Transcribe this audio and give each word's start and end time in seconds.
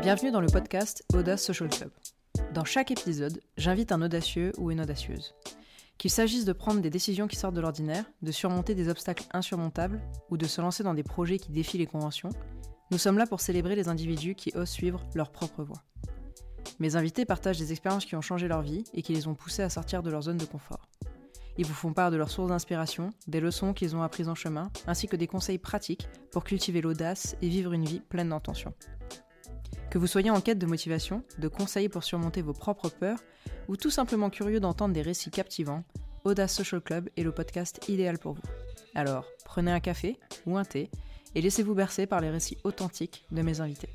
Bienvenue 0.00 0.30
dans 0.30 0.40
le 0.40 0.46
podcast 0.46 1.04
Audace 1.12 1.42
Social 1.42 1.68
Club. 1.68 1.90
Dans 2.54 2.64
chaque 2.64 2.92
épisode, 2.92 3.40
j'invite 3.56 3.90
un 3.90 4.00
audacieux 4.00 4.52
ou 4.56 4.70
une 4.70 4.80
audacieuse. 4.80 5.34
Qu'il 5.98 6.12
s'agisse 6.12 6.44
de 6.44 6.52
prendre 6.52 6.80
des 6.80 6.88
décisions 6.88 7.26
qui 7.26 7.34
sortent 7.34 7.56
de 7.56 7.60
l'ordinaire, 7.60 8.04
de 8.22 8.30
surmonter 8.30 8.76
des 8.76 8.88
obstacles 8.88 9.24
insurmontables 9.32 10.00
ou 10.30 10.36
de 10.36 10.46
se 10.46 10.60
lancer 10.60 10.84
dans 10.84 10.94
des 10.94 11.02
projets 11.02 11.38
qui 11.38 11.50
défient 11.50 11.78
les 11.78 11.86
conventions, 11.86 12.30
nous 12.92 12.98
sommes 12.98 13.18
là 13.18 13.26
pour 13.26 13.40
célébrer 13.40 13.74
les 13.74 13.88
individus 13.88 14.36
qui 14.36 14.52
osent 14.54 14.70
suivre 14.70 15.04
leur 15.16 15.32
propre 15.32 15.64
voie. 15.64 15.82
Mes 16.78 16.94
invités 16.94 17.24
partagent 17.24 17.58
des 17.58 17.72
expériences 17.72 18.04
qui 18.04 18.14
ont 18.14 18.20
changé 18.20 18.46
leur 18.46 18.62
vie 18.62 18.84
et 18.94 19.02
qui 19.02 19.12
les 19.12 19.26
ont 19.26 19.34
poussés 19.34 19.62
à 19.62 19.68
sortir 19.68 20.04
de 20.04 20.10
leur 20.10 20.22
zone 20.22 20.38
de 20.38 20.44
confort. 20.44 20.88
Ils 21.56 21.66
vous 21.66 21.74
font 21.74 21.92
part 21.92 22.12
de 22.12 22.16
leurs 22.16 22.30
sources 22.30 22.50
d'inspiration, 22.50 23.10
des 23.26 23.40
leçons 23.40 23.74
qu'ils 23.74 23.96
ont 23.96 24.02
apprises 24.02 24.28
en 24.28 24.36
chemin, 24.36 24.70
ainsi 24.86 25.08
que 25.08 25.16
des 25.16 25.26
conseils 25.26 25.58
pratiques 25.58 26.08
pour 26.30 26.44
cultiver 26.44 26.80
l'audace 26.80 27.36
et 27.42 27.48
vivre 27.48 27.72
une 27.72 27.84
vie 27.84 27.98
pleine 27.98 28.28
d'intention. 28.28 28.72
Que 29.90 29.96
vous 29.96 30.06
soyez 30.06 30.30
en 30.30 30.42
quête 30.42 30.58
de 30.58 30.66
motivation, 30.66 31.22
de 31.38 31.48
conseils 31.48 31.88
pour 31.88 32.04
surmonter 32.04 32.42
vos 32.42 32.52
propres 32.52 32.90
peurs, 32.90 33.20
ou 33.68 33.76
tout 33.76 33.90
simplement 33.90 34.28
curieux 34.28 34.60
d'entendre 34.60 34.92
des 34.92 35.00
récits 35.00 35.30
captivants, 35.30 35.82
Audace 36.24 36.54
Social 36.54 36.82
Club 36.82 37.08
est 37.16 37.22
le 37.22 37.32
podcast 37.32 37.80
idéal 37.88 38.18
pour 38.18 38.34
vous. 38.34 38.42
Alors, 38.94 39.24
prenez 39.46 39.72
un 39.72 39.80
café 39.80 40.18
ou 40.46 40.58
un 40.58 40.64
thé 40.64 40.90
et 41.34 41.40
laissez-vous 41.40 41.74
bercer 41.74 42.06
par 42.06 42.20
les 42.20 42.28
récits 42.28 42.58
authentiques 42.64 43.24
de 43.30 43.40
mes 43.40 43.62
invités. 43.62 43.88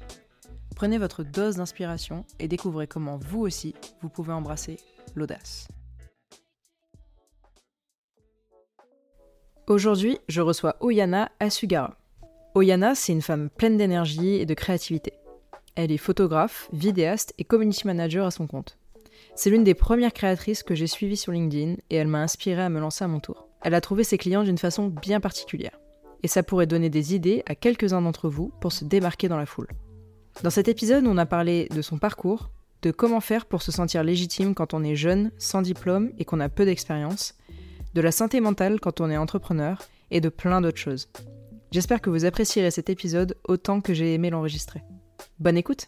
Prenez 0.75 0.97
votre 0.97 1.23
dose 1.23 1.57
d'inspiration 1.57 2.25
et 2.39 2.47
découvrez 2.47 2.87
comment 2.87 3.17
vous 3.17 3.41
aussi, 3.41 3.75
vous 4.01 4.09
pouvez 4.09 4.33
embrasser 4.33 4.77
l'audace. 5.13 5.67
Aujourd'hui, 9.67 10.17
je 10.27 10.41
reçois 10.41 10.75
Oyana 10.79 11.31
Asugara. 11.39 11.95
Oyana, 12.55 12.95
c'est 12.95 13.13
une 13.13 13.21
femme 13.21 13.49
pleine 13.51 13.77
d'énergie 13.77 14.35
et 14.35 14.47
de 14.47 14.53
créativité. 14.55 15.13
Elle 15.75 15.91
est 15.91 15.97
photographe, 15.97 16.69
vidéaste 16.71 17.33
et 17.39 17.43
community 17.43 17.87
manager 17.87 18.25
à 18.25 18.31
son 18.31 18.45
compte. 18.45 18.77
C'est 19.35 19.49
l'une 19.49 19.63
des 19.63 19.73
premières 19.73 20.13
créatrices 20.13 20.61
que 20.61 20.75
j'ai 20.75 20.85
suivies 20.85 21.17
sur 21.17 21.31
LinkedIn 21.31 21.75
et 21.89 21.95
elle 21.95 22.07
m'a 22.07 22.21
inspiré 22.21 22.61
à 22.61 22.69
me 22.69 22.79
lancer 22.79 23.03
à 23.03 23.07
mon 23.07 23.19
tour. 23.19 23.47
Elle 23.61 23.73
a 23.73 23.81
trouvé 23.81 24.03
ses 24.03 24.19
clients 24.19 24.43
d'une 24.43 24.59
façon 24.59 24.87
bien 24.87 25.19
particulière. 25.19 25.79
Et 26.21 26.27
ça 26.27 26.43
pourrait 26.43 26.67
donner 26.67 26.89
des 26.89 27.15
idées 27.15 27.43
à 27.47 27.55
quelques-uns 27.55 28.01
d'entre 28.01 28.29
vous 28.29 28.51
pour 28.61 28.71
se 28.71 28.85
démarquer 28.85 29.29
dans 29.29 29.37
la 29.37 29.47
foule. 29.47 29.69
Dans 30.43 30.51
cet 30.51 30.67
épisode, 30.67 31.07
on 31.07 31.17
a 31.17 31.25
parlé 31.25 31.67
de 31.73 31.81
son 31.81 31.97
parcours, 31.97 32.51
de 32.83 32.91
comment 32.91 33.21
faire 33.21 33.45
pour 33.45 33.61
se 33.61 33.71
sentir 33.71 34.03
légitime 34.03 34.53
quand 34.53 34.73
on 34.73 34.83
est 34.83 34.95
jeune, 34.95 35.31
sans 35.37 35.61
diplôme 35.61 36.11
et 36.19 36.25
qu'on 36.25 36.39
a 36.39 36.49
peu 36.49 36.65
d'expérience, 36.65 37.35
de 37.95 38.01
la 38.01 38.11
santé 38.11 38.41
mentale 38.41 38.79
quand 38.79 39.01
on 39.01 39.09
est 39.09 39.17
entrepreneur 39.17 39.81
et 40.11 40.21
de 40.21 40.29
plein 40.29 40.61
d'autres 40.61 40.77
choses. 40.77 41.09
J'espère 41.71 42.01
que 42.01 42.09
vous 42.09 42.25
apprécierez 42.25 42.69
cet 42.69 42.89
épisode 42.89 43.35
autant 43.45 43.81
que 43.81 43.93
j'ai 43.93 44.13
aimé 44.13 44.29
l'enregistrer. 44.29 44.83
Bonne 45.43 45.57
écoute 45.57 45.87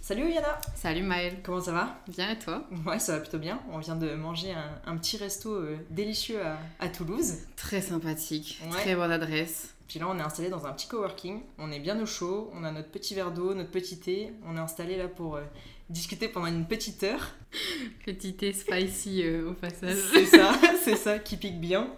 Salut 0.00 0.30
Yana 0.30 0.58
Salut 0.74 1.02
Maëlle 1.02 1.40
Comment 1.42 1.60
ça 1.60 1.72
va? 1.72 2.00
Bien 2.08 2.30
et 2.30 2.38
toi? 2.38 2.66
Ouais, 2.86 2.98
ça 2.98 3.12
va 3.12 3.20
plutôt 3.20 3.38
bien. 3.38 3.60
On 3.70 3.80
vient 3.80 3.96
de 3.96 4.14
manger 4.14 4.54
un, 4.86 4.96
petit 4.96 5.18
resto 5.18 5.50
euh, 5.50 5.76
délicieux 5.90 6.40
à, 6.80 6.88
Toulouse. 6.88 7.34
Très 7.54 7.82
sympathique, 7.82 8.62
très 8.70 8.94
bonne 8.94 9.12
adresse. 9.12 9.74
Puis 9.88 9.98
là, 9.98 10.08
on 10.08 10.18
est 10.18 10.22
installé 10.22 10.48
dans 10.48 10.64
un 10.64 10.72
petit 10.72 10.88
coworking. 10.88 11.42
On 11.58 11.70
est 11.70 11.80
bien 11.80 12.00
au 12.00 12.06
chaud, 12.06 12.50
on 12.54 12.64
a 12.64 12.72
notre 12.72 12.88
petit 12.88 13.14
verre 13.14 13.30
d'eau, 13.30 13.52
notre 13.52 13.70
petit 13.70 14.00
thé. 14.00 14.32
On 14.46 14.56
est 14.56 14.60
installé 14.60 14.96
là 14.96 15.06
pour 15.06 15.36
euh, 15.36 15.42
discuter 15.90 16.28
pendant 16.28 16.46
une 16.46 16.64
petite 16.64 17.02
heure. 17.02 17.32
Petit 18.06 18.34
thé 18.36 18.54
spicy 18.54 19.22
euh, 19.22 19.50
au 19.50 19.52
passage. 19.52 19.98
C'est 20.14 20.24
ça, 20.24 20.52
c'est 20.82 20.96
ça 20.96 21.18
qui 21.18 21.36
pique 21.36 21.60
bien. 21.60 21.88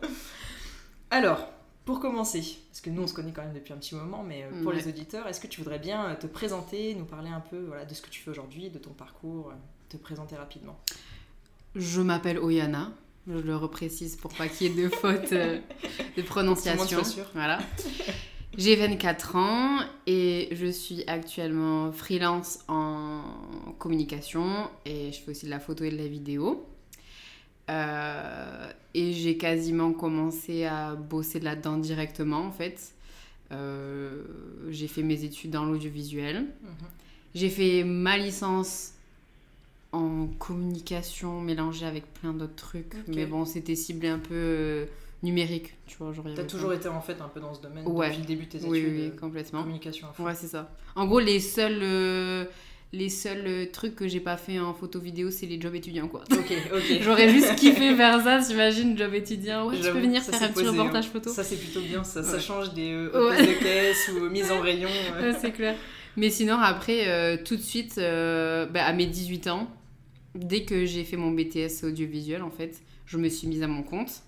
Alors, 1.13 1.49
pour 1.85 2.01
commencer, 2.01 2.43
parce 2.71 2.81
que 2.81 2.91
nous 2.91 3.03
on 3.03 3.07
se 3.07 3.13
connaît 3.13 3.33
quand 3.33 3.43
même 3.43 3.53
depuis 3.53 3.73
un 3.73 3.77
petit 3.77 3.95
moment, 3.95 4.23
mais 4.23 4.45
euh, 4.45 4.63
pour 4.63 4.73
les 4.73 4.89
auditeurs, 4.89 5.27
est-ce 5.27 5.41
que 5.41 5.47
tu 5.47 5.61
voudrais 5.61 5.79
bien 5.79 6.07
euh, 6.07 6.15
te 6.15 6.27
présenter, 6.27 6.95
nous 6.95 7.05
parler 7.05 7.29
un 7.29 7.41
peu 7.41 7.59
voilà, 7.67 7.85
de 7.85 7.93
ce 7.93 8.01
que 8.01 8.09
tu 8.09 8.23
fais 8.23 8.31
aujourd'hui, 8.31 8.71
de 8.71 8.79
ton 8.79 8.91
parcours, 8.91 9.51
euh, 9.51 9.55
te 9.91 9.97
présenter 9.99 10.37
rapidement? 10.37 10.79
Je 11.75 12.01
m'appelle 12.01 12.39
Oyana, 12.39 12.93
je 13.27 13.35
le 13.35 13.57
reprécise 13.57 14.17
pour 14.17 14.33
pas 14.33 14.49
qu'il 14.49 14.69
y 14.69 14.71
ait 14.71 14.83
de 14.85 14.89
faute 14.89 15.31
de 15.33 16.23
prononciation. 16.27 17.03
Voilà. 17.35 17.59
J'ai 18.57 18.77
24 18.77 19.37
ans 19.37 19.81
et 20.07 20.49
je 20.53 20.67
suis 20.67 21.03
actuellement 21.09 21.91
freelance 21.91 22.61
en 22.69 23.23
communication 23.81 24.71
et 24.87 25.11
je 25.11 25.21
fais 25.21 25.33
aussi 25.33 25.47
de 25.47 25.51
la 25.51 25.59
photo 25.59 25.83
et 25.83 25.91
de 25.91 25.97
la 25.97 26.07
vidéo. 26.07 26.65
Euh, 27.71 28.71
et 28.93 29.13
j'ai 29.13 29.37
quasiment 29.37 29.93
commencé 29.93 30.65
à 30.65 30.95
bosser 30.95 31.41
là-dedans 31.41 31.79
directement 31.79 32.41
en 32.41 32.53
fait. 32.53 32.93
Euh, 33.53 34.23
j'ai 34.71 34.89
fait 34.89 35.03
mes 35.03 35.25
études 35.25 35.51
dans 35.51 35.65
l'audiovisuel. 35.65 36.43
Mhm. 36.43 36.49
J'ai 37.35 37.49
fait 37.49 37.85
ma 37.85 38.17
licence 38.17 38.93
en 39.93 40.27
communication 40.39 41.41
mélangée 41.41 41.87
avec 41.87 42.13
plein 42.15 42.33
d'autres 42.33 42.55
trucs. 42.55 42.97
Mais 43.09 43.27
bon, 43.27 43.45
c'était 43.45 43.77
ciblé 43.77 44.09
un 44.09 44.19
peu 44.19 44.35
euh, 44.35 44.87
numérique, 45.23 45.75
tu 45.87 45.97
vois. 45.99 46.13
T'as 46.35 46.45
toujours 46.45 46.73
été 46.73 46.89
en 46.89 47.01
fait 47.01 47.21
un 47.21 47.29
peu 47.29 47.41
dans 47.41 47.55
ce 47.55 47.63
domaine 47.63 47.85
depuis 47.85 48.19
le 48.19 48.27
début 48.27 48.45
de 48.45 48.51
tes 48.51 48.59
études. 48.59 48.71
Oui, 48.71 48.85
oui, 48.87 49.17
complètement. 49.17 49.63
Communication. 49.63 50.09
Ouais, 50.19 50.35
c'est 50.35 50.49
ça. 50.49 50.71
En 50.95 51.07
gros, 51.07 51.21
les 51.21 51.41
seuls 51.41 52.47
les 52.93 53.09
seuls 53.09 53.47
euh, 53.47 53.67
trucs 53.71 53.97
que 53.97 54.07
j'ai 54.07 54.21
pas 54.21 54.37
fait 54.37 54.61
en 54.61 54.73
photo 54.73 55.01
vidéo, 55.01 55.31
c'est 55.31 55.47
les 55.47 55.61
jobs 55.61 55.75
étudiants, 55.75 56.09
quoi. 56.09 56.23
Ok, 56.31 56.53
ok. 56.73 56.99
J'aurais 57.01 57.29
juste 57.29 57.57
kiffé 57.57 57.95
faire 57.95 58.23
ça, 58.23 58.39
t'imagines, 58.39 58.97
job 58.97 59.13
étudiant. 59.15 59.69
Ouais, 59.69 59.77
tu 59.77 59.83
peux 59.83 60.01
venir 60.01 60.23
faire 60.23 60.43
un 60.43 60.49
petit 60.49 60.67
reportage 60.67 61.07
hein. 61.07 61.11
photo. 61.13 61.31
Ça, 61.31 61.43
c'est 61.43 61.57
plutôt 61.57 61.81
bien, 61.81 62.05
ça, 62.05 62.23
ça 62.23 62.39
change 62.39 62.73
des 62.73 62.93
euh, 62.93 63.37
de 63.37 63.63
caisse 63.63 64.11
ou 64.15 64.29
mise 64.31 64.51
en 64.51 64.61
rayon. 64.61 64.89
Ouais, 65.21 65.33
c'est 65.41 65.53
clair. 65.53 65.77
Mais 66.17 66.31
sinon, 66.31 66.59
après, 66.59 67.09
euh, 67.09 67.37
tout 67.43 67.57
de 67.57 67.61
suite, 67.61 67.97
bah, 67.97 68.85
à 68.85 68.93
mes 68.93 69.07
18 69.07 69.49
ans, 69.49 69.69
dès 70.35 70.65
que 70.65 70.85
j'ai 70.87 71.05
fait 71.05 71.17
mon 71.17 71.31
BTS 71.33 71.85
audiovisuel, 71.85 72.43
en 72.43 72.51
fait, 72.51 72.81
je 73.07 73.19
me 73.19 73.29
suis 73.29 73.49
mise 73.49 73.63
à 73.63 73.67
mon 73.67 73.83
compte. 73.83 74.23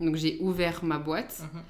Donc, 0.00 0.16
j'ai 0.16 0.38
ouvert 0.40 0.84
ma 0.84 0.98
boîte. 0.98 1.40
Mhm. 1.40 1.60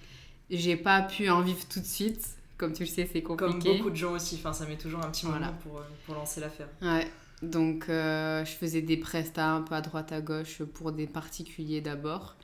J'ai 0.51 0.77
pas 0.77 1.01
pu 1.01 1.31
en 1.31 1.41
vivre 1.41 1.65
tout 1.67 1.81
de 1.81 1.87
suite 1.87 2.37
comme 2.63 2.73
tu 2.73 2.85
le 2.85 2.89
sais, 2.89 3.09
c'est 3.13 3.23
compliqué. 3.23 3.53
Comme 3.53 3.77
beaucoup 3.79 3.91
de 3.91 3.97
gens 3.97 4.13
aussi, 4.13 4.37
enfin, 4.37 4.53
ça 4.53 4.67
met 4.67 4.77
toujours 4.77 5.05
un 5.05 5.11
petit 5.11 5.27
moment 5.27 5.53
pour, 5.65 5.79
euh, 5.79 5.83
pour 6.07 6.15
lancer 6.15 6.41
l'affaire. 6.41 6.69
Ouais, 6.81 7.09
donc 7.43 7.89
euh, 7.89 8.45
je 8.45 8.53
faisais 8.53 8.83
des 8.83 8.97
prestats 8.97 9.51
un 9.51 9.63
peu 9.63 9.75
à 9.75 9.81
droite 9.81 10.13
à 10.13 10.21
gauche 10.21 10.63
pour 10.63 10.93
des 10.93 11.09
particuliers 11.09 11.81
d'abord. 11.81 12.37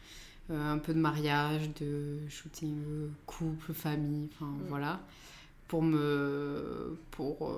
Euh, 0.50 0.72
un 0.72 0.78
peu 0.78 0.92
de 0.92 0.98
mariage, 0.98 1.70
de 1.80 2.18
shooting 2.28 3.10
couple, 3.26 3.72
famille, 3.72 4.28
enfin 4.34 4.46
mm. 4.46 4.66
voilà. 4.68 4.98
Pour 5.68 5.82
me, 5.82 6.98
pour, 7.12 7.54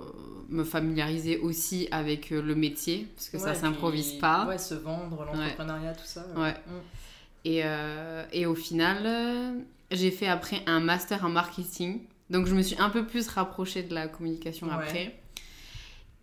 me 0.50 0.64
familiariser 0.64 1.38
aussi 1.38 1.88
avec 1.92 2.28
le 2.28 2.54
métier, 2.54 3.06
parce 3.16 3.30
que 3.30 3.38
ça 3.38 3.54
s'improvise 3.54 4.14
pas. 4.14 4.46
Ouais, 4.46 4.58
se 4.58 4.74
vendre, 4.74 5.24
l'entrepreneuriat, 5.24 5.94
tout 5.94 6.04
ça. 6.04 6.26
Ouais. 6.36 6.52
Mm. 6.52 7.46
Et, 7.46 7.62
et 8.32 8.46
au 8.46 8.56
final, 8.56 9.64
j'ai 9.92 10.10
fait 10.10 10.26
après 10.26 10.62
un 10.66 10.80
master 10.80 11.24
en 11.24 11.30
marketing 11.30 12.00
donc 12.30 12.46
je 12.46 12.54
me 12.54 12.62
suis 12.62 12.76
un 12.78 12.90
peu 12.90 13.06
plus 13.06 13.28
rapprochée 13.28 13.82
de 13.82 13.94
la 13.94 14.08
communication 14.08 14.70
après. 14.70 15.20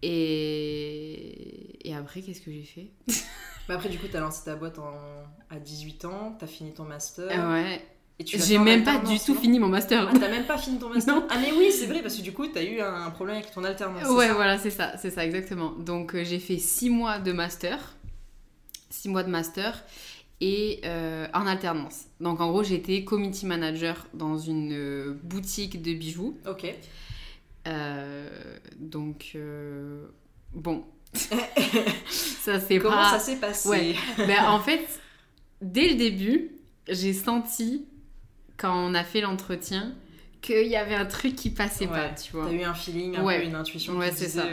Et, 0.03 1.87
et 1.87 1.95
après, 1.95 2.21
qu'est-ce 2.21 2.41
que 2.41 2.51
j'ai 2.51 2.63
fait? 2.63 2.87
Bah 3.67 3.73
Après, 3.73 3.89
du 3.89 3.97
coup, 3.99 4.07
tu 4.09 4.15
as 4.15 4.21
lancé 4.21 4.45
ta 4.45 4.55
boîte 4.55 4.79
en... 4.79 4.93
à 5.49 5.59
18 5.59 6.05
ans, 6.05 6.35
tu 6.39 6.45
as 6.45 6.47
fini 6.47 6.73
ton 6.73 6.85
master. 6.85 7.27
Ouais. 7.49 7.85
J'ai 8.25 8.57
même 8.57 8.85
pas 8.85 8.97
du 8.99 9.19
tout 9.19 9.35
fini 9.35 9.59
mon 9.59 9.67
master. 9.67 10.09
Ah, 10.09 10.17
t'as 10.17 10.29
même 10.29 10.45
pas 10.45 10.57
fini 10.57 10.79
ton 10.79 10.87
master? 10.89 11.13
Non. 11.15 11.27
Ah, 11.29 11.35
mais 11.41 11.51
oui, 11.51 11.73
c'est 11.73 11.85
vrai, 11.85 12.01
parce 12.01 12.15
que 12.15 12.21
du 12.21 12.31
coup, 12.31 12.47
t'as 12.47 12.63
eu 12.63 12.79
un 12.79 13.09
problème 13.11 13.35
avec 13.35 13.51
ton 13.51 13.65
alternance. 13.65 14.07
Ouais, 14.09 14.31
voilà, 14.31 14.57
c'est 14.57 14.69
ça, 14.69 14.93
c'est 14.97 15.11
ça, 15.11 15.25
exactement. 15.25 15.71
Donc, 15.71 16.15
euh, 16.15 16.23
j'ai 16.23 16.39
fait 16.39 16.57
6 16.57 16.89
mois 16.89 17.19
de 17.19 17.33
master. 17.33 17.97
6 18.89 19.09
mois 19.09 19.23
de 19.23 19.29
master 19.29 19.83
et 20.41 20.81
euh, 20.85 21.27
en 21.33 21.47
alternance. 21.47 22.05
Donc 22.19 22.41
en 22.41 22.49
gros, 22.49 22.63
j'étais 22.63 23.03
community 23.03 23.45
manager 23.45 24.07
dans 24.13 24.37
une 24.37 24.71
euh, 24.73 25.19
boutique 25.23 25.81
de 25.81 25.93
bijoux. 25.93 26.37
Ok. 26.47 26.65
Euh, 27.67 28.57
donc 28.77 29.35
bon, 30.53 30.85
ça 31.13 32.59
c'est 32.59 32.79
Comment 32.79 33.09
ça 33.09 33.19
s'est 33.19 33.37
passé 33.37 33.67
ouais. 33.67 33.95
ben, 34.17 34.45
En 34.45 34.59
fait, 34.59 34.87
dès 35.61 35.89
le 35.89 35.95
début, 35.95 36.51
j'ai 36.87 37.13
senti 37.13 37.85
quand 38.55 38.73
on 38.73 38.93
a 38.93 39.03
fait 39.03 39.21
l'entretien 39.21 39.93
qu'il 40.39 40.67
y 40.67 40.77
avait 40.77 40.95
un 40.95 41.05
truc 41.05 41.35
qui 41.35 41.49
passait 41.49 41.87
pas, 41.87 42.09
tu 42.09 42.31
vois. 42.31 42.45
T'as 42.45 42.53
eu 42.53 42.63
un 42.63 42.73
feeling, 42.73 43.17
un 43.17 43.23
peu 43.23 43.43
une 43.43 43.55
intuition. 43.55 43.97
Ouais, 43.97 44.11
c'est 44.11 44.29
ça. 44.29 44.45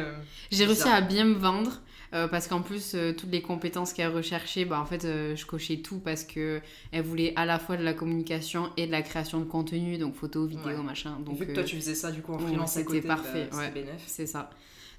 j'ai 0.50 0.64
réussi 0.64 0.88
à 0.88 1.02
bien 1.02 1.25
me 1.25 1.34
vendre. 1.34 1.82
Euh, 2.12 2.29
parce 2.29 2.47
qu'en 2.47 2.61
plus, 2.61 2.95
euh, 2.95 3.12
toutes 3.12 3.31
les 3.31 3.43
compétences 3.43 3.93
qu'elle 3.93 4.15
recherchait, 4.15 4.65
bah, 4.65 4.81
en 4.81 4.85
fait, 4.85 5.05
euh, 5.05 5.35
je 5.35 5.47
cochais 5.47 5.79
tout 5.79 5.99
parce 5.99 6.25
que 6.25 6.61
elle 6.93 7.03
voulait 7.03 7.33
à 7.37 7.45
la 7.45 7.59
fois 7.59 7.77
de 7.77 7.83
la 7.83 7.95
communication 7.95 8.71
et 8.77 8.87
de 8.87 8.93
la 8.93 9.03
création 9.03 9.41
de 9.41 9.45
contenu, 9.45 9.99
donc 9.99 10.15
photo, 10.15 10.47
vidéo, 10.47 10.83
machin. 10.83 11.19
Donc, 11.25 11.39
vu 11.39 11.47
que 11.47 11.53
toi, 11.53 11.65
tu 11.65 11.77
faisais 11.77 11.95
ça 11.95 12.11
du 12.11 12.23
coup 12.23 12.33
en 12.33 12.39
freelance 12.39 12.73
c'était 12.73 13.01
parfait. 13.01 13.49
Bah, 13.51 13.62
c'est 14.06 14.27
ça. 14.27 14.51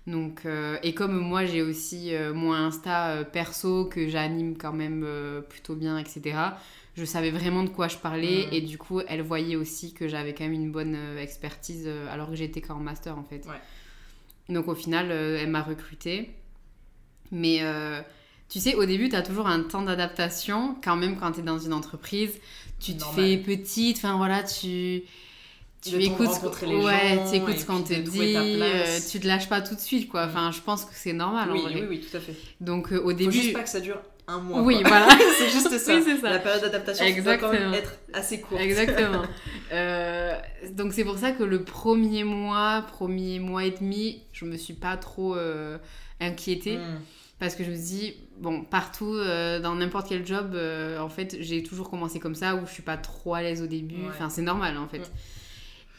Donc, 0.08 0.46
et 0.84 0.94
comme 0.94 1.18
moi 1.18 1.46
j'ai 1.46 1.64
aussi 1.64 2.12
mon 2.34 2.54
Insta 2.54 3.24
perso 3.26 3.86
que 3.86 4.08
j'anime 4.08 4.56
quand 4.58 4.74
même 4.74 5.06
plutôt 5.50 5.76
bien, 5.76 5.98
etc., 5.98 6.38
je 6.96 7.04
savais 7.04 7.32
vraiment 7.32 7.64
de 7.64 7.70
quoi 7.70 7.88
je 7.90 7.98
parlais. 7.98 8.48
Et 8.52 8.62
du 8.62 8.78
coup, 8.78 9.02
elle 9.08 9.22
voyait 9.22 9.56
aussi 9.56 9.94
que 9.94 10.08
j'avais 10.08 10.34
quand 10.34 10.44
même 10.44 10.54
une 10.54 10.72
bonne 10.72 10.98
expertise 11.18 11.90
alors 12.12 12.30
que 12.30 12.36
j'étais 12.36 12.62
qu'en 12.62 12.76
master 12.76 13.18
en 13.18 13.24
fait. 13.24 13.48
Donc 14.50 14.68
au 14.68 14.76
final, 14.76 15.12
elle 15.12 15.50
m'a 15.50 15.64
recrutée. 15.64 16.36
Mais 17.32 17.62
tu 18.50 18.60
sais, 18.60 18.76
au 18.76 18.86
début, 18.86 19.10
tu 19.10 19.16
as 19.16 19.22
toujours 19.22 19.48
un 19.48 19.62
temps 19.62 19.82
d'adaptation, 19.82 20.76
quand 20.84 20.96
même 20.96 21.18
quand 21.18 21.34
tu 21.34 21.40
es 21.42 21.44
dans 21.44 21.60
une 21.60 21.74
entreprise. 21.74 22.32
Tu 22.80 22.96
te 22.96 23.06
fais 23.06 23.38
petite, 23.38 23.98
enfin 23.98 24.18
voilà, 24.18 24.44
tu 24.44 25.04
tu 25.86 26.02
écoutes, 26.02 26.30
les 26.64 26.76
ouais, 26.84 27.20
tu 27.30 27.38
écoutes 27.38 27.60
ce 27.60 27.66
qu'on 27.66 27.84
te 27.84 27.94
dit, 27.94 28.36
euh, 28.36 29.00
tu 29.12 29.20
te 29.20 29.28
lâches 29.28 29.48
pas 29.48 29.62
tout 29.62 29.76
de 29.76 29.80
suite, 29.80 30.10
quoi. 30.10 30.26
Enfin, 30.26 30.52
je 30.52 30.60
pense 30.62 30.84
que 30.84 30.94
c'est 30.94 31.14
normal. 31.14 31.50
Oui, 31.52 31.62
oui, 31.66 31.84
oui, 31.88 32.00
tout 32.00 32.18
à 32.18 32.20
fait. 32.20 32.34
Donc, 32.60 32.92
euh, 32.92 33.00
au 33.00 33.14
début. 33.14 33.32
Faut 33.32 33.44
juste 33.44 33.54
pas 33.54 33.64
que 33.64 33.70
ça 33.70 33.80
dure 33.80 34.02
un 34.28 34.40
mois. 34.40 34.62
Oui, 34.62 34.82
voilà. 34.84 35.08
c'est 35.38 35.50
juste 35.50 35.78
ça. 35.78 35.96
Oui, 35.96 36.18
ça. 36.20 36.30
La 36.32 36.40
période 36.40 36.62
d'adaptation 36.62 37.06
doit 37.22 37.38
quand 37.38 37.52
même 37.52 37.74
être 37.76 38.00
assez 38.14 38.42
courte. 38.42 38.62
Exactement. 38.62 39.24
euh, 39.74 40.34
donc, 40.72 40.94
c'est 40.94 41.04
pour 41.04 41.20
ça 41.20 41.32
que 41.32 41.44
le 41.44 41.64
premier 41.64 42.24
mois, 42.24 42.84
premier 42.88 43.38
mois 43.40 43.66
et 43.66 43.72
demi, 43.72 44.24
je 44.32 44.46
me 44.46 44.58
suis 44.58 44.74
pas 44.74 44.98
trop 44.98 45.36
euh, 45.36 45.78
inquiétée. 46.20 46.78
Hmm. 46.78 47.00
Parce 47.40 47.56
que 47.56 47.66
je 47.66 47.72
me 47.72 47.76
dis, 47.76 48.16
bon, 48.38 48.64
partout, 48.64 49.14
euh, 49.14 49.60
dans 49.60 49.76
n'importe 49.76 50.08
quel 50.08 50.26
job, 50.26 50.52
euh, 50.54 51.00
en 51.00 51.10
fait, 51.10 51.36
j'ai 51.42 51.64
toujours 51.64 51.90
commencé 51.90 52.20
comme 52.20 52.36
ça, 52.36 52.56
où 52.56 52.66
je 52.66 52.72
suis 52.72 52.84
pas 52.84 52.96
trop 52.96 53.34
à 53.34 53.42
l'aise 53.42 53.62
au 53.62 53.68
début. 53.68 54.08
Enfin, 54.08 54.30
c'est 54.30 54.42
normal, 54.42 54.78
en 54.78 54.88
fait. 54.88 55.12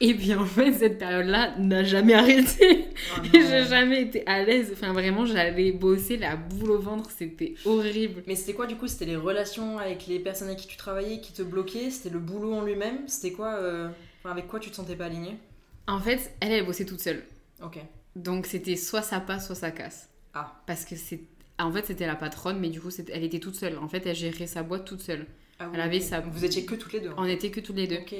Et 0.00 0.14
puis, 0.14 0.34
en 0.34 0.44
fait, 0.44 0.72
cette 0.72 0.98
période-là 0.98 1.56
n'a 1.58 1.82
jamais 1.82 2.14
arrêté. 2.14 2.88
Oh 3.16 3.20
j'ai 3.32 3.64
jamais 3.64 4.02
été 4.02 4.26
à 4.26 4.42
l'aise. 4.42 4.70
Enfin, 4.72 4.92
vraiment, 4.92 5.24
j'allais 5.24 5.72
bosser 5.72 6.18
la 6.18 6.36
boule 6.36 6.72
au 6.72 6.78
ventre. 6.78 7.10
C'était 7.10 7.54
horrible. 7.64 8.22
Mais 8.26 8.34
c'était 8.34 8.52
quoi, 8.52 8.66
du 8.66 8.76
coup 8.76 8.88
C'était 8.88 9.06
les 9.06 9.16
relations 9.16 9.78
avec 9.78 10.06
les 10.06 10.18
personnes 10.18 10.48
avec 10.48 10.60
qui 10.60 10.68
tu 10.68 10.76
travaillais 10.76 11.20
qui 11.20 11.32
te 11.32 11.42
bloquaient? 11.42 11.90
C'était 11.90 12.10
le 12.10 12.18
boulot 12.18 12.54
en 12.54 12.62
lui-même? 12.62 13.08
C'était 13.08 13.32
quoi 13.32 13.54
euh, 13.54 13.88
Avec 14.24 14.48
quoi 14.48 14.60
tu 14.60 14.70
te 14.70 14.76
sentais 14.76 14.96
pas 14.96 15.06
alignée? 15.06 15.38
En 15.86 16.00
fait, 16.00 16.34
elle, 16.40 16.52
elle 16.52 16.66
bossait 16.66 16.84
toute 16.84 17.00
seule. 17.00 17.22
Ok. 17.62 17.78
Donc, 18.16 18.46
c'était 18.46 18.76
soit 18.76 19.02
ça 19.02 19.20
passe, 19.20 19.46
soit 19.46 19.54
ça 19.54 19.70
casse. 19.70 20.08
Ah. 20.34 20.60
Parce 20.66 20.84
que 20.84 20.96
c'est. 20.96 21.20
En 21.58 21.70
fait, 21.70 21.86
c'était 21.86 22.06
la 22.06 22.16
patronne, 22.16 22.58
mais 22.58 22.68
du 22.68 22.80
coup, 22.80 22.90
elle 23.12 23.22
était 23.22 23.38
toute 23.38 23.54
seule. 23.54 23.78
En 23.78 23.88
fait, 23.88 24.04
elle 24.06 24.16
gérait 24.16 24.46
sa 24.46 24.62
boîte 24.62 24.84
toute 24.84 25.00
seule. 25.00 25.26
Ah 25.58 25.70
elle 25.72 25.80
avait 25.80 26.00
sa... 26.00 26.20
Vous 26.20 26.44
étiez 26.44 26.66
que 26.66 26.74
toutes 26.74 26.92
les 26.92 27.00
deux 27.00 27.10
On 27.16 27.24
était 27.24 27.50
que 27.50 27.60
toutes 27.60 27.76
les 27.76 27.86
deux. 27.86 27.96
Ok. 27.96 28.14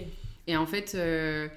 Et 0.46 0.56
en 0.56 0.64
fait, 0.64 0.94
euh, 0.94 1.48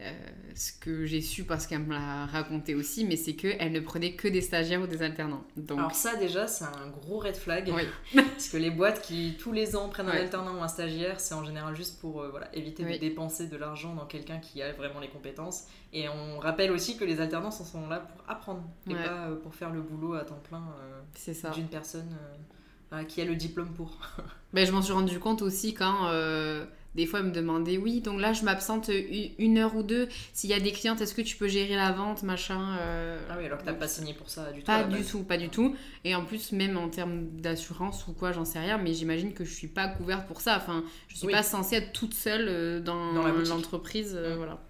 euh, 0.00 0.12
ce 0.56 0.72
que 0.72 1.06
j'ai 1.06 1.20
su 1.20 1.44
parce 1.44 1.68
qu'elle 1.68 1.84
me 1.84 1.92
l'a 1.92 2.26
raconté 2.26 2.74
aussi, 2.74 3.04
mais 3.04 3.14
c'est 3.14 3.34
qu'elle 3.34 3.70
ne 3.70 3.78
prenait 3.78 4.14
que 4.14 4.26
des 4.26 4.40
stagiaires 4.40 4.82
ou 4.82 4.88
des 4.88 5.02
alternants. 5.02 5.44
Donc... 5.56 5.78
Alors 5.78 5.94
ça 5.94 6.16
déjà, 6.16 6.48
c'est 6.48 6.64
un 6.64 6.88
gros 6.88 7.20
red 7.20 7.36
flag. 7.36 7.72
parce 8.14 8.48
que 8.48 8.56
les 8.56 8.72
boîtes 8.72 9.02
qui 9.02 9.36
tous 9.38 9.52
les 9.52 9.76
ans 9.76 9.88
prennent 9.88 10.08
un 10.08 10.12
alternant 10.12 10.58
ou 10.58 10.62
un 10.62 10.68
stagiaire, 10.68 11.20
c'est 11.20 11.34
en 11.34 11.44
général 11.44 11.76
juste 11.76 12.00
pour 12.00 12.22
euh, 12.22 12.28
voilà, 12.28 12.52
éviter 12.56 12.82
de 12.84 12.98
dépenser 12.98 13.46
de 13.46 13.56
l'argent 13.56 13.94
dans 13.94 14.06
quelqu'un 14.06 14.38
qui 14.38 14.62
a 14.62 14.72
vraiment 14.72 14.98
les 14.98 15.08
compétences. 15.08 15.66
Et 15.92 16.08
on 16.08 16.40
rappelle 16.40 16.72
aussi 16.72 16.96
que 16.96 17.04
les 17.04 17.20
alternants 17.20 17.52
sont 17.52 17.86
là 17.88 18.00
pour 18.00 18.28
apprendre 18.28 18.64
et 18.90 18.94
pas 18.94 19.28
euh, 19.28 19.36
pour 19.36 19.54
faire 19.54 19.70
le 19.70 19.80
boulot 19.80 20.14
à 20.14 20.24
temps 20.24 20.42
plein 20.48 20.64
d'une 21.54 21.68
personne 21.68 22.16
qui 23.06 23.20
a 23.20 23.24
le 23.24 23.36
diplôme 23.36 23.72
pour. 23.74 23.96
ben, 24.52 24.66
je 24.66 24.72
m'en 24.72 24.82
suis 24.82 24.92
rendu 24.92 25.20
compte 25.20 25.42
aussi 25.42 25.72
quand 25.72 26.10
des 26.94 27.06
fois, 27.06 27.20
elle 27.20 27.26
me 27.26 27.32
demandait, 27.32 27.76
oui, 27.76 28.00
donc 28.00 28.20
là, 28.20 28.32
je 28.32 28.44
m'absente 28.44 28.88
une 29.38 29.58
heure 29.58 29.74
ou 29.74 29.82
deux. 29.82 30.08
S'il 30.32 30.50
y 30.50 30.54
a 30.54 30.60
des 30.60 30.70
clientes, 30.70 31.00
est-ce 31.00 31.14
que 31.14 31.22
tu 31.22 31.36
peux 31.36 31.48
gérer 31.48 31.74
la 31.74 31.90
vente, 31.90 32.22
machin 32.22 32.76
euh, 32.78 33.18
Ah 33.28 33.34
oui, 33.36 33.46
alors 33.46 33.58
que 33.58 33.64
t'as 33.64 33.72
pas 33.72 33.88
signé 33.88 34.14
pour 34.14 34.30
ça 34.30 34.52
du 34.52 34.60
tout. 34.60 34.66
Pas 34.66 34.84
du 34.84 35.02
tout, 35.02 35.22
pas 35.24 35.36
du 35.36 35.48
tout. 35.48 35.74
Et 36.04 36.14
en 36.14 36.24
plus, 36.24 36.52
même 36.52 36.76
en 36.76 36.88
termes 36.88 37.26
d'assurance 37.40 38.06
ou 38.06 38.12
quoi, 38.12 38.30
j'en 38.30 38.44
sais 38.44 38.60
rien, 38.60 38.78
mais 38.78 38.94
j'imagine 38.94 39.32
que 39.32 39.44
je 39.44 39.52
suis 39.52 39.66
pas 39.66 39.88
couverte 39.88 40.28
pour 40.28 40.40
ça. 40.40 40.56
Enfin, 40.56 40.84
je 41.08 41.16
suis 41.16 41.26
pas 41.26 41.42
censée 41.42 41.76
être 41.76 41.92
toute 41.92 42.14
seule 42.14 42.46
euh, 42.48 42.80
dans, 42.80 43.12
l'entreprise, 43.12 44.14
euh, 44.16 44.36
voilà. 44.36 44.60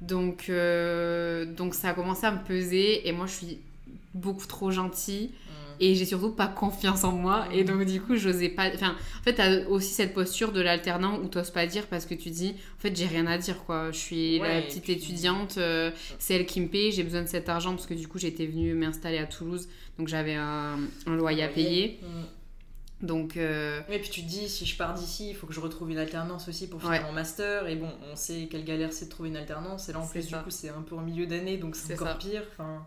Donc, 0.00 0.50
donc 1.56 1.74
ça 1.74 1.90
a 1.90 1.94
commencé 1.94 2.26
à 2.26 2.32
me 2.32 2.42
peser 2.42 3.06
et 3.06 3.12
moi, 3.12 3.26
je 3.26 3.34
suis 3.34 3.58
beaucoup 4.14 4.46
trop 4.48 4.72
gentille 4.72 5.30
et 5.80 5.94
j'ai 5.94 6.04
surtout 6.04 6.30
pas 6.30 6.46
confiance 6.46 7.04
en 7.04 7.12
moi. 7.12 7.46
Et 7.52 7.64
donc 7.64 7.84
du 7.84 8.00
coup 8.00 8.16
j'osais 8.16 8.48
pas 8.48 8.68
enfin 8.74 8.96
en 9.20 9.22
fait 9.22 9.34
t'as 9.34 9.66
aussi 9.66 9.92
cette 9.92 10.14
posture 10.14 10.52
de 10.52 10.60
l'alternant 10.60 11.18
où 11.18 11.28
t'oses 11.28 11.50
pas 11.50 11.66
dire 11.66 11.86
parce 11.86 12.06
que 12.06 12.14
tu 12.14 12.30
dis 12.30 12.54
en 12.78 12.80
fait 12.80 12.96
j'ai 12.96 13.06
rien 13.06 13.26
à 13.26 13.38
dire 13.38 13.64
quoi. 13.64 13.90
Je 13.90 13.98
suis 13.98 14.38
la 14.38 14.62
petite 14.62 14.88
étudiante 14.88 15.56
euh, 15.58 15.90
c'est 16.18 16.34
elle 16.34 16.46
qui 16.46 16.60
me 16.60 16.68
paye 16.68 16.92
j'ai 16.92 17.02
besoin 17.02 17.22
de 17.22 17.28
cet 17.28 17.48
argent 17.48 17.74
parce 17.74 17.86
que 17.86 17.94
du 17.94 18.08
coup 18.08 18.18
j'étais 18.18 18.46
venue 18.46 18.74
m'installer 18.74 19.18
à 19.18 19.26
Toulouse. 19.26 19.68
Donc 19.98 20.08
j'avais 20.08 20.34
un, 20.34 20.78
loyer 21.06 21.42
à 21.42 21.48
payer. 21.48 22.00
Mm. 22.02 22.41
Donc. 23.02 23.36
Euh... 23.36 23.80
Et 23.90 23.98
puis 23.98 24.10
tu 24.10 24.22
te 24.22 24.28
dis, 24.28 24.48
si 24.48 24.64
je 24.64 24.76
pars 24.76 24.94
d'ici, 24.94 25.30
il 25.30 25.36
faut 25.36 25.46
que 25.46 25.52
je 25.52 25.60
retrouve 25.60 25.90
une 25.90 25.98
alternance 25.98 26.48
aussi 26.48 26.68
pour 26.68 26.80
finir 26.80 27.02
mon 27.02 27.12
master. 27.12 27.66
Et 27.66 27.76
bon, 27.76 27.90
on 28.10 28.16
sait 28.16 28.48
quelle 28.50 28.64
galère 28.64 28.92
c'est 28.92 29.06
de 29.06 29.10
trouver 29.10 29.28
une 29.28 29.36
alternance. 29.36 29.88
Et 29.88 29.92
là, 29.92 30.00
en 30.00 30.06
plus, 30.06 30.26
du 30.26 30.34
coup, 30.34 30.50
c'est 30.50 30.70
un 30.70 30.82
peu 30.82 30.94
au 30.94 31.00
milieu 31.00 31.26
d'année, 31.26 31.58
donc 31.58 31.76
c'est 31.76 32.00
encore 32.00 32.18
pire. 32.18 32.42
Enfin, 32.52 32.86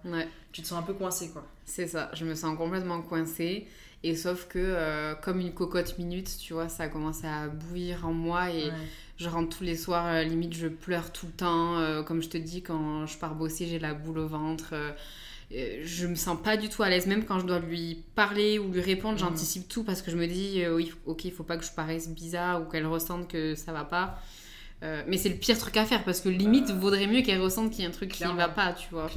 Tu 0.51 0.61
te 0.61 0.67
sens 0.67 0.79
un 0.79 0.83
peu 0.83 0.93
coincé, 0.93 1.29
quoi. 1.29 1.45
C'est 1.65 1.87
ça, 1.87 2.09
je 2.13 2.25
me 2.25 2.33
sens 2.33 2.57
complètement 2.57 3.01
coincée. 3.01 3.67
Et 4.03 4.15
sauf 4.15 4.47
que, 4.47 4.59
euh, 4.59 5.15
comme 5.15 5.39
une 5.39 5.53
cocotte 5.53 5.97
minute, 5.97 6.37
tu 6.39 6.53
vois, 6.53 6.69
ça 6.69 6.83
a 6.83 6.87
commencé 6.89 7.25
à 7.25 7.47
bouillir 7.47 8.05
en 8.05 8.13
moi. 8.13 8.51
Et 8.51 8.69
je 9.17 9.27
rentre 9.27 9.57
tous 9.57 9.63
les 9.63 9.75
soirs, 9.75 10.05
euh, 10.05 10.23
limite, 10.23 10.53
je 10.53 10.67
pleure 10.67 11.11
tout 11.11 11.25
le 11.25 11.31
temps. 11.31 11.79
Euh, 11.79 12.03
comme 12.03 12.21
je 12.21 12.29
te 12.29 12.37
dis, 12.37 12.61
quand 12.61 13.07
je 13.07 13.17
pars 13.17 13.33
bosser, 13.33 13.65
j'ai 13.65 13.79
la 13.79 13.95
boule 13.95 14.19
au 14.19 14.27
ventre 14.27 14.75
euh, 15.53 15.81
je 15.83 16.07
me 16.07 16.15
sens 16.15 16.37
pas 16.41 16.57
du 16.57 16.69
tout 16.69 16.81
à 16.83 16.89
l'aise, 16.89 17.05
même 17.05 17.23
quand 17.23 17.39
je 17.39 17.45
dois 17.45 17.59
lui 17.59 18.03
parler 18.15 18.57
ou 18.57 18.71
lui 18.71 18.81
répondre, 18.81 19.17
j'anticipe 19.17 19.65
mm. 19.65 19.67
tout 19.67 19.83
parce 19.83 20.01
que 20.01 20.11
je 20.11 20.17
me 20.17 20.27
dis, 20.27 20.63
euh, 20.63 20.75
oui, 20.75 20.91
ok, 21.05 21.25
il 21.25 21.31
faut 21.31 21.43
pas 21.43 21.57
que 21.57 21.65
je 21.65 21.71
paraisse 21.71 22.09
bizarre 22.09 22.61
ou 22.61 22.65
qu'elle 22.65 22.87
ressente 22.87 23.27
que 23.27 23.55
ça 23.55 23.71
va 23.71 23.83
pas. 23.83 24.19
Euh, 24.83 25.03
mais 25.07 25.17
c'est 25.17 25.29
le 25.29 25.35
pire 25.35 25.57
truc 25.57 25.77
à 25.77 25.85
faire 25.85 26.03
parce 26.03 26.19
que 26.19 26.29
limite, 26.29 26.69
vaudrait 26.71 27.07
mieux 27.07 27.21
qu'elle 27.21 27.39
ressente 27.39 27.71
qu'il 27.71 27.83
y 27.83 27.85
a 27.85 27.89
un 27.89 27.93
truc 27.93 28.11
qui 28.11 28.23
ne 28.23 28.33
va 28.33 28.49
pas, 28.49 28.73
tu 28.73 28.89
vois. 28.91 29.07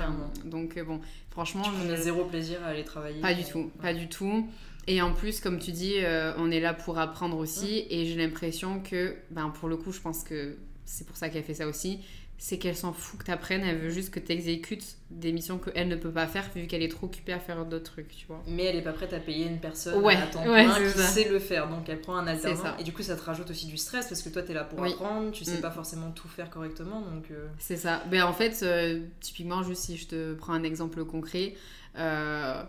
donc 0.44 0.78
bon, 0.84 1.00
franchement. 1.30 1.64
Je... 1.88 1.96
zéro 1.96 2.24
plaisir 2.24 2.58
à 2.64 2.68
aller 2.68 2.84
travailler. 2.84 3.20
Pas 3.20 3.34
du 3.34 3.44
tout, 3.44 3.70
pas 3.80 3.94
du 3.94 4.08
tout. 4.08 4.48
Et 4.86 5.02
en 5.02 5.12
plus, 5.12 5.40
comme 5.40 5.58
tu 5.58 5.72
dis, 5.72 5.96
on 6.36 6.50
est 6.50 6.60
là 6.60 6.74
pour 6.74 6.98
apprendre 6.98 7.36
aussi. 7.38 7.84
Mm. 7.84 7.92
Et 7.92 8.06
j'ai 8.06 8.14
l'impression 8.16 8.80
que, 8.80 9.16
ben, 9.30 9.50
pour 9.50 9.68
le 9.68 9.76
coup, 9.76 9.92
je 9.92 10.00
pense 10.00 10.22
que 10.22 10.56
c'est 10.84 11.06
pour 11.06 11.16
ça 11.16 11.28
qu'elle 11.28 11.42
fait 11.44 11.54
ça 11.54 11.66
aussi 11.66 12.00
c'est 12.40 12.56
qu'elle 12.56 12.76
s'en 12.76 12.92
fout 12.92 13.18
que 13.18 13.24
tu 13.24 13.30
apprennes, 13.32 13.64
elle 13.64 13.78
veut 13.78 13.90
juste 13.90 14.14
que 14.14 14.20
tu 14.20 14.30
exécutes 14.30 14.96
des 15.10 15.32
missions 15.32 15.58
qu'elle 15.58 15.88
ne 15.88 15.96
peut 15.96 16.12
pas 16.12 16.28
faire 16.28 16.48
vu 16.54 16.68
qu'elle 16.68 16.84
est 16.84 16.88
trop 16.88 17.06
occupée 17.06 17.32
à 17.32 17.40
faire 17.40 17.66
d'autres 17.66 17.90
trucs, 17.92 18.14
tu 18.16 18.26
vois. 18.28 18.40
Mais 18.46 18.64
elle 18.64 18.76
est 18.76 18.82
pas 18.82 18.92
prête 18.92 19.12
à 19.12 19.18
payer 19.18 19.46
une 19.46 19.58
personne 19.58 20.06
à 20.08 20.26
temps 20.28 20.44
plein 20.44 20.72
qui 20.80 20.98
sait 20.98 21.28
le 21.28 21.40
faire, 21.40 21.68
donc 21.68 21.88
elle 21.88 22.00
prend 22.00 22.16
un 22.16 22.28
alternant. 22.28 22.76
Et 22.78 22.84
du 22.84 22.92
coup, 22.92 23.02
ça 23.02 23.16
te 23.16 23.22
rajoute 23.22 23.50
aussi 23.50 23.66
du 23.66 23.76
stress 23.76 24.06
parce 24.06 24.22
que 24.22 24.28
toi, 24.28 24.42
tu 24.42 24.52
es 24.52 24.54
là 24.54 24.62
pour 24.62 24.84
apprendre, 24.84 25.32
tu 25.32 25.44
sais 25.44 25.58
mm. 25.58 25.62
pas 25.62 25.72
forcément 25.72 26.12
tout 26.12 26.28
faire 26.28 26.48
correctement, 26.48 27.00
donc... 27.00 27.28
Euh. 27.32 27.48
C'est 27.58 27.76
ça. 27.76 28.04
Ben, 28.08 28.22
en 28.22 28.32
fait, 28.32 28.60
euh, 28.62 29.00
typiquement, 29.18 29.64
juste 29.64 29.82
si 29.82 29.96
je 29.96 30.06
te 30.06 30.34
prends 30.34 30.52
un 30.52 30.62
exemple 30.62 31.04
concret, 31.04 31.54
euh, 31.96 32.62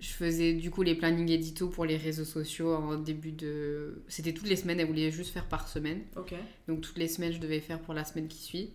je 0.00 0.08
faisais 0.08 0.54
du 0.54 0.70
coup 0.70 0.82
les 0.82 0.94
plannings 0.94 1.30
édito 1.30 1.68
pour 1.68 1.84
les 1.84 1.98
réseaux 1.98 2.24
sociaux 2.24 2.74
en 2.74 2.96
début 2.96 3.32
de... 3.32 4.02
C'était 4.08 4.32
toutes 4.32 4.48
les 4.48 4.56
semaines, 4.56 4.80
elle 4.80 4.86
voulait 4.86 5.10
juste 5.10 5.34
faire 5.34 5.44
par 5.46 5.68
semaine. 5.68 6.00
Ok. 6.16 6.32
Donc 6.66 6.80
toutes 6.80 6.96
les 6.96 7.08
semaines, 7.08 7.34
je 7.34 7.40
devais 7.40 7.60
faire 7.60 7.78
pour 7.78 7.92
la 7.92 8.04
semaine 8.04 8.28
qui 8.28 8.38
suit 8.38 8.70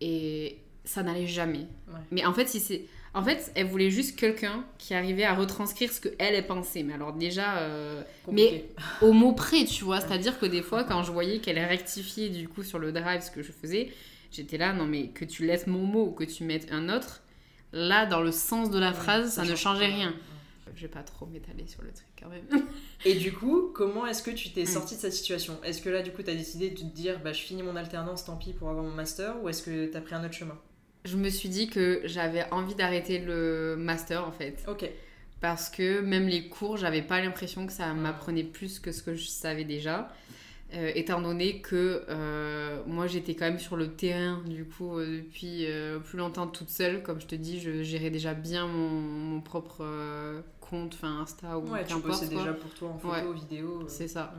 et 0.00 0.58
ça 0.84 1.02
n'allait 1.02 1.26
jamais. 1.26 1.66
Mais 2.10 2.24
en 2.24 2.32
fait, 2.32 2.48
si 2.48 2.60
c'est 2.60 2.84
en 3.16 3.22
fait, 3.22 3.52
elle 3.54 3.68
voulait 3.68 3.90
juste 3.90 4.18
quelqu'un 4.18 4.64
qui 4.76 4.92
arrivait 4.92 5.22
à 5.22 5.34
retranscrire 5.34 5.92
ce 5.92 6.00
que 6.00 6.08
elle, 6.18 6.34
elle 6.34 6.46
pensait. 6.46 6.82
Mais 6.82 6.94
alors 6.94 7.12
déjà, 7.12 7.58
euh, 7.58 8.02
mais 8.30 8.64
au 9.02 9.12
mot 9.12 9.32
près, 9.32 9.64
tu 9.64 9.84
vois. 9.84 10.00
C'est-à-dire 10.00 10.38
que 10.40 10.46
des 10.46 10.62
fois, 10.62 10.82
quand 10.82 11.04
je 11.04 11.12
voyais 11.12 11.38
qu'elle 11.38 11.60
rectifiait 11.60 12.28
du 12.28 12.48
coup 12.48 12.64
sur 12.64 12.80
le 12.80 12.90
drive 12.90 13.22
ce 13.22 13.30
que 13.30 13.42
je 13.42 13.52
faisais, 13.52 13.92
j'étais 14.32 14.58
là, 14.58 14.72
non 14.72 14.84
mais 14.84 15.08
que 15.08 15.24
tu 15.24 15.46
laisses 15.46 15.68
mon 15.68 15.84
mot 15.84 16.06
ou 16.06 16.10
que 16.10 16.24
tu 16.24 16.42
mettes 16.42 16.66
un 16.72 16.88
autre, 16.88 17.22
là, 17.72 18.04
dans 18.04 18.20
le 18.20 18.32
sens 18.32 18.70
de 18.70 18.80
la 18.80 18.92
phrase, 18.92 19.34
ça, 19.34 19.44
ne 19.44 19.54
changeait 19.54 19.86
rien. 19.86 20.12
Je 20.74 20.82
vais 20.82 20.88
pas 20.88 21.02
trop 21.02 21.26
m'étaler 21.26 21.66
sur 21.66 21.82
le 21.82 21.92
truc 21.92 22.08
quand 22.20 22.28
même. 22.28 22.46
Et 23.04 23.14
du 23.14 23.32
coup, 23.32 23.70
comment 23.74 24.06
est-ce 24.06 24.22
que 24.22 24.30
tu 24.30 24.50
t'es 24.50 24.62
mm. 24.62 24.66
sorti 24.66 24.94
de 24.96 25.00
cette 25.00 25.12
situation? 25.12 25.58
Est-ce 25.62 25.82
que 25.82 25.90
là, 25.90 26.02
du 26.02 26.10
coup, 26.10 26.22
tu 26.22 26.30
as 26.30 26.34
décidé 26.34 26.70
de 26.70 26.76
te 26.76 26.84
dire, 26.84 27.20
bah, 27.22 27.32
je 27.32 27.40
finis 27.40 27.62
mon 27.62 27.76
alternance, 27.76 28.24
tant 28.24 28.36
pis 28.36 28.52
pour 28.52 28.70
avoir 28.70 28.84
mon 28.84 28.92
master, 28.92 29.42
ou 29.42 29.48
est-ce 29.48 29.62
que 29.62 29.90
tu 29.90 29.96
as 29.96 30.00
pris 30.00 30.14
un 30.14 30.24
autre 30.24 30.34
chemin? 30.34 30.58
Je 31.04 31.16
me 31.16 31.28
suis 31.28 31.48
dit 31.48 31.68
que 31.68 32.00
j'avais 32.04 32.50
envie 32.50 32.74
d'arrêter 32.74 33.18
le 33.18 33.76
master, 33.76 34.26
en 34.26 34.32
fait. 34.32 34.64
Ok. 34.68 34.88
Parce 35.40 35.68
que 35.68 36.00
même 36.00 36.26
les 36.26 36.48
cours, 36.48 36.78
j'avais 36.78 37.02
pas 37.02 37.20
l'impression 37.20 37.66
que 37.66 37.72
ça 37.72 37.92
m'apprenait 37.92 38.44
plus 38.44 38.78
que 38.78 38.92
ce 38.92 39.02
que 39.02 39.14
je 39.14 39.26
savais 39.26 39.64
déjà. 39.64 40.10
Euh, 40.72 40.90
étant 40.96 41.20
donné 41.20 41.60
que 41.60 42.04
euh, 42.08 42.82
moi 42.86 43.06
j'étais 43.06 43.34
quand 43.34 43.44
même 43.44 43.60
sur 43.60 43.76
le 43.76 43.92
terrain 43.92 44.42
du 44.44 44.64
coup 44.64 44.98
euh, 44.98 45.18
depuis 45.18 45.66
plus 46.04 46.18
longtemps 46.18 46.48
toute 46.48 46.70
seule 46.70 47.02
comme 47.02 47.20
je 47.20 47.26
te 47.26 47.34
dis 47.34 47.60
je 47.60 47.82
gérais 47.82 48.10
déjà 48.10 48.34
bien 48.34 48.66
mon, 48.66 48.88
mon 48.88 49.40
propre 49.40 49.84
compte, 50.68 50.94
enfin 50.94 51.20
Insta 51.20 51.58
ou 51.58 51.68
ouais, 51.70 51.84
tu 51.84 51.96
bossais 51.96 52.28
déjà 52.28 52.52
pour 52.52 52.70
toi 52.74 52.90
en 52.90 52.98
photo, 52.98 53.32
vidéo. 53.32 53.82
Euh, 53.82 53.84
c'est 53.88 54.08
ça. 54.08 54.34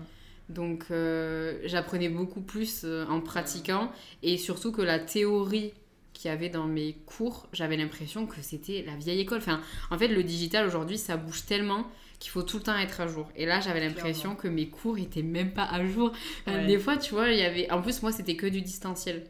Donc 0.49 0.85
euh, 0.91 1.59
j'apprenais 1.65 2.09
beaucoup 2.09 2.41
plus 2.41 2.81
euh, 2.83 3.05
en 3.07 3.21
pratiquant 3.21 3.91
et 4.21 4.37
surtout 4.37 4.71
que 4.71 4.81
la 4.81 4.99
théorie 4.99 5.73
qu'il 6.13 6.29
y 6.29 6.33
avait 6.33 6.49
dans 6.49 6.67
mes 6.67 6.93
cours, 7.05 7.47
j'avais 7.51 7.75
l'impression 7.77 8.25
que 8.25 8.41
c'était 8.41 8.83
la 8.85 8.95
vieille 8.95 9.19
école. 9.19 9.39
Enfin, 9.39 9.59
en 9.91 9.97
fait, 9.97 10.07
le 10.07 10.23
digital 10.23 10.65
aujourd'hui, 10.65 10.97
ça 10.97 11.17
bouge 11.17 11.45
tellement 11.45 11.85
qu'il 12.19 12.31
faut 12.31 12.43
tout 12.43 12.57
le 12.57 12.63
temps 12.63 12.77
être 12.77 13.01
à 13.01 13.07
jour. 13.07 13.27
Et 13.35 13.45
là, 13.45 13.59
j'avais 13.59 13.85
l'impression 13.85 14.35
que 14.35 14.47
mes 14.47 14.69
cours 14.69 14.97
étaient 14.97 15.23
même 15.23 15.51
pas 15.51 15.65
à 15.65 15.85
jour. 15.85 16.13
Des 16.47 16.79
fois, 16.79 16.95
tu 16.95 17.13
vois, 17.13 17.31
il 17.31 17.39
y 17.39 17.43
avait. 17.43 17.69
En 17.69 17.81
plus, 17.81 18.01
moi, 18.01 18.13
c'était 18.13 18.37
que 18.37 18.45
du 18.45 18.61
distanciel. 18.61 19.25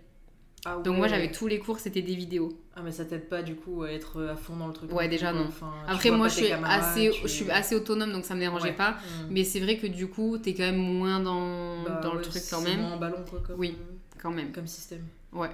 Ah 0.67 0.77
Donc 0.83 0.97
moi 0.97 1.07
j'avais 1.07 1.31
tous 1.31 1.45
les 1.45 1.59
cours, 1.59 1.79
c'était 1.79 2.01
des 2.01 2.15
vidéos. 2.15 2.57
Ah 2.75 2.81
mais 2.83 2.91
ça 2.91 3.05
t'aide 3.05 3.29
pas 3.29 3.43
du 3.43 3.55
coup 3.55 3.83
à 3.83 3.91
être 3.91 4.23
à 4.23 4.35
fond 4.35 4.55
dans 4.55 4.67
le 4.67 4.73
truc. 4.73 4.91
Ouais 4.91 5.07
déjà 5.07 5.31
non. 5.31 5.47
Après 5.87 6.09
moi 6.09 6.27
je 6.27 6.35
suis 6.35 6.51
assez 6.51 7.11
je 7.11 7.27
suis 7.27 7.49
assez 7.51 7.75
autonome 7.75 8.11
donc 8.11 8.25
ça 8.25 8.33
me 8.33 8.39
dérangeait 8.39 8.73
pas. 8.73 8.91
Mm. 8.91 9.27
Mais 9.29 9.43
c'est 9.43 9.59
vrai 9.59 9.77
que 9.77 9.85
du 9.85 10.07
coup 10.07 10.39
t'es 10.39 10.55
quand 10.55 10.63
même 10.63 10.77
moins 10.77 11.19
dans, 11.19 11.83
bah 11.83 11.99
dans 12.01 12.15
le 12.15 12.21
truc 12.21 12.41
quand 12.49 12.61
même. 12.61 12.81
Moins 12.81 12.93
en 12.93 12.97
ballon 12.97 13.23
quoi. 13.29 13.39
Comme, 13.45 13.59
oui 13.59 13.77
quand 14.19 14.31
même. 14.31 14.51
Comme 14.51 14.67
système. 14.67 15.05
Ouais. 15.31 15.51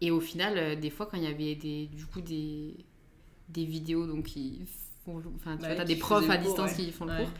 Et 0.00 0.10
au 0.10 0.20
final 0.20 0.54
euh, 0.56 0.74
des 0.76 0.90
fois 0.90 1.06
quand 1.06 1.18
il 1.18 1.24
y 1.24 1.28
avait 1.28 1.54
des 1.54 1.86
du 1.92 2.06
coup 2.06 2.22
des 2.22 2.74
des 3.50 3.64
vidéos 3.66 4.06
donc 4.06 4.24
qui 4.24 4.62
font 5.04 5.22
enfin 5.36 5.58
tu 5.58 5.66
vois 5.66 5.74
t'as 5.74 5.84
des 5.84 5.96
profs 5.96 6.30
à 6.30 6.38
distance 6.38 6.72
qui 6.72 6.90
font 6.90 7.04
le 7.04 7.16
cours 7.16 7.30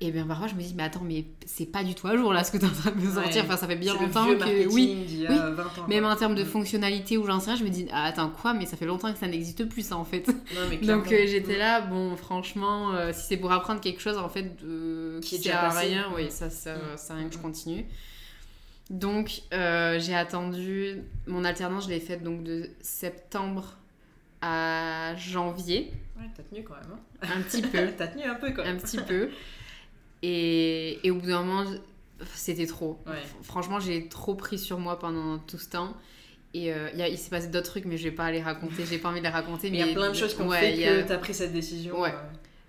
et 0.00 0.10
bien 0.10 0.26
parfois 0.26 0.46
je 0.46 0.54
me 0.54 0.60
dis 0.60 0.74
mais 0.76 0.82
attends 0.82 1.00
mais 1.02 1.24
c'est 1.46 1.64
pas 1.64 1.82
du 1.82 1.94
tout 1.94 2.06
à 2.06 2.16
jour 2.16 2.32
là 2.32 2.44
ce 2.44 2.52
que 2.52 2.58
tu 2.58 2.64
es 2.64 2.68
en 2.68 2.72
train 2.72 2.90
de 2.90 3.00
me 3.00 3.10
sortir. 3.10 3.44
Enfin 3.44 3.56
ça 3.56 3.66
fait 3.66 3.76
bien 3.76 3.94
longtemps 3.94 4.26
que 4.26 4.68
oui, 4.68 5.06
oui. 5.08 5.26
20 5.26 5.62
ans, 5.62 5.88
même 5.88 6.04
en 6.04 6.14
termes 6.16 6.34
de 6.34 6.42
mm. 6.42 6.46
fonctionnalité 6.46 7.16
ou 7.16 7.24
j'en 7.24 7.40
sais 7.40 7.52
rien 7.52 7.58
je 7.58 7.64
me 7.64 7.70
dis 7.70 7.86
ah, 7.90 8.04
attends 8.04 8.28
quoi 8.28 8.52
mais 8.52 8.66
ça 8.66 8.76
fait 8.76 8.84
longtemps 8.84 9.10
que 9.10 9.18
ça 9.18 9.26
n'existe 9.26 9.66
plus 9.66 9.86
ça 9.86 9.96
en 9.96 10.04
fait. 10.04 10.26
Donc 10.82 11.10
euh, 11.10 11.26
j'étais 11.26 11.56
là 11.56 11.80
bon 11.80 12.14
franchement 12.16 12.92
euh, 12.92 13.12
si 13.14 13.26
c'est 13.26 13.36
pour 13.38 13.52
apprendre 13.52 13.80
quelque 13.80 14.02
chose 14.02 14.18
en 14.18 14.28
fait 14.28 14.62
de... 14.62 15.18
qui, 15.22 15.38
sert 15.38 15.64
à 15.64 15.70
rien 15.70 16.06
oui 16.14 16.26
ça 16.30 16.50
ça, 16.50 16.74
mm. 16.74 16.80
ça 16.96 17.14
rien 17.14 17.28
que 17.28 17.34
je 17.34 17.40
continue. 17.40 17.86
Donc 18.90 19.42
euh, 19.54 19.98
j'ai 19.98 20.14
attendu 20.14 21.02
mon 21.26 21.42
alternance 21.44 21.84
je 21.84 21.90
l'ai 21.90 22.00
faite 22.00 22.22
donc 22.22 22.42
de 22.42 22.68
septembre 22.82 23.78
à 24.42 25.14
janvier. 25.16 25.90
Ouais 26.18 26.26
t'as 26.36 26.42
tenu 26.42 26.62
quand 26.62 26.74
même 26.74 26.98
hein. 27.22 27.28
un 27.34 27.40
petit 27.40 27.62
peu. 27.62 27.88
T'as 27.96 28.08
tenu 28.08 28.24
un 28.24 28.34
peu 28.34 28.50
quand 28.52 28.62
même. 28.62 28.76
un 28.76 28.78
petit 28.78 28.98
peu 28.98 29.30
et, 30.22 31.06
et 31.06 31.10
au 31.10 31.16
bout 31.16 31.26
d'un 31.26 31.42
moment, 31.42 31.70
c'était 32.34 32.66
trop. 32.66 32.98
Franchement, 33.42 33.80
j'ai 33.80 34.08
trop 34.08 34.34
pris 34.34 34.58
sur 34.58 34.78
moi 34.78 34.98
pendant 34.98 35.38
tout 35.38 35.58
ce 35.58 35.68
temps. 35.68 35.94
Et 36.54 36.72
euh, 36.72 36.88
y 36.94 37.02
a, 37.02 37.08
il 37.08 37.18
s'est 37.18 37.28
passé 37.28 37.48
d'autres 37.48 37.70
trucs, 37.70 37.84
mais 37.84 37.98
je 37.98 38.04
vais 38.04 38.14
pas 38.14 38.30
les 38.30 38.40
raconter. 38.40 38.84
J'ai 38.88 38.98
pas 38.98 39.10
envie 39.10 39.20
de 39.20 39.24
les 39.24 39.30
raconter. 39.30 39.70
Mais 39.70 39.78
il 39.78 39.86
y 39.86 39.90
a 39.90 39.94
plein 39.94 40.10
de 40.10 40.16
choses 40.16 40.34
qui 40.34 40.40
ont 40.40 40.50
fait 40.50 40.74
que 40.74 41.06
tu 41.06 41.12
as 41.12 41.18
pris 41.18 41.34
cette 41.34 41.52
décision. 41.52 42.00
Ouais. 42.00 42.14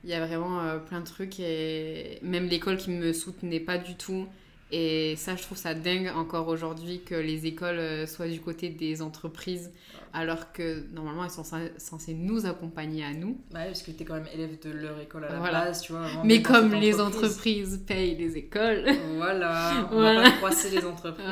Il 0.03 0.09
y 0.09 0.13
a 0.13 0.25
vraiment 0.25 0.59
euh, 0.59 0.77
plein 0.77 0.99
de 0.99 1.05
trucs. 1.05 1.39
Et 1.39 2.19
même 2.21 2.47
l'école 2.47 2.77
qui 2.77 2.89
me 2.89 3.13
soutenait 3.13 3.61
pas 3.61 3.77
du 3.77 3.95
tout. 3.95 4.27
Et 4.71 5.15
ça, 5.15 5.37
je 5.37 5.43
trouve 5.43 5.57
ça 5.57 5.73
dingue 5.73 6.11
encore 6.13 6.49
aujourd'hui 6.49 7.01
que 7.05 7.15
les 7.15 7.45
écoles 7.45 7.79
euh, 7.79 8.05
soient 8.05 8.27
du 8.27 8.41
côté 8.41 8.67
des 8.67 9.01
entreprises 9.01 9.71
alors 10.17 10.51
que 10.51 10.83
normalement 10.91 11.23
elles 11.23 11.29
sont 11.29 11.43
censées 11.43 12.15
nous 12.15 12.47
accompagner 12.47 13.03
à 13.03 13.13
nous. 13.13 13.39
Ouais, 13.53 13.67
parce 13.67 13.83
que 13.83 13.91
tu 13.91 14.01
es 14.01 14.05
quand 14.05 14.15
même 14.15 14.27
élève 14.33 14.59
de 14.59 14.71
leur 14.71 14.99
école 14.99 15.25
à 15.25 15.29
la 15.29 15.39
base, 15.39 15.81
tu 15.81 15.91
vois. 15.91 16.07
Mais 16.23 16.41
comme 16.41 16.73
les 16.73 16.99
entreprises 16.99 17.83
payent 17.85 18.15
les 18.15 18.35
écoles. 18.35 18.85
Voilà, 19.17 19.87
on 19.91 20.01
va 20.01 20.15
pas 20.23 20.31
croiser 20.31 20.71
les 20.71 20.83
entreprises. 20.85 21.27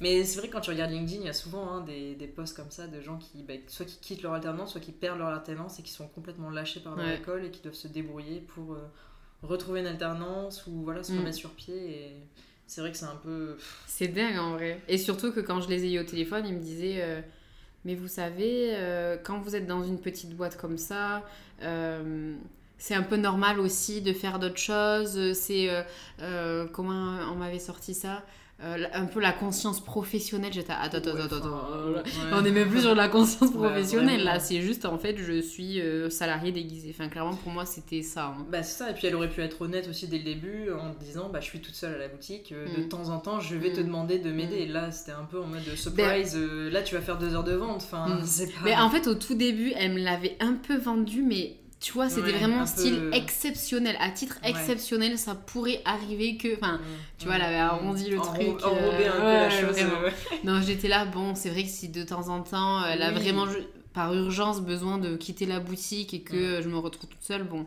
Mais 0.00 0.22
c'est 0.22 0.38
vrai 0.38 0.48
que 0.48 0.52
quand 0.52 0.60
tu 0.60 0.70
regardes 0.70 0.92
LinkedIn, 0.92 1.22
il 1.22 1.26
y 1.26 1.28
a 1.28 1.32
souvent 1.32 1.68
hein, 1.68 1.80
des, 1.80 2.14
des 2.14 2.28
posts 2.28 2.56
comme 2.56 2.70
ça 2.70 2.86
de 2.86 3.00
gens 3.00 3.18
qui, 3.18 3.42
bah, 3.42 3.54
soit 3.66 3.86
qui 3.86 3.98
quittent 3.98 4.22
leur 4.22 4.34
alternance, 4.34 4.70
soit 4.72 4.80
qui 4.80 4.92
perdent 4.92 5.18
leur 5.18 5.28
alternance 5.28 5.80
et 5.80 5.82
qui 5.82 5.90
sont 5.90 6.06
complètement 6.06 6.50
lâchés 6.50 6.80
par 6.80 6.94
leur 6.94 7.08
école 7.08 7.44
et 7.44 7.50
qui 7.50 7.60
doivent 7.60 7.74
se 7.74 7.88
débrouiller 7.88 8.40
pour 8.40 8.74
euh, 8.74 8.88
retrouver 9.42 9.80
une 9.80 9.86
alternance 9.86 10.64
ou 10.68 10.82
voilà, 10.84 11.02
se 11.02 11.12
mm. 11.12 11.18
remettre 11.18 11.36
sur 11.36 11.50
pied. 11.50 11.74
Et 11.74 12.16
c'est 12.68 12.82
vrai 12.82 12.92
que 12.92 12.98
c'est 12.98 13.06
un 13.06 13.20
peu. 13.20 13.56
C'est 13.88 14.08
dingue 14.08 14.38
en 14.38 14.52
vrai. 14.52 14.80
Et 14.86 14.96
surtout 14.96 15.32
que 15.32 15.40
quand 15.40 15.60
je 15.60 15.68
les 15.68 15.84
ai 15.86 15.94
eu 15.94 15.98
au 15.98 16.04
téléphone, 16.04 16.46
ils 16.46 16.54
me 16.54 16.62
disaient. 16.62 17.02
Euh, 17.02 17.20
mais 17.84 17.94
vous 17.94 18.08
savez, 18.08 18.74
euh, 18.74 19.16
quand 19.22 19.38
vous 19.38 19.56
êtes 19.56 19.66
dans 19.66 19.84
une 19.84 20.00
petite 20.00 20.36
boîte 20.36 20.56
comme 20.56 20.78
ça, 20.78 21.22
euh, 21.62 22.34
c'est 22.76 22.94
un 22.94 23.02
peu 23.02 23.16
normal 23.16 23.60
aussi 23.60 24.02
de 24.02 24.12
faire 24.12 24.38
d'autres 24.38 24.58
choses. 24.58 25.32
C'est 25.34 25.68
euh, 26.20 26.66
comment 26.72 27.18
on 27.32 27.36
m'avait 27.36 27.58
sorti 27.58 27.94
ça? 27.94 28.22
Euh, 28.60 28.76
un 28.92 29.06
peu 29.06 29.20
la 29.20 29.30
conscience 29.30 29.80
professionnelle. 29.80 30.52
J'étais 30.52 30.72
attends, 30.72 30.98
attends, 30.98 31.16
attends, 31.16 31.36
attends. 31.36 31.68
On 32.32 32.42
n'est 32.42 32.50
même 32.50 32.68
plus 32.68 32.80
sur 32.80 32.94
la 32.96 33.08
conscience 33.08 33.52
professionnelle 33.52 34.24
là. 34.24 34.40
C'est 34.40 34.60
juste 34.62 34.84
en 34.84 34.98
fait, 34.98 35.16
je 35.16 35.40
suis 35.40 35.80
euh, 35.80 36.10
salarié 36.10 36.50
déguisé. 36.50 36.92
Enfin, 36.92 37.08
clairement, 37.08 37.36
pour 37.36 37.52
moi, 37.52 37.64
c'était 37.64 38.02
ça. 38.02 38.34
Hein. 38.36 38.46
Bah, 38.50 38.64
c'est 38.64 38.78
ça. 38.78 38.90
Et 38.90 38.94
puis, 38.94 39.06
elle 39.06 39.14
aurait 39.14 39.30
pu 39.30 39.42
être 39.42 39.62
honnête 39.62 39.86
aussi 39.88 40.08
dès 40.08 40.18
le 40.18 40.24
début 40.24 40.72
en 40.72 40.92
disant 41.00 41.28
bah, 41.32 41.38
Je 41.40 41.46
suis 41.46 41.60
toute 41.60 41.76
seule 41.76 41.94
à 41.94 41.98
la 41.98 42.08
boutique. 42.08 42.50
Euh, 42.50 42.66
de 42.76 42.82
mm. 42.82 42.88
temps 42.88 43.10
en 43.10 43.18
temps, 43.18 43.38
je 43.38 43.54
vais 43.54 43.72
te 43.72 43.80
mm. 43.80 43.84
demander 43.84 44.18
de 44.18 44.32
m'aider. 44.32 44.66
Mm. 44.66 44.72
Là, 44.72 44.90
c'était 44.90 45.12
un 45.12 45.24
peu 45.24 45.40
en 45.40 45.46
mode 45.46 45.62
ben, 45.64 45.76
surprise. 45.76 46.36
là, 46.36 46.82
tu 46.82 46.96
vas 46.96 47.00
faire 47.00 47.18
deux 47.18 47.36
heures 47.36 47.44
de 47.44 47.54
vente. 47.54 47.82
Enfin, 47.84 48.18
c'est 48.24 48.52
pas. 48.52 48.60
Mais 48.64 48.74
en 48.74 48.90
fait, 48.90 49.06
au 49.06 49.14
tout 49.14 49.36
début, 49.36 49.72
elle 49.76 49.92
me 49.92 50.00
l'avait 50.00 50.36
un 50.40 50.54
peu 50.54 50.76
vendu, 50.76 51.22
mais 51.22 51.58
tu 51.80 51.92
vois, 51.92 52.08
c'était 52.08 52.32
vraiment 52.32 52.66
style 52.66 53.10
exceptionnel. 53.12 53.96
À 54.00 54.10
titre 54.10 54.38
exceptionnel, 54.42 55.16
ça 55.16 55.34
pourrait 55.34 55.80
arriver 55.84 56.36
que. 56.36 56.54
Enfin, 56.56 56.80
tu 57.18 57.26
vois, 57.26 57.36
elle 57.36 57.42
avait 57.42 57.56
arrondi 57.56 58.10
le 58.10 58.18
truc. 58.18 58.64
Enrobé 58.64 59.06
un 59.06 59.12
peu 59.12 59.22
la 59.22 59.50
chose. 59.50 59.76
non, 60.44 60.60
j'étais 60.60 60.88
là, 60.88 61.04
bon, 61.04 61.34
c'est 61.34 61.50
vrai 61.50 61.62
que 61.62 61.68
si 61.68 61.88
de 61.88 62.02
temps 62.02 62.28
en 62.28 62.42
temps, 62.42 62.84
elle 62.84 63.02
a 63.02 63.12
vraiment, 63.12 63.46
par 63.92 64.12
urgence, 64.12 64.60
besoin 64.60 64.98
de 64.98 65.16
quitter 65.16 65.46
la 65.46 65.60
boutique 65.60 66.14
et 66.14 66.22
que 66.22 66.60
je 66.62 66.68
me 66.68 66.78
retrouve 66.78 67.08
toute 67.08 67.22
seule, 67.22 67.44
bon, 67.44 67.64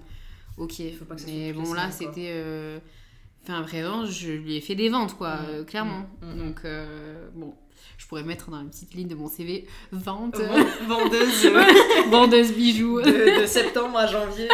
ok. 0.57 0.81
Faut 0.99 1.05
pas 1.05 1.15
que 1.15 1.25
Mais 1.25 1.53
bon, 1.53 1.73
là, 1.73 1.89
c'était. 1.89 2.31
Euh, 2.31 2.79
enfin, 3.43 3.61
vraiment, 3.61 4.05
je 4.05 4.31
lui 4.31 4.57
ai 4.57 4.61
fait 4.61 4.75
des 4.75 4.89
ventes, 4.89 5.15
quoi, 5.17 5.39
euh, 5.47 5.63
clairement. 5.63 6.05
Donc, 6.37 6.61
euh, 6.65 7.29
bon 7.33 7.53
je 8.01 8.07
pourrais 8.07 8.23
mettre 8.23 8.49
dans 8.49 8.59
une 8.59 8.69
petite 8.69 8.95
ligne 8.95 9.07
de 9.07 9.13
mon 9.15 9.27
CV 9.27 9.67
vente 9.91 10.41
vendeuse 10.87 11.51
vendeuse 12.09 12.51
bijoux 12.53 12.99
de, 12.99 13.45
septembre 13.45 13.95
à 13.97 14.07
janvier 14.07 14.47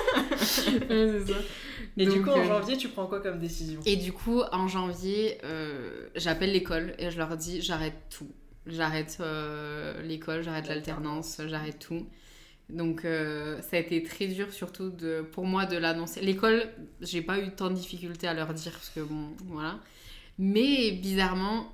c'est 0.38 1.26
ça 1.26 1.34
et 1.96 2.06
du 2.06 2.22
coup, 2.22 2.30
en 2.30 2.40
euh, 2.40 2.44
janvier, 2.44 2.76
tu 2.76 2.88
prends 2.88 3.06
quoi 3.06 3.20
comme 3.20 3.38
décision? 3.38 3.80
Et 3.86 3.94
du 3.94 4.12
coup, 4.12 4.42
en 4.50 4.66
janvier, 4.66 5.38
euh, 5.44 6.08
j'appelle 6.16 6.50
l'école 6.50 6.92
et 6.98 7.12
je 7.12 7.18
leur 7.18 7.36
dis 7.36 7.62
j'arrête 7.62 7.94
tout. 8.10 8.28
J'arrête 8.66 9.18
euh, 9.20 10.02
l'école, 10.02 10.42
j'arrête 10.42 10.66
l'alternance, 10.66 11.40
j'arrête 11.46 11.78
tout. 11.78 12.08
Donc 12.68 13.02
ça 13.02 13.76
a 13.76 13.78
été 13.78 14.02
très 14.02 14.26
dur 14.26 14.52
surtout 14.52 14.90
de, 14.90 15.20
pour 15.20 15.44
moi 15.44 15.66
de 15.66 15.76
l'annoncer. 15.76 16.20
L'école, 16.20 16.64
j'ai 17.00 17.22
pas 17.22 17.38
eu 17.38 17.50
tant 17.50 17.68
de 17.68 17.74
difficultés 17.74 18.26
à 18.26 18.34
leur 18.34 18.54
dire 18.54 18.72
parce 18.72 18.90
que 18.90 19.00
bon, 19.00 19.28
voilà. 19.44 19.78
Mais 20.38 20.90
bizarrement, 20.90 21.68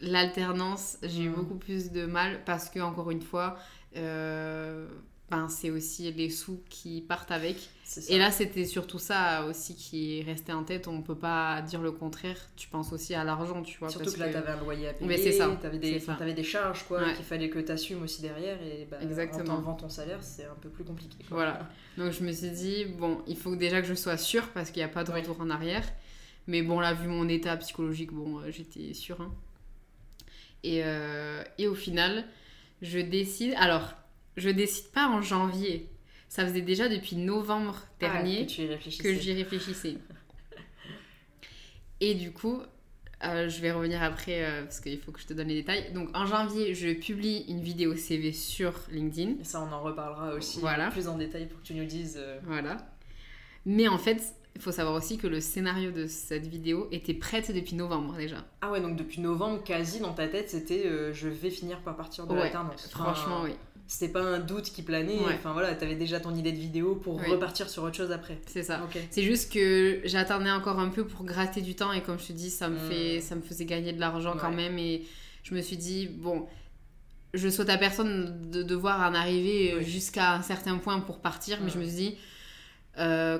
L'alternance, 0.00 0.98
j'ai 1.02 1.24
eu 1.24 1.28
mm. 1.28 1.34
beaucoup 1.34 1.56
plus 1.56 1.90
de 1.90 2.06
mal 2.06 2.40
parce 2.44 2.70
que, 2.70 2.80
encore 2.80 3.10
une 3.10 3.22
fois, 3.22 3.58
euh, 3.96 4.86
ben, 5.30 5.48
c'est 5.50 5.70
aussi 5.70 6.10
les 6.12 6.30
sous 6.30 6.62
qui 6.70 7.02
partent 7.02 7.30
avec. 7.30 7.68
Et 8.08 8.16
là, 8.16 8.30
c'était 8.30 8.64
surtout 8.64 8.98
ça 8.98 9.44
aussi 9.44 9.74
qui 9.74 10.22
restait 10.22 10.52
en 10.52 10.62
tête. 10.62 10.88
On 10.88 10.98
ne 10.98 11.02
peut 11.02 11.16
pas 11.16 11.60
dire 11.62 11.82
le 11.82 11.92
contraire. 11.92 12.38
Tu 12.56 12.68
penses 12.68 12.92
aussi 12.92 13.14
à 13.14 13.24
l'argent, 13.24 13.62
tu 13.62 13.78
vois. 13.78 13.90
Surtout 13.90 14.12
que 14.12 14.20
là, 14.20 14.30
tu 14.30 14.36
avais 14.36 14.52
un 14.52 14.60
loyer 14.60 14.88
à 14.88 14.92
payer. 14.94 15.06
Mais 15.06 15.18
c'est 15.18 15.32
ça. 15.32 15.54
Tu 15.60 15.66
avais, 15.66 15.78
des 16.32 16.42
charges 16.44 16.84
quoi, 16.84 17.12
qu'il 17.12 17.24
fallait 17.24 17.50
que 17.50 17.58
tu 17.58 17.70
assumes 17.70 18.02
aussi 18.02 18.22
derrière. 18.22 18.58
Et 18.62 18.86
bah, 18.90 18.98
Exactement. 19.02 19.42
en 19.42 19.46
t'enlevant 19.46 19.74
ton 19.74 19.88
salaire, 19.90 20.22
c'est 20.22 20.44
un 20.44 20.56
peu 20.60 20.70
plus 20.70 20.84
compliqué. 20.84 21.18
Voilà. 21.28 21.68
Donc, 21.98 22.12
je 22.12 22.22
me 22.22 22.32
suis 22.32 22.50
dit, 22.50 22.84
bon, 22.86 23.18
il 23.26 23.36
faut 23.36 23.54
déjà 23.54 23.82
que 23.82 23.86
je 23.86 23.94
sois 23.94 24.16
sûre 24.16 24.48
parce 24.54 24.70
qu'il 24.70 24.80
n'y 24.80 24.88
a 24.88 24.92
pas 24.92 25.04
de 25.04 25.10
retour 25.10 25.38
en 25.40 25.50
arrière. 25.50 25.84
Mais 26.46 26.62
bon, 26.62 26.80
là, 26.80 26.94
vu 26.94 27.08
mon 27.08 27.28
état 27.28 27.54
psychologique, 27.58 28.12
bon, 28.12 28.38
euh, 28.38 28.50
j'étais 28.50 28.94
sûre. 28.94 29.20
Hein. 29.20 29.30
Et, 30.62 30.82
euh, 30.84 31.42
et 31.58 31.66
au 31.68 31.74
final, 31.74 32.24
je 32.82 32.98
décide. 32.98 33.54
Alors, 33.56 33.94
je 34.36 34.50
décide 34.50 34.90
pas 34.92 35.08
en 35.08 35.20
janvier. 35.22 35.88
Ça 36.28 36.46
faisait 36.46 36.62
déjà 36.62 36.88
depuis 36.88 37.16
novembre 37.16 37.80
ah, 37.84 37.94
dernier 38.00 38.46
que, 38.46 38.52
j'y 39.14 39.32
réfléchissais. 39.32 39.96
et 42.00 42.14
du 42.14 42.32
coup, 42.32 42.60
euh, 43.24 43.48
je 43.48 43.60
vais 43.62 43.72
revenir 43.72 44.02
après 44.02 44.44
euh, 44.44 44.62
parce 44.64 44.80
qu'il 44.80 44.98
faut 44.98 45.10
que 45.10 45.20
je 45.20 45.26
te 45.26 45.32
donne 45.32 45.48
les 45.48 45.54
détails. 45.54 45.92
Donc 45.92 46.10
en 46.14 46.26
janvier, 46.26 46.74
je 46.74 46.92
publie 46.92 47.46
une 47.48 47.62
vidéo 47.62 47.96
CV 47.96 48.32
sur 48.32 48.74
LinkedIn. 48.90 49.40
Et 49.40 49.44
ça, 49.44 49.62
on 49.62 49.72
en 49.72 49.80
reparlera 49.80 50.34
aussi 50.34 50.60
plus 50.92 51.08
en 51.08 51.16
détail 51.16 51.46
pour 51.46 51.60
que 51.60 51.66
tu 51.66 51.74
nous 51.74 51.86
dises. 51.86 52.22
Voilà. 52.42 52.76
Mais 53.64 53.88
en 53.88 53.98
fait, 53.98 54.22
il 54.58 54.62
faut 54.62 54.72
savoir 54.72 54.96
aussi 54.96 55.18
que 55.18 55.28
le 55.28 55.40
scénario 55.40 55.92
de 55.92 56.08
cette 56.08 56.48
vidéo 56.48 56.88
était 56.90 57.14
prête 57.14 57.54
depuis 57.54 57.76
novembre 57.76 58.16
déjà. 58.16 58.44
Ah 58.60 58.72
ouais, 58.72 58.80
donc 58.80 58.96
depuis 58.96 59.20
novembre, 59.20 59.62
quasi 59.62 60.00
dans 60.00 60.12
ta 60.12 60.26
tête, 60.26 60.50
c'était 60.50 60.84
euh, 60.84 61.12
je 61.14 61.28
vais 61.28 61.50
finir 61.50 61.78
par 61.82 61.96
partir 61.96 62.26
de 62.26 62.34
l'alternance. 62.34 62.88
franchement, 62.90 63.42
oui. 63.44 63.52
C'était 63.86 64.12
pas 64.12 64.20
un 64.20 64.40
doute 64.40 64.64
qui 64.64 64.82
planait. 64.82 65.16
Enfin 65.32 65.52
voilà, 65.52 65.74
t'avais 65.76 65.94
déjà 65.94 66.18
ton 66.18 66.34
idée 66.34 66.50
de 66.50 66.58
vidéo 66.58 66.96
pour 66.96 67.24
repartir 67.24 67.70
sur 67.70 67.84
autre 67.84 67.96
chose 67.96 68.10
après. 68.10 68.38
C'est 68.46 68.64
ça. 68.64 68.86
C'est 69.10 69.22
juste 69.22 69.52
que 69.52 70.00
j'attendais 70.04 70.50
encore 70.50 70.80
un 70.80 70.88
peu 70.88 71.06
pour 71.06 71.24
gratter 71.24 71.62
du 71.62 71.76
temps 71.76 71.92
et 71.92 72.02
comme 72.02 72.18
je 72.18 72.26
te 72.26 72.32
dis, 72.32 72.50
ça 72.50 72.68
me, 72.68 72.76
hmm. 72.76 72.90
fait, 72.90 73.20
ça 73.20 73.36
me 73.36 73.40
faisait 73.40 73.64
gagner 73.64 73.92
de 73.92 74.00
l'argent 74.00 74.34
quand 74.38 74.52
même 74.52 74.76
et 74.76 75.04
je 75.44 75.54
me 75.54 75.62
suis 75.62 75.76
dit, 75.76 76.08
bon, 76.08 76.46
je 77.32 77.48
souhaite 77.48 77.70
à 77.70 77.78
personne 77.78 78.50
de 78.50 78.64
devoir 78.64 79.08
en 79.08 79.14
arriver 79.14 79.84
jusqu'à 79.84 80.34
un 80.34 80.42
certain 80.42 80.76
point 80.78 80.98
pour 80.98 81.20
partir, 81.20 81.58
mais 81.62 81.70
je 81.70 81.78
me 81.78 81.84
suis 81.84 81.94
dit, 81.94 82.18
euh, 82.98 83.38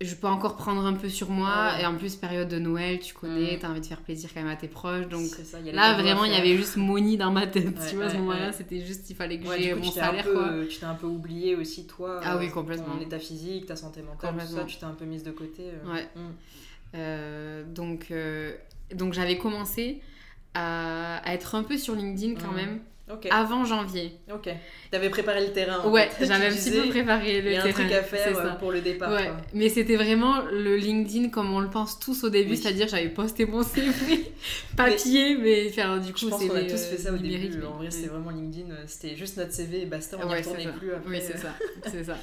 je 0.00 0.14
peux 0.14 0.28
encore 0.28 0.56
prendre 0.56 0.86
un 0.86 0.92
peu 0.92 1.08
sur 1.08 1.30
moi. 1.30 1.80
Et 1.80 1.86
en 1.86 1.96
plus, 1.96 2.14
période 2.14 2.48
de 2.48 2.58
Noël, 2.58 3.00
tu 3.00 3.14
connais, 3.14 3.56
mm. 3.56 3.58
t'as 3.58 3.68
envie 3.68 3.80
de 3.80 3.86
faire 3.86 4.00
plaisir 4.00 4.30
quand 4.32 4.40
même 4.40 4.50
à 4.50 4.56
tes 4.56 4.68
proches. 4.68 5.08
Donc 5.08 5.26
là, 5.72 5.94
vraiment, 5.94 6.24
il 6.24 6.32
y 6.32 6.36
avait 6.36 6.56
juste 6.56 6.76
Moni 6.76 7.16
dans 7.16 7.32
ma 7.32 7.46
tête. 7.46 7.74
tu 7.88 7.96
vois, 7.96 8.06
à 8.06 8.10
ce 8.10 8.16
moment-là, 8.16 8.52
c'était 8.52 8.80
juste, 8.80 9.10
il 9.10 9.16
fallait 9.16 9.38
que 9.38 9.46
j'ai 9.58 9.74
mon 9.74 9.90
salaire. 9.90 10.24
quoi. 10.24 10.50
Tu 10.68 10.78
t'es 10.78 10.86
un 10.86 10.94
peu 10.94 11.06
oublié 11.06 11.56
aussi, 11.56 11.86
toi. 11.86 12.20
Ah 12.22 12.36
oui, 12.38 12.48
complètement. 12.48 12.94
Ton 12.94 13.00
état 13.00 13.18
physique, 13.18 13.66
ta 13.66 13.76
santé 13.76 14.02
mentale, 14.02 14.34
tout 14.38 14.54
ça, 14.54 14.64
tu 14.64 14.76
t'es 14.76 14.84
un 14.84 14.94
peu 14.94 15.04
mise 15.04 15.24
de 15.24 15.32
côté. 15.32 15.64
Euh. 15.64 15.92
Ouais. 15.92 16.08
Mm. 16.14 16.20
Euh, 16.94 17.64
donc, 17.64 18.06
euh, 18.10 18.54
donc 18.94 19.12
j'avais 19.12 19.36
commencé 19.36 20.00
à, 20.54 21.16
à, 21.18 21.34
être 21.34 21.54
un 21.54 21.62
peu 21.62 21.76
sur 21.76 21.94
LinkedIn 21.94 22.40
quand 22.40 22.52
mm. 22.52 22.56
même 22.56 22.80
avant 23.30 23.64
janvier. 23.64 24.12
Ok. 24.32 24.48
T'avais 24.90 25.10
préparé 25.10 25.46
le 25.46 25.52
terrain. 25.52 25.88
ouais, 25.88 26.08
j'avais 26.20 26.46
un 26.46 26.50
petit 26.50 26.70
peu 26.70 26.88
préparé 26.88 27.40
le 27.40 27.50
terrain. 27.50 27.50
Il 27.50 27.52
y 27.52 27.56
a 27.56 27.64
un 27.64 27.72
truc 27.72 27.92
à 27.92 28.02
faire 28.02 28.58
pour 28.58 28.72
le 28.72 28.80
départ. 28.80 29.12
Ouais. 29.12 29.30
Mais 29.54 29.68
c'était 29.68 29.96
vraiment 29.96 30.42
le 30.50 30.76
LinkedIn 30.76 31.28
comme 31.30 31.52
on 31.52 31.60
le 31.60 31.70
pense 31.70 31.98
tous 31.98 32.24
au 32.24 32.30
début, 32.30 32.56
c'est-à-dire 32.56 32.88
j'avais 32.88 33.08
posté 33.08 33.46
mon 33.46 33.62
CV 33.62 34.32
papier, 34.76 35.36
mais, 35.36 35.68
faire 35.68 36.00
du 36.00 36.12
coup, 36.12 36.18
Je 36.20 36.28
pense 36.28 36.44
qu'on 36.44 36.54
a 36.56 36.62
tous 36.62 36.84
fait 36.84 36.98
ça 36.98 37.12
au 37.12 37.16
début. 37.16 37.62
En 37.64 37.76
vrai, 37.76 37.90
c'était 37.90 38.08
vraiment 38.08 38.30
LinkedIn, 38.30 38.70
euh, 38.70 38.84
c'était 38.86 39.16
juste 39.16 39.36
notre 39.36 39.52
CV 39.52 39.82
et 39.82 39.86
basta, 39.86 40.16
on 40.22 40.26
n'y 40.26 40.34
retournait 40.34 40.68
plus 40.78 40.92
après. 40.92 41.10
Oui, 41.10 41.18
c'est 41.20 41.38
ça. 41.38 41.54
c'est 41.86 42.04
ça. 42.04 42.16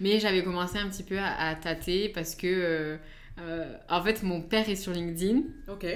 Mais 0.00 0.20
j'avais 0.20 0.42
commencé 0.42 0.78
un 0.78 0.88
petit 0.88 1.02
peu 1.02 1.18
à, 1.18 1.54
tâter 1.54 2.10
parce 2.10 2.34
que, 2.34 2.46
euh, 2.46 2.96
euh, 3.40 3.64
en 3.88 4.02
fait, 4.02 4.22
mon 4.22 4.40
père 4.42 4.68
est 4.68 4.76
sur 4.76 4.92
LinkedIn. 4.92 5.42
Ok. 5.68 5.86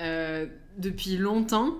Euh, 0.00 0.46
depuis 0.78 1.18
longtemps. 1.18 1.76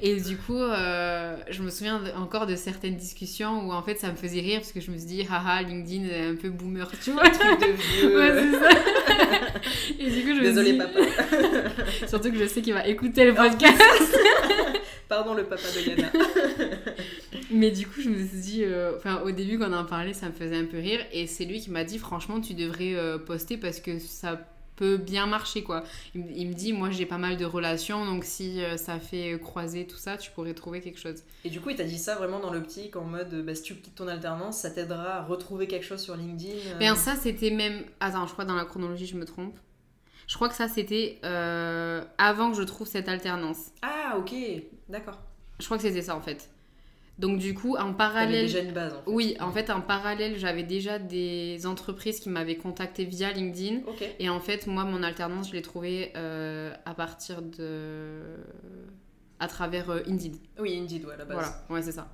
Et 0.00 0.20
du 0.20 0.36
coup, 0.36 0.56
euh, 0.56 1.36
je 1.50 1.62
me 1.64 1.68
souviens 1.68 2.00
encore 2.16 2.46
de 2.46 2.54
certaines 2.54 2.94
discussions 2.94 3.66
où 3.66 3.72
en 3.72 3.82
fait 3.82 3.98
ça 3.98 4.08
me 4.08 4.14
faisait 4.14 4.40
rire 4.40 4.60
parce 4.60 4.70
que 4.70 4.80
je 4.80 4.92
me 4.92 4.96
suis 4.96 5.06
dit, 5.06 5.26
haha, 5.28 5.62
LinkedIn 5.62 6.04
est 6.04 6.28
un 6.28 6.36
peu 6.36 6.50
boomer, 6.50 6.88
tu 7.02 7.10
vois. 7.10 7.28
Truc 7.28 7.60
de 7.60 7.72
vieux. 7.72 8.16
Ouais, 8.16 8.30
c'est 8.32 8.52
ça. 8.52 8.70
Et 9.98 10.10
du 10.10 10.22
coup, 10.22 10.36
je 10.36 10.42
Désolé, 10.42 10.74
me 10.74 10.78
papa. 10.78 11.00
Surtout 12.08 12.30
que 12.30 12.38
je 12.38 12.46
sais 12.46 12.62
qu'il 12.62 12.72
va 12.72 12.86
écouter 12.86 13.24
le 13.24 13.34
podcast. 13.34 13.82
Pardon, 15.08 15.34
le 15.34 15.42
papa 15.42 15.62
de 15.74 15.88
Yana. 15.88 16.12
Mais 17.50 17.72
du 17.72 17.84
coup, 17.86 18.00
je 18.00 18.10
me 18.10 18.16
suis 18.16 18.38
dit, 18.38 18.64
euh, 18.64 18.92
enfin, 18.96 19.22
au 19.24 19.32
début, 19.32 19.58
quand 19.58 19.70
on 19.70 19.76
en 19.76 19.84
parlait, 19.84 20.14
ça 20.14 20.26
me 20.26 20.32
faisait 20.32 20.56
un 20.56 20.66
peu 20.66 20.78
rire. 20.78 21.00
Et 21.12 21.26
c'est 21.26 21.44
lui 21.44 21.60
qui 21.60 21.72
m'a 21.72 21.82
dit, 21.82 21.98
franchement, 21.98 22.40
tu 22.40 22.54
devrais 22.54 22.94
poster 23.26 23.56
parce 23.56 23.80
que 23.80 23.98
ça 23.98 24.38
peut 24.76 24.98
bien 24.98 25.26
marcher 25.26 25.62
quoi. 25.62 25.82
Il, 26.14 26.48
me 26.48 26.52
dit 26.52 26.72
moi 26.72 26.90
j'ai 26.90 27.06
pas 27.06 27.18
mal 27.18 27.36
de 27.36 27.44
relations 27.44 28.04
donc 28.04 28.24
si 28.24 28.62
euh, 28.62 28.76
ça 28.76 29.00
fait 29.00 29.38
croiser 29.40 29.86
tout 29.86 29.96
ça 29.96 30.16
tu 30.16 30.30
pourrais 30.30 30.54
trouver 30.54 30.80
quelque 30.80 31.00
chose. 31.00 31.22
Et 31.44 31.50
du 31.50 31.60
coup 31.60 31.70
il 31.70 31.76
t'a 31.76 31.84
dit 31.84 31.98
ça 31.98 32.14
vraiment 32.14 32.38
dans 32.38 32.52
l'optique 32.52 32.94
en 32.96 33.04
mode 33.04 33.44
bah, 33.44 33.54
si 33.54 33.62
tu 33.62 33.74
quittes 33.74 33.94
ton 33.94 34.06
alternance 34.06 34.58
ça 34.58 34.70
t'aidera 34.70 35.16
à 35.16 35.22
retrouver 35.24 35.66
quelque 35.66 35.84
chose 35.84 36.00
sur 36.00 36.16
LinkedIn. 36.16 36.74
Euh... 36.74 36.78
Ben 36.78 36.94
ça 36.94 37.16
c'était 37.16 37.50
même 37.50 37.84
attends 38.00 38.26
je 38.26 38.32
crois 38.32 38.44
dans 38.44 38.54
la 38.54 38.64
chronologie 38.64 39.06
je 39.06 39.16
me 39.16 39.24
trompe. 39.24 39.58
Je 40.28 40.34
crois 40.34 40.48
que 40.48 40.56
ça 40.56 40.68
c'était 40.68 41.18
euh, 41.24 42.04
avant 42.18 42.50
que 42.50 42.56
je 42.56 42.62
trouve 42.62 42.86
cette 42.86 43.08
alternance. 43.08 43.70
Ah 43.82 44.16
ok 44.18 44.34
d'accord. 44.88 45.18
Je 45.58 45.64
crois 45.64 45.78
que 45.78 45.84
c'était 45.84 46.02
ça 46.02 46.14
en 46.14 46.20
fait. 46.20 46.50
Donc 47.18 47.38
du 47.38 47.54
coup, 47.54 47.76
en 47.76 47.94
parallèle... 47.94 48.46
déjà 48.46 48.60
une 48.60 48.72
base 48.72 48.92
en 48.92 48.96
fait. 48.96 49.10
Oui, 49.10 49.36
en 49.40 49.50
fait, 49.50 49.70
en 49.70 49.80
parallèle, 49.80 50.36
j'avais 50.36 50.64
déjà 50.64 50.98
des 50.98 51.66
entreprises 51.66 52.20
qui 52.20 52.28
m'avaient 52.28 52.56
contacté 52.56 53.04
via 53.04 53.32
LinkedIn. 53.32 53.80
Et 54.18 54.28
en 54.28 54.40
fait, 54.40 54.66
moi, 54.66 54.84
mon 54.84 55.02
alternance, 55.02 55.48
je 55.48 55.54
l'ai 55.54 55.62
trouvée 55.62 56.12
euh, 56.16 56.74
à 56.84 56.94
partir 56.94 57.40
de... 57.40 58.20
à 59.38 59.48
travers 59.48 59.90
euh, 59.90 60.00
Indeed. 60.06 60.36
Oui, 60.58 60.78
Indeed, 60.78 61.06
ouais, 61.06 61.14
à 61.14 61.16
la 61.16 61.24
base. 61.24 61.36
Voilà, 61.36 61.64
ouais, 61.70 61.82
c'est 61.82 61.92
ça. 61.92 62.10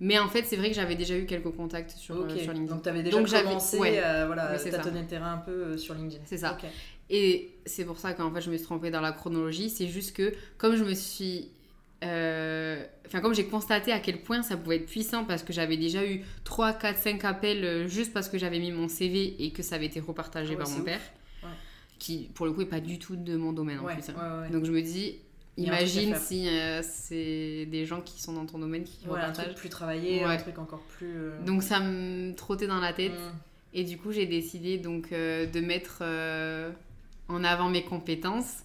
Mais 0.00 0.18
en 0.18 0.28
fait, 0.28 0.44
c'est 0.44 0.56
vrai 0.56 0.70
que 0.70 0.74
j'avais 0.74 0.96
déjà 0.96 1.16
eu 1.16 1.26
quelques 1.26 1.54
contacts 1.54 1.90
sur, 1.90 2.16
euh, 2.16 2.28
sur 2.30 2.52
LinkedIn. 2.52 2.74
Donc, 2.74 2.82
tu 2.82 2.88
avais 2.88 3.02
déjà 3.02 3.18
Donc, 3.18 3.28
commencé 3.28 3.78
ouais, 3.78 3.98
à 3.98 4.26
voilà, 4.26 4.58
tâtonner 4.58 5.02
le 5.02 5.06
terrain 5.06 5.34
un 5.34 5.38
peu 5.38 5.76
sur 5.76 5.94
LinkedIn. 5.94 6.22
C'est 6.24 6.38
ça. 6.38 6.56
Et 7.10 7.54
c'est 7.66 7.84
pour 7.84 7.98
ça 7.98 8.14
qu'en 8.14 8.32
fait, 8.32 8.40
je 8.40 8.50
me 8.50 8.56
suis 8.56 8.64
trompée 8.64 8.90
dans 8.90 9.02
la 9.02 9.12
chronologie. 9.12 9.68
C'est 9.68 9.88
juste 9.88 10.16
que, 10.16 10.32
comme 10.56 10.74
je 10.74 10.84
me 10.84 10.94
suis 10.94 11.38
euh, 11.38 11.61
enfin, 12.02 13.20
comme 13.20 13.34
j'ai 13.34 13.46
constaté 13.46 13.92
à 13.92 14.00
quel 14.00 14.20
point 14.20 14.42
ça 14.42 14.56
pouvait 14.56 14.76
être 14.76 14.86
puissant 14.86 15.24
parce 15.24 15.42
que 15.42 15.52
j'avais 15.52 15.76
déjà 15.76 16.04
eu 16.04 16.22
3, 16.44 16.72
4, 16.74 16.98
5 16.98 17.24
appels 17.24 17.64
euh, 17.64 17.88
juste 17.88 18.12
parce 18.12 18.28
que 18.28 18.38
j'avais 18.38 18.58
mis 18.58 18.72
mon 18.72 18.88
CV 18.88 19.36
et 19.44 19.52
que 19.52 19.62
ça 19.62 19.76
avait 19.76 19.86
été 19.86 20.00
repartagé 20.00 20.54
ah 20.54 20.62
par 20.62 20.70
mon 20.70 20.82
père, 20.82 21.00
qui 21.98 22.30
pour 22.34 22.46
le 22.46 22.52
coup 22.52 22.62
est 22.62 22.66
pas 22.66 22.80
du 22.80 22.98
tout 22.98 23.16
de 23.16 23.36
mon 23.36 23.52
domaine 23.52 23.78
en 23.78 23.84
plus. 23.84 24.08
Hein. 24.08 24.48
Donc 24.50 24.64
je 24.64 24.72
me 24.72 24.80
dis, 24.80 25.18
imagine 25.56 26.16
si 26.16 26.48
euh, 26.48 26.80
c'est 26.82 27.66
des 27.66 27.84
gens 27.86 28.00
qui 28.00 28.20
sont 28.20 28.32
dans 28.32 28.46
ton 28.46 28.58
domaine 28.58 28.84
qui 28.84 29.06
repartagent. 29.06 29.38
un 29.38 29.42
truc 29.44 29.56
plus 29.56 29.68
travaillé, 29.68 30.24
un 30.24 30.36
truc 30.36 30.58
encore 30.58 30.82
plus. 30.82 31.14
Donc 31.44 31.62
ça 31.62 31.80
me 31.80 32.34
trottait 32.34 32.66
dans 32.66 32.80
la 32.80 32.92
tête 32.92 33.12
mm. 33.12 33.74
et 33.74 33.84
du 33.84 33.98
coup 33.98 34.12
j'ai 34.12 34.26
décidé 34.26 34.78
donc 34.78 35.10
de 35.10 35.60
mettre 35.60 36.02
en 37.28 37.44
avant 37.44 37.68
mes 37.68 37.84
compétences 37.84 38.64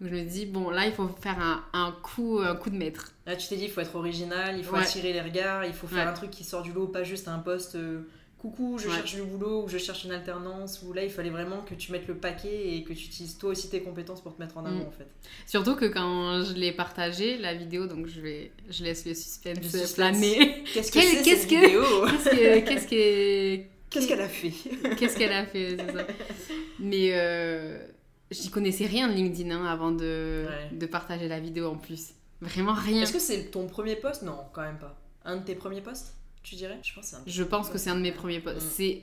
je 0.00 0.08
me 0.08 0.22
dis, 0.22 0.46
bon, 0.46 0.70
là, 0.70 0.86
il 0.86 0.92
faut 0.92 1.08
faire 1.20 1.38
un, 1.38 1.62
un, 1.72 1.92
coup, 1.92 2.38
un 2.42 2.56
coup 2.56 2.70
de 2.70 2.76
maître. 2.76 3.12
Là, 3.26 3.36
tu 3.36 3.48
t'es 3.48 3.56
dit, 3.56 3.64
il 3.64 3.70
faut 3.70 3.82
être 3.82 3.96
original, 3.96 4.56
il 4.56 4.64
faut 4.64 4.76
attirer 4.76 5.12
les 5.12 5.20
regards, 5.20 5.64
il 5.64 5.74
faut 5.74 5.86
faire 5.86 6.08
un 6.08 6.12
truc 6.12 6.30
qui 6.30 6.44
sort 6.44 6.62
du 6.62 6.72
lot, 6.72 6.86
pas 6.86 7.04
juste 7.04 7.28
un 7.28 7.38
poste 7.38 7.74
euh, 7.74 8.08
coucou, 8.38 8.78
je 8.78 8.88
cherche 8.88 9.14
du 9.14 9.22
boulot 9.22 9.64
ou 9.64 9.68
je 9.68 9.76
cherche 9.76 10.04
une 10.04 10.12
alternance. 10.12 10.82
Ou 10.82 10.94
là, 10.94 11.04
il 11.04 11.10
fallait 11.10 11.30
vraiment 11.30 11.60
que 11.60 11.74
tu 11.74 11.92
mettes 11.92 12.08
le 12.08 12.16
paquet 12.16 12.76
et 12.76 12.82
que 12.82 12.94
tu 12.94 13.06
utilises 13.06 13.36
toi 13.36 13.50
aussi 13.50 13.68
tes 13.68 13.82
compétences 13.82 14.22
pour 14.22 14.34
te 14.34 14.40
mettre 14.40 14.56
en 14.56 14.64
avant, 14.64 14.76
mm. 14.76 14.88
en 14.88 14.90
fait. 14.90 15.08
Surtout 15.46 15.76
que 15.76 15.84
quand 15.84 16.44
je 16.44 16.54
l'ai 16.54 16.72
partagé, 16.72 17.36
la 17.36 17.54
vidéo, 17.54 17.86
donc 17.86 18.06
je, 18.06 18.22
vais, 18.22 18.52
je 18.70 18.82
laisse 18.82 19.04
le 19.04 19.14
suspense, 19.14 19.92
planer. 19.92 20.64
Qu'est-ce 20.72 20.92
que 20.92 21.00
c'est 21.00 21.22
cette 21.22 21.48
vidéo 21.48 21.82
Qu'est-ce 22.64 22.86
que. 22.86 23.70
Qu'est-ce 23.90 24.06
qu'elle 24.06 24.20
a 24.20 24.28
fait? 24.28 24.52
Qu'est-ce 24.96 25.18
qu'elle 25.18 25.32
a 25.32 25.44
fait, 25.44 25.76
c'est 25.76 25.92
ça. 25.92 26.06
Mais. 26.78 27.10
Euh 27.12 27.86
j'y 28.30 28.50
connaissais 28.50 28.86
rien 28.86 29.08
de 29.08 29.14
LinkedIn 29.14 29.50
hein, 29.50 29.64
avant 29.66 29.90
de, 29.90 30.46
de, 30.72 30.86
partager 30.86 31.28
la 31.28 31.40
vidéo 31.40 31.70
en 31.70 31.76
plus. 31.76 32.10
Vraiment 32.40 32.74
rien. 32.74 33.02
Est-ce 33.02 33.12
que 33.12 33.18
c'est 33.18 33.50
ton 33.50 33.66
premier 33.66 33.96
poste 33.96 34.22
Non, 34.22 34.38
quand 34.52 34.62
même 34.62 34.78
pas. 34.78 34.98
Un 35.24 35.36
de 35.36 35.44
tes 35.44 35.54
premiers 35.54 35.82
postes, 35.82 36.14
tu 36.42 36.54
dirais? 36.54 36.78
Je 36.82 36.94
pense, 36.94 37.14
je 37.26 37.42
pense 37.42 37.68
que 37.68 37.78
c'est 37.78 37.90
un 37.90 37.96
de 37.96 38.00
mes 38.00 38.12
premiers 38.12 38.40
postes. 38.40 38.66
Mm. 38.66 38.70
C'est, 38.72 39.02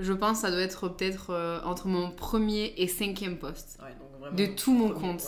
je 0.00 0.12
pense 0.12 0.38
que 0.38 0.46
ça 0.46 0.50
doit 0.50 0.62
être 0.62 0.88
peut-être 0.88 1.30
euh, 1.30 1.60
entre 1.62 1.86
mon 1.86 2.10
premier 2.10 2.74
et 2.76 2.88
cinquième 2.88 3.38
poste. 3.38 3.78
de 4.32 4.46
tout 4.46 4.72
mon 4.72 4.90
compte. 4.90 5.24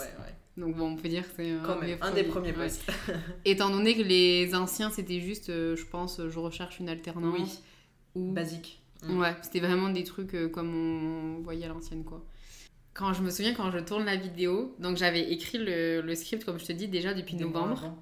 Donc 0.57 0.75
bon, 0.75 0.93
on 0.93 0.97
peut 0.97 1.09
dire 1.09 1.23
que 1.23 1.35
c'est 1.37 1.51
un, 2.01 2.13
des 2.13 2.25
premiers 2.25 2.55
postes. 2.55 2.91
Étant 3.45 3.69
donné 3.69 3.95
que 3.95 4.03
les 4.03 4.55
anciens, 4.55 4.91
c'était 4.91 5.21
juste, 5.21 5.51
euh, 5.51 5.77
je 5.77 5.85
pense, 5.85 6.21
je 6.27 6.39
recherche 6.39 6.81
une 6.81 6.89
alternance. 6.89 7.39
Oui. 7.39 7.59
Ou... 8.15 8.33
Basique. 8.33 8.83
Mm. 9.03 9.19
Ouais, 9.19 9.37
c'était 9.43 9.61
vraiment 9.61 9.91
des 9.91 10.03
trucs 10.03 10.35
euh, 10.35 10.49
comme 10.49 10.75
on 10.75 11.43
voyait 11.43 11.67
à 11.67 11.69
l'ancienne, 11.69 12.03
quoi 12.03 12.25
quand 12.97 13.13
je 13.13 13.23
me 13.23 13.31
souviens 13.31 13.53
quand 13.53 13.71
je 13.71 13.79
tourne 13.79 14.07
la 14.07 14.17
vidéo, 14.17 14.75
donc 14.79 14.97
j'avais 14.97 15.31
écrit 15.31 15.59
le, 15.59 16.01
le, 16.01 16.15
script, 16.15 16.45
comme 16.45 16.59
je 16.59 16.65
te 16.65 16.73
dis, 16.73 16.89
déjà 16.89 17.13
depuis 17.13 17.37
novembre. 17.37 17.95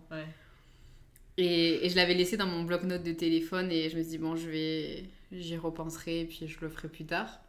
Et, 1.37 1.85
et, 1.85 1.89
je 1.89 1.97
l'avais 1.97 2.15
laissé 2.15 2.37
dans 2.37 2.47
mon 2.47 2.63
bloc-notes 2.63 3.03
de 3.03 3.13
téléphone 3.13 3.73
et 3.73 3.91
je 3.91 3.97
me 3.97 4.03
suis 4.03 4.11
dit, 4.13 4.19
bon, 4.19 4.37
je 4.37 4.49
vais, 4.49 5.05
j'y 5.33 5.57
repenserai 5.57 6.21
et 6.21 6.25
puis 6.27 6.47
je 6.47 6.61
le 6.61 6.69
ferai 6.69 6.89
plus 6.89 7.05
tard. 7.05 7.41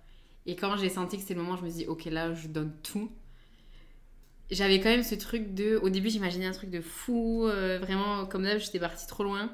Et 0.47 0.55
quand 0.55 0.75
j'ai 0.75 0.89
senti 0.89 1.17
que 1.17 1.21
c'était 1.21 1.35
le 1.35 1.43
moment, 1.43 1.55
je 1.55 1.63
me 1.63 1.69
suis 1.69 1.79
dit, 1.79 1.87
ok, 1.87 2.05
là, 2.05 2.33
je 2.33 2.47
donne 2.47 2.73
tout. 2.81 3.11
J'avais 4.49 4.79
quand 4.79 4.89
même 4.89 5.03
ce 5.03 5.13
truc 5.13 5.53
de. 5.53 5.77
Au 5.77 5.89
début, 5.89 6.09
j'imaginais 6.09 6.47
un 6.47 6.51
truc 6.51 6.71
de 6.71 6.81
fou, 6.81 7.45
euh, 7.45 7.77
vraiment, 7.79 8.25
comme 8.25 8.43
d'hab, 8.43 8.59
j'étais 8.59 8.79
partie 8.79 9.05
trop 9.05 9.23
loin. 9.23 9.51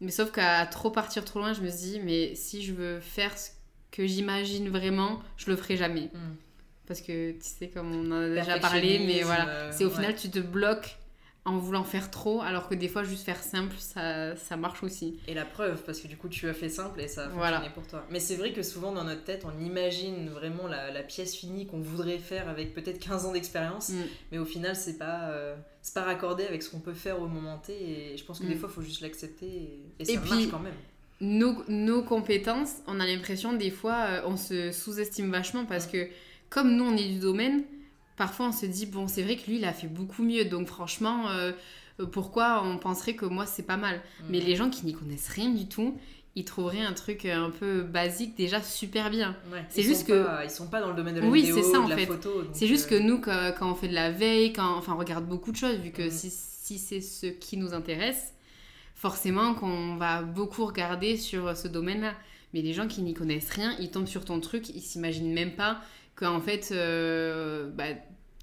Mais 0.00 0.10
sauf 0.10 0.32
qu'à 0.32 0.66
trop 0.66 0.90
partir 0.90 1.24
trop 1.24 1.38
loin, 1.38 1.52
je 1.52 1.62
me 1.62 1.68
suis 1.68 1.92
dit, 1.92 2.00
mais 2.00 2.34
si 2.34 2.62
je 2.62 2.74
veux 2.74 2.98
faire 2.98 3.36
ce 3.38 3.50
que 3.92 4.04
j'imagine 4.04 4.68
vraiment, 4.68 5.22
je 5.36 5.50
le 5.50 5.56
ferai 5.56 5.76
jamais. 5.76 6.10
Hmm. 6.12 6.34
Parce 6.86 7.00
que 7.00 7.32
tu 7.32 7.38
sais, 7.40 7.68
comme 7.68 7.92
on 7.92 8.12
en 8.12 8.22
a 8.22 8.28
déjà 8.28 8.58
parlé, 8.58 9.00
mais 9.06 9.22
voilà, 9.22 9.48
euh, 9.48 9.72
c'est 9.72 9.84
au 9.84 9.90
final, 9.90 10.14
tu 10.14 10.30
te 10.30 10.38
bloques 10.38 10.98
en 11.46 11.58
voulant 11.58 11.84
faire 11.84 12.10
trop, 12.10 12.40
alors 12.40 12.68
que 12.68 12.74
des 12.74 12.88
fois, 12.88 13.04
juste 13.04 13.24
faire 13.24 13.42
simple, 13.42 13.76
ça, 13.78 14.34
ça 14.36 14.56
marche 14.56 14.82
aussi. 14.82 15.18
Et 15.28 15.34
la 15.34 15.44
preuve, 15.44 15.82
parce 15.84 16.00
que 16.00 16.08
du 16.08 16.16
coup, 16.16 16.28
tu 16.28 16.48
as 16.48 16.54
fait 16.54 16.70
simple 16.70 17.00
et 17.02 17.08
ça 17.08 17.26
a 17.26 17.28
fonctionné 17.28 17.68
pour 17.74 17.86
toi. 17.86 18.06
Mais 18.10 18.18
c'est 18.18 18.36
vrai 18.36 18.54
que 18.54 18.62
souvent, 18.62 18.92
dans 18.92 19.04
notre 19.04 19.24
tête, 19.24 19.44
on 19.44 19.62
imagine 19.62 20.30
vraiment 20.30 20.66
la, 20.66 20.90
la 20.90 21.02
pièce 21.02 21.34
finie 21.36 21.66
qu'on 21.66 21.80
voudrait 21.80 22.18
faire 22.18 22.48
avec 22.48 22.72
peut-être 22.72 22.98
15 22.98 23.26
ans 23.26 23.32
d'expérience, 23.32 23.90
mm. 23.90 24.02
mais 24.32 24.38
au 24.38 24.46
final, 24.46 24.74
c'est 24.74 24.96
pas, 24.96 25.28
euh, 25.28 25.54
c'est 25.82 25.94
pas 25.94 26.04
raccordé 26.04 26.44
avec 26.44 26.62
ce 26.62 26.70
qu'on 26.70 26.80
peut 26.80 26.94
faire 26.94 27.20
au 27.20 27.26
moment 27.26 27.58
T, 27.58 27.72
et 27.74 28.16
je 28.16 28.24
pense 28.24 28.40
que 28.40 28.46
des 28.46 28.54
mm. 28.54 28.58
fois, 28.58 28.70
il 28.72 28.74
faut 28.74 28.82
juste 28.82 29.02
l'accepter, 29.02 29.82
et, 29.98 30.04
ça 30.04 30.20
marche 30.20 30.48
quand 30.50 30.60
même. 30.60 30.74
Nos, 31.20 31.62
nos 31.68 32.02
compétences, 32.02 32.76
on 32.86 32.98
a 33.00 33.06
l'impression, 33.06 33.52
des 33.52 33.70
fois, 33.70 34.06
euh, 34.08 34.22
on 34.24 34.38
se 34.38 34.72
sous-estime 34.72 35.30
vachement 35.30 35.64
parce 35.64 35.86
que 35.86 36.08
comme 36.54 36.76
nous 36.76 36.84
on 36.84 36.96
est 36.96 37.08
du 37.08 37.18
domaine, 37.18 37.64
parfois 38.16 38.46
on 38.46 38.52
se 38.52 38.64
dit 38.64 38.86
bon 38.86 39.08
c'est 39.08 39.22
vrai 39.22 39.36
que 39.36 39.50
lui 39.50 39.56
il 39.58 39.64
a 39.64 39.72
fait 39.72 39.88
beaucoup 39.88 40.22
mieux 40.22 40.44
donc 40.44 40.68
franchement 40.68 41.28
euh, 41.30 41.50
pourquoi 42.12 42.62
on 42.64 42.78
penserait 42.78 43.14
que 43.14 43.26
moi 43.26 43.44
c'est 43.44 43.64
pas 43.64 43.76
mal? 43.76 43.96
Mm. 43.96 44.24
Mais 44.30 44.38
les 44.38 44.54
gens 44.54 44.70
qui 44.70 44.86
n'y 44.86 44.94
connaissent 44.94 45.28
rien 45.28 45.48
du 45.48 45.66
tout, 45.66 45.98
ils 46.36 46.44
trouveraient 46.44 46.80
un 46.80 46.92
truc 46.92 47.24
un 47.24 47.50
peu 47.50 47.82
basique 47.82 48.36
déjà 48.36 48.62
super 48.62 49.10
bien. 49.10 49.36
c'est 49.68 49.82
juste 49.82 50.06
que 50.06 50.44
ils 50.44 50.50
sont 50.50 50.68
pas 50.68 50.80
dans 50.80 50.90
le 50.90 50.94
domaine 50.94 51.16
de 51.16 51.20
la 51.22 51.26
oui, 51.26 51.42
vidéo, 51.42 51.60
ça, 51.60 51.80
de 51.80 51.90
la 51.90 51.98
photo. 52.06 52.44
C'est 52.52 52.68
juste 52.68 52.88
que 52.88 52.94
euh, 52.94 53.00
nous 53.00 53.20
quand, 53.20 53.52
on 53.62 53.74
fait 53.74 53.88
de 53.88 53.94
la 53.94 54.12
veille, 54.12 54.52
quand 54.52 54.76
enfin 54.76 54.92
on 54.94 54.98
regarde 54.98 55.26
beaucoup 55.26 55.50
de 55.50 55.56
choses 55.56 55.78
vu 55.78 55.90
que 55.90 56.06
mm. 56.06 56.10
si, 56.10 56.30
si 56.30 56.78
c'est 56.78 57.00
ce 57.00 57.26
qui 57.26 57.56
nous 57.56 57.74
intéresse, 57.74 58.32
forcément 58.94 59.54
qu'on 59.54 59.96
va 59.96 60.22
beaucoup 60.22 60.66
regarder 60.66 61.16
sur 61.16 61.56
ce 61.56 61.66
domaine-là. 61.66 62.14
Mais 62.52 62.62
les 62.62 62.72
gens 62.72 62.86
qui 62.86 63.02
n'y 63.02 63.14
connaissent 63.14 63.50
rien, 63.50 63.74
ils 63.80 63.90
tombent 63.90 64.06
sur 64.06 64.24
ton 64.24 64.38
truc, 64.38 64.68
ils 64.68 64.80
s'imaginent 64.80 65.32
même 65.32 65.56
pas 65.56 65.80
qu'en 66.14 66.40
fait, 66.40 66.70
euh, 66.72 67.70
bah, 67.74 67.84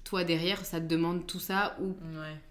toi 0.04 0.24
derrière, 0.24 0.64
ça 0.64 0.78
te 0.78 0.86
demande 0.86 1.26
tout 1.26 1.38
ça 1.38 1.76
ou, 1.80 1.96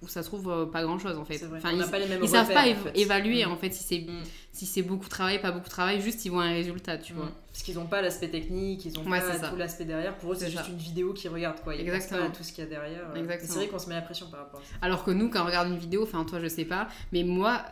ou 0.02 0.08
ça 0.08 0.24
se 0.24 0.28
trouve 0.28 0.50
euh, 0.50 0.66
pas 0.66 0.82
grand 0.82 0.98
chose 0.98 1.18
en 1.18 1.26
fait. 1.26 1.40
Enfin, 1.56 1.72
ils, 1.72 1.84
pas 1.84 2.00
les 2.00 2.08
ils 2.20 2.28
savent 2.28 2.52
pas 2.52 2.66
évaluer 2.96 3.46
mm. 3.46 3.52
en 3.52 3.56
fait 3.58 3.72
si 3.72 3.84
c'est 3.84 4.12
mm. 4.12 4.24
si 4.52 4.66
c'est 4.66 4.82
beaucoup 4.82 5.06
de 5.06 5.10
travail, 5.12 5.40
pas 5.40 5.52
beaucoup 5.52 5.66
de 5.66 5.72
travail, 5.72 6.02
juste 6.02 6.26
ils 6.26 6.30
voient 6.30 6.44
un 6.44 6.54
résultat, 6.54 6.98
tu 6.98 7.14
mm. 7.14 7.18
vois. 7.18 7.32
Parce 7.52 7.64
qu'ils 7.64 7.78
ont 7.78 7.86
pas 7.86 8.02
l'aspect 8.02 8.30
technique, 8.30 8.86
ils 8.86 8.98
ont 8.98 9.04
pas 9.04 9.22
tout 9.22 9.56
l'aspect 9.58 9.86
derrière. 9.86 10.18
Pour 10.18 10.32
eux, 10.32 10.36
c'est 10.36 10.50
juste 10.50 10.70
une 10.70 10.78
vidéo 10.78 11.14
qu'ils 11.14 11.30
regardent 11.30 11.62
quoi. 11.62 11.76
Ils 11.76 11.82
Exactement. 11.82 12.30
pas 12.30 12.36
tout 12.36 12.44
ce 12.44 12.52
qu'il 12.52 12.64
y 12.64 12.68
a 12.68 12.70
derrière. 12.70 13.12
C'est 13.14 13.54
vrai 13.54 13.68
qu'on 13.68 13.80
se 13.80 13.90
met 13.90 13.96
la 13.96 14.02
pression 14.02 14.28
par 14.32 14.40
rapport 14.40 14.60
à 14.60 14.64
ça. 14.64 14.74
Alors 14.82 15.04
que 15.04 15.12
nous, 15.12 15.30
quand 15.30 15.44
on 15.44 15.46
regarde 15.46 15.68
une 15.68 15.78
vidéo, 15.78 16.04
enfin 16.04 16.24
toi 16.24 16.40
je 16.40 16.48
sais 16.48 16.66
pas, 16.66 16.88
mais 17.12 17.24
moi, 17.24 17.64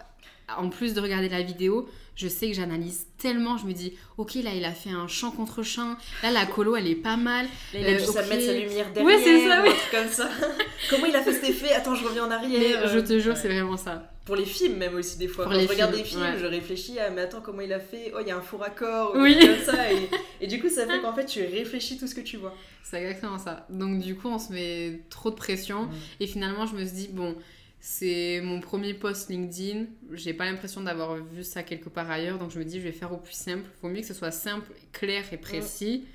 en 0.58 0.70
plus 0.70 0.94
de 0.94 1.02
regarder 1.02 1.30
la 1.30 1.42
vidéo, 1.42 1.88
je 2.20 2.28
sais 2.28 2.50
que 2.50 2.54
j'analyse 2.54 3.08
tellement, 3.18 3.58
je 3.58 3.66
me 3.66 3.72
dis, 3.72 3.94
ok, 4.18 4.36
là, 4.44 4.52
il 4.54 4.66
a 4.66 4.74
fait 4.74 4.90
un 4.90 5.08
champ 5.08 5.32
contre 5.32 5.64
champ, 5.64 5.96
là, 6.22 6.32
la 6.32 6.46
colo, 6.46 6.76
elle 6.76 6.88
est 6.88 6.96
pas 6.96 7.16
mal. 7.16 7.46
Là, 7.74 7.80
il 7.80 7.86
a 7.86 7.94
dû 7.94 8.04
euh, 8.04 8.28
mettre 8.30 8.46
sa 8.46 8.54
lumière 8.54 8.92
derrière, 8.94 9.06
ouais, 9.06 9.24
c'est 9.24 9.48
ça, 9.48 9.64
oui. 9.64 9.70
comme 9.90 10.10
ça. 10.10 10.30
Comment 10.90 11.06
il 11.06 11.16
a 11.16 11.22
fait 11.22 11.32
cet 11.32 11.46
effet? 11.46 11.72
Attends, 11.72 11.96
je 11.96 12.06
reviens 12.06 12.26
en 12.26 12.32
arrière. 12.32 12.82
Mais 12.84 12.90
je 12.90 13.00
te 13.00 13.18
jure, 13.20 13.38
c'est 13.38 13.48
vraiment 13.48 13.78
ça. 13.78 14.12
Pour 14.26 14.36
les 14.36 14.46
films, 14.46 14.76
même 14.76 14.96
aussi, 14.96 15.18
des 15.18 15.30
fois. 15.30 15.46
Quand 15.46 15.58
je 15.58 15.68
regarde 15.68 15.96
des 15.96 16.04
films, 16.04 16.36
je 16.38 16.46
réfléchis 16.46 17.00
à, 17.00 17.10
mais 17.10 17.22
attends, 17.22 17.42
comment 17.42 17.62
il 17.62 17.72
a 17.72 17.80
fait? 17.80 18.12
Oh, 18.14 18.20
il 18.22 18.28
y 18.28 18.32
a 18.32 18.38
un 18.38 18.42
faux 18.42 18.58
raccord, 18.58 19.14
oui. 19.16 19.40
comme 19.40 19.66
ça. 19.66 19.92
Et, 19.92 20.10
et, 20.42 20.48
du 20.48 20.62
coup, 20.62 20.70
ça 20.70 20.86
fait 20.86 21.00
qu'en 21.02 21.14
fait, 21.14 21.26
tu 21.26 21.42
réfléchis 21.42 21.98
tout 21.98 22.06
ce 22.08 22.16
que 22.16 22.22
tu 22.22 22.36
vois. 22.36 22.54
C'est 22.84 23.02
exactement 23.02 23.38
ça. 23.38 23.66
Donc, 23.70 24.00
du 24.00 24.16
coup, 24.16 24.28
on 24.28 24.40
se 24.40 24.52
met 24.52 25.04
trop 25.10 25.30
de 25.30 25.36
pression. 25.36 25.88
Et 26.20 26.28
finalement, 26.28 26.66
je 26.66 26.76
me 26.76 26.84
suis 26.84 26.96
dit, 26.96 27.10
bon 27.14 27.36
c'est 27.80 28.42
mon 28.42 28.60
premier 28.60 28.94
post 28.94 29.30
LinkedIn. 29.30 29.86
J'ai 30.12 30.34
pas 30.34 30.46
l'impression 30.46 30.82
d'avoir 30.82 31.16
vu 31.16 31.44
ça 31.44 31.64
quelque 31.64 31.90
part 31.90 32.12
ailleurs, 32.12 32.38
donc 32.38 32.52
je 32.52 32.60
me 32.60 32.66
dis 32.66 32.80
je 32.80 32.84
vais 32.84 32.92
faire 32.92 33.14
au 33.14 33.18
plus 33.18 33.34
simple. 33.34 33.64
Il 33.66 33.80
Faut 33.80 33.88
mieux 33.88 34.02
que 34.02 34.08
ce 34.08 34.14
soit 34.14 34.32
simple, 34.32 34.72
clair 34.92 35.24
et 35.32 35.38
précis 35.38 36.06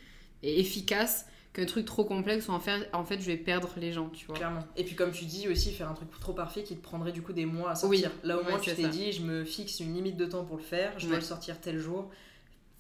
et 0.43 0.61
efficace 0.61 1.27
qu'un 1.55 1.65
truc 1.65 1.87
trop 1.87 2.05
complexe 2.05 2.49
où 2.49 2.53
en 2.53 2.61
fait, 2.61 2.89
en 2.93 3.05
fait 3.05 3.21
je 3.21 3.27
vais 3.27 3.37
perdre 3.37 3.71
les 3.79 3.93
gens, 3.93 4.11
tu 4.11 4.27
vois. 4.27 4.37
Clairement. 4.37 4.65
Et 4.77 4.85
puis 4.85 4.95
comme 4.95 5.13
tu 5.13 5.25
dis 5.25 5.49
aussi, 5.49 5.73
faire 5.73 5.89
un 5.89 5.95
truc 5.95 6.11
trop 6.21 6.35
parfait 6.35 6.65
qui 6.65 6.77
te 6.77 6.83
prendrait 6.83 7.13
du 7.13 7.23
coup 7.23 7.33
des 7.33 7.47
mois 7.47 7.71
à 7.71 7.75
sortir. 7.77 8.11
Là 8.25 8.39
au 8.39 8.45
moins 8.45 8.59
tu 8.59 8.75
t'es 8.75 8.89
dit, 8.89 9.13
je 9.13 9.23
me 9.23 9.45
fixe 9.45 9.81
une 9.81 9.95
limite 9.95 10.17
de 10.17 10.27
temps 10.27 10.45
pour 10.45 10.57
le 10.57 10.63
faire, 10.63 10.99
je 10.99 11.07
dois 11.07 11.17
le 11.17 11.23
sortir 11.23 11.61
tel 11.61 11.79
jour. 11.79 12.11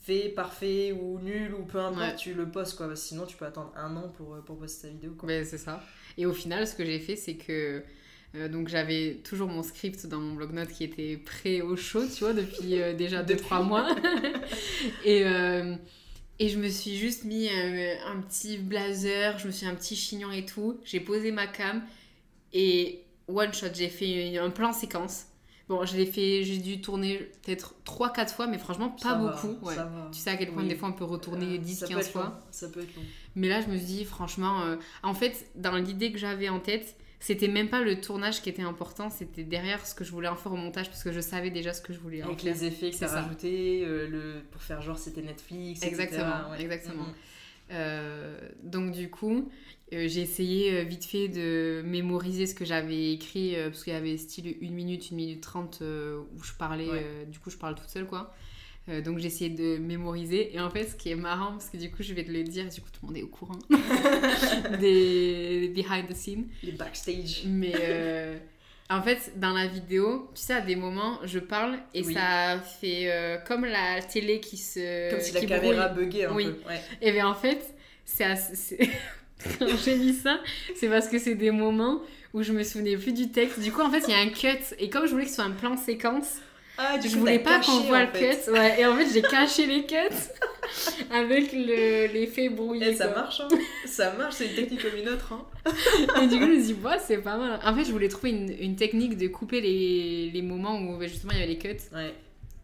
Fait, 0.01 0.29
parfait 0.29 0.93
ou 0.93 1.19
nul 1.21 1.55
ou 1.55 1.65
peu 1.65 1.79
importe, 1.79 2.17
tu 2.17 2.35
le 2.35 2.51
postes 2.51 2.77
quoi. 2.77 2.95
sinon 2.95 3.25
tu 3.25 3.39
peux 3.39 3.47
attendre 3.47 3.73
un 3.75 3.97
an 3.97 4.11
pour, 4.11 4.37
pour 4.45 4.59
poster 4.59 4.89
ta 4.89 4.93
vidéo. 4.93 5.15
Quoi. 5.17 5.31
c'est 5.45 5.57
ça. 5.57 5.83
Et 6.19 6.27
au 6.27 6.35
final, 6.35 6.69
ce 6.69 6.75
que 6.75 6.85
j'ai 6.85 6.99
fait, 6.99 7.17
c'est 7.17 7.37
que 7.37 7.83
euh, 8.37 8.49
donc 8.49 8.69
j'avais 8.69 9.21
toujours 9.23 9.49
mon 9.49 9.63
script 9.63 10.07
dans 10.07 10.19
mon 10.19 10.35
blog-notes 10.35 10.71
qui 10.71 10.85
était 10.85 11.17
prêt 11.17 11.61
au 11.61 11.77
chaud, 11.77 12.05
tu 12.07 12.25
vois, 12.25 12.33
depuis 12.33 12.81
euh, 12.81 12.93
déjà 12.93 13.23
2-3 13.23 13.65
mois. 13.65 13.95
et, 15.05 15.25
euh, 15.25 15.77
et 16.41 16.49
je 16.49 16.59
me 16.59 16.69
suis 16.69 16.97
juste 16.97 17.25
mis 17.25 17.49
un, 17.49 18.21
petit 18.23 18.59
blazer, 18.59 19.39
je 19.39 19.47
me 19.47 19.53
suis 19.53 19.67
un 19.67 19.75
petit 19.75 19.95
chignon 19.95 20.33
et 20.33 20.45
tout. 20.45 20.81
J'ai 20.85 20.99
posé 20.99 21.31
ma 21.31 21.47
cam 21.47 21.83
et 22.53 23.03
one 23.29 23.55
shot, 23.55 23.69
j'ai 23.73 23.89
fait 23.89 24.37
un 24.37 24.51
plan 24.51 24.73
séquence. 24.73 25.27
Bon, 25.69 25.87
je 25.87 25.97
l'ai 25.97 26.05
fait, 26.05 26.43
j'ai 26.43 26.59
dû 26.59 26.81
tourner 26.83 27.31
peut-être 27.43 27.75
3-4 27.87 28.35
fois, 28.35 28.47
mais 28.49 28.59
franchement, 28.59 28.91
pas 28.91 29.15
beaucoup. 29.15 29.65
Ouais. 29.65 29.77
Tu 30.13 30.19
sais 30.19 30.31
à 30.31 30.37
quel 30.37 30.53
point 30.53 30.65
des 30.65 30.75
fois 30.75 30.89
on 30.89 30.93
peut 30.93 31.05
retourner 31.05 31.59
10-15 31.59 32.11
fois. 32.11 32.41
Ça 32.51 32.69
peut 32.69 32.81
être 32.81 32.95
long. 32.97 33.03
Mais 33.37 33.49
là, 33.49 33.63
je 33.63 33.69
me 33.69 33.77
suis 33.77 33.87
dit, 33.87 34.05
franchement, 34.05 34.77
en 35.05 35.15
fait, 35.15 35.47
dans 35.55 35.77
l'idée 35.77 36.13
que 36.13 36.19
j'avais 36.19 36.49
en 36.49 36.59
tête, 36.59 36.97
c'était 37.25 37.49
même 37.49 37.71
pas 37.71 37.81
le 37.81 38.03
tournage 38.03 38.43
qui 38.43 38.51
était 38.51 38.61
important, 38.61 39.09
c'était 39.09 39.45
derrière 39.45 39.87
ce 39.87 39.95
que 39.95 40.05
je 40.05 40.11
voulais 40.11 40.29
en 40.29 40.37
faire 40.37 40.53
au 40.53 40.57
montage 40.57 40.91
parce 40.91 41.03
que 41.03 41.11
je 41.11 41.21
savais 41.21 41.49
déjà 41.49 41.73
ce 41.73 41.81
que 41.81 41.95
je 41.95 41.99
voulais 41.99 42.21
Avec 42.21 42.43
les 42.43 42.67
effets 42.67 42.91
que 42.91 42.97
ça 42.97 43.09
rajouté, 43.09 43.83
euh, 43.83 44.07
le, 44.07 44.43
pour 44.51 44.61
faire 44.61 44.83
genre 44.83 44.99
c'était 44.99 45.23
Netflix, 45.23 45.83
Exactement, 45.83 46.55
exactement. 46.59 47.05
Mm-hmm. 47.05 47.71
Euh, 47.73 48.39
donc 48.63 48.93
du 48.93 49.09
coup, 49.09 49.51
euh, 49.95 50.07
j'ai 50.07 50.21
essayé 50.21 50.85
vite 50.85 51.07
fait 51.07 51.29
de 51.29 51.81
mémoriser 51.87 52.47
ce 52.47 52.55
que 52.55 52.67
j'avais 52.67 53.13
écrit 53.13 53.57
parce 53.57 53.85
qu'il 53.85 53.95
y 53.95 53.97
avait 53.97 54.19
style 54.19 54.59
1 54.61 54.69
minute, 54.69 55.09
1 55.11 55.15
minute 55.15 55.41
30 55.41 55.81
où 55.81 56.45
je 56.45 56.53
parlais, 56.53 57.07
du 57.27 57.39
coup 57.39 57.49
je 57.49 57.57
parle 57.57 57.75
toute 57.75 57.89
seule 57.89 58.07
quoi. 58.07 58.35
Euh, 58.89 59.01
donc 59.01 59.19
j'ai 59.19 59.27
essayé 59.27 59.51
de 59.51 59.79
mémoriser. 59.79 60.55
Et 60.55 60.61
en 60.61 60.71
fait, 60.71 60.85
ce 60.85 60.95
qui 60.95 61.11
est 61.11 61.17
marrant, 61.17 61.53
parce 61.53 61.71
que 61.71 61.77
du 61.77 61.91
coup, 61.91 62.03
je 62.03 62.13
vais 62.13 62.25
te 62.25 62.31
le 62.31 62.43
dire, 62.43 62.69
du 62.69 62.81
coup, 62.81 62.91
tout 62.93 63.01
le 63.03 63.09
monde 63.09 63.17
est 63.17 63.23
au 63.23 63.29
courant 63.29 63.59
des 64.81 65.73
behind 65.75 66.09
the 66.09 66.15
scenes. 66.15 66.47
Les 66.63 66.73
backstage. 66.73 67.45
Mais 67.47 67.73
euh, 67.81 68.37
en 68.91 69.03
fait, 69.03 69.33
dans 69.37 69.53
la 69.53 69.67
vidéo, 69.67 70.31
tu 70.35 70.43
sais, 70.43 70.55
à 70.55 70.61
des 70.61 70.77
moments, 70.77 71.19
je 71.25 71.39
parle 71.39 71.79
et 71.95 72.03
ça 72.03 72.61
fait 72.61 73.11
euh, 73.11 73.39
comme 73.39 73.65
la 73.65 74.03
télé 74.03 74.41
qui 74.41 74.59
se. 74.59 75.11
Comme 75.11 75.21
si 75.21 75.33
la 75.33 75.45
caméra 75.45 75.89
buguait 75.89 76.27
un 76.27 76.35
oui. 76.35 76.45
peu. 76.45 76.69
Ouais. 76.69 76.81
Et 77.01 77.13
bien 77.13 77.27
en 77.27 77.35
fait, 77.35 77.75
c'est 78.05 78.25
assez... 78.25 78.79
quand 79.59 79.67
j'ai 79.83 79.97
mis 79.97 80.13
ça, 80.13 80.41
c'est 80.77 80.89
parce 80.89 81.09
que 81.09 81.19
c'est 81.19 81.35
des 81.35 81.51
moments 81.51 82.03
où 82.35 82.43
je 82.43 82.53
me 82.53 82.63
souvenais 82.63 82.97
plus 82.97 83.13
du 83.13 83.31
texte. 83.31 83.61
Du 83.61 83.73
coup, 83.73 83.81
en 83.81 83.91
fait, 83.91 84.03
il 84.09 84.11
y 84.11 84.15
a 84.15 84.19
un 84.19 84.29
cut. 84.29 84.75
Et 84.79 84.91
comme 84.91 85.07
je 85.07 85.13
voulais 85.13 85.25
que 85.25 85.31
ce 85.31 85.37
soit 85.37 85.45
un 85.45 85.53
plan 85.53 85.77
séquence, 85.77 86.41
ah, 86.77 86.99
du 86.99 87.09
je 87.09 87.17
voulais 87.17 87.39
pas 87.39 87.61
qu'on 87.61 87.81
voit 87.81 88.05
le 88.05 88.13
cut. 88.13 88.51
Ouais, 88.51 88.81
et 88.81 88.87
en 88.87 88.97
fait, 88.97 89.07
j'ai 89.13 89.23
caché 89.23 89.67
les 89.67 89.87
cuts 89.87 89.95
avec 91.11 91.53
l'effet 91.53 92.49
brouillé. 92.49 92.89
Et 92.89 92.95
ça 92.97 93.09
marche, 93.09 93.41
hein. 93.41 93.49
ça 93.87 94.13
marche, 94.15 94.35
c'est 94.35 94.49
une 94.49 94.55
technique 94.57 94.83
comme 94.83 94.99
une 94.99 95.09
autre. 95.09 95.33
Hein. 95.33 95.45
et 96.23 96.27
du 96.27 96.37
coup, 96.37 96.47
je 96.47 96.51
me 96.51 96.55
suis 96.55 96.75
dit, 96.75 96.75
bah, 96.75 96.99
c'est 96.99 97.19
pas 97.19 97.37
mal. 97.37 97.61
En 97.65 97.75
fait, 97.75 97.85
je 97.85 97.93
voulais 97.93 98.09
trouver 98.09 98.31
une, 98.31 98.51
une 98.59 98.77
technique 98.77 99.17
de 99.17 99.29
couper 99.29 99.61
les, 99.61 100.31
les, 100.31 100.43
moments 100.43 100.81
où 100.81 100.99
bah, 100.99 101.07
justement 101.07 101.33
il 101.33 101.39
y 101.39 101.43
avait 101.43 101.53
les 101.53 101.59
cuts. 101.59 101.77
Ouais. 101.95 102.13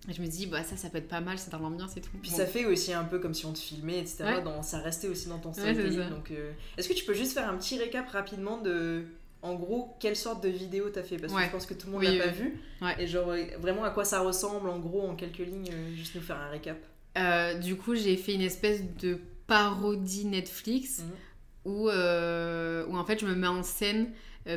Et 0.09 0.13
je 0.13 0.23
me 0.23 0.27
dis, 0.27 0.47
bah, 0.47 0.65
ça, 0.65 0.77
ça 0.77 0.89
peut 0.91 0.99
être 0.99 1.09
pas 1.09 1.21
mal, 1.21 1.39
c'est 1.39 1.51
dans 1.51 1.59
l'ambiance 1.59 1.97
et 1.97 2.01
tout. 2.01 2.11
Puis 2.21 2.31
ça 2.31 2.47
fait 2.47 2.65
aussi 2.65 2.93
un 2.93 3.05
peu 3.05 3.19
comme 3.21 3.35
si 3.35 3.47
on 3.47 3.53
te 3.53 3.59
filmait, 3.59 3.99
etc. 3.99 4.25
Dans, 4.45 4.63
ça 4.63 4.79
restait 4.79 5.09
aussi 5.09 5.29
dans 5.29 5.39
ton 5.39 5.53
storytelling. 5.53 6.09
donc, 6.09 6.31
euh, 6.33 6.53
est-ce 6.77 6.89
que 6.89 6.95
tu 6.95 7.05
peux 7.05 7.15
juste 7.15 7.35
faire 7.35 7.49
un 7.49 7.57
petit 7.57 7.79
récap 7.79 8.09
rapidement 8.09 8.59
de 8.59 9.05
en 9.43 9.55
gros, 9.55 9.97
quelle 10.01 10.17
sorte 10.17 10.43
de 10.43 10.49
vidéo 10.49 10.91
t'as 10.91 11.03
fait? 11.03 11.17
Parce 11.17 11.33
que 11.33 11.43
je 11.43 11.51
pense 11.51 11.67
que 11.67 11.75
tout 11.75 11.87
le 11.87 11.93
monde 11.95 12.03
l'a 12.03 12.25
pas 12.25 12.31
vu. 12.31 12.61
Et 12.99 13.07
genre, 13.07 13.35
vraiment 13.59 13.85
à 13.85 13.91
quoi 13.91 14.05
ça 14.05 14.21
ressemble, 14.21 14.69
en 14.69 14.79
gros, 14.79 15.03
en 15.03 15.15
quelques 15.15 15.39
lignes, 15.39 15.71
euh, 15.73 15.95
juste 15.95 16.15
nous 16.15 16.21
faire 16.21 16.37
un 16.37 16.51
récap? 16.51 16.79
Euh, 17.19 17.55
du 17.55 17.77
coup, 17.77 17.95
j'ai 17.95 18.17
fait 18.17 18.35
une 18.35 18.43
espèce 18.43 18.83
de 19.01 19.19
parodie 19.47 20.27
Netflix 20.27 21.01
mhm. 21.01 21.73
où, 21.73 21.89
euh, 21.89 22.85
où, 22.87 22.97
en 22.97 23.05
fait, 23.05 23.21
je 23.21 23.27
me 23.27 23.35
mets 23.35 23.47
en 23.47 23.63
scène 23.63 24.11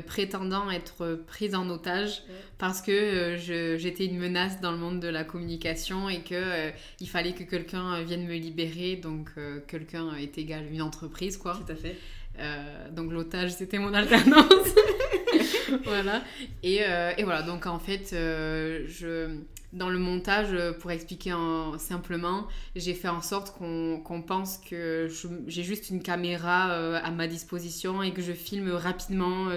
prétendant 0.07 0.71
être 0.71 1.19
prise 1.27 1.53
en 1.53 1.69
otage 1.69 2.23
parce 2.57 2.81
que 2.81 3.35
j'étais 3.37 4.05
une 4.05 4.17
menace 4.17 4.61
dans 4.61 4.71
le 4.71 4.77
monde 4.77 5.01
de 5.01 5.09
la 5.09 5.25
communication 5.25 6.09
et 6.09 6.21
que 6.21 6.71
il 7.01 7.07
fallait 7.07 7.33
que 7.33 7.43
quelqu'un 7.43 8.01
vienne 8.01 8.25
me 8.25 8.33
libérer. 8.33 8.95
Donc, 8.95 9.31
quelqu'un 9.67 10.15
est 10.15 10.37
égal 10.37 10.65
une 10.71 10.81
entreprise, 10.81 11.37
quoi. 11.37 11.59
Tout 11.65 11.71
à 11.71 11.75
fait. 11.75 11.97
Euh, 12.39 12.89
donc 12.89 13.11
l'otage, 13.11 13.51
c'était 13.51 13.79
mon 13.79 13.93
alternance. 13.93 14.69
voilà. 15.83 16.23
Et, 16.63 16.79
euh, 16.81 17.13
et, 17.17 17.23
voilà, 17.23 17.43
donc 17.43 17.65
en 17.65 17.79
fait, 17.79 18.11
euh, 18.13 18.85
je, 18.87 19.37
dans 19.71 19.89
le 19.89 19.99
montage, 19.99 20.55
pour 20.79 20.91
expliquer 20.91 21.33
simplement, 21.77 22.47
j'ai 22.75 22.93
fait 22.93 23.07
en 23.07 23.21
sorte 23.21 23.55
qu'on 23.55 24.23
pense 24.25 24.57
que 24.57 25.07
j'ai 25.47 25.63
juste 25.63 25.89
une 25.89 26.01
caméra 26.01 26.73
à 26.97 27.11
ma 27.11 27.27
disposition 27.27 28.03
et 28.03 28.13
que 28.13 28.21
je 28.21 28.33
filme 28.33 28.71
rapidement, 28.71 29.49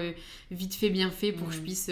vite 0.51 0.75
fait, 0.75 0.89
bien 0.89 1.11
fait, 1.11 1.31
pour 1.31 1.49
que 1.49 1.53
je 1.53 1.61
puisse 1.61 1.91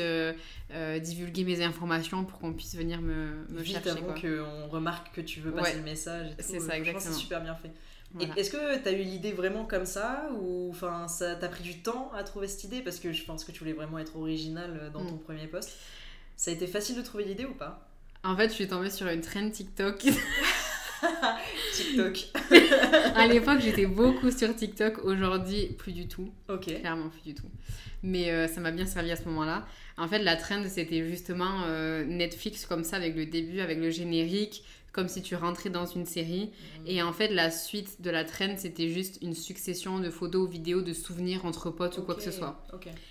divulguer 1.02 1.44
mes 1.44 1.62
informations, 1.64 2.26
pour 2.26 2.40
qu'on 2.40 2.54
puisse 2.54 2.76
venir 2.76 3.02
me, 3.02 3.46
me 3.50 3.62
vite 3.62 3.84
chercher. 3.84 3.90
avant 3.92 4.14
qu'on 4.14 4.70
remarque 4.70 5.16
que 5.16 5.22
tu 5.22 5.40
veux 5.40 5.52
passer 5.52 5.78
le 5.78 5.84
message. 5.84 6.30
C'est 6.40 6.60
ça, 6.60 6.78
exactement. 6.78 7.14
C'est 7.14 7.20
super 7.20 7.42
bien 7.42 7.56
fait. 7.56 7.72
Est-ce 8.38 8.50
que 8.50 8.82
tu 8.82 8.88
as 8.88 8.92
eu 8.92 9.04
l'idée 9.04 9.32
vraiment 9.32 9.66
comme 9.66 9.86
ça 9.86 10.30
ou 10.40 10.70
enfin 10.70 11.08
ça 11.08 11.36
t'a 11.36 11.48
pris 11.48 11.64
du 11.64 11.80
temps 11.80 12.12
à 12.14 12.24
trouver 12.24 12.48
cette 12.48 12.64
idée? 12.64 12.82
Parce 12.82 13.00
que 13.00 13.12
je 13.12 13.24
pense 13.24 13.44
que 13.44 13.52
tu 13.52 13.60
voulais 13.60 13.74
vraiment 13.74 14.00
être 14.00 14.16
original 14.16 14.80
euh, 14.82 14.90
dans 14.90 15.06
ton 15.06 15.16
mm. 15.16 15.24
premier 15.24 15.48
post. 15.48 15.72
Ça 16.38 16.52
a 16.52 16.54
été 16.54 16.68
facile 16.68 16.96
de 16.96 17.02
trouver 17.02 17.26
l'idée 17.26 17.46
ou 17.46 17.54
pas? 17.54 17.88
En 18.24 18.36
fait, 18.36 18.50
je 18.50 18.54
suis 18.54 18.68
tombée 18.68 18.90
sur 18.90 19.08
une 19.08 19.22
trend 19.22 19.50
TikTok. 19.50 19.98
TikTok. 21.74 22.28
à 23.16 23.28
l'époque, 23.28 23.60
j'étais 23.60 23.86
beaucoup 23.86 24.32
sur 24.32 24.56
TikTok. 24.56 25.04
Aujourd'hui, 25.04 25.68
plus 25.78 25.94
du 25.94 26.08
tout. 26.08 26.32
Ok. 26.50 26.66
Clairement, 26.80 27.10
plus 27.10 27.22
du 27.22 27.36
tout. 27.36 27.50
Mais 28.04 28.32
euh, 28.32 28.48
ça 28.48 28.62
m'a 28.62 28.72
bien 28.72 28.86
servi 28.86 29.12
à 29.12 29.16
ce 29.16 29.26
moment-là. 29.26 29.66
En 29.98 30.08
fait, 30.08 30.20
la 30.20 30.36
trend, 30.36 30.64
c'était 30.68 31.08
justement 31.08 31.64
euh, 31.66 32.04
Netflix 32.06 32.66
comme 32.66 32.84
ça, 32.84 32.98
avec 32.98 33.16
le 33.16 33.26
début, 33.26 33.62
avec 33.62 33.80
le 33.80 33.90
générique, 33.90 34.64
comme 34.96 35.10
si 35.10 35.22
tu 35.22 35.36
rentrais 35.36 35.70
dans 35.70 35.86
une 35.86 36.06
série. 36.06 36.46
Mmh. 36.46 36.88
Et 36.88 37.04
en 37.04 37.12
fait, 37.12 37.28
la 37.28 37.52
suite 37.52 38.02
de 38.02 38.10
la 38.10 38.24
traîne, 38.24 38.58
c'était 38.58 38.88
juste 38.88 39.20
une 39.22 39.34
succession 39.34 40.00
de 40.00 40.10
photos 40.10 40.50
vidéos 40.50 40.82
de 40.82 40.94
souvenirs 40.94 41.46
entre 41.46 41.70
potes 41.70 41.98
ou 41.98 42.02
quoi 42.02 42.16
que 42.16 42.24
ce 42.24 42.32
soit. 42.32 42.64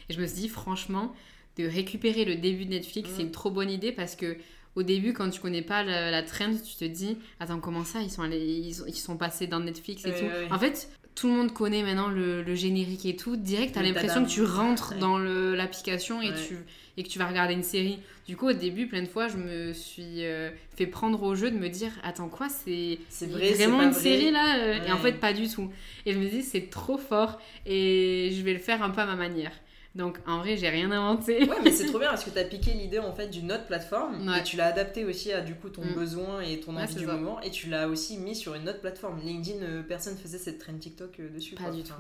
Et 0.08 0.14
je 0.14 0.18
me 0.18 0.26
suis 0.26 0.40
dit, 0.40 0.48
franchement, 0.48 1.14
de 1.58 1.66
récupérer 1.68 2.24
le 2.24 2.36
début 2.36 2.64
de 2.64 2.70
Netflix, 2.70 3.10
c'est 3.12 3.22
mmh. 3.22 3.26
une 3.26 3.32
trop 3.32 3.50
bonne 3.50 3.70
idée 3.70 3.92
parce 3.92 4.16
que 4.16 4.38
au 4.76 4.82
début, 4.82 5.12
quand 5.12 5.28
tu 5.28 5.42
connais 5.42 5.60
pas 5.60 5.84
la, 5.84 6.10
la 6.10 6.22
trend, 6.22 6.54
tu 6.54 6.74
te 6.74 6.86
dis, 6.86 7.18
attends, 7.38 7.60
comment 7.60 7.84
ça, 7.84 8.00
ils 8.00 8.10
sont, 8.10 8.22
allés, 8.22 8.40
ils, 8.42 8.94
sont 8.94 9.18
passés 9.18 9.46
dans 9.46 9.60
Netflix 9.60 10.06
et 10.06 10.10
tout. 10.10 10.24
En 10.50 10.58
fait, 10.58 10.88
tout 11.14 11.28
le 11.28 11.34
monde 11.34 11.52
connaît 11.52 11.82
maintenant 11.82 12.08
le, 12.08 12.54
générique 12.54 13.06
et 13.06 13.16
tout, 13.16 13.36
direct, 13.36 13.74
t'as 13.74 13.82
l'impression 13.82 14.24
que 14.24 14.30
tu 14.30 14.42
rentres 14.42 14.94
dans 14.98 15.18
l'application 15.18 16.20
et, 16.20 16.32
tu, 16.34 16.58
et 16.96 17.02
que 17.02 17.08
tu 17.08 17.18
vas 17.18 17.26
regarder 17.26 17.54
une 17.54 17.62
série. 17.62 17.98
Du 18.26 18.36
coup, 18.36 18.48
au 18.48 18.52
début, 18.52 18.86
plein 18.86 19.02
de 19.02 19.08
fois, 19.08 19.28
je 19.28 19.36
me 19.36 19.72
suis 19.72 20.24
euh, 20.24 20.50
fait 20.76 20.86
prendre 20.86 21.22
au 21.22 21.34
jeu 21.34 21.50
de 21.50 21.58
me 21.58 21.68
dire 21.68 21.90
Attends, 22.02 22.28
quoi 22.28 22.48
C'est 22.48 22.98
vraiment 23.30 23.82
une 23.82 23.92
série 23.92 24.30
là 24.30 24.58
euh, 24.58 24.78
Et 24.86 24.92
en 24.92 24.98
fait, 24.98 25.20
pas 25.20 25.32
du 25.32 25.48
tout. 25.48 25.70
Et 26.06 26.12
je 26.12 26.18
me 26.18 26.26
dis 26.26 26.42
C'est 26.42 26.70
trop 26.70 26.96
fort 26.96 27.38
et 27.66 28.30
je 28.32 28.42
vais 28.42 28.54
le 28.54 28.58
faire 28.58 28.82
un 28.82 28.90
peu 28.90 29.02
à 29.02 29.06
ma 29.06 29.16
manière. 29.16 29.52
Donc 29.94 30.18
en 30.26 30.38
vrai, 30.38 30.56
j'ai 30.56 30.68
rien 30.68 30.90
inventé. 30.90 31.48
Ouais, 31.48 31.56
mais 31.62 31.70
c'est 31.70 31.86
trop 31.86 31.98
bien 32.00 32.10
parce 32.10 32.24
que 32.24 32.30
tu 32.30 32.38
as 32.38 32.44
piqué 32.44 32.72
l'idée 32.72 32.98
en 32.98 33.12
fait 33.12 33.28
d'une 33.28 33.52
autre 33.52 33.66
plateforme 33.66 34.28
et 34.36 34.42
tu 34.42 34.56
l'as 34.56 34.66
adapté 34.66 35.04
aussi 35.04 35.32
à 35.32 35.40
du 35.40 35.54
coup 35.54 35.68
ton 35.68 35.84
mm. 35.84 35.94
besoin 35.94 36.40
et 36.40 36.58
ton 36.60 36.76
envie 36.76 36.94
du 36.94 37.06
moment 37.06 37.40
et 37.42 37.50
tu 37.50 37.68
l'as 37.68 37.88
aussi 37.88 38.18
mis 38.18 38.34
sur 38.34 38.54
une 38.54 38.68
autre 38.68 38.80
plateforme. 38.80 39.20
LinkedIn, 39.20 39.62
euh, 39.62 39.82
personne 39.82 40.16
faisait 40.16 40.38
cette 40.38 40.58
trend 40.58 40.76
TikTok 40.76 41.20
euh, 41.20 41.28
dessus. 41.30 41.54
Pas 41.54 41.70
du 41.70 41.82
tout. 41.82 41.94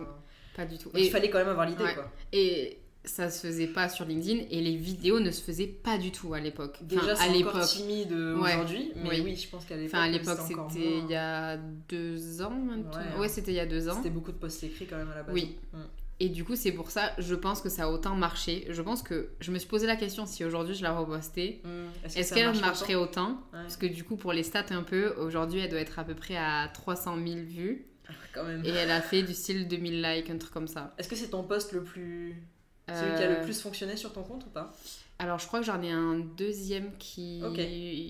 Pas 0.56 0.66
du 0.66 0.78
tout. 0.78 0.90
il 0.94 1.10
fallait 1.10 1.30
quand 1.30 1.38
même 1.38 1.48
avoir 1.48 1.66
l'idée 1.66 1.84
quoi. 1.94 2.10
Et 2.32 2.78
ça 3.04 3.28
se 3.28 3.46
faisait 3.46 3.66
pas 3.66 3.90
sur 3.90 4.06
LinkedIn 4.06 4.46
et 4.50 4.62
les 4.62 4.76
vidéos 4.76 5.20
ne 5.20 5.30
se 5.30 5.42
faisaient 5.42 5.66
pas 5.66 5.98
du 5.98 6.10
tout 6.10 6.32
à 6.32 6.40
l'époque. 6.40 6.78
Déjà, 6.82 7.14
c'est 7.14 7.44
encore 7.44 7.64
timide 7.66 8.12
aujourd'hui, 8.12 8.92
mais 8.96 9.20
oui. 9.20 9.36
je 9.36 9.48
pense 9.48 9.66
qu'à 9.66 9.76
l'époque. 9.76 9.94
Enfin, 9.94 10.04
à 10.04 10.08
l'époque, 10.08 10.38
c'était 10.46 10.98
il 10.98 11.10
y 11.10 11.14
a 11.14 11.56
deux 11.56 12.42
ans 12.42 12.50
maintenant. 12.50 13.20
Ouais, 13.20 13.28
c'était 13.28 13.52
il 13.52 13.56
y 13.56 13.60
a 13.60 13.66
deux 13.66 13.88
ans. 13.88 13.94
C'était 13.96 14.10
beaucoup 14.10 14.32
de 14.32 14.38
posts 14.38 14.64
écrits 14.64 14.86
quand 14.86 14.96
même 14.96 15.10
à 15.10 15.16
la 15.16 15.22
base. 15.22 15.34
Oui. 15.34 15.56
Mm. 15.72 15.78
Et 16.20 16.28
du 16.28 16.44
coup, 16.44 16.54
c'est 16.54 16.72
pour 16.72 16.90
ça, 16.90 17.12
je 17.18 17.34
pense 17.34 17.60
que 17.60 17.68
ça 17.68 17.84
a 17.84 17.88
autant 17.88 18.14
marché. 18.14 18.66
Je 18.70 18.82
pense 18.82 19.02
que 19.02 19.30
je 19.40 19.50
me 19.50 19.58
suis 19.58 19.68
posé 19.68 19.86
la 19.86 19.96
question 19.96 20.26
si 20.26 20.44
aujourd'hui 20.44 20.74
je 20.74 20.82
la 20.82 20.96
repostais, 20.96 21.60
mmh. 21.64 22.16
est-ce 22.16 22.34
qu'elle 22.34 22.54
marcherait 22.60 22.94
autant, 22.94 23.40
Parce 23.52 23.76
que 23.76 23.86
du 23.86 24.04
coup, 24.04 24.16
pour 24.16 24.32
les 24.32 24.42
stats 24.42 24.66
un 24.70 24.82
peu, 24.82 25.14
aujourd'hui 25.18 25.60
elle 25.60 25.70
doit 25.70 25.80
être 25.80 25.98
à 25.98 26.04
peu 26.04 26.14
près 26.14 26.36
à 26.36 26.68
300 26.72 27.16
000 27.16 27.40
vues. 27.40 27.86
Ah, 28.08 28.12
quand 28.32 28.44
même. 28.44 28.64
Et 28.64 28.70
elle 28.70 28.90
a 28.90 29.00
fait 29.00 29.22
du 29.22 29.34
style 29.34 29.66
2000 29.66 30.02
likes, 30.02 30.30
un 30.30 30.38
truc 30.38 30.52
comme 30.52 30.68
ça. 30.68 30.94
Est-ce 30.98 31.08
que 31.08 31.16
c'est 31.16 31.28
ton 31.28 31.42
post 31.42 31.72
le 31.72 31.82
plus. 31.82 32.36
Celui 32.86 33.16
qui 33.16 33.22
a 33.22 33.28
le 33.30 33.36
euh, 33.36 33.44
plus 33.44 33.58
fonctionné 33.62 33.96
sur 33.96 34.12
ton 34.12 34.22
compte 34.22 34.44
ou 34.44 34.50
pas? 34.50 34.70
Alors, 35.18 35.38
je 35.38 35.46
crois 35.46 35.60
que 35.60 35.64
j'en 35.64 35.80
ai 35.80 35.90
un 35.90 36.18
deuxième 36.18 36.90
qui 36.98 37.40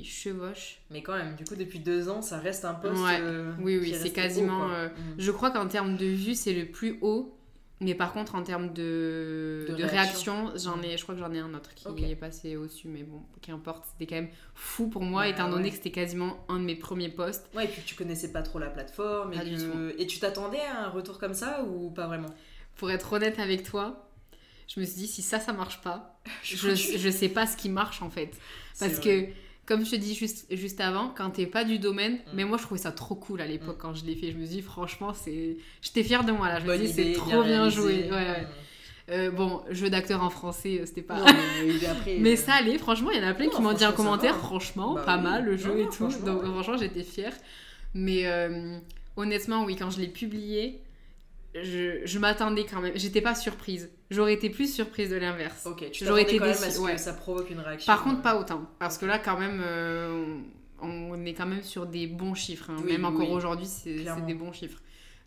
chevauche. 0.05 0.79
Mais 0.91 1.03
quand 1.03 1.15
même, 1.15 1.37
du 1.37 1.45
coup, 1.45 1.55
depuis 1.55 1.79
deux 1.79 2.09
ans, 2.09 2.23
ça 2.23 2.39
reste 2.39 2.65
un 2.65 2.75
post. 2.75 3.01
Euh, 3.21 3.53
oui, 3.61 3.79
oui, 3.79 3.95
c'est 3.97 4.11
quasiment. 4.11 4.69
Euh, 4.71 4.89
mmh. 4.89 4.93
Je 5.19 5.31
crois 5.31 5.51
qu'en 5.53 5.69
termes 5.69 5.97
de 5.97 6.07
vues, 6.07 6.35
c'est 6.35 6.55
le 6.55 6.67
plus 6.67 6.99
haut. 7.03 7.39
Mais 7.81 7.95
par 7.95 8.13
contre, 8.13 8.35
en 8.37 8.43
termes 8.43 8.73
de, 8.73 9.67
de, 9.69 9.85
réaction, 9.85 10.53
j'en 10.57 10.81
ai, 10.81 10.97
je 10.97 11.03
crois 11.03 11.15
que 11.15 11.21
j'en 11.21 11.33
ai 11.33 11.41
un 11.41 11.53
autre 11.55 11.75
qui 11.75 12.05
est 12.05 12.17
passé 12.17 12.57
au-dessus, 12.57 12.89
mais 12.89 13.03
bon, 13.03 13.23
qu'importe, 13.43 13.85
c'était 13.91 14.07
quand 14.07 14.23
même 14.23 14.31
fou 14.55 14.89
pour 14.89 15.03
moi, 15.03 15.29
étant 15.29 15.51
donné 15.51 15.71
que 15.71 15.77
c'était 15.77 15.91
quasiment 15.91 16.45
un 16.49 16.61
de 16.61 16.65
mes 16.65 16.77
premiers 16.77 17.09
posts. 17.09 17.47
Ouais, 17.55 17.65
et 17.65 17.69
puis 17.69 17.83
tu 17.85 17.95
connaissais 17.95 18.31
pas 18.31 18.43
trop 18.43 18.59
la 18.59 18.71
plateforme, 18.71 19.33
et, 19.35 20.03
et 20.03 20.07
tu 20.07 20.21
t'attendais 20.21 20.61
à 20.61 20.85
un 20.87 20.89
retour 20.89 21.19
comme 21.19 21.35
ça 21.35 21.65
ou 21.65 21.91
pas 21.91 22.07
vraiment? 22.07 22.33
Pour 22.77 22.91
être 22.91 23.13
honnête 23.13 23.39
avec 23.39 23.65
toi, 23.65 24.09
je 24.69 24.81
me 24.81 24.85
suis 24.85 24.97
dit, 24.97 25.07
si 25.09 25.23
ça, 25.23 25.41
ça 25.41 25.53
marche 25.53 25.83
pas, 25.83 26.21
je, 26.43 26.75
je 26.75 27.11
sais 27.11 27.29
pas 27.29 27.47
ce 27.47 27.57
qui 27.57 27.69
marche 27.69 28.03
en 28.03 28.11
fait. 28.11 28.31
Parce 28.79 28.99
que 28.99 29.29
comme 29.67 29.85
je 29.85 29.93
te 29.93 29.97
dis 29.97 30.15
juste, 30.15 30.47
juste 30.51 30.81
avant, 30.81 31.13
quand 31.17 31.31
t'es 31.31 31.47
pas 31.47 31.65
du 31.65 31.79
domaine, 31.79 32.15
mm. 32.15 32.19
mais 32.35 32.45
moi 32.45 32.59
je 32.59 32.65
trouvais 32.65 32.81
ça 32.81 32.93
trop 32.93 33.15
cool 33.15 33.41
à 33.41 33.47
l'époque 33.47 33.77
mm. 33.77 33.81
quand 33.81 33.95
je 33.95 34.05
l'ai 34.05 34.15
fait. 34.15 34.31
Je 34.31 34.37
me 34.37 34.47
dis, 34.47 34.63
franchement, 34.63 35.13
c'est. 35.15 35.57
J'étais 35.81 36.03
fière 36.03 36.25
de 36.25 36.33
moi 36.33 36.49
là. 36.49 36.61
Je 36.61 36.67
me 36.67 36.77
dis, 36.77 36.89
c'est 36.89 37.13
trop 37.13 37.43
bien, 37.43 37.69
joué. 37.71 38.11
Ouais, 38.11 38.43
mm. 38.43 38.47
euh, 39.11 39.31
bon, 39.31 39.63
jeu 39.71 39.89
d'acteur 39.89 40.23
en 40.23 40.31
français, 40.31 40.81
euh, 40.81 40.87
c'était 40.87 41.03
pas. 41.03 41.25
mais, 42.07 42.37
ça 42.37 42.55
allait, 42.55 42.79
franchement, 42.79 43.11
il 43.11 43.21
y 43.21 43.25
en 43.25 43.29
a 43.29 43.35
plein 43.35 43.49
qui 43.49 43.63
m'ont 43.63 43.73
dit 43.73 43.87
en 43.87 43.93
commentaire, 43.93 44.37
franchement, 44.37 44.95
bah 44.95 45.03
pas 45.05 45.17
mal 45.17 45.45
le 45.45 45.57
jeu 45.57 45.81
et 45.81 45.89
tout. 45.89 46.09
Donc, 46.25 46.45
franchement, 46.45 46.77
j'étais 46.77 47.03
fière. 47.03 47.33
Mais 47.95 48.27
euh, 48.27 48.77
honnêtement, 49.17 49.65
oui, 49.65 49.77
quand 49.77 49.91
je 49.91 50.01
l'ai 50.01 50.09
publié, 50.09 50.81
je, 51.55 52.01
je 52.05 52.19
m'attendais 52.19 52.65
quand 52.65 52.81
même. 52.81 52.93
J'étais 52.97 53.21
pas 53.21 53.35
surprise. 53.35 53.91
J'aurais 54.11 54.35
été 54.35 54.51
plus 54.51 54.73
surprise 54.73 55.11
de 55.11 55.17
l'inverse. 55.17 55.67
Ok, 55.67 55.91
tu 55.91 56.05
J'aurais 56.05 56.23
été 56.23 56.39
quand 56.39 56.47
même 56.47 56.53
à 56.53 56.71
ce 56.71 56.81
que 56.81 56.97
ça 56.97 57.13
provoque 57.13 57.51
une 57.51 57.61
réaction. 57.61 57.93
Par 57.93 58.03
contre, 58.03 58.23
pas 58.23 58.39
autant. 58.39 58.69
Parce 58.79 58.99
que 58.99 59.07
là, 59.07 59.19
quand 59.19 59.39
même, 59.39 59.63
euh, 59.65 60.39
on 60.81 61.25
est 61.25 61.35
quand 61.35 61.47
même 61.47 61.63
sur 61.63 61.87
des 61.87 62.07
bons 62.07 62.35
chiffres. 62.35 62.71
Hein. 62.71 62.83
même 62.85 63.05
encore 63.05 63.31
aujourd'hui, 63.31 63.67
c'est 63.67 64.05
des 64.27 64.35
bons 64.35 64.53
chiffres. 64.53 64.81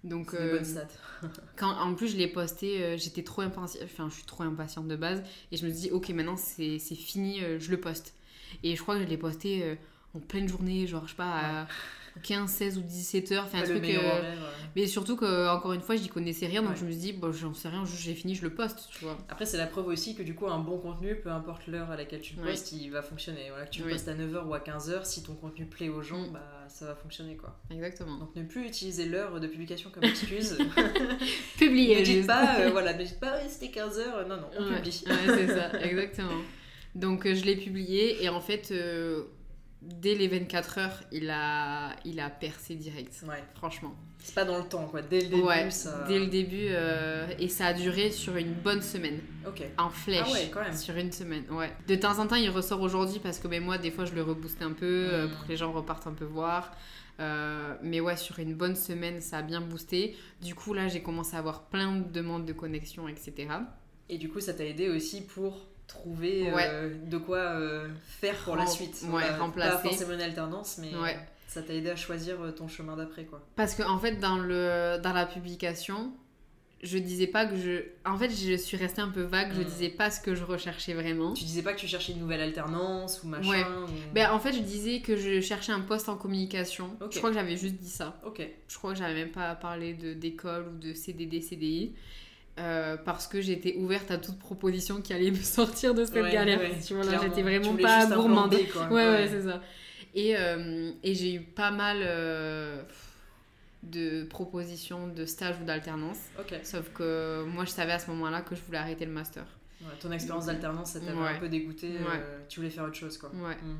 Donc, 0.03 0.33
euh, 0.33 0.43
des 0.43 0.51
bonnes 0.57 0.65
stats. 0.65 0.87
quand, 1.55 1.71
en 1.71 1.93
plus, 1.95 2.09
je 2.09 2.17
l'ai 2.17 2.27
posté, 2.27 2.83
euh, 2.83 2.97
j'étais 2.97 3.23
trop 3.23 3.41
impatiente. 3.41 3.83
Enfin, 3.85 4.09
je 4.09 4.15
suis 4.15 4.25
trop 4.25 4.43
impatiente 4.43 4.87
de 4.87 4.95
base. 4.95 5.23
Et 5.51 5.57
je 5.57 5.65
me 5.65 5.71
dis, 5.71 5.91
ok, 5.91 6.09
maintenant 6.09 6.37
c'est 6.37 6.77
fini, 6.79 7.41
je 7.59 7.71
le 7.71 7.79
poste. 7.79 8.15
Et 8.63 8.75
je 8.75 8.81
crois 8.81 8.95
que 8.97 9.03
je 9.03 9.07
l'ai 9.07 9.17
posté 9.17 9.77
en 10.13 10.19
pleine 10.19 10.47
journée, 10.47 10.87
genre, 10.87 11.03
je 11.05 11.11
sais 11.11 11.17
pas, 11.17 11.63
à 11.63 11.67
15, 12.23 12.49
16 12.49 12.77
ou 12.77 12.81
17 12.81 13.31
heures. 13.31 13.43
Enfin, 13.45 13.59
un 13.59 13.63
truc, 13.63 13.83
euh, 13.85 14.35
Mais 14.75 14.87
surtout 14.87 15.15
que, 15.15 15.49
encore 15.49 15.73
une 15.73 15.81
fois, 15.81 15.95
j'y 15.95 16.09
connaissais 16.09 16.47
rien, 16.47 16.61
donc 16.61 16.75
je 16.75 16.85
me 16.85 16.91
suis 16.91 16.99
dit, 16.99 17.13
bon, 17.13 17.31
j'en 17.31 17.53
sais 17.53 17.69
rien, 17.69 17.83
j'ai 17.85 18.13
fini, 18.13 18.35
je 18.35 18.43
le 18.43 18.53
poste, 18.53 18.89
tu 18.91 19.05
vois. 19.05 19.17
Après, 19.29 19.45
c'est 19.45 19.57
la 19.57 19.67
preuve 19.67 19.87
aussi 19.87 20.15
que 20.15 20.23
du 20.23 20.35
coup, 20.35 20.47
un 20.47 20.59
bon 20.59 20.77
contenu, 20.77 21.15
peu 21.15 21.29
importe 21.29 21.67
l'heure 21.67 21.91
à 21.91 21.97
laquelle 21.97 22.21
tu 22.21 22.35
le 22.35 22.43
postes, 22.43 22.71
il 22.71 22.89
va 22.89 23.01
fonctionner. 23.01 23.47
Voilà, 23.49 23.65
que 23.65 23.71
tu 23.71 23.83
le 23.83 23.89
postes 23.89 24.07
à 24.07 24.13
9h 24.13 24.45
ou 24.45 24.53
à 24.53 24.59
15h, 24.59 25.05
si 25.05 25.23
ton 25.23 25.33
contenu 25.33 25.65
plaît 25.65 25.89
aux 25.89 26.01
gens, 26.01 26.27
mm. 26.27 26.33
bah 26.33 26.57
ça 26.67 26.85
va 26.85 26.95
fonctionner 26.95 27.35
quoi. 27.35 27.57
Exactement. 27.71 28.17
Donc 28.17 28.35
ne 28.35 28.43
plus 28.43 28.65
utiliser 28.65 29.05
l'heure 29.05 29.39
de 29.39 29.47
publication 29.47 29.89
comme 29.89 30.03
excuse. 30.03 30.57
Publier. 31.57 31.99
ne 31.99 32.03
dites 32.03 32.27
pas, 32.27 32.59
euh, 32.59 32.69
voilà, 32.71 32.93
ne 32.93 33.03
dites 33.03 33.19
pas, 33.19 33.39
c'était 33.47 33.79
15h, 33.79 34.27
non, 34.27 34.37
non, 34.37 34.49
on 34.57 34.73
publie. 34.75 34.91
c'est 34.91 35.47
ça, 35.47 35.79
exactement. 35.81 36.41
Donc 36.95 37.25
euh, 37.25 37.35
je 37.35 37.45
l'ai 37.45 37.55
publié 37.55 38.23
et 38.23 38.29
en 38.29 38.41
fait 38.41 38.73
dès 39.87 40.15
les 40.15 40.27
24 40.27 40.77
heures, 40.77 41.03
il 41.11 41.29
a, 41.29 41.95
il 42.05 42.19
a 42.19 42.29
percé 42.29 42.75
direct. 42.75 43.23
Ouais. 43.27 43.43
Franchement. 43.55 43.95
C'est 44.19 44.35
pas 44.35 44.45
dans 44.45 44.57
le 44.57 44.65
temps, 44.65 44.85
quoi. 44.87 45.01
Dès 45.01 45.21
le 45.21 45.27
début, 45.27 45.43
ouais, 45.43 45.69
Dès 46.07 46.19
le 46.19 46.27
début, 46.27 46.67
euh, 46.69 47.27
et 47.39 47.47
ça 47.47 47.67
a 47.67 47.73
duré 47.73 48.11
sur 48.11 48.35
une 48.35 48.53
bonne 48.53 48.81
semaine. 48.81 49.19
Ok. 49.47 49.63
En 49.77 49.89
flèche. 49.89 50.25
Ah 50.25 50.31
ouais, 50.31 50.49
quand 50.51 50.61
même. 50.61 50.75
Sur 50.75 50.97
une 50.97 51.11
semaine, 51.11 51.45
ouais. 51.51 51.71
De 51.87 51.95
temps 51.95 52.19
en 52.19 52.27
temps, 52.27 52.35
il 52.35 52.49
ressort 52.49 52.81
aujourd'hui 52.81 53.19
parce 53.19 53.39
que 53.39 53.47
ben, 53.47 53.63
moi, 53.63 53.77
des 53.77 53.91
fois, 53.91 54.05
je 54.05 54.13
le 54.13 54.23
rebooste 54.23 54.61
un 54.61 54.73
peu 54.73 54.85
euh, 54.85 55.27
hmm. 55.27 55.31
pour 55.31 55.43
que 55.45 55.49
les 55.49 55.57
gens 55.57 55.71
repartent 55.71 56.07
un 56.07 56.13
peu 56.13 56.25
voir. 56.25 56.75
Euh, 57.19 57.75
mais 57.81 57.99
ouais, 57.99 58.17
sur 58.17 58.37
une 58.39 58.53
bonne 58.53 58.75
semaine, 58.75 59.21
ça 59.21 59.37
a 59.37 59.41
bien 59.41 59.61
boosté. 59.61 60.15
Du 60.41 60.55
coup, 60.55 60.73
là, 60.73 60.87
j'ai 60.87 61.01
commencé 61.01 61.35
à 61.35 61.39
avoir 61.39 61.63
plein 61.63 61.95
de 61.95 62.11
demandes 62.11 62.45
de 62.45 62.53
connexion, 62.53 63.07
etc. 63.07 63.47
Et 64.09 64.17
du 64.17 64.29
coup, 64.29 64.39
ça 64.39 64.53
t'a 64.53 64.65
aidé 64.65 64.89
aussi 64.89 65.21
pour 65.21 65.67
trouver 65.87 66.51
euh, 66.53 66.93
de 67.05 67.17
quoi 67.17 67.37
euh, 67.37 67.87
faire 68.05 68.35
pour 68.37 68.55
la 68.55 68.67
suite. 68.67 69.03
Ouais, 69.09 69.29
remplacer. 69.35 69.71
Pas 69.71 69.89
forcément 69.89 70.13
une 70.13 70.21
alternance, 70.21 70.77
mais 70.79 70.91
ça 71.47 71.61
t'a 71.61 71.73
aidé 71.73 71.89
à 71.89 71.95
choisir 71.95 72.41
euh, 72.41 72.51
ton 72.51 72.67
chemin 72.67 72.95
d'après. 72.95 73.23
quoi. 73.23 73.41
Parce 73.55 73.73
que 73.73 73.81
en 73.81 73.97
fait, 73.97 74.19
dans, 74.19 74.37
le, 74.37 74.99
dans 75.01 75.13
la 75.13 75.25
publication, 75.25 76.11
je 76.83 76.97
disais 76.97 77.25
pas 77.25 77.45
que 77.45 77.55
je. 77.55 77.83
En 78.05 78.17
fait, 78.17 78.29
je 78.29 78.57
suis 78.57 78.75
restée 78.75 79.01
un 79.01 79.07
peu 79.07 79.21
vague, 79.21 79.53
je 79.53 79.61
hmm. 79.61 79.65
disais 79.65 79.89
pas 79.89 80.11
ce 80.11 80.19
que 80.19 80.35
je 80.35 80.43
recherchais 80.43 80.93
vraiment. 80.93 81.33
Tu 81.33 81.45
disais 81.45 81.63
pas 81.63 81.73
que 81.73 81.79
tu 81.79 81.87
cherchais 81.87 82.11
une 82.11 82.19
nouvelle 82.19 82.41
alternance 82.41 83.23
ou 83.23 83.27
machin 83.27 83.65
Ben, 84.13 84.29
en 84.31 84.39
fait, 84.39 84.51
je 84.51 84.59
disais 84.59 84.99
que 84.99 85.15
je 85.15 85.39
cherchais 85.39 85.71
un 85.71 85.81
poste 85.81 86.09
en 86.09 86.17
communication. 86.17 86.97
Je 87.09 87.17
crois 87.17 87.29
que 87.29 87.35
j'avais 87.35 87.55
juste 87.55 87.75
dit 87.75 87.89
ça. 87.89 88.19
Ok. 88.25 88.45
Je 88.67 88.77
crois 88.77 88.91
que 88.91 88.99
j'avais 88.99 89.15
même 89.15 89.31
pas 89.31 89.55
parlé 89.55 89.93
d'école 89.93 90.67
ou 90.67 90.77
de 90.77 90.93
CDD, 90.93 91.41
CDI. 91.41 91.95
Euh, 92.59 92.97
parce 92.97 93.27
que 93.27 93.39
j'étais 93.39 93.75
ouverte 93.75 94.09
à 94.09 94.17
toute 94.17 94.39
proposition 94.39 95.01
qui 95.01 95.13
allait 95.13 95.29
me 95.29 95.35
sortir 95.41 95.93
de 95.93 96.05
cette 96.05 96.31
galère. 96.31 96.59
tu 96.85 96.95
vois, 96.95 97.03
là, 97.03 97.19
j'étais 97.21 97.43
vraiment 97.43 97.75
pas 97.75 98.07
gourmande. 98.07 98.53
Ouais, 98.53 99.09
ouais, 99.09 99.27
c'est 99.29 99.43
ça. 99.43 99.61
Et, 100.15 100.35
euh, 100.35 100.91
et 101.03 101.13
j'ai 101.13 101.35
eu 101.35 101.41
pas 101.41 101.69
mal 101.69 101.97
euh, 102.01 102.81
de 103.83 104.23
propositions 104.23 105.07
de 105.07 105.25
stage 105.25 105.57
ou 105.61 105.65
d'alternance. 105.65 106.17
Sauf 106.63 106.89
que 106.93 107.43
moi, 107.43 107.65
je 107.65 107.69
savais 107.69 107.91
à 107.91 107.99
ce 107.99 108.09
moment-là 108.11 108.41
que 108.41 108.55
je 108.55 108.61
voulais 108.61 108.79
arrêter 108.79 109.05
le 109.05 109.11
master. 109.11 109.45
ton 109.99 110.11
expérience 110.11 110.47
d'alternance, 110.47 110.91
ça 110.91 110.99
t'avait 110.99 111.17
un 111.17 111.39
peu 111.39 111.49
dégoûté. 111.49 111.91
tu 112.49 112.59
voulais 112.59 112.71
faire 112.71 112.85
autre 112.85 112.95
chose, 112.95 113.17
quoi. 113.17 113.29
Ouais. 113.35 113.55
Mm. 113.55 113.77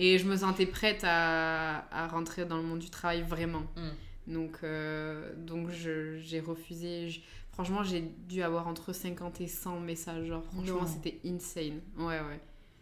Et 0.00 0.18
je 0.18 0.26
me 0.26 0.36
sentais 0.36 0.66
prête 0.66 1.00
à, 1.02 1.86
à, 1.90 2.06
rentrer 2.06 2.44
dans 2.44 2.56
le 2.56 2.62
monde 2.62 2.78
du 2.78 2.90
travail 2.90 3.22
vraiment. 3.22 3.64
Mm. 3.76 4.34
Donc, 4.34 4.58
donc 5.38 5.70
j'ai 5.70 6.40
refusé. 6.40 7.22
Franchement, 7.58 7.82
j'ai 7.82 8.04
dû 8.28 8.40
avoir 8.44 8.68
entre 8.68 8.92
50 8.92 9.40
et 9.40 9.48
100 9.48 9.80
messages. 9.80 10.26
Genre, 10.26 10.44
franchement, 10.44 10.86
c'était 10.86 11.18
insane. 11.26 11.80
Ouais, 11.98 12.20
ouais. 12.20 12.40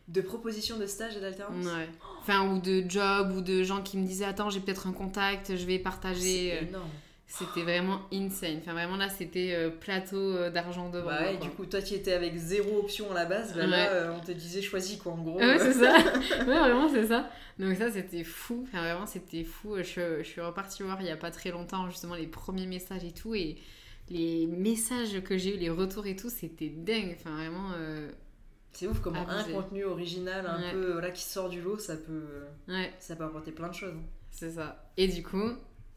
De 0.09 0.21
propositions 0.21 0.77
de 0.77 0.85
stage 0.85 1.17
et 1.17 1.21
d'alternance 1.21 1.65
Ouais. 1.65 1.89
Enfin, 2.21 2.47
ou 2.53 2.61
de 2.61 2.85
job, 2.87 3.33
ou 3.35 3.41
de 3.41 3.63
gens 3.63 3.81
qui 3.81 3.97
me 3.97 4.07
disaient 4.07 4.27
Attends, 4.27 4.51
j'ai 4.51 4.61
peut-être 4.61 4.87
un 4.87 4.93
contact, 4.93 5.57
je 5.57 5.65
vais 5.65 5.79
partager. 5.79 6.59
C'est 6.61 6.69
énorme. 6.69 6.91
C'était 7.27 7.63
vraiment 7.63 8.03
insane. 8.13 8.59
Enfin, 8.61 8.75
vraiment 8.75 8.99
là, 8.99 9.09
c'était 9.09 9.55
euh, 9.55 9.71
plateau 9.71 10.19
euh, 10.19 10.51
d'argent 10.51 10.91
devant. 10.91 11.07
Bah 11.07 11.23
ouais, 11.23 11.39
du 11.39 11.49
coup, 11.49 11.65
toi 11.65 11.81
qui 11.81 11.95
étais 11.95 12.13
avec 12.13 12.37
zéro 12.37 12.81
option 12.81 13.11
à 13.13 13.15
la 13.15 13.25
base, 13.25 13.55
bah 13.55 13.67
là, 13.67 13.89
euh, 13.93 14.13
on 14.15 14.23
te 14.23 14.33
disait 14.33 14.61
choisis 14.61 14.99
quoi, 14.99 15.13
en 15.13 15.23
gros. 15.23 15.39
Ouais, 15.39 15.59
c'est 15.59 15.73
ça. 15.73 15.97
ouais, 16.39 16.45
vraiment, 16.45 16.91
c'est 16.91 17.07
ça. 17.07 17.31
Donc, 17.59 17.75
ça, 17.77 17.91
c'était 17.91 18.25
fou. 18.25 18.67
Enfin, 18.69 18.83
vraiment, 18.83 19.07
c'était 19.07 19.43
fou. 19.43 19.79
Je, 19.79 20.19
je 20.19 20.23
suis 20.23 20.43
repartie 20.43 20.83
voir 20.83 21.01
il 21.01 21.07
y 21.07 21.11
a 21.11 21.17
pas 21.17 21.31
très 21.31 21.51
longtemps, 21.51 21.89
justement, 21.89 22.15
les 22.15 22.27
premiers 22.27 22.67
messages 22.67 23.05
et 23.05 23.13
tout. 23.13 23.35
Et 23.35 23.57
les 24.09 24.47
messages 24.47 25.23
que 25.23 25.37
j'ai 25.37 25.57
eu, 25.57 25.59
les 25.59 25.71
retours 25.71 26.07
et 26.07 26.17
tout, 26.17 26.31
c'était 26.31 26.69
dingue. 26.69 27.17
Enfin, 27.19 27.35
vraiment. 27.35 27.71
Euh, 27.77 28.11
c'est 28.73 28.87
ouf 28.87 29.01
comment 29.01 29.27
un 29.27 29.45
contenu 29.45 29.85
original, 29.85 30.47
un 30.47 30.73
peu 30.73 30.93
voilà, 30.93 31.11
qui 31.11 31.23
sort 31.23 31.49
du 31.49 31.63
lot, 31.63 31.79
ça 31.79 31.97
peut, 31.97 32.45
ça 32.99 33.17
peut 33.17 33.25
apporter 33.25 33.51
plein 33.51 33.69
de 33.69 33.75
choses. 33.75 33.95
C'est 34.31 34.51
ça. 34.51 34.91
Et 34.99 35.09
du 35.09 35.23
coup, 35.23 35.51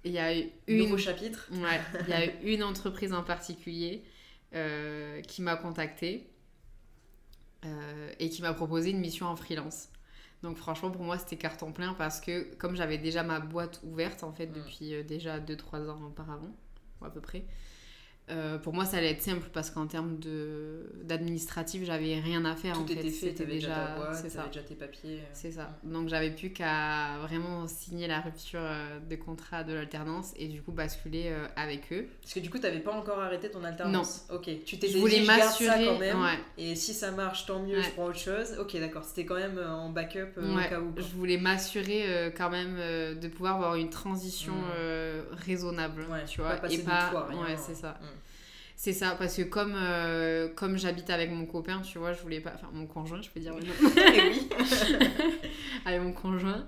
il 0.06 0.14
y 0.14 0.18
a 0.18 0.38
eu 0.38 0.50
une... 0.68 0.78
Nouveau 0.84 0.98
chapitre. 0.98 1.50
Ouais, 1.52 1.82
il 2.04 2.10
y 2.10 2.14
a 2.14 2.26
eu 2.26 2.32
une 2.54 2.64
entreprise 2.64 3.12
en 3.12 3.22
particulier 3.22 4.04
qui 5.28 5.42
m'a 5.42 5.58
contactée 5.58 6.30
et 8.18 8.30
qui 8.30 8.42
m'a 8.42 8.54
proposé 8.54 8.92
une 8.92 9.00
mission 9.00 9.26
en 9.26 9.36
freelance. 9.36 9.90
Donc 10.42 10.56
franchement, 10.56 10.90
pour 10.90 11.04
moi, 11.04 11.18
c'était 11.18 11.36
carton 11.36 11.74
plein 11.74 11.94
parce 11.94 12.22
que 12.22 12.56
comme 12.56 12.78
j'avais 12.78 12.98
déjà 12.98 13.24
ma 13.24 13.42
boîte 13.42 13.82
ouverte, 13.84 14.24
en 14.24 14.32
fait, 14.32 14.48
mm. 14.48 14.54
depuis 14.54 15.04
déjà 15.04 15.40
2-3 15.40 15.90
ans 15.90 16.02
auparavant, 16.06 16.56
à 17.02 17.10
peu 17.10 17.20
près, 17.20 17.44
euh, 18.32 18.58
pour 18.58 18.74
moi, 18.74 18.86
ça 18.86 18.98
allait 18.98 19.12
être 19.12 19.22
simple 19.22 19.48
parce 19.52 19.72
qu'en 19.72 19.88
termes 19.88 20.18
d'administratif, 21.04 21.84
j'avais 21.84 22.20
rien 22.20 22.46
à 22.46 22.56
faire. 22.56 22.76
Tout 22.76 22.82
en 22.82 22.86
était 22.86 23.02
fait, 23.04 23.10
c'était 23.10 23.46
déjà, 23.46 23.96
déjà, 24.24 24.48
déjà 24.48 24.62
tes 24.62 24.76
papiers. 24.76 25.20
Euh. 25.20 25.30
C'est 25.34 25.52
ça. 25.52 25.78
Donc 25.84 26.10
j'avais 26.10 26.32
plus 26.32 26.52
qu'à 26.52 27.18
vraiment 27.22 27.68
signer 27.68 28.08
la 28.08 28.22
rupture 28.22 28.60
euh, 28.62 29.00
de 29.00 29.16
contrat 29.16 29.64
de 29.64 29.74
l'alternance 29.74 30.34
et 30.38 30.48
du 30.48 30.62
coup 30.62 30.72
basculer 30.72 31.34
avec 31.56 31.92
eux. 31.92 32.08
Parce 32.22 32.34
que 32.36 32.40
du 32.40 32.50
coup, 32.50 32.58
tu 32.58 32.64
n'avais 32.64 32.80
pas 32.80 32.92
encore 32.92 33.20
arrêté 33.20 33.50
ton 33.50 33.64
alternance? 33.64 34.26
Non. 34.30 34.36
Ok. 34.36 34.50
Tu 34.66 34.78
t'es 34.78 34.88
dit, 34.88 35.00
je 35.00 35.26
m'assurer 35.26 35.86
quand 35.86 36.00
même. 36.00 36.18
Et 36.58 36.76
si 36.76 36.94
ça 36.94 37.12
marche, 37.12 37.46
tant 37.46 37.62
mieux, 37.62 37.82
je 37.82 37.90
prends 37.92 38.06
autre 38.06 38.20
chose. 38.20 38.58
Ok, 38.60 38.78
d'accord. 38.80 39.04
C'était 39.04 39.26
quand 39.26 39.36
même 39.36 39.60
en 39.60 39.90
backup 39.90 40.38
au 40.38 40.70
cas 40.70 40.80
où. 40.80 40.94
Je 40.98 41.16
voulais 41.16 41.38
m'assurer 41.38 42.32
quand 42.38 42.50
même 42.50 42.78
de 43.20 43.28
pouvoir 43.28 43.56
avoir 43.56 43.76
une 43.76 43.90
transition 43.90 44.54
mm. 44.54 45.36
raisonnable. 45.46 46.06
tu 46.28 46.42
vois. 46.42 46.56
et 46.70 46.78
pas. 46.80 47.30
ouais, 47.32 47.58
c'est 47.58 47.76
ça. 47.76 47.98
Mm. 48.02 48.19
C'est 48.80 48.94
ça, 48.94 49.18
parce 49.20 49.36
que 49.36 49.42
comme, 49.42 49.76
euh, 49.76 50.48
comme 50.56 50.78
j'habite 50.78 51.10
avec 51.10 51.32
mon 51.32 51.46
copain, 51.46 51.82
tu 51.82 51.98
vois, 51.98 52.14
je 52.14 52.22
voulais 52.22 52.40
pas. 52.40 52.54
Enfin, 52.56 52.70
mon 52.72 52.88
conjoint, 52.88 53.22
je 53.22 53.30
peux 53.30 53.42
dire. 53.42 53.54
oui. 53.54 53.70
avec 55.86 56.02
mon 56.02 56.14
conjoint. 56.14 56.66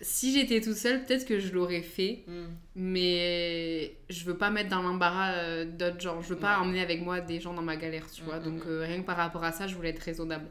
Si 0.00 0.32
j'étais 0.32 0.60
toute 0.60 0.76
seule, 0.76 1.04
peut-être 1.04 1.26
que 1.26 1.40
je 1.40 1.52
l'aurais 1.52 1.82
fait. 1.82 2.22
Mm. 2.28 2.44
Mais 2.76 3.96
je 4.08 4.24
veux 4.24 4.36
pas 4.36 4.50
mettre 4.50 4.70
dans 4.70 4.82
l'embarras 4.82 5.32
euh, 5.32 5.64
d'autres 5.64 6.00
gens. 6.00 6.22
Je 6.22 6.28
veux 6.28 6.38
pas 6.38 6.60
emmener 6.60 6.80
avec 6.80 7.02
moi 7.02 7.20
des 7.20 7.40
gens 7.40 7.54
dans 7.54 7.62
ma 7.62 7.74
galère, 7.74 8.08
tu 8.08 8.22
vois. 8.22 8.38
Mm, 8.38 8.44
donc, 8.44 8.64
mm, 8.64 8.68
euh, 8.68 8.84
rien 8.86 9.00
que 9.00 9.06
par 9.06 9.16
rapport 9.16 9.42
à 9.42 9.50
ça, 9.50 9.66
je 9.66 9.74
voulais 9.74 9.90
être 9.90 9.98
raisonnable. 9.98 10.46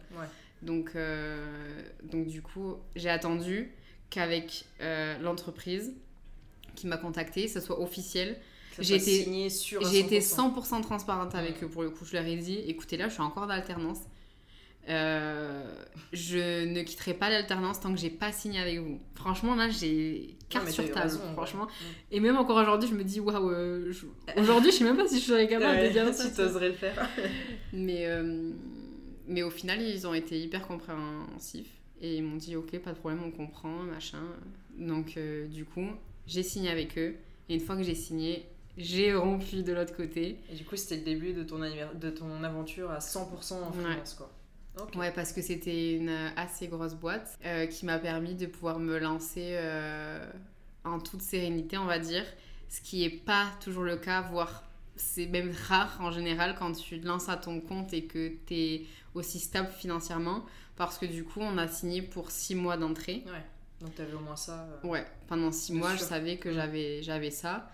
Donc, 0.61 0.91
donc, 2.03 2.27
du 2.27 2.41
coup, 2.41 2.75
j'ai 2.97 3.09
attendu 3.09 3.71
qu'avec 4.09 4.65
l'entreprise 5.21 5.93
qui 6.75 6.87
m'a 6.87 6.97
contacté, 6.97 7.47
ça 7.47 7.61
soit 7.61 7.79
officiel 7.79 8.35
j'ai 8.79 8.95
été, 8.95 9.49
j'ai 9.91 9.99
été 9.99 10.19
100% 10.19 10.81
transparente 10.81 11.35
avec 11.35 11.63
eux 11.63 11.67
pour 11.67 11.83
le 11.83 11.89
coup. 11.89 12.05
Je 12.05 12.13
leur 12.13 12.25
ai 12.25 12.35
dit 12.35 12.59
écoutez, 12.67 12.97
là, 12.97 13.07
je 13.07 13.13
suis 13.13 13.21
encore 13.21 13.47
d'alternance. 13.47 13.99
Euh, 14.89 15.63
je 16.11 16.65
ne 16.65 16.81
quitterai 16.81 17.13
pas 17.13 17.29
l'alternance 17.29 17.79
tant 17.79 17.93
que 17.93 17.99
j'ai 17.99 18.09
pas 18.09 18.31
signé 18.31 18.59
avec 18.59 18.79
vous. 18.79 18.99
Franchement, 19.15 19.55
là, 19.55 19.69
j'ai 19.69 20.35
carte 20.49 20.69
sur 20.69 20.89
table, 20.91 21.11
franchement. 21.33 21.67
Et 22.11 22.19
même 22.19 22.35
encore 22.35 22.57
aujourd'hui, 22.57 22.89
je 22.89 22.95
me 22.95 23.03
dis 23.03 23.19
waouh, 23.19 23.49
euh, 23.51 23.93
aujourd'hui, 24.37 24.71
je 24.71 24.77
sais 24.77 24.83
même 24.83 24.97
pas 24.97 25.07
si 25.07 25.19
je 25.19 25.25
serais 25.25 25.47
capable 25.47 25.87
de 25.87 25.91
dire 25.91 26.05
ça. 26.13 26.25
Si 26.25 26.33
tu 26.33 26.41
oserais 26.41 26.69
le 26.69 26.75
faire. 26.75 27.09
mais, 27.71 28.07
euh, 28.07 28.51
mais 29.27 29.43
au 29.43 29.49
final, 29.49 29.81
ils 29.81 30.05
ont 30.05 30.13
été 30.13 30.37
hyper 30.39 30.67
compréhensifs 30.67 31.71
et 32.01 32.17
ils 32.17 32.23
m'ont 32.23 32.35
dit 32.35 32.57
ok, 32.57 32.77
pas 32.79 32.91
de 32.91 32.97
problème, 32.97 33.21
on 33.25 33.31
comprend, 33.31 33.83
machin. 33.83 34.23
Donc, 34.77 35.17
du 35.49 35.63
coup, 35.63 35.87
j'ai 36.27 36.43
signé 36.43 36.69
avec 36.69 36.97
eux. 36.97 37.15
Et 37.49 37.55
une 37.55 37.61
fois 37.61 37.75
que 37.75 37.83
j'ai 37.83 37.95
signé, 37.95 38.45
j'ai 38.77 39.13
rompu 39.15 39.63
de 39.63 39.73
l'autre 39.73 39.95
côté. 39.95 40.39
Et 40.51 40.55
du 40.55 40.65
coup, 40.65 40.75
c'était 40.75 40.97
le 40.97 41.03
début 41.03 41.33
de 41.33 41.43
ton, 41.43 41.59
de 41.59 42.09
ton 42.09 42.43
aventure 42.43 42.91
à 42.91 42.99
100% 42.99 43.53
en 43.53 43.71
freelance, 43.71 44.13
quoi. 44.15 44.31
Ouais, 44.95 45.11
parce 45.11 45.33
que 45.33 45.41
c'était 45.41 45.95
une 45.95 46.31
assez 46.35 46.67
grosse 46.67 46.95
boîte 46.95 47.37
euh, 47.45 47.67
qui 47.67 47.85
m'a 47.85 47.99
permis 47.99 48.33
de 48.33 48.47
pouvoir 48.47 48.79
me 48.79 48.97
lancer 48.97 49.49
euh, 49.51 50.25
en 50.83 50.99
toute 50.99 51.21
sérénité, 51.21 51.77
on 51.77 51.85
va 51.85 51.99
dire. 51.99 52.25
Ce 52.69 52.81
qui 52.81 53.01
n'est 53.01 53.11
pas 53.11 53.51
toujours 53.61 53.83
le 53.83 53.97
cas, 53.97 54.21
voire 54.21 54.63
c'est 54.95 55.25
même 55.25 55.53
rare 55.67 55.97
en 56.01 56.11
général 56.11 56.55
quand 56.57 56.71
tu 56.73 56.99
te 56.99 57.07
lances 57.07 57.29
à 57.29 57.37
ton 57.37 57.59
compte 57.59 57.93
et 57.93 58.05
que 58.05 58.31
tu 58.47 58.53
es 58.53 58.85
aussi 59.13 59.39
stable 59.39 59.69
financièrement. 59.69 60.45
Parce 60.75 60.97
que 60.97 61.05
du 61.05 61.23
coup, 61.23 61.39
on 61.39 61.57
a 61.59 61.67
signé 61.67 62.01
pour 62.01 62.31
6 62.31 62.55
mois 62.55 62.77
d'entrée. 62.77 63.23
Ouais, 63.27 63.43
donc 63.79 63.93
tu 63.95 64.01
avais 64.01 64.13
au 64.13 64.19
moins 64.19 64.35
ça. 64.35 64.67
Euh, 64.83 64.87
ouais, 64.87 65.05
pendant 65.27 65.51
6 65.51 65.73
mois, 65.73 65.95
je 65.95 66.01
savais 66.01 66.37
que 66.37 66.51
j'avais 66.51 67.31
ça. 67.31 67.69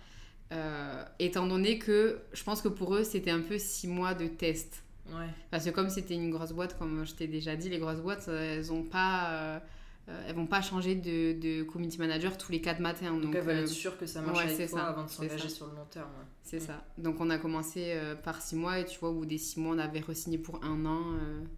Euh, 0.52 1.04
étant 1.20 1.46
donné 1.46 1.78
que 1.78 2.20
je 2.34 2.44
pense 2.44 2.62
que 2.62 2.70
pour 2.70 2.96
eux, 2.96 3.04
c'était 3.04 3.32
un 3.32 3.42
peu 3.42 3.58
six 3.58 3.88
mois 3.88 4.14
de 4.14 4.28
test. 4.28 4.84
Ouais. 5.10 5.28
Parce 5.52 5.66
que 5.66 5.70
comme 5.70 5.90
c'était 5.90 6.16
une 6.16 6.32
grosse 6.32 6.52
boîte, 6.52 6.78
comme 6.78 7.06
je 7.06 7.14
t'ai 7.14 7.28
déjà 7.28 7.56
dit, 7.56 7.70
les 7.70 7.78
grosses 7.78 8.02
boîtes, 8.02 8.28
euh, 8.28 8.58
elles 8.58 8.72
ont 8.72 8.84
pas... 8.84 9.32
Euh, 9.32 9.60
elles 10.28 10.34
vont 10.34 10.48
pas 10.48 10.64
changer 10.64 10.96
de, 10.96 11.40
de, 11.40 11.62
community 11.62 12.00
manager 12.00 12.36
tous 12.36 12.52
les 12.52 12.62
quatre 12.62 12.80
matins. 12.80 13.12
Donc, 13.12 13.26
donc 13.26 13.36
elles 13.36 13.44
veulent 13.44 13.58
être 13.58 13.68
sûres 13.68 13.96
que 13.96 14.08
ça 14.08 14.24
marche 14.24 14.44
avec 14.44 14.68
toi 14.68 14.82
avant 14.82 15.04
de 15.04 15.10
s'engager 15.10 15.50
sur 15.50 15.68
le 15.68 15.76
long 15.76 15.86
terme. 15.86 16.10
C'est 16.42 16.58
mm. 16.58 16.62
ça. 16.62 16.84
Donc 16.98 17.22
on 17.22 17.30
a 17.30 17.38
commencé 17.38 17.96
par 18.24 18.42
six 18.42 18.56
mois 18.56 18.80
et 18.80 18.86
tu 18.86 18.98
vois, 18.98 19.10
au 19.10 19.14
bout 19.14 19.28
des 19.28 19.38
six 19.38 19.60
mois, 19.60 19.76
on 19.76 19.78
avait 19.78 20.00
re-signé 20.00 20.40
pour 20.40 20.64
un 20.64 20.84
an. 20.88 21.00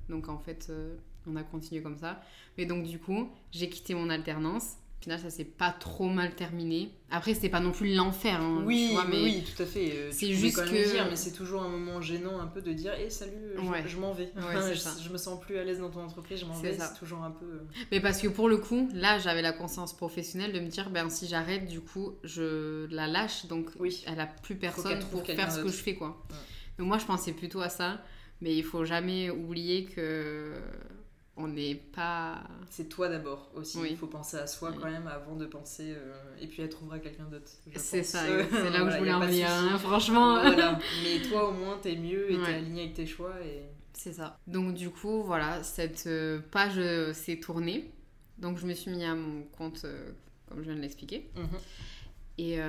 donc 0.09 0.27
en 0.27 0.37
fait, 0.37 0.69
on 1.27 1.37
a 1.37 1.43
continué 1.43 1.81
comme 1.81 1.95
ça. 1.95 2.21
Mais 2.57 2.65
donc 2.65 2.83
du 2.83 2.99
coup, 2.99 3.29
j'ai 3.51 3.69
quitté 3.69 3.95
mon 3.95 4.09
alternance 4.09 4.75
final, 5.01 5.19
ça 5.19 5.29
s'est 5.29 5.45
pas 5.45 5.71
trop 5.71 6.07
mal 6.07 6.35
terminé. 6.35 6.91
Après, 7.09 7.33
c'était 7.33 7.49
pas 7.49 7.59
non 7.59 7.71
plus 7.71 7.95
l'enfer. 7.95 8.39
Hein, 8.39 8.63
oui, 8.65 8.95
mais 9.09 9.23
oui, 9.23 9.43
tout 9.43 9.63
à 9.63 9.65
fait. 9.65 9.91
Euh, 9.91 10.09
c'est 10.11 10.31
juste 10.33 10.57
que. 10.57 10.91
Dire, 10.91 11.07
mais 11.09 11.15
c'est 11.15 11.31
toujours 11.31 11.63
un 11.63 11.69
moment 11.69 12.01
gênant 12.01 12.39
un 12.39 12.47
peu 12.47 12.61
de 12.61 12.71
dire 12.71 12.93
Hé, 12.93 13.09
salut, 13.09 13.33
je, 13.87 13.97
m'en 13.97 14.13
vais. 14.13 14.31
je, 15.03 15.09
me 15.09 15.17
sens 15.17 15.39
plus 15.41 15.57
à 15.57 15.63
l'aise 15.63 15.79
dans 15.79 15.89
ton 15.89 16.01
entreprise, 16.01 16.39
je 16.39 16.45
m'en 16.45 16.53
vais. 16.53 16.77
C'est 16.77 16.99
toujours 16.99 17.23
un 17.23 17.31
peu. 17.31 17.45
Euh, 17.45 17.67
mais 17.91 17.99
parce 17.99 18.21
que 18.21 18.27
pour 18.27 18.47
le 18.47 18.57
coup, 18.57 18.89
là, 18.93 19.17
j'avais 19.17 19.41
la 19.41 19.53
conscience 19.53 19.95
professionnelle 19.95 20.53
de 20.53 20.59
me 20.59 20.67
dire 20.67 20.89
ben, 20.91 21.09
si 21.09 21.27
j'arrête, 21.27 21.67
du 21.67 21.81
coup, 21.81 22.13
je 22.23 22.85
la 22.91 23.07
lâche. 23.07 23.47
Donc, 23.47 23.69
oui. 23.79 24.03
elle 24.05 24.19
a 24.19 24.27
plus 24.27 24.55
personne 24.55 24.99
pour 25.09 25.25
faire 25.25 25.51
ce 25.51 25.61
que 25.61 25.69
je 25.69 25.73
fais, 25.73 25.95
quoi. 25.95 26.23
Donc, 26.77 26.87
moi, 26.87 26.99
je 26.99 27.05
pensais 27.05 27.33
plutôt 27.33 27.61
à 27.61 27.69
ça. 27.69 28.01
Mais 28.41 28.55
il 28.55 28.63
faut 28.63 28.85
jamais 28.85 29.29
oublier 29.29 29.85
que 29.85 30.55
on 31.37 31.47
n'est 31.47 31.75
pas. 31.75 32.43
C'est 32.69 32.89
toi 32.89 33.07
d'abord 33.07 33.51
aussi. 33.55 33.79
Il 33.89 33.97
faut 33.97 34.07
penser 34.07 34.37
à 34.37 34.47
soi 34.47 34.73
quand 34.73 34.89
même 34.89 35.07
avant 35.07 35.35
de 35.35 35.45
penser. 35.45 35.93
Euh, 35.95 36.13
et 36.39 36.47
puis 36.47 36.61
elle 36.61 36.69
trouvera 36.69 36.99
quelqu'un 36.99 37.25
d'autre. 37.25 37.49
C'est 37.75 38.03
ça, 38.03 38.19
c'est 38.51 38.69
là 38.69 38.83
où 38.83 38.89
je 38.89 38.97
voulais 38.97 39.13
en 39.13 39.21
venir, 39.21 39.47
hein, 39.49 39.77
franchement. 39.77 40.41
Mais 41.03 41.21
toi 41.29 41.49
au 41.49 41.53
moins 41.53 41.77
t'es 41.81 41.95
mieux 41.95 42.31
et 42.31 42.37
t'es 42.37 42.53
aligné 42.53 42.83
avec 42.83 42.95
tes 42.95 43.05
choix. 43.05 43.33
Et... 43.43 43.63
C'est 43.93 44.13
ça. 44.13 44.37
Donc 44.47 44.73
du 44.73 44.89
coup, 44.89 45.23
voilà, 45.23 45.63
cette 45.63 46.05
euh, 46.07 46.41
page 46.51 46.77
euh, 46.77 47.13
s'est 47.13 47.39
tournée. 47.39 47.91
Donc 48.37 48.57
je 48.57 48.65
me 48.65 48.73
suis 48.73 48.91
mis 48.91 49.05
à 49.05 49.15
mon 49.15 49.43
compte, 49.43 49.85
comme 50.49 50.59
je 50.59 50.63
viens 50.63 50.75
de 50.75 50.81
l'expliquer. 50.81 51.29
Mhm. 51.35 51.57
Et, 52.39 52.59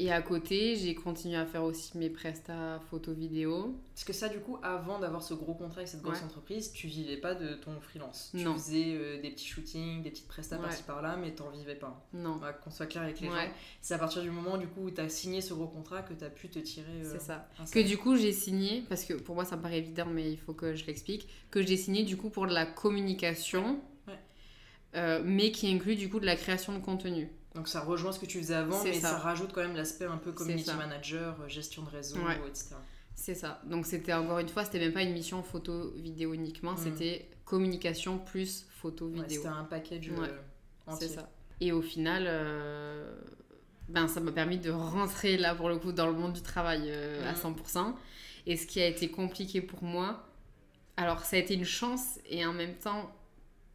et 0.00 0.12
à 0.12 0.22
côté, 0.22 0.76
j'ai 0.76 0.94
continué 0.94 1.36
à 1.36 1.44
faire 1.44 1.64
aussi 1.64 1.98
mes 1.98 2.08
prestats 2.08 2.80
photo 2.88 3.12
vidéo. 3.12 3.74
Parce 3.94 4.04
que 4.04 4.12
ça, 4.12 4.28
du 4.28 4.38
coup, 4.38 4.56
avant 4.62 5.00
d'avoir 5.00 5.24
ce 5.24 5.34
gros 5.34 5.54
contrat 5.54 5.78
avec 5.78 5.88
cette 5.88 6.02
grosse 6.02 6.22
entreprise, 6.22 6.70
tu 6.72 6.86
vivais 6.86 7.16
pas 7.16 7.34
de 7.34 7.54
ton 7.54 7.80
freelance. 7.80 8.30
Tu 8.32 8.44
faisais 8.44 8.94
euh, 8.94 9.20
des 9.20 9.30
petits 9.30 9.48
shootings, 9.48 10.04
des 10.04 10.10
petites 10.10 10.28
prestats 10.28 10.58
par-ci 10.58 10.84
par-là, 10.84 11.16
mais 11.16 11.32
t'en 11.32 11.50
vivais 11.50 11.74
pas. 11.74 12.06
Non. 12.12 12.40
Qu'on 12.62 12.70
soit 12.70 12.86
clair 12.86 13.02
avec 13.02 13.20
les 13.20 13.26
gens. 13.26 13.34
C'est 13.80 13.94
à 13.94 13.98
partir 13.98 14.22
du 14.22 14.30
moment 14.30 14.56
du 14.56 14.68
coup 14.68 14.82
où 14.82 14.90
tu 14.92 15.00
as 15.00 15.08
signé 15.08 15.40
ce 15.40 15.52
gros 15.52 15.66
contrat 15.66 16.02
que 16.02 16.14
tu 16.14 16.24
as 16.24 16.30
pu 16.30 16.48
te 16.48 16.60
tirer. 16.60 17.02
Euh, 17.02 17.10
c'est 17.12 17.20
ça. 17.20 17.48
Que 17.72 17.80
du 17.80 17.98
coup, 17.98 18.16
j'ai 18.16 18.32
signé, 18.32 18.84
parce 18.88 19.04
que 19.04 19.14
pour 19.14 19.34
moi, 19.34 19.44
ça 19.44 19.56
me 19.56 19.62
paraît 19.62 19.78
évident, 19.78 20.06
mais 20.06 20.30
il 20.30 20.38
faut 20.38 20.54
que 20.54 20.76
je 20.76 20.86
l'explique, 20.86 21.28
que 21.50 21.60
j'ai 21.60 21.76
signé 21.76 22.04
du 22.04 22.16
coup 22.16 22.30
pour 22.30 22.46
de 22.46 22.54
la 22.54 22.66
communication, 22.66 23.80
euh, 24.94 25.20
mais 25.24 25.50
qui 25.50 25.68
inclut 25.74 25.96
du 25.96 26.08
coup 26.08 26.20
de 26.20 26.26
la 26.26 26.36
création 26.36 26.72
de 26.72 26.78
contenu. 26.82 27.30
Donc 27.54 27.68
ça 27.68 27.80
rejoint 27.80 28.12
ce 28.12 28.18
que 28.18 28.26
tu 28.26 28.38
faisais 28.38 28.54
avant, 28.54 28.82
mais 28.84 29.00
ça. 29.00 29.18
rajoute 29.18 29.52
quand 29.52 29.62
même 29.62 29.76
l'aspect 29.76 30.04
un 30.04 30.18
peu 30.18 30.32
community 30.32 30.70
manager, 30.74 31.40
euh, 31.40 31.48
gestion 31.48 31.82
de 31.82 31.90
réseau, 31.90 32.18
etc. 32.46 32.76
C'est 33.14 33.34
ça. 33.34 33.60
Donc 33.64 33.86
c'était 33.86 34.12
encore 34.12 34.38
une 34.38 34.48
fois, 34.48 34.64
c'était 34.64 34.78
même 34.78 34.92
pas 34.92 35.02
une 35.02 35.12
mission 35.12 35.42
photo 35.42 35.90
vidéo 35.96 36.34
uniquement, 36.34 36.72
mm. 36.72 36.78
c'était 36.78 37.30
communication 37.44 38.18
plus 38.18 38.66
photo 38.70 39.08
vidéo. 39.08 39.28
c'était 39.28 39.48
un 39.48 39.64
package 39.64 40.10
euh, 40.10 40.28
entier. 40.86 41.08
C'est 41.08 41.14
ça. 41.14 41.30
Et 41.60 41.72
au 41.72 41.82
final, 41.82 42.24
euh, 42.28 43.10
ben 43.88 44.06
ça 44.06 44.20
m'a 44.20 44.30
permis 44.30 44.58
de 44.58 44.70
rentrer 44.70 45.36
là 45.36 45.54
pour 45.54 45.68
le 45.68 45.78
coup 45.78 45.90
dans 45.90 46.06
le 46.06 46.12
monde 46.12 46.34
du 46.34 46.42
travail 46.42 46.92
à 46.92 47.32
100%. 47.32 47.88
Mm. 47.88 47.94
Et 48.46 48.56
ce 48.56 48.66
qui 48.66 48.80
a 48.80 48.86
été 48.86 49.10
compliqué 49.10 49.60
pour 49.60 49.82
moi, 49.82 50.24
alors 50.96 51.24
ça 51.24 51.36
a 51.36 51.38
été 51.38 51.54
une 51.54 51.64
chance 51.64 52.20
et 52.26 52.46
en 52.46 52.52
même 52.52 52.74
temps 52.76 53.10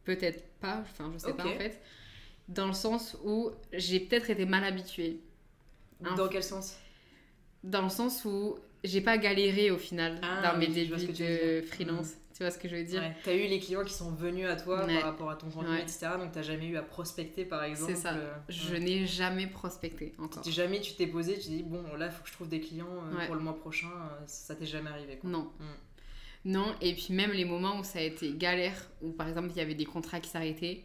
peut-être 0.04 0.44
pas, 0.60 0.82
enfin 0.82 1.10
je 1.12 1.18
sais 1.18 1.34
pas 1.34 1.44
en 1.44 1.58
fait 1.58 1.82
dans 2.48 2.66
le 2.66 2.72
sens 2.72 3.16
où 3.24 3.50
j'ai 3.72 4.00
peut-être 4.00 4.30
été 4.30 4.44
mal 4.46 4.64
habituée. 4.64 5.20
Dans 6.00 6.28
quel 6.28 6.42
sens? 6.42 6.76
Dans 7.62 7.82
le 7.82 7.88
sens 7.88 8.24
où 8.24 8.56
j'ai 8.82 9.00
pas 9.00 9.16
galéré 9.16 9.70
au 9.70 9.78
final 9.78 10.20
ah 10.22 10.42
dans 10.42 10.58
mes 10.58 10.66
débuts 10.66 11.06
de 11.12 11.62
freelance. 11.62 12.10
Mm. 12.10 12.18
Tu 12.36 12.42
vois 12.42 12.50
ce 12.50 12.58
que 12.58 12.68
je 12.68 12.74
veux 12.74 12.82
dire? 12.82 13.00
Tu 13.22 13.30
as 13.30 13.34
eu 13.34 13.46
les 13.46 13.60
clients 13.60 13.84
qui 13.84 13.94
sont 13.94 14.10
venus 14.10 14.46
à 14.46 14.56
toi 14.56 14.84
par 14.84 15.02
rapport 15.02 15.30
à 15.30 15.36
ton 15.36 15.48
contenu, 15.48 15.78
etc. 15.78 16.08
Donc 16.18 16.32
tu 16.32 16.42
jamais 16.42 16.66
eu 16.66 16.76
à 16.76 16.82
prospecter 16.82 17.44
par 17.44 17.62
exemple. 17.62 17.92
C'est 17.94 18.00
ça. 18.00 18.14
Euh, 18.14 18.34
je 18.48 18.74
n'ai 18.74 19.06
jamais 19.06 19.46
prospecté 19.46 20.14
encore. 20.18 20.42
Jamais 20.44 20.80
tu 20.80 20.94
t'es 20.94 21.06
posé, 21.06 21.38
tu 21.38 21.48
dis 21.48 21.62
bon 21.62 21.82
là 21.96 22.06
il 22.06 22.12
faut 22.12 22.22
que 22.24 22.28
je 22.28 22.34
trouve 22.34 22.48
des 22.48 22.60
clients 22.60 22.86
euh, 22.88 23.26
pour 23.26 23.36
le 23.36 23.40
mois 23.40 23.56
prochain. 23.56 23.88
Euh, 23.88 24.24
ça 24.26 24.54
t'est 24.56 24.66
jamais 24.66 24.90
arrivé 24.90 25.16
quoi. 25.16 25.30
Non. 25.30 25.50
Mm. 25.58 25.64
Non, 26.46 26.74
et 26.82 26.92
puis 26.92 27.14
même 27.14 27.30
les 27.30 27.46
moments 27.46 27.78
où 27.78 27.84
ça 27.84 28.00
a 28.00 28.02
été 28.02 28.34
galère, 28.34 28.90
où 29.00 29.12
par 29.12 29.28
exemple 29.28 29.48
il 29.50 29.56
y 29.56 29.60
avait 29.60 29.74
des 29.74 29.86
contrats 29.86 30.20
qui 30.20 30.28
s'arrêtaient, 30.28 30.84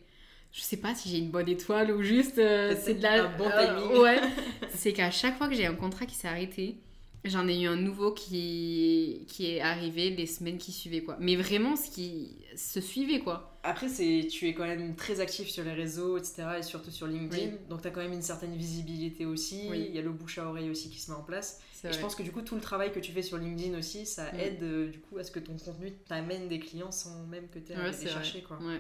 je 0.52 0.62
sais 0.62 0.78
pas 0.78 0.95
si 0.95 1.10
j'ai 1.10 1.18
une 1.18 1.30
bonne 1.30 1.47
étoile 1.47 1.91
ou 1.91 2.02
juste 2.02 2.38
euh, 2.38 2.76
c'est 2.80 2.95
de 2.95 3.04
la 3.04 3.26
un 3.26 3.38
bon 3.38 3.50
timing. 3.50 4.02
ouais. 4.02 4.20
C'est 4.74 4.93
qu'à 4.93 5.12
chaque 5.12 5.38
fois 5.38 5.47
que 5.47 5.56
j'ai 5.56 5.66
un 5.66 5.76
contrat 5.76 6.06
qui 6.06 6.16
s'est 6.16 6.28
arrêté 6.28 6.78
j'en 7.26 7.47
ai 7.47 7.62
eu 7.62 7.68
un 7.68 7.76
nouveau 7.76 8.12
qui 8.14 9.26
qui 9.28 9.52
est 9.52 9.62
arrivé 9.62 10.10
les 10.10 10.26
semaines 10.26 10.58
qui 10.58 10.72
suivaient 10.72 11.02
quoi. 11.02 11.18
Mais 11.20 11.36
vraiment 11.36 11.76
ce 11.76 11.89
qui 11.89 12.38
se 12.56 12.80
suivait 12.80 13.20
quoi. 13.20 13.58
Après 13.64 13.89
c'est 13.89 14.28
tu 14.30 14.47
es 14.47 14.54
quand 14.54 14.66
même 14.66 14.95
très 14.95 15.20
actif 15.20 15.50
sur 15.50 15.64
les 15.64 15.74
réseaux 15.74 16.18
etc 16.18 16.45
et 16.60 16.64
surtout 16.64 16.91
sur 16.91 17.08
LinkedIn. 17.08 17.58
Donc 17.70 17.82
tu 17.82 17.88
as 17.88 17.91
quand 17.91 18.02
même 18.02 18.14
une 18.14 18.22
certaine 18.22 18.56
visibilité 18.56 19.26
aussi. 19.26 19.68
Il 19.68 19.93
y 19.93 20.00
a 20.00 20.02
le 20.02 20.12
bouche 20.12 20.38
à 20.38 20.45
oreille 20.45 20.70
aussi 20.70 20.89
qui 20.89 21.00
se 21.00 21.12
met 21.12 21.18
en 21.18 21.24
place. 21.24 21.62
Et 21.84 21.91
je 21.91 22.00
pense 22.00 22.16
que 22.16 22.24
du 22.24 22.32
coup 22.32 22.41
tout 22.41 22.56
le 22.56 22.62
travail 22.62 22.91
que 22.91 23.00
tu 23.00 23.12
fais 23.12 23.22
sur 23.22 23.38
LinkedIn 23.38 23.78
aussi 23.78 24.06
ça 24.06 24.32
mm. 24.32 24.39
aide 24.39 24.64
euh, 24.64 24.89
du 24.89 25.00
coup 25.00 25.18
à 25.18 25.24
ce 25.24 25.32
que 25.32 25.39
ton 25.39 25.58
contenu 25.58 25.91
t'amène 26.08 26.47
des 26.47 26.60
clients 26.60 26.91
sans 26.91 27.26
même 27.28 27.47
que 27.50 27.60
tu 27.60 27.72
aies 27.72 27.76
à 27.76 27.89
les 27.89 28.08
chercher 28.08 28.41
quoi. 28.41 28.58
Ouais. 28.58 28.80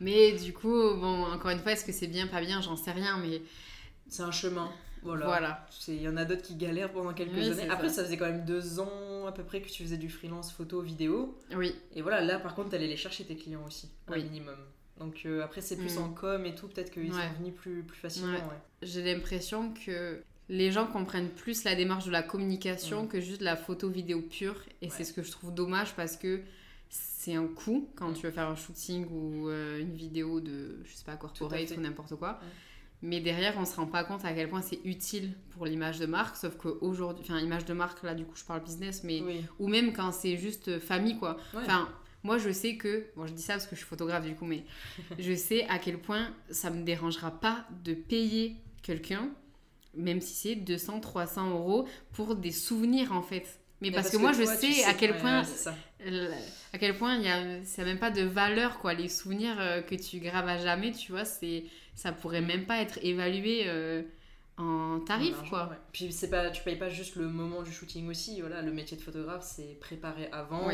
Mais 0.00 0.32
du 0.32 0.52
coup, 0.52 0.68
bon, 0.70 1.24
encore 1.32 1.50
une 1.50 1.58
fois, 1.58 1.72
est-ce 1.72 1.84
que 1.84 1.92
c'est 1.92 2.06
bien, 2.06 2.26
pas 2.26 2.40
bien, 2.40 2.60
j'en 2.60 2.76
sais 2.76 2.92
rien, 2.92 3.18
mais. 3.18 3.42
C'est 4.08 4.22
un 4.22 4.32
chemin. 4.32 4.70
Voilà. 5.02 5.66
Il 5.88 6.02
y 6.02 6.08
en 6.08 6.16
a 6.16 6.24
d'autres 6.24 6.42
qui 6.42 6.54
galèrent 6.54 6.92
pendant 6.92 7.12
quelques 7.12 7.58
années. 7.58 7.70
Après, 7.70 7.88
ça. 7.88 8.04
faisait 8.04 8.16
quand 8.16 8.26
même 8.26 8.44
deux 8.44 8.80
ans 8.80 9.26
à 9.26 9.32
peu 9.32 9.42
près 9.42 9.60
que 9.60 9.68
tu 9.68 9.82
faisais 9.82 9.96
du 9.96 10.08
freelance 10.08 10.52
photo, 10.52 10.80
vidéo. 10.80 11.38
Oui. 11.54 11.74
Et 11.94 12.02
voilà, 12.02 12.20
là 12.20 12.38
par 12.38 12.54
contre, 12.54 12.70
t'allais 12.70 12.88
les 12.88 12.96
chercher 12.96 13.24
tes 13.24 13.36
clients 13.36 13.64
aussi, 13.66 13.88
au 14.08 14.14
minimum. 14.14 14.56
Donc 14.98 15.22
euh, 15.26 15.44
après, 15.44 15.60
c'est 15.60 15.76
plus 15.76 15.96
mm. 15.96 16.02
en 16.02 16.08
com 16.10 16.46
et 16.46 16.54
tout, 16.54 16.68
peut-être 16.68 16.90
qu'ils 16.90 17.12
sont 17.12 17.18
venus 17.38 17.54
plus, 17.54 17.82
plus 17.82 17.98
facilement. 17.98 18.38
J'ai 18.82 19.02
l'impression 19.02 19.72
que 19.74 20.20
les 20.48 20.70
gens 20.70 20.86
comprennent 20.86 21.28
plus 21.28 21.64
la 21.64 21.74
démarche 21.74 22.06
de 22.06 22.10
la 22.10 22.22
communication 22.22 23.04
mm. 23.04 23.08
que 23.08 23.20
juste 23.20 23.42
la 23.42 23.56
photo 23.56 23.88
vidéo 23.88 24.22
pure. 24.22 24.56
Et 24.82 24.90
c'est 24.90 25.04
ce 25.04 25.12
que 25.12 25.22
je 25.22 25.30
trouve 25.30 25.52
dommage 25.52 25.94
parce 25.94 26.16
que 26.16 26.40
c'est 26.88 27.34
un 27.34 27.46
coût 27.46 27.88
quand 27.96 28.12
tu 28.12 28.26
veux 28.26 28.32
faire 28.32 28.48
un 28.48 28.54
shooting 28.54 29.06
ou 29.10 29.48
euh, 29.48 29.80
une 29.80 29.94
vidéo 29.94 30.40
de, 30.40 30.80
je 30.84 30.94
sais 30.94 31.04
pas, 31.04 31.16
corporate 31.16 31.70
ou 31.76 31.80
n'importe 31.80 32.14
quoi. 32.16 32.38
Mais 33.02 33.20
derrière, 33.20 33.54
on 33.58 33.64
se 33.64 33.76
rend 33.76 33.86
pas 33.86 34.04
compte 34.04 34.24
à 34.24 34.32
quel 34.32 34.48
point 34.48 34.62
c'est 34.62 34.80
utile 34.84 35.32
pour 35.50 35.66
l'image 35.66 35.98
de 35.98 36.06
marque. 36.06 36.36
Sauf 36.36 36.56
qu'aujourd'hui, 36.56 37.24
enfin, 37.24 37.38
image 37.38 37.64
de 37.64 37.74
marque, 37.74 38.02
là, 38.02 38.14
du 38.14 38.24
coup, 38.24 38.36
je 38.36 38.44
parle 38.44 38.62
business, 38.62 39.04
mais. 39.04 39.22
Ou 39.58 39.68
même 39.68 39.92
quand 39.92 40.12
c'est 40.12 40.36
juste 40.36 40.78
famille, 40.78 41.18
quoi. 41.18 41.36
Enfin, 41.54 41.88
moi, 42.22 42.38
je 42.38 42.50
sais 42.50 42.76
que. 42.76 43.06
Bon, 43.16 43.26
je 43.26 43.32
dis 43.32 43.42
ça 43.42 43.54
parce 43.54 43.66
que 43.66 43.76
je 43.76 43.80
suis 43.80 43.88
photographe, 43.88 44.24
du 44.24 44.34
coup, 44.34 44.46
mais 44.46 44.64
je 45.18 45.34
sais 45.34 45.66
à 45.68 45.78
quel 45.78 45.98
point 45.98 46.34
ça 46.50 46.70
me 46.70 46.84
dérangera 46.84 47.30
pas 47.30 47.66
de 47.84 47.92
payer 47.94 48.56
quelqu'un, 48.82 49.30
même 49.94 50.20
si 50.20 50.34
c'est 50.34 50.54
200, 50.56 51.00
300 51.00 51.50
euros, 51.50 51.86
pour 52.12 52.34
des 52.34 52.52
souvenirs, 52.52 53.12
en 53.12 53.22
fait. 53.22 53.60
Mais 53.80 53.90
parce, 53.90 54.10
que, 54.10 54.16
moi, 54.16 54.32
je 54.32 54.44
sais, 54.44 54.84
à 54.84 54.94
quel 54.94 55.18
point, 55.18 55.42
à 56.72 56.78
quel 56.78 56.96
point 56.96 57.16
il 57.16 57.22
y 57.22 57.28
a, 57.28 57.64
ça 57.64 57.84
même 57.84 57.98
pas 57.98 58.10
de 58.10 58.22
valeur 58.22 58.78
quoi. 58.78 58.94
Les 58.94 59.08
souvenirs 59.08 59.56
euh, 59.58 59.82
que 59.82 59.94
tu 59.94 60.18
graves 60.18 60.48
à 60.48 60.58
jamais, 60.58 60.92
tu 60.92 61.12
vois, 61.12 61.24
c'est, 61.24 61.64
ça 61.94 62.12
pourrait 62.12 62.40
même 62.40 62.64
pas 62.64 62.80
être 62.80 62.98
évalué 63.02 63.64
euh, 63.66 64.02
en 64.58 65.00
tarif 65.00 65.36
quoi. 65.50 65.70
Puis 65.92 66.12
c'est 66.12 66.30
pas, 66.30 66.50
tu 66.50 66.62
payes 66.62 66.76
pas 66.76 66.88
juste 66.88 67.16
le 67.16 67.28
moment 67.28 67.62
du 67.62 67.72
shooting 67.72 68.08
aussi. 68.08 68.40
Voilà, 68.40 68.62
le 68.62 68.72
métier 68.72 68.96
de 68.96 69.02
photographe, 69.02 69.42
c'est 69.42 69.78
préparer 69.80 70.28
avant, 70.32 70.70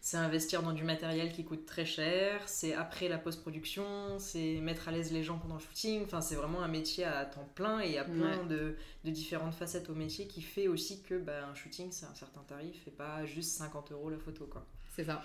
c'est 0.00 0.16
investir 0.16 0.62
dans 0.62 0.72
du 0.72 0.84
matériel 0.84 1.32
qui 1.32 1.44
coûte 1.44 1.66
très 1.66 1.84
cher, 1.84 2.40
c'est 2.46 2.74
après 2.74 3.08
la 3.08 3.18
post-production, 3.18 4.18
c'est 4.18 4.60
mettre 4.60 4.88
à 4.88 4.92
l'aise 4.92 5.12
les 5.12 5.22
gens 5.22 5.38
pendant 5.38 5.56
le 5.56 5.60
shooting. 5.60 6.04
Enfin, 6.04 6.20
c'est 6.20 6.36
vraiment 6.36 6.62
un 6.62 6.68
métier 6.68 7.04
à 7.04 7.24
temps 7.24 7.48
plein 7.54 7.80
et 7.80 7.86
il 7.86 7.92
y 7.92 7.98
a 7.98 8.04
plein 8.04 8.44
de, 8.44 8.76
de, 9.04 9.10
différentes 9.10 9.54
facettes 9.54 9.90
au 9.90 9.94
métier 9.94 10.26
qui 10.26 10.42
fait 10.42 10.68
aussi 10.68 11.02
que 11.02 11.18
bah, 11.18 11.46
un 11.50 11.54
shooting, 11.54 11.90
c'est 11.90 12.06
un 12.06 12.14
certain 12.14 12.42
tarif 12.42 12.86
et 12.86 12.90
pas 12.90 13.24
juste 13.26 13.56
50 13.58 13.92
euros 13.92 14.10
la 14.10 14.18
photo, 14.18 14.46
quoi. 14.46 14.64
C'est 14.94 15.04
ça. 15.04 15.22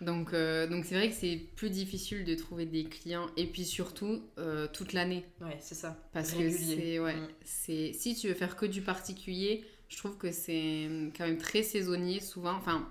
Donc, 0.00 0.32
euh, 0.32 0.66
donc 0.66 0.84
c'est 0.84 0.96
vrai 0.96 1.08
que 1.08 1.14
c'est 1.14 1.40
plus 1.56 1.70
difficile 1.70 2.24
de 2.24 2.34
trouver 2.34 2.66
des 2.66 2.84
clients 2.84 3.28
et 3.36 3.46
puis 3.46 3.64
surtout 3.64 4.22
euh, 4.38 4.66
toute 4.72 4.92
l'année. 4.92 5.24
Ouais, 5.40 5.56
c'est 5.60 5.74
ça. 5.74 5.96
Parce 6.12 6.32
que 6.32 6.50
c'est 6.50 6.98
ouais, 6.98 7.14
mm. 7.14 7.28
c'est 7.44 7.92
si 7.92 8.14
tu 8.14 8.28
veux 8.28 8.34
faire 8.34 8.56
que 8.56 8.66
du 8.66 8.82
particulier, 8.82 9.64
je 9.88 9.96
trouve 9.96 10.16
que 10.16 10.32
c'est 10.32 10.88
quand 11.16 11.26
même 11.26 11.38
très 11.38 11.62
saisonnier 11.62 12.20
souvent. 12.20 12.54
Enfin, 12.54 12.88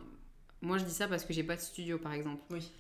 moi, 0.64 0.78
je 0.78 0.86
dis 0.86 0.94
ça 0.94 1.08
parce 1.08 1.26
que 1.26 1.34
j'ai 1.34 1.44
pas 1.44 1.58
de 1.58 1.62
studio, 1.62 1.98
par 1.98 2.14
exemple. 2.14 2.42
Oui. 2.50 2.72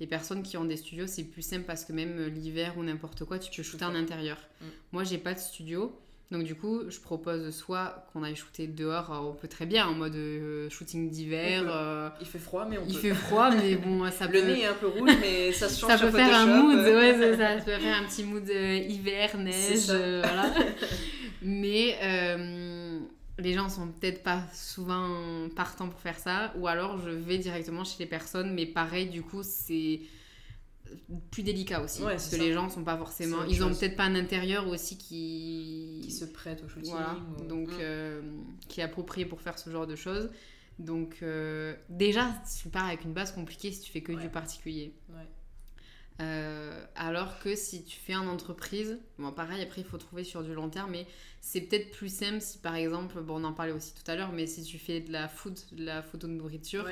Les 0.00 0.06
personnes 0.06 0.42
qui 0.42 0.56
ont 0.56 0.64
des 0.64 0.76
studios, 0.76 1.06
c'est 1.06 1.24
plus 1.24 1.42
simple 1.42 1.64
parce 1.64 1.84
que 1.84 1.92
même 1.92 2.18
euh, 2.18 2.28
l'hiver 2.28 2.76
ou 2.78 2.84
n'importe 2.84 3.24
quoi, 3.24 3.38
tu 3.38 3.50
peux 3.54 3.62
shooter 3.62 3.84
en 3.84 3.94
intérieur. 3.94 4.38
Mm. 4.60 4.64
Moi, 4.92 5.04
j'ai 5.04 5.18
pas 5.18 5.34
de 5.34 5.38
studio. 5.38 5.96
Donc 6.30 6.42
du 6.42 6.54
coup, 6.54 6.82
je 6.90 7.00
propose 7.00 7.54
soit 7.56 8.06
qu'on 8.12 8.22
aille 8.22 8.36
shooter 8.36 8.66
dehors, 8.66 9.10
on 9.26 9.32
peut 9.32 9.48
très 9.48 9.64
bien 9.64 9.86
en 9.86 9.94
mode 9.94 10.14
euh, 10.14 10.68
shooting 10.68 11.08
d'hiver. 11.08 11.64
Euh, 11.66 12.10
il 12.20 12.26
fait 12.26 12.38
froid, 12.38 12.66
mais 12.68 12.76
on 12.76 12.84
Il 12.86 12.98
fait 12.98 13.14
froid, 13.14 13.50
mais 13.50 13.76
bon, 13.76 14.10
ça 14.10 14.28
peut... 14.28 14.34
Le 14.34 14.42
nez 14.42 14.60
est 14.60 14.66
un 14.66 14.74
peu 14.74 14.88
rouge, 14.88 15.10
mais 15.20 15.52
ça 15.52 15.70
se 15.70 15.80
change 15.80 15.90
Ça 15.90 15.98
peut 15.98 16.10
faire 16.10 16.34
un 16.36 16.46
mood, 16.46 16.80
ouais, 16.80 17.34
ça, 17.34 17.36
ça, 17.58 17.64
peut 17.64 17.78
faire 17.78 18.02
un 18.02 18.04
petit 18.04 18.24
mood 18.24 18.46
hiver, 18.46 19.38
neige, 19.38 19.86
voilà. 19.86 20.52
mais 21.40 21.96
les 23.38 23.54
gens 23.54 23.70
sont 23.70 23.88
peut-être 23.88 24.22
pas 24.22 24.42
souvent 24.52 25.48
partants 25.56 25.88
pour 25.88 26.00
faire 26.00 26.18
ça, 26.18 26.52
ou 26.58 26.66
alors 26.66 26.98
je 26.98 27.08
vais 27.08 27.38
directement 27.38 27.84
chez 27.84 27.96
les 28.00 28.06
personnes, 28.06 28.52
mais 28.52 28.66
pareil, 28.66 29.08
du 29.08 29.22
coup, 29.22 29.42
c'est 29.42 30.00
plus 31.30 31.42
délicat 31.42 31.82
aussi 31.82 32.02
parce 32.02 32.28
que 32.28 32.36
les 32.36 32.52
gens 32.52 32.68
sont 32.68 32.84
pas 32.84 32.96
forcément 32.96 33.44
ils 33.44 33.62
ont 33.64 33.70
peut-être 33.74 33.96
pas 33.96 34.04
un 34.04 34.14
intérieur 34.14 34.68
aussi 34.68 34.96
qui 34.98 36.00
qui 36.02 36.10
se 36.10 36.24
prête 36.24 36.62
au 36.64 36.68
shooting 36.68 36.94
donc 37.48 37.68
mm. 37.68 37.78
euh, 37.80 38.22
qui 38.68 38.80
est 38.80 38.84
approprié 38.84 39.26
pour 39.26 39.40
faire 39.40 39.58
ce 39.58 39.70
genre 39.70 39.86
de 39.86 39.96
choses. 39.96 40.30
Donc 40.78 41.18
euh, 41.22 41.74
déjà 41.88 42.32
tu 42.60 42.68
pars 42.68 42.86
avec 42.86 43.04
une 43.04 43.12
base 43.12 43.32
compliquée 43.32 43.72
si 43.72 43.80
tu 43.80 43.90
fais 43.90 44.02
que 44.02 44.12
du 44.12 44.28
particulier. 44.28 44.94
Euh, 46.20 46.84
alors 46.96 47.38
que 47.38 47.54
si 47.54 47.84
tu 47.84 47.96
fais 47.98 48.16
en 48.16 48.26
entreprise, 48.26 48.98
bon 49.18 49.30
pareil 49.30 49.62
après 49.62 49.82
il 49.82 49.86
faut 49.86 49.98
trouver 49.98 50.24
sur 50.24 50.42
du 50.42 50.52
long 50.52 50.68
terme, 50.68 50.90
mais 50.90 51.06
c'est 51.40 51.60
peut-être 51.60 51.92
plus 51.92 52.12
simple 52.12 52.40
si 52.40 52.58
par 52.58 52.74
exemple, 52.74 53.20
bon 53.20 53.40
on 53.40 53.44
en 53.44 53.52
parlait 53.52 53.72
aussi 53.72 53.94
tout 53.94 54.08
à 54.10 54.16
l'heure, 54.16 54.32
mais 54.32 54.46
si 54.46 54.64
tu 54.64 54.78
fais 54.78 55.00
de 55.00 55.12
la 55.12 55.28
food, 55.28 55.58
de 55.72 55.84
la 55.84 56.02
photo 56.02 56.26
de 56.26 56.32
nourriture, 56.32 56.88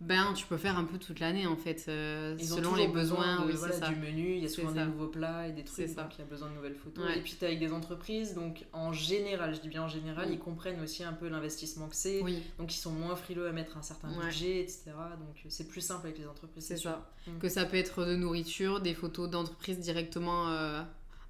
ben 0.00 0.32
tu 0.34 0.44
peux 0.46 0.56
faire 0.56 0.76
un 0.76 0.84
peu 0.84 0.98
toute 0.98 1.20
l'année 1.20 1.46
en 1.46 1.56
fait, 1.56 1.84
euh, 1.88 2.36
selon 2.38 2.74
les 2.74 2.88
besoins. 2.88 3.46
oui, 3.46 3.54
ça. 3.56 3.88
du 3.88 3.96
menu, 3.96 4.34
il 4.34 4.42
y 4.42 4.44
a 4.44 4.48
souvent 4.48 4.72
des 4.72 4.84
nouveaux 4.84 5.06
plats 5.06 5.48
et 5.48 5.52
des 5.52 5.64
trucs, 5.64 5.94
donc 5.94 6.14
il 6.16 6.18
y 6.18 6.22
a 6.22 6.26
besoin 6.26 6.50
de 6.50 6.54
nouvelles 6.54 6.74
photos. 6.74 7.04
Et 7.16 7.20
puis 7.20 7.34
tu 7.38 7.44
es 7.44 7.48
avec 7.48 7.60
des 7.60 7.72
entreprises, 7.72 8.34
donc 8.34 8.64
en 8.72 8.92
général, 8.92 9.54
je 9.54 9.60
dis 9.60 9.68
bien 9.68 9.82
en 9.82 9.88
général, 9.88 10.30
ils 10.30 10.38
comprennent 10.38 10.80
aussi 10.82 11.04
un 11.04 11.12
peu 11.12 11.28
l'investissement 11.28 11.88
que 11.88 11.96
c'est, 11.96 12.20
donc 12.58 12.74
ils 12.74 12.78
sont 12.78 12.92
moins 12.92 13.16
frileux 13.16 13.46
à 13.46 13.52
mettre 13.52 13.76
un 13.76 13.82
certain 13.82 14.08
budget, 14.08 14.60
etc. 14.60 14.92
Donc 15.18 15.44
c'est 15.48 15.68
plus 15.68 15.80
simple 15.80 16.06
avec 16.06 16.18
les 16.18 16.26
entreprises. 16.26 16.64
C'est 16.64 16.76
ça. 16.76 17.10
Mm. 17.26 17.38
Que 17.38 17.48
ça 17.48 17.64
peut 17.64 17.76
être 17.76 18.04
de 18.04 18.16
nourriture, 18.16 18.80
des 18.80 18.94
photos 18.94 19.30
d'entreprise 19.30 19.78
directement 19.78 20.48
euh, 20.48 20.82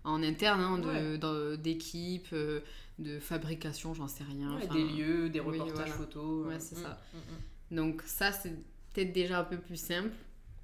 en 0.04 0.22
interne, 0.22 0.60
hein, 0.60 1.56
d'équipe. 1.58 2.28
Euh, 2.32 2.60
de 2.98 3.18
fabrication, 3.18 3.92
j'en 3.92 4.06
sais 4.06 4.24
rien. 4.24 4.56
des 4.72 4.84
lieux, 4.84 5.28
des 5.28 5.40
reportages 5.40 5.90
photos. 5.90 6.46
Ouais, 6.46 6.60
c'est 6.60 6.76
ça. 6.76 7.00
Mm, 7.12 7.18
mm, 7.18 7.53
donc 7.74 8.02
ça, 8.06 8.32
c'est 8.32 8.52
peut-être 8.92 9.12
déjà 9.12 9.40
un 9.40 9.44
peu 9.44 9.58
plus 9.58 9.76
simple. 9.76 10.10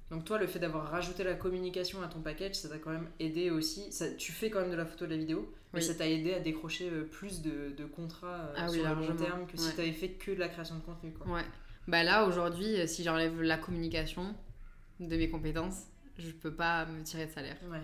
Donc 0.09 0.25
toi, 0.25 0.37
le 0.37 0.47
fait 0.47 0.59
d'avoir 0.59 0.89
rajouté 0.89 1.23
la 1.23 1.35
communication 1.35 2.01
à 2.01 2.07
ton 2.07 2.19
package, 2.19 2.55
ça 2.55 2.67
t'a 2.67 2.77
quand 2.77 2.91
même 2.91 3.07
aidé 3.19 3.49
aussi. 3.49 3.91
Ça, 3.91 4.11
tu 4.11 4.31
fais 4.31 4.49
quand 4.49 4.59
même 4.59 4.71
de 4.71 4.75
la 4.75 4.85
photo 4.85 5.05
de 5.05 5.11
la 5.11 5.17
vidéo, 5.17 5.53
mais 5.73 5.79
ça 5.79 5.95
t'a 5.95 6.09
aidé 6.09 6.33
à 6.33 6.39
décrocher 6.39 6.89
euh, 6.89 7.03
plus 7.03 7.41
de, 7.41 7.73
de 7.77 7.85
contrats 7.85 8.27
euh, 8.27 8.53
ah 8.57 8.67
sur 8.67 8.83
le 8.83 9.07
long 9.07 9.15
terme 9.15 9.47
que 9.47 9.57
si 9.57 9.73
t'avais 9.73 9.93
fait 9.93 10.09
que 10.09 10.31
de 10.31 10.39
la 10.39 10.49
création 10.49 10.75
de 10.75 10.81
contenu. 10.81 11.13
Quoi. 11.13 11.33
Ouais. 11.33 11.45
Bah 11.87 12.03
là, 12.03 12.25
aujourd'hui, 12.25 12.79
euh, 12.79 12.87
si 12.87 13.03
j'enlève 13.03 13.41
la 13.41 13.57
communication 13.57 14.35
de 14.99 15.15
mes 15.15 15.29
compétences, 15.29 15.87
je 16.17 16.29
peux 16.31 16.53
pas 16.53 16.85
me 16.85 17.03
tirer 17.03 17.27
de 17.27 17.31
salaire. 17.31 17.57
Ouais. 17.69 17.81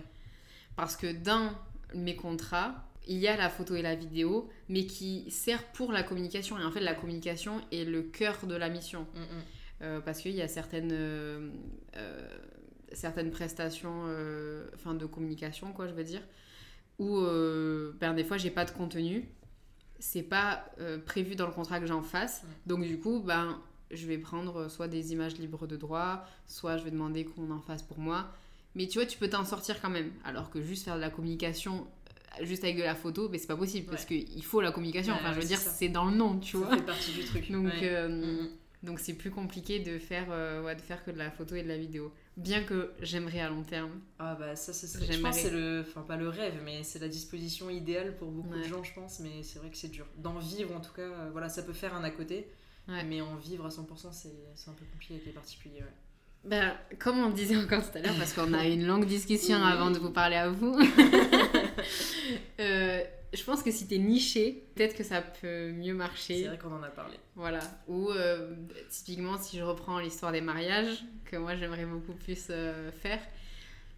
Parce 0.76 0.96
que 0.96 1.10
dans 1.10 1.52
mes 1.94 2.14
contrats, 2.14 2.87
il 3.08 3.16
y 3.16 3.26
a 3.26 3.36
la 3.36 3.48
photo 3.48 3.74
et 3.74 3.82
la 3.82 3.94
vidéo, 3.94 4.48
mais 4.68 4.84
qui 4.84 5.30
sert 5.30 5.64
pour 5.72 5.92
la 5.92 6.02
communication. 6.02 6.58
Et 6.58 6.64
en 6.64 6.70
fait, 6.70 6.80
la 6.80 6.94
communication 6.94 7.60
est 7.72 7.84
le 7.84 8.02
cœur 8.02 8.46
de 8.46 8.54
la 8.54 8.68
mission. 8.68 9.06
Mm, 9.14 9.20
mm. 9.20 9.42
Euh, 9.80 10.00
parce 10.00 10.20
qu'il 10.20 10.32
y 10.32 10.42
a 10.42 10.48
certaines, 10.48 10.92
euh, 10.92 11.50
euh, 11.96 12.28
certaines 12.92 13.30
prestations 13.30 14.04
enfin 14.74 14.94
de 14.94 15.06
communication, 15.06 15.72
quoi, 15.72 15.88
je 15.88 15.94
veux 15.94 16.04
dire, 16.04 16.22
où 16.98 17.20
ben, 18.00 18.12
des 18.14 18.24
fois, 18.24 18.36
j'ai 18.36 18.50
pas 18.50 18.64
de 18.64 18.70
contenu. 18.70 19.28
C'est 20.00 20.22
pas 20.22 20.66
prévu 21.06 21.34
dans 21.34 21.46
le 21.46 21.52
contrat 21.52 21.80
que 21.80 21.86
j'en 21.86 22.02
fasse. 22.02 22.42
Mm. 22.42 22.46
Donc, 22.66 22.84
du 22.84 22.98
coup, 22.98 23.20
ben, 23.20 23.58
je 23.90 24.06
vais 24.06 24.18
prendre 24.18 24.68
soit 24.68 24.88
des 24.88 25.12
images 25.12 25.38
libres 25.38 25.66
de 25.66 25.76
droit, 25.76 26.26
soit 26.46 26.76
je 26.76 26.84
vais 26.84 26.90
demander 26.90 27.24
qu'on 27.24 27.50
en 27.50 27.60
fasse 27.60 27.82
pour 27.82 27.98
moi. 27.98 28.30
Mais 28.74 28.86
tu 28.86 28.98
vois, 28.98 29.06
tu 29.06 29.18
peux 29.18 29.28
t'en 29.28 29.44
sortir 29.44 29.80
quand 29.80 29.90
même. 29.90 30.12
Alors 30.24 30.50
que 30.50 30.60
juste 30.60 30.84
faire 30.84 30.96
de 30.96 31.00
la 31.00 31.10
communication 31.10 31.86
juste 32.42 32.64
avec 32.64 32.76
de 32.76 32.82
la 32.82 32.94
photo, 32.94 33.28
mais 33.28 33.38
c'est 33.38 33.46
pas 33.46 33.56
possible 33.56 33.86
parce 33.90 34.04
qu'il 34.04 34.44
faut 34.44 34.60
la 34.60 34.72
communication. 34.72 35.14
enfin, 35.14 35.32
je 35.32 35.40
veux 35.40 35.46
dire, 35.46 35.58
c'est 35.58 35.88
dans 35.88 36.04
le 36.04 36.16
nom, 36.16 36.38
tu 36.38 36.56
vois. 36.56 36.70
Ça 36.70 36.76
fait 36.76 36.82
partie 36.82 37.12
du 37.12 37.24
truc. 37.24 37.50
Donc, 37.50 37.72
euh, 37.82 38.08
mm, 38.08 38.42
mm. 38.42 38.48
donc 38.82 39.00
c'est 39.00 39.14
plus 39.14 39.30
compliqué 39.30 39.80
de 39.80 39.98
faire, 39.98 40.26
euh, 40.30 40.62
ouais, 40.62 40.74
de 40.74 40.80
faire 40.80 41.04
que 41.04 41.10
de 41.10 41.18
la 41.18 41.30
photo 41.30 41.54
et 41.54 41.62
de 41.62 41.68
la 41.68 41.78
vidéo. 41.78 42.12
Bien 42.36 42.62
que 42.62 42.92
j'aimerais 43.00 43.40
à 43.40 43.48
long 43.48 43.64
terme. 43.64 44.00
Ah 44.18 44.36
bah 44.38 44.54
ça, 44.54 44.72
c'est 44.72 45.12
je 45.12 45.20
pense 45.20 45.36
c'est 45.36 45.50
le, 45.50 45.80
enfin 45.80 46.02
pas 46.02 46.16
le 46.16 46.28
rêve, 46.28 46.60
mais 46.64 46.84
c'est 46.84 47.00
la 47.00 47.08
disposition 47.08 47.68
idéale 47.68 48.16
pour 48.16 48.30
beaucoup 48.30 48.56
de 48.56 48.62
gens, 48.62 48.84
je 48.84 48.94
pense. 48.94 49.20
Mais 49.20 49.42
c'est 49.42 49.58
vrai 49.58 49.70
que 49.70 49.76
c'est 49.76 49.90
dur. 49.90 50.06
D'en 50.16 50.38
vivre, 50.38 50.74
en 50.74 50.80
tout 50.80 50.92
cas, 50.92 51.02
euh, 51.02 51.30
voilà, 51.32 51.48
ça 51.48 51.62
peut 51.62 51.72
faire 51.72 51.94
un 51.94 52.04
à 52.04 52.10
côté, 52.10 52.48
mais 52.86 53.20
en 53.20 53.34
vivre 53.36 53.66
à 53.66 53.70
100%, 53.70 54.12
c'est 54.12 54.70
un 54.70 54.74
peu 54.74 54.84
compliqué 54.92 55.14
avec 55.14 55.26
les 55.26 55.32
particuliers. 55.32 55.82
ben, 56.44 56.74
comme 57.00 57.18
on 57.18 57.30
disait 57.30 57.56
encore 57.56 57.82
tout 57.82 57.98
à 57.98 58.00
l'heure, 58.00 58.14
parce 58.16 58.32
qu'on 58.32 58.52
a 58.54 58.66
eu 58.66 58.72
une 58.74 58.86
longue 58.86 59.06
discussion 59.06 59.62
avant 59.62 59.90
de 59.90 59.98
vous 59.98 60.10
parler 60.10 60.36
à 60.36 60.48
vous, 60.48 60.78
euh, 62.60 63.02
je 63.32 63.44
pense 63.44 63.62
que 63.62 63.70
si 63.70 63.86
t'es 63.86 63.98
niché, 63.98 64.64
peut-être 64.74 64.96
que 64.96 65.04
ça 65.04 65.20
peut 65.20 65.70
mieux 65.70 65.94
marcher. 65.94 66.42
C'est 66.42 66.48
vrai 66.48 66.58
qu'on 66.58 66.72
en 66.72 66.82
a 66.82 66.88
parlé. 66.88 67.16
Voilà. 67.36 67.60
Ou 67.86 68.10
euh, 68.10 68.54
typiquement, 68.90 69.38
si 69.38 69.58
je 69.58 69.62
reprends 69.62 69.98
l'histoire 69.98 70.32
des 70.32 70.40
mariages, 70.40 71.04
que 71.26 71.36
moi 71.36 71.54
j'aimerais 71.54 71.84
beaucoup 71.84 72.14
plus 72.14 72.46
euh, 72.50 72.90
faire, 72.90 73.20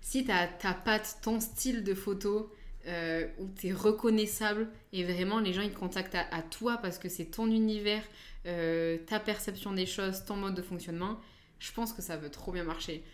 si 0.00 0.24
t'as 0.24 0.46
ta 0.48 0.74
patte, 0.74 1.18
ton 1.22 1.38
style 1.38 1.84
de 1.84 1.94
photo, 1.94 2.52
euh, 2.86 3.28
où 3.38 3.46
t'es 3.46 3.72
reconnaissable 3.72 4.68
et 4.92 5.04
vraiment 5.04 5.38
les 5.38 5.52
gens 5.52 5.60
ils 5.60 5.70
te 5.70 5.78
contactent 5.78 6.16
à, 6.16 6.42
toi 6.42 6.78
parce 6.78 6.98
que 6.98 7.10
c'est 7.10 7.26
ton 7.26 7.46
univers, 7.46 8.02
ta 8.44 9.20
perception 9.20 9.72
des 9.72 9.84
choses, 9.84 10.24
ton 10.24 10.36
mode 10.36 10.54
de 10.54 10.62
fonctionnement, 10.62 11.20
je 11.58 11.70
pense 11.72 11.92
que 11.92 12.00
ça 12.00 12.16
veut 12.16 12.30
trop 12.30 12.52
bien 12.52 12.64
marcher. 12.64 13.04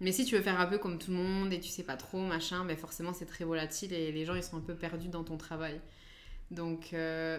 Mais 0.00 0.12
si 0.12 0.24
tu 0.24 0.34
veux 0.36 0.42
faire 0.42 0.60
un 0.60 0.66
peu 0.66 0.78
comme 0.78 0.98
tout 0.98 1.10
le 1.10 1.16
monde 1.16 1.52
et 1.52 1.60
tu 1.60 1.68
sais 1.68 1.84
pas 1.84 1.96
trop, 1.96 2.20
machin, 2.20 2.64
ben 2.64 2.76
forcément 2.76 3.12
c'est 3.12 3.26
très 3.26 3.44
volatile 3.44 3.92
et 3.92 4.12
les 4.12 4.24
gens 4.24 4.34
ils 4.34 4.42
sont 4.42 4.56
un 4.56 4.60
peu 4.60 4.74
perdus 4.74 5.08
dans 5.08 5.24
ton 5.24 5.36
travail. 5.36 5.80
Donc 6.50 6.92
euh, 6.92 7.38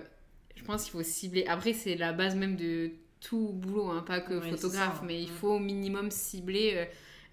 je 0.55 0.63
pense 0.63 0.83
qu'il 0.83 0.91
faut 0.91 1.03
cibler. 1.03 1.45
Après, 1.47 1.73
c'est 1.73 1.95
la 1.95 2.13
base 2.13 2.35
même 2.35 2.55
de 2.55 2.91
tout 3.19 3.51
boulot, 3.53 3.89
hein, 3.89 4.03
pas 4.07 4.21
que 4.21 4.39
photographe, 4.39 5.01
mais 5.03 5.21
il 5.21 5.29
faut 5.29 5.55
au 5.55 5.59
minimum 5.59 6.11
cibler 6.11 6.73
euh, 6.75 6.85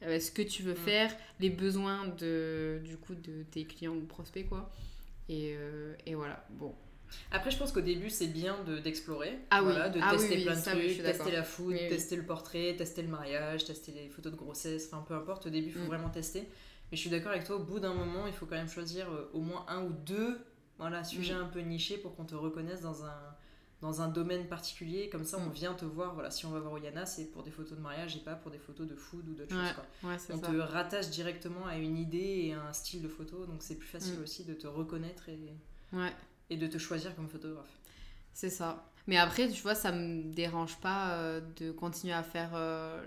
euh, 0.07 0.21
ce 0.21 0.31
que 0.33 0.43
tu 0.43 0.63
veux 0.63 0.75
faire, 0.75 1.15
les 1.39 1.51
besoins 1.51 2.09
de, 2.09 2.81
du 2.85 2.97
coup, 2.97 3.15
de 3.15 3.45
tes 3.45 3.65
clients 3.65 3.95
ou 3.95 4.05
prospects, 4.05 4.49
quoi. 4.49 4.73
Et, 5.29 5.57
et 6.05 6.15
voilà, 6.15 6.45
bon. 6.51 6.75
Après, 7.31 7.51
je 7.51 7.59
pense 7.59 7.73
qu'au 7.73 7.81
début, 7.81 8.11
c'est 8.11 8.27
bien 8.27 8.57
d'explorer. 8.83 9.39
ah 9.51 9.63
voilà, 9.63 9.89
De 9.89 10.01
ah 10.03 10.11
tester 10.13 10.43
plein 10.43 10.55
de 10.55 10.61
trucs, 10.61 11.03
tester 11.03 11.31
la 11.31 11.43
food, 11.43 11.75
tester 11.89 12.17
le 12.17 12.25
portrait, 12.25 12.75
tester 12.77 13.03
le 13.03 13.09
mariage, 13.09 13.65
tester 13.65 13.93
les 13.93 14.09
photos 14.09 14.33
de 14.33 14.37
grossesse, 14.37 14.89
enfin 14.91 15.05
peu 15.07 15.15
importe. 15.15 15.47
Au 15.47 15.51
début, 15.51 15.69
il 15.69 15.73
faut 15.73 15.81
mm. 15.81 15.87
vraiment 15.87 16.11
tester. 16.11 16.41
Mais 16.91 16.97
je 16.97 17.01
suis 17.01 17.11
d'accord 17.11 17.33
avec 17.33 17.45
toi, 17.45 17.57
au 17.57 17.65
bout 17.65 17.81
d'un 17.81 17.95
moment, 17.95 18.27
il 18.27 18.33
faut 18.33 18.47
quand 18.47 18.57
même 18.57 18.69
choisir 18.69 19.11
euh, 19.11 19.31
au 19.33 19.41
moins 19.41 19.65
un 19.69 19.83
ou 19.85 19.93
deux 19.93 20.39
voilà, 20.79 21.05
sujets 21.05 21.35
mm. 21.35 21.43
un 21.43 21.47
peu 21.47 21.61
nichés 21.61 21.97
pour 21.97 22.15
qu'on 22.15 22.25
te 22.25 22.35
reconnaisse 22.35 22.83
dans 22.83 23.05
un, 23.05 23.37
dans 23.81 24.03
un 24.03 24.09
domaine 24.09 24.47
particulier. 24.47 25.09
Comme 25.09 25.25
ça, 25.25 25.39
on 25.39 25.49
mm. 25.49 25.53
vient 25.53 25.75
te 25.75 25.87
voir. 25.87 26.13
Voilà, 26.15 26.31
si 26.31 26.45
on 26.45 26.51
va 26.51 26.61
voir 26.61 26.75
Oyana, 26.75 27.07
c'est 27.07 27.27
pour 27.27 27.43
des 27.43 27.51
photos 27.51 27.79
de 27.79 27.83
mariage 27.83 28.15
et 28.17 28.21
pas 28.21 28.35
pour 28.35 28.51
des 28.51 28.59
photos 28.59 28.87
de 28.87 28.95
food 28.95 29.27
ou 29.29 29.35
d'autres 29.35 29.55
choses. 29.55 30.31
on 30.31 30.39
te 30.39 30.57
rattache 30.59 31.09
directement 31.09 31.67
à 31.67 31.77
une 31.79 31.97
idée 31.97 32.43
et 32.47 32.53
à 32.53 32.63
un 32.63 32.73
style 32.73 33.01
de 33.01 33.09
photo. 33.09 33.47
Donc 33.47 33.63
c'est 33.63 33.77
plus 33.77 33.89
facile 33.89 34.19
aussi 34.23 34.45
de 34.45 34.55
te 34.55 34.67
reconnaître 34.67 35.29
et. 35.29 35.39
Ouais 35.93 36.13
et 36.51 36.57
de 36.57 36.67
te 36.67 36.79
choisir 36.79 37.15
comme 37.17 37.29
photographe. 37.29 37.79
C'est 38.33 38.51
ça. 38.51 38.89
Mais 39.07 39.17
après, 39.17 39.49
tu 39.49 39.61
vois, 39.63 39.75
ça 39.75 39.93
me 39.93 40.23
dérange 40.33 40.77
pas 40.77 41.11
euh, 41.11 41.41
de 41.59 41.73
continuer 41.73 42.15
à 42.15 42.23
faire 42.23 42.51
euh, 42.55 43.05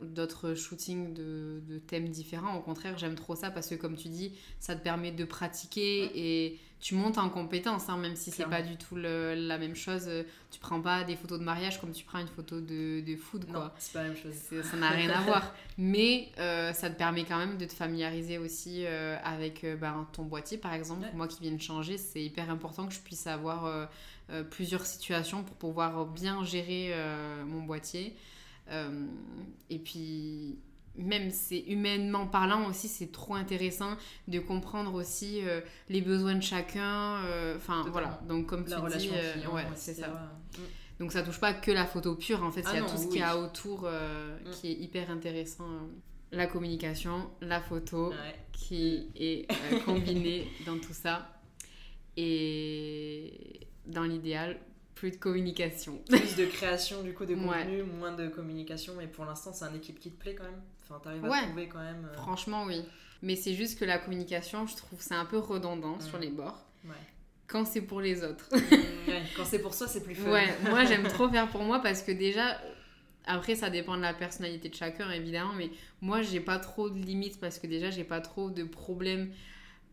d'autres 0.00 0.54
shootings 0.54 1.12
de, 1.12 1.60
de, 1.66 1.78
thèmes 1.78 2.08
différents. 2.08 2.56
Au 2.56 2.60
contraire, 2.60 2.96
j'aime 2.98 3.16
trop 3.16 3.34
ça 3.34 3.50
parce 3.50 3.68
que, 3.68 3.74
comme 3.74 3.96
tu 3.96 4.08
dis, 4.08 4.32
ça 4.60 4.76
te 4.76 4.82
permet 4.82 5.12
de 5.12 5.24
pratiquer 5.24 6.10
et 6.14 6.60
tu 6.84 6.96
montes 6.96 7.16
en 7.16 7.30
compétence, 7.30 7.88
hein, 7.88 7.96
même 7.96 8.14
si 8.14 8.30
c'est 8.30 8.44
pas 8.44 8.60
du 8.60 8.76
tout 8.76 8.94
la 8.94 9.56
même 9.56 9.74
chose. 9.74 10.06
Tu 10.50 10.60
prends 10.60 10.82
pas 10.82 11.02
des 11.02 11.16
photos 11.16 11.38
de 11.38 11.44
mariage 11.44 11.80
comme 11.80 11.92
tu 11.92 12.04
prends 12.04 12.18
une 12.18 12.28
photo 12.28 12.60
de, 12.60 13.00
de 13.00 13.16
food, 13.16 13.46
quoi. 13.46 13.58
Non, 13.58 13.70
c'est 13.78 13.94
pas 13.94 14.02
la 14.02 14.10
même 14.10 14.18
chose. 14.18 14.34
Ça 14.62 14.76
n'a 14.76 14.90
rien 14.90 15.08
à 15.08 15.22
voir. 15.22 15.54
Mais 15.78 16.28
euh, 16.38 16.74
ça 16.74 16.90
te 16.90 16.98
permet 16.98 17.24
quand 17.24 17.38
même 17.38 17.56
de 17.56 17.64
te 17.64 17.72
familiariser 17.72 18.36
aussi 18.36 18.84
euh, 18.84 19.16
avec 19.24 19.64
euh, 19.64 19.76
ben, 19.76 20.06
ton 20.12 20.24
boîtier, 20.24 20.58
par 20.58 20.74
exemple. 20.74 21.06
Moi 21.14 21.26
qui 21.26 21.40
viens 21.40 21.52
de 21.52 21.62
changer, 21.62 21.96
c'est 21.96 22.22
hyper 22.22 22.50
important 22.50 22.86
que 22.86 22.92
je 22.92 23.00
puisse 23.00 23.26
avoir 23.26 23.88
plusieurs 24.50 24.84
situations 24.84 25.42
pour 25.42 25.56
pouvoir 25.56 26.04
bien 26.04 26.44
gérer 26.44 26.94
mon 27.46 27.62
boîtier. 27.62 28.14
et 29.70 29.78
puis 29.78 30.58
même 30.96 31.30
c'est 31.30 31.60
humainement 31.60 32.26
parlant 32.26 32.68
aussi, 32.68 32.88
c'est 32.88 33.10
trop 33.10 33.34
intéressant 33.34 33.96
de 34.28 34.38
comprendre 34.38 34.94
aussi 34.94 35.40
euh, 35.42 35.60
les 35.88 36.00
besoins 36.00 36.34
de 36.34 36.42
chacun. 36.42 37.22
Euh, 37.24 37.56
enfin 37.56 37.84
voilà, 37.90 38.20
donc 38.28 38.46
comme 38.46 38.64
tu 38.64 38.98
dis, 38.98 39.10
euh, 39.12 39.54
ouais, 39.54 39.64
c'est 39.74 39.94
ça. 39.94 40.08
Mm. 40.08 40.60
Donc 41.00 41.12
ça 41.12 41.22
touche 41.22 41.40
pas 41.40 41.52
que 41.52 41.72
la 41.72 41.86
photo 41.86 42.14
pure, 42.14 42.42
en 42.44 42.52
fait, 42.52 42.64
il 42.72 42.76
y 42.76 42.78
a 42.78 42.82
tout 42.82 42.96
ce 42.96 43.08
qu'il 43.08 43.18
y 43.18 43.22
a 43.22 43.36
autour 43.36 43.82
mm. 43.82 44.50
qui 44.52 44.68
est 44.68 44.74
hyper 44.74 45.10
intéressant. 45.10 45.68
La 46.32 46.46
communication, 46.46 47.30
la 47.40 47.60
photo 47.60 48.12
qui 48.52 49.08
est 49.14 49.46
combinée 49.84 50.48
dans 50.66 50.78
tout 50.78 50.92
ça. 50.92 51.30
Et 52.16 53.68
dans 53.86 54.04
l'idéal, 54.04 54.58
plus 54.94 55.10
de 55.10 55.16
communication. 55.16 56.00
Plus 56.08 56.36
de 56.36 56.46
création 56.46 57.02
du 57.02 57.12
coup 57.12 57.26
de 57.26 57.34
contenu, 57.34 57.82
moins 57.82 58.12
de 58.12 58.28
communication, 58.28 58.94
mais 58.96 59.06
pour 59.06 59.24
l'instant 59.24 59.52
c'est 59.52 59.64
un 59.64 59.74
équipe 59.74 59.98
qui 59.98 60.10
te 60.10 60.18
plaît 60.18 60.34
quand 60.34 60.44
même. 60.44 60.62
Enfin, 60.84 61.00
t'arrives 61.02 61.24
à 61.24 61.42
trouver 61.42 61.68
quand 61.68 61.82
même. 61.82 62.08
Euh, 62.10 62.16
Franchement, 62.16 62.64
oui. 62.64 62.82
Mais 63.22 63.36
c'est 63.36 63.54
juste 63.54 63.78
que 63.78 63.84
la 63.84 63.98
communication, 63.98 64.66
je 64.66 64.76
trouve 64.76 65.00
c'est 65.00 65.14
un 65.14 65.24
peu 65.24 65.38
redondant 65.38 65.98
sur 66.00 66.18
les 66.18 66.28
bords. 66.28 66.62
Ouais. 66.84 66.92
Quand 67.46 67.64
c'est 67.64 67.80
pour 67.80 68.00
les 68.00 68.22
autres. 68.22 68.48
ouais, 68.52 69.22
quand 69.36 69.44
c'est 69.44 69.60
pour 69.60 69.74
soi, 69.74 69.86
c'est 69.86 70.02
plus 70.02 70.14
fun. 70.14 70.30
Ouais, 70.30 70.46
moi 70.68 70.84
j'aime 70.86 71.06
trop 71.08 71.28
faire 71.28 71.48
pour 71.48 71.62
moi 71.62 71.80
parce 71.80 72.02
que 72.02 72.12
déjà, 72.12 72.60
après 73.26 73.54
ça 73.54 73.70
dépend 73.70 73.96
de 73.96 74.02
la 74.02 74.12
personnalité 74.12 74.68
de 74.68 74.74
chacun 74.74 75.10
évidemment, 75.10 75.54
mais 75.54 75.70
moi 76.00 76.20
j'ai 76.22 76.40
pas 76.40 76.58
trop 76.58 76.90
de 76.90 76.98
limites 76.98 77.40
parce 77.40 77.58
que 77.58 77.66
déjà 77.66 77.90
j'ai 77.90 78.04
pas 78.04 78.20
trop 78.20 78.50
de 78.50 78.64
problèmes 78.64 79.30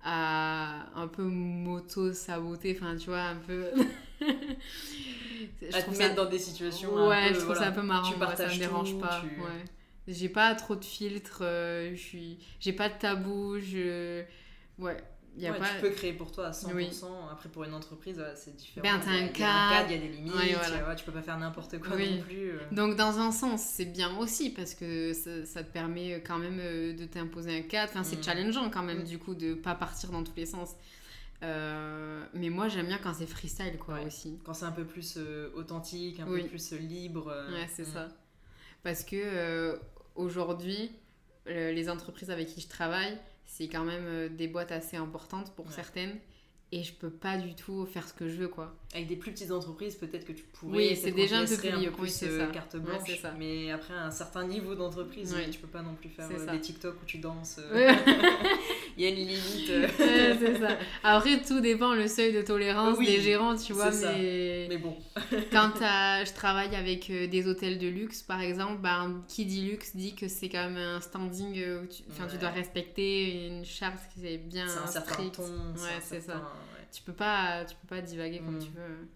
à 0.03 0.87
un 0.95 1.07
peu 1.07 1.23
m'auto-saboter, 1.23 2.77
enfin 2.77 2.95
tu 2.97 3.09
vois, 3.09 3.21
un 3.21 3.35
peu. 3.35 3.71
je 4.19 5.75
à 5.75 5.81
te 5.81 5.97
mettre 5.97 6.15
dans 6.15 6.25
des 6.25 6.39
situations. 6.39 7.07
Ouais, 7.07 7.33
je 7.33 7.39
trouve 7.39 7.55
ça 7.55 7.67
un 7.67 7.71
peu 7.71 7.81
marrant, 7.83 8.15
moi, 8.17 8.35
ça 8.35 8.47
me 8.47 8.57
dérange 8.57 8.99
pas. 8.99 9.21
Ouais. 9.21 9.63
J'ai 10.07 10.29
pas 10.29 10.55
trop 10.55 10.75
de 10.75 10.83
filtres, 10.83 11.41
euh, 11.41 11.91
je 11.93 11.99
suis... 11.99 12.39
j'ai 12.59 12.73
pas 12.73 12.89
de 12.89 12.97
tabou, 12.97 13.59
je. 13.59 14.23
Ouais. 14.79 14.97
Y 15.37 15.47
a 15.47 15.53
pas... 15.53 15.65
Tu 15.65 15.81
peux 15.81 15.89
créer 15.91 16.11
pour 16.11 16.31
toi 16.31 16.47
à 16.47 16.51
100%. 16.51 17.05
Après, 17.31 17.47
pour 17.47 17.63
une 17.63 17.73
entreprise, 17.73 18.21
c'est 18.35 18.55
différent. 18.55 18.83
Ben, 18.83 18.99
t'as 18.99 19.11
un 19.11 19.27
cadre, 19.29 19.89
il 19.89 19.95
y 19.95 19.97
a 19.97 20.01
des 20.01 20.09
limites, 20.09 20.33
ouais, 20.33 20.95
tu 20.97 21.05
peux 21.05 21.13
pas 21.13 21.21
faire 21.21 21.37
n'importe 21.37 21.79
quoi 21.79 21.97
non 21.97 22.21
plus. 22.21 22.51
Euh. 22.51 22.59
Donc, 22.71 22.97
dans 22.97 23.19
un 23.19 23.31
sens, 23.31 23.61
c'est 23.61 23.85
bien 23.85 24.17
aussi 24.17 24.49
parce 24.49 24.73
que 24.73 25.13
ça, 25.13 25.45
ça, 25.45 25.63
te 25.63 25.71
permet 25.71 26.21
quand 26.21 26.37
même 26.37 26.59
euh, 26.59 26.93
de 26.93 27.05
t'imposer 27.05 27.57
un 27.57 27.61
cadre. 27.61 27.91
Enfin, 27.93 28.03
c'est 28.03 28.17
mm. 28.17 28.23
challengeant 28.23 28.69
quand 28.69 28.83
même, 28.83 29.01
mm. 29.01 29.05
du 29.05 29.19
coup, 29.19 29.33
de 29.33 29.53
pas 29.53 29.75
partir 29.75 30.09
dans 30.09 30.23
tous 30.23 30.35
les 30.35 30.45
sens. 30.45 30.75
mais 31.41 32.49
moi, 32.49 32.67
j'aime 32.67 32.87
bien 32.87 32.97
quand 32.97 33.13
c'est 33.13 33.25
freestyle, 33.25 33.77
quoi, 33.77 34.01
aussi. 34.05 34.37
Quand 34.43 34.53
c'est 34.53 34.65
un 34.65 34.71
peu 34.71 34.83
plus 34.83 35.17
authentique, 35.55 36.19
un 36.19 36.25
peu 36.25 36.43
plus 36.43 36.71
libre. 36.73 37.27
ouais, 37.53 37.69
c'est 37.73 37.87
mm. 37.87 37.93
ça. 37.93 38.09
Parce 38.83 39.05
que 39.05 39.79
aujourd'hui, 40.15 40.91
les 41.45 41.89
entreprises 41.89 42.29
avec 42.29 42.47
qui 42.47 42.61
je 42.61 42.67
travaille, 42.67 43.17
c'est 43.51 43.67
quand 43.67 43.83
même 43.83 44.05
euh, 44.05 44.29
des 44.29 44.47
boîtes 44.47 44.71
assez 44.71 44.95
importantes 44.95 45.53
pour 45.55 45.71
certaines 45.71 46.17
et 46.71 46.83
je 46.83 46.93
peux 46.93 47.09
pas 47.09 47.37
du 47.37 47.53
tout 47.53 47.85
faire 47.85 48.07
ce 48.07 48.13
que 48.13 48.29
je 48.29 48.35
veux 48.37 48.47
quoi. 48.47 48.73
Avec 48.93 49.07
des 49.07 49.15
plus 49.15 49.31
petites 49.31 49.51
entreprises, 49.51 49.95
peut-être 49.95 50.25
que 50.25 50.33
tu 50.33 50.43
pourrais. 50.43 50.77
Oui, 50.77 50.99
c'est 51.01 51.11
déjà 51.11 51.37
un 51.37 51.45
peu 51.45 51.55
plus, 51.55 51.69
un 51.69 51.93
peu 51.95 52.07
ça. 52.07 52.47
carte 52.47 52.75
blanche. 52.75 53.19
ça. 53.21 53.33
Mais 53.39 53.71
après 53.71 53.93
un 53.93 54.11
certain 54.11 54.45
niveau 54.45 54.75
d'entreprise, 54.75 55.33
tu 55.49 55.59
peux 55.59 55.67
pas 55.67 55.81
non 55.81 55.95
plus 55.95 56.09
faire 56.09 56.27
euh, 56.29 56.51
des 56.51 56.59
TikTok 56.59 57.01
où 57.01 57.05
tu 57.05 57.17
danses. 57.19 57.59
Euh. 57.59 57.93
Il 58.97 59.03
y 59.03 59.07
a 59.07 59.09
une 59.09 59.15
limite. 59.15 59.69
Euh. 59.69 59.87
c'est 59.97 60.59
ça. 60.59 60.77
Après, 61.03 61.41
tout 61.41 61.61
dépend 61.61 61.93
le 61.93 62.09
seuil 62.09 62.33
de 62.33 62.41
tolérance 62.41 62.99
des 62.99 63.21
gérants, 63.21 63.55
tu 63.55 63.71
vois. 63.71 63.91
Mais... 63.91 64.65
mais 64.67 64.77
bon. 64.77 64.97
quand 65.53 65.71
je 65.77 66.33
travaille 66.33 66.75
avec 66.75 67.09
des 67.09 67.47
hôtels 67.47 67.79
de 67.79 67.87
luxe, 67.87 68.21
par 68.21 68.41
exemple, 68.41 68.81
ben, 68.81 69.23
qui 69.29 69.45
dit 69.45 69.61
luxe 69.61 69.95
dit 69.95 70.15
que 70.15 70.27
c'est 70.27 70.49
quand 70.49 70.69
même 70.69 70.77
un 70.77 70.99
standing 70.99 71.51
où 71.53 71.85
tu, 71.85 72.03
tu 72.03 72.37
dois 72.37 72.49
respecter 72.49 73.47
une 73.47 73.63
charte 73.63 74.01
qui 74.13 74.27
est 74.27 74.37
bien. 74.37 74.67
C'est 74.67 74.79
un 74.79 74.87
certain 74.87 75.29
ton. 75.29 75.43
Ouais, 75.43 76.01
c'est 76.01 76.19
ça 76.19 76.41
tu 76.91 77.01
peux 77.03 77.13
pas 77.13 77.65
tu 77.65 77.75
peux 77.75 77.87
pas 77.87 78.01
divaguer 78.01 78.39
comme 78.39 78.57
mm. 78.57 78.63
tu 78.63 78.71
veux. 78.71 79.07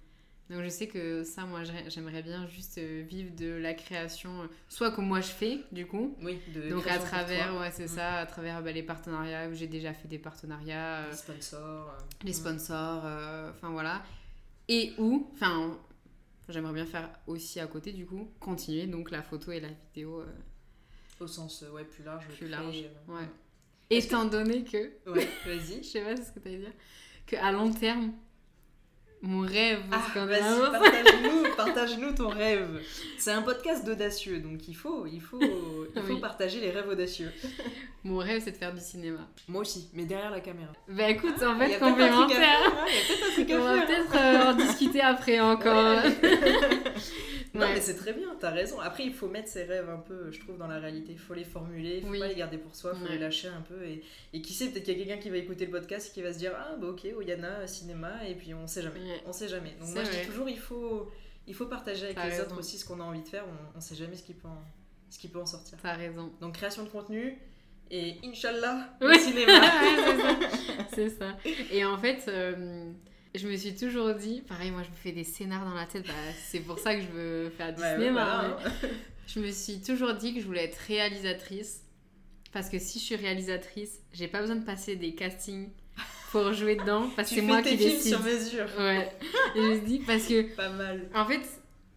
Donc 0.50 0.64
je 0.64 0.70
sais 0.70 0.88
que 0.88 1.24
ça 1.24 1.46
moi 1.46 1.64
j'aimerais 1.88 2.22
bien 2.22 2.48
juste 2.48 2.78
euh, 2.78 3.04
vivre 3.08 3.36
de 3.36 3.50
la 3.50 3.74
création 3.74 4.44
euh, 4.44 4.48
soit 4.70 4.92
comme 4.92 5.08
moi 5.08 5.20
je 5.20 5.32
fais 5.32 5.62
du 5.72 5.88
coup. 5.88 6.16
Oui 6.22 6.40
de 6.54 6.70
donc 6.70 6.86
à 6.88 7.00
travers 7.00 7.56
ouais 7.60 7.72
c'est 7.72 7.86
mm. 7.86 7.96
ça 7.96 8.14
à 8.18 8.26
travers 8.28 8.62
bah, 8.62 8.72
les 8.72 8.84
partenariats 8.84 9.52
j'ai 9.54 9.68
déjà 9.68 9.94
fait 9.94 10.08
des 10.08 10.20
partenariats 10.20 10.98
euh, 10.98 11.10
les 11.10 11.16
sponsors 11.16 11.98
les 12.24 12.32
mm. 12.32 12.34
sponsors 12.34 13.04
enfin 13.50 13.72
voilà. 13.72 14.04
Et 14.68 14.94
où 15.00 15.30
enfin 15.34 15.80
j'aimerais 16.48 16.74
bien 16.74 16.86
faire 16.86 17.10
aussi 17.26 17.60
à 17.60 17.66
côté 17.66 17.92
du 17.92 18.06
coup 18.06 18.30
continuer 18.40 18.86
donc 18.86 19.10
la 19.10 19.24
photo 19.24 19.52
et 19.52 19.60
la 19.60 19.70
vidéo 19.70 20.24
au 21.20 21.28
sens 21.28 21.66
ouais 21.74 21.86
plus 21.86 22.04
large 22.04 22.28
plus 22.28 22.48
large 22.48 22.84
ouais. 23.08 23.28
étant 23.90 24.26
donné 24.26 24.64
que 24.64 24.92
ouais 25.10 25.28
vas-y. 25.48 25.78
Je 25.84 25.88
sais 25.88 26.02
pas 26.02 26.16
ce 26.16 26.32
que 26.32 26.40
tu 26.40 26.50
allais 26.50 26.60
dire 26.60 26.74
qu'à 27.26 27.52
long 27.52 27.72
terme, 27.72 28.12
mon 29.22 29.42
rêve, 29.42 29.80
ah, 29.92 30.26
vas-y, 30.26 30.72
partage-nous, 30.72 31.56
Partage-nous 31.56 32.12
ton 32.14 32.30
rêve. 32.30 32.80
C'est 33.18 33.32
un 33.32 33.42
podcast 33.42 33.84
d'audacieux, 33.84 34.40
donc 34.40 34.68
il 34.68 34.76
faut, 34.76 35.08
il 35.08 35.20
faut, 35.22 35.40
il 35.42 36.02
faut 36.04 36.18
partager 36.18 36.60
les 36.62 36.70
rêves 36.70 36.88
audacieux. 36.88 37.32
Mon 38.04 38.18
rêve, 38.18 38.42
c'est 38.44 38.52
de 38.52 38.58
faire 38.58 38.74
du 38.74 38.82
cinéma. 38.82 39.28
Moi 39.48 39.62
aussi, 39.62 39.90
mais 39.94 40.06
derrière 40.06 40.30
la 40.30 40.42
caméra. 40.42 40.72
Bah 40.88 41.10
écoute, 41.10 41.42
en 41.42 41.58
fait, 41.58 41.80
complémentaire. 41.80 42.72
On 43.40 43.64
va 43.64 43.82
peut-être 43.82 44.16
euh, 44.16 44.52
en 44.52 44.54
discuter 44.54 45.02
après 45.02 45.40
encore. 45.42 46.02
Non, 47.60 47.68
mais 47.74 47.82
c'est 47.82 47.96
très 47.96 48.14
bien, 48.14 48.36
t'as 48.40 48.52
raison. 48.52 48.80
Après, 48.80 49.04
il 49.06 49.14
faut 49.14 49.28
mettre 49.28 49.48
ses 49.48 49.64
rêves 49.64 49.90
un 49.90 49.98
peu, 49.98 50.32
je 50.32 50.40
trouve, 50.40 50.58
dans 50.58 50.68
la 50.68 50.80
réalité. 50.80 51.14
Il 51.14 51.20
faut 51.20 51.34
les 51.34 51.44
formuler, 51.44 51.98
il 51.98 52.08
faut 52.08 52.20
pas 52.20 52.28
les 52.28 52.36
garder 52.36 52.58
pour 52.58 52.76
soi, 52.76 52.94
il 52.96 53.06
faut 53.06 53.12
les 53.12 53.20
lâcher 53.20 53.48
un 53.48 53.62
peu. 53.62 53.84
Et, 53.84 54.04
et 54.34 54.42
qui 54.42 54.54
sait, 54.54 54.70
peut-être 54.70 54.84
qu'il 54.84 54.98
y 54.98 55.02
a 55.02 55.06
quelqu'un 55.06 55.22
qui 55.22 55.30
va 55.30 55.38
écouter 55.38 55.66
le 55.66 55.72
podcast 55.72 56.10
et 56.10 56.14
qui 56.14 56.22
va 56.22 56.34
se 56.34 56.38
dire 56.38 56.52
Ah, 56.56 56.76
bah 56.80 56.88
ok, 56.88 57.08
Oyana, 57.18 57.66
cinéma, 57.68 58.26
et 58.28 58.36
puis 58.36 58.54
on 58.54 58.68
sait 58.68 58.82
jamais. 58.82 59.00
On 59.26 59.34
sait 59.34 59.48
jamais. 59.48 59.76
Donc, 59.80 59.90
moi, 59.90 60.04
je 60.04 60.12
dis 60.12 60.26
toujours, 60.28 60.50
il 60.50 60.60
faut, 60.60 61.10
il 61.48 61.54
faut 61.54 61.68
partager 61.68 62.06
avec 62.06 62.24
les 62.24 62.42
autres 62.42 62.60
aussi 62.60 62.78
ce 62.78 62.86
qu'on 62.86 63.00
a 63.00 63.04
envie 63.04 63.22
de 63.22 63.28
faire. 63.28 63.46
On, 63.48 63.78
on 63.78 63.82
sait 63.82 63.96
jamais 63.96 64.16
ce 64.16 64.24
qui 64.24 64.34
peut 64.34 64.48
en, 64.48 64.64
ce 65.10 65.20
qui 65.20 65.28
peut 65.28 65.40
en 65.40 65.46
sortir. 65.46 65.78
T'as 65.82 65.94
raison. 65.94 66.32
Donc, 66.42 66.56
création 66.56 66.84
de 66.84 66.90
contenu. 66.90 67.38
Et 67.92 68.16
Inch'Allah, 68.24 68.90
le 69.00 69.14
cinéma. 69.14 69.62
c'est 70.94 71.10
ça. 71.10 71.38
Et 71.72 71.86
en 71.86 71.98
fait, 72.00 72.26
euh, 72.28 72.92
je 73.38 73.48
me 73.48 73.56
suis 73.56 73.76
toujours 73.76 74.14
dit, 74.14 74.42
pareil, 74.48 74.72
moi 74.72 74.84
je 74.84 74.90
me 74.90 74.96
fais 74.96 75.12
des 75.12 75.24
scénars 75.24 75.66
dans 75.66 75.74
la 75.74 75.86
tête, 75.86 76.06
bah, 76.06 76.14
c'est 76.48 76.60
pour 76.60 76.80
ça 76.80 76.96
que 76.96 77.02
je 77.02 77.08
veux 77.08 77.50
faire 77.52 77.74
du 77.74 77.82
cinéma. 77.82 78.46
Hein. 78.46 78.58
je 79.28 79.40
me 79.40 79.52
suis 79.52 79.82
toujours 79.82 80.14
dit 80.14 80.34
que 80.34 80.42
je 80.42 80.46
voulais 80.46 80.66
être 80.66 80.80
réalisatrice. 80.88 81.82
Parce 82.54 82.70
que 82.70 82.80
si 82.80 83.00
je 83.00 83.04
suis 83.04 83.16
réalisatrice, 83.18 84.00
j'ai 84.14 84.30
pas 84.30 84.40
besoin 84.40 84.56
de 84.56 84.64
passer 84.64 84.96
des 84.96 85.14
castings 85.14 85.68
pour 86.32 86.54
jouer 86.54 86.78
dedans. 86.78 87.10
Parce 87.16 87.30
que 87.30 87.36
c'est 87.36 87.42
moi 87.42 87.62
qui 87.62 87.76
décide. 87.76 88.14
sur 88.14 88.24
mesure. 88.24 88.68
Ouais. 88.80 89.12
Et 89.56 89.62
je 89.62 89.68
me 89.68 89.86
dis, 89.86 90.00
parce 90.00 90.26
que. 90.26 90.56
Pas 90.56 90.70
mal. 90.70 91.10
En 91.14 91.26
fait, 91.26 91.42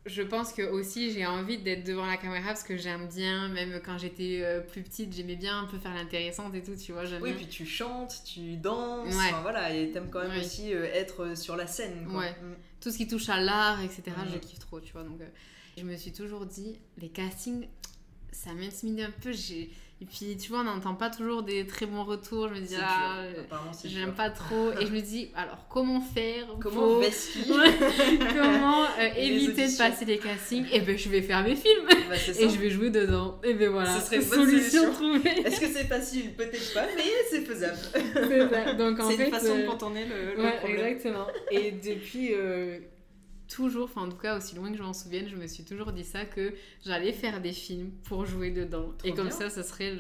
je 0.07 0.23
pense 0.23 0.53
que 0.53 0.63
aussi 0.63 1.13
j'ai 1.13 1.27
envie 1.27 1.59
d'être 1.59 1.85
devant 1.85 2.07
la 2.07 2.17
caméra 2.17 2.49
parce 2.49 2.63
que 2.63 2.77
j'aime 2.77 3.09
bien, 3.09 3.49
même 3.49 3.81
quand 3.85 3.99
j'étais 3.99 4.41
euh, 4.43 4.61
plus 4.61 4.83
petite, 4.83 5.13
j'aimais 5.13 5.37
bien 5.37 5.61
un 5.61 5.65
peu 5.67 5.79
faire 5.79 5.95
l'intéressante 5.95 6.55
et 6.55 6.63
tout, 6.63 6.77
tu 6.77 6.93
vois. 6.93 7.05
Oui, 7.21 7.35
puis 7.35 7.47
tu 7.47 7.67
chantes, 7.67 8.23
tu 8.25 8.57
danses, 8.57 9.15
enfin, 9.15 9.41
voilà, 9.43 9.75
et 9.75 9.91
t'aimes 9.91 10.11
quand 10.11 10.27
même 10.27 10.39
aussi 10.39 10.73
euh, 10.73 10.85
être 10.93 11.37
sur 11.37 11.57
la 11.57 11.67
scène. 11.67 12.07
Quoi. 12.11 12.21
Ouais. 12.21 12.31
Mm. 12.31 12.55
Tout 12.81 12.91
ce 12.91 12.97
qui 12.97 13.07
touche 13.07 13.29
à 13.29 13.41
l'art, 13.41 13.83
etc., 13.83 14.03
je 14.31 14.37
mm. 14.37 14.41
kiffe 14.41 14.59
trop, 14.61 14.81
tu 14.81 14.93
vois. 14.93 15.03
Donc, 15.03 15.21
euh, 15.21 15.29
je 15.77 15.83
me 15.83 15.97
suis 15.97 16.13
toujours 16.13 16.47
dit, 16.47 16.79
les 16.99 17.09
castings, 17.09 17.69
ça 18.33 18.55
m'intimidait 18.55 19.05
un 19.05 19.15
peu. 19.23 19.33
J'ai 19.33 19.71
et 20.01 20.05
puis, 20.05 20.37
tu 20.37 20.51
vois, 20.51 20.61
on 20.61 20.65
n'entend 20.65 20.95
pas 20.95 21.11
toujours 21.11 21.43
des 21.43 21.67
très 21.67 21.85
bons 21.85 22.05
retours. 22.05 22.49
Je 22.55 22.61
me 22.61 22.65
dis, 22.65 22.77
ah, 22.81 23.25
j'aime 23.85 24.13
pas 24.13 24.31
trop. 24.31 24.71
Et 24.81 24.87
je 24.87 24.93
me 24.93 25.01
dis, 25.01 25.33
alors, 25.35 25.67
comment 25.69 26.01
faire 26.01 26.47
Comment 26.61 27.01
Comment 28.33 28.85
euh, 28.85 29.09
éviter 29.17 29.67
de 29.67 29.77
passer 29.77 30.05
les 30.05 30.19
castings 30.19 30.67
Et 30.67 30.75
eh 30.75 30.81
ben, 30.83 30.97
je 30.97 31.09
vais 31.09 31.21
faire 31.21 31.43
mes 31.43 31.57
films. 31.57 31.85
Bah, 32.09 32.15
et 32.15 32.49
je 32.49 32.59
vais 32.59 32.71
jouer 32.71 32.91
dedans. 32.91 33.41
Et 33.43 33.55
ben 33.55 33.71
voilà. 33.71 33.99
Ce 33.99 34.07
serait 34.07 34.17
une 34.17 34.23
solution, 34.23 34.93
trouvée. 34.93 35.31
Est-ce 35.45 35.61
que 35.61 35.67
c'est 35.67 35.87
facile? 35.87 36.33
Peut-être 36.35 36.75
pas, 36.75 36.87
mais 36.97 37.03
c'est 37.29 37.41
faisable. 37.41 37.79
C'est 38.15 39.25
une 39.25 39.31
façon 39.33 39.57
de 39.57 39.63
euh, 39.63 39.67
contourner 39.67 40.05
le, 40.05 40.37
le 40.37 40.45
ouais, 40.45 40.61
Exactement. 40.65 41.27
Et 41.51 41.73
depuis. 41.73 42.35
Euh, 42.35 42.79
toujours, 43.49 43.85
enfin 43.85 44.03
en 44.03 44.09
tout 44.09 44.17
cas 44.17 44.37
aussi 44.37 44.55
loin 44.55 44.71
que 44.71 44.79
je 44.79 44.83
m'en 44.83 44.93
souvienne, 44.93 45.29
je 45.29 45.37
me 45.37 45.47
suis 45.47 45.65
toujours 45.65 45.93
dit 45.93 46.05
ça 46.05 46.25
que 46.25 46.55
j'allais 46.85 47.13
faire 47.13 47.41
des 47.41 47.53
films 47.53 47.91
pour 48.05 48.27
jouer 48.27 48.51
dedans. 48.51 48.95
et 49.05 49.15
comme 49.15 49.31
ça, 49.31 49.51
ça 49.51 49.63
serait 49.63 49.95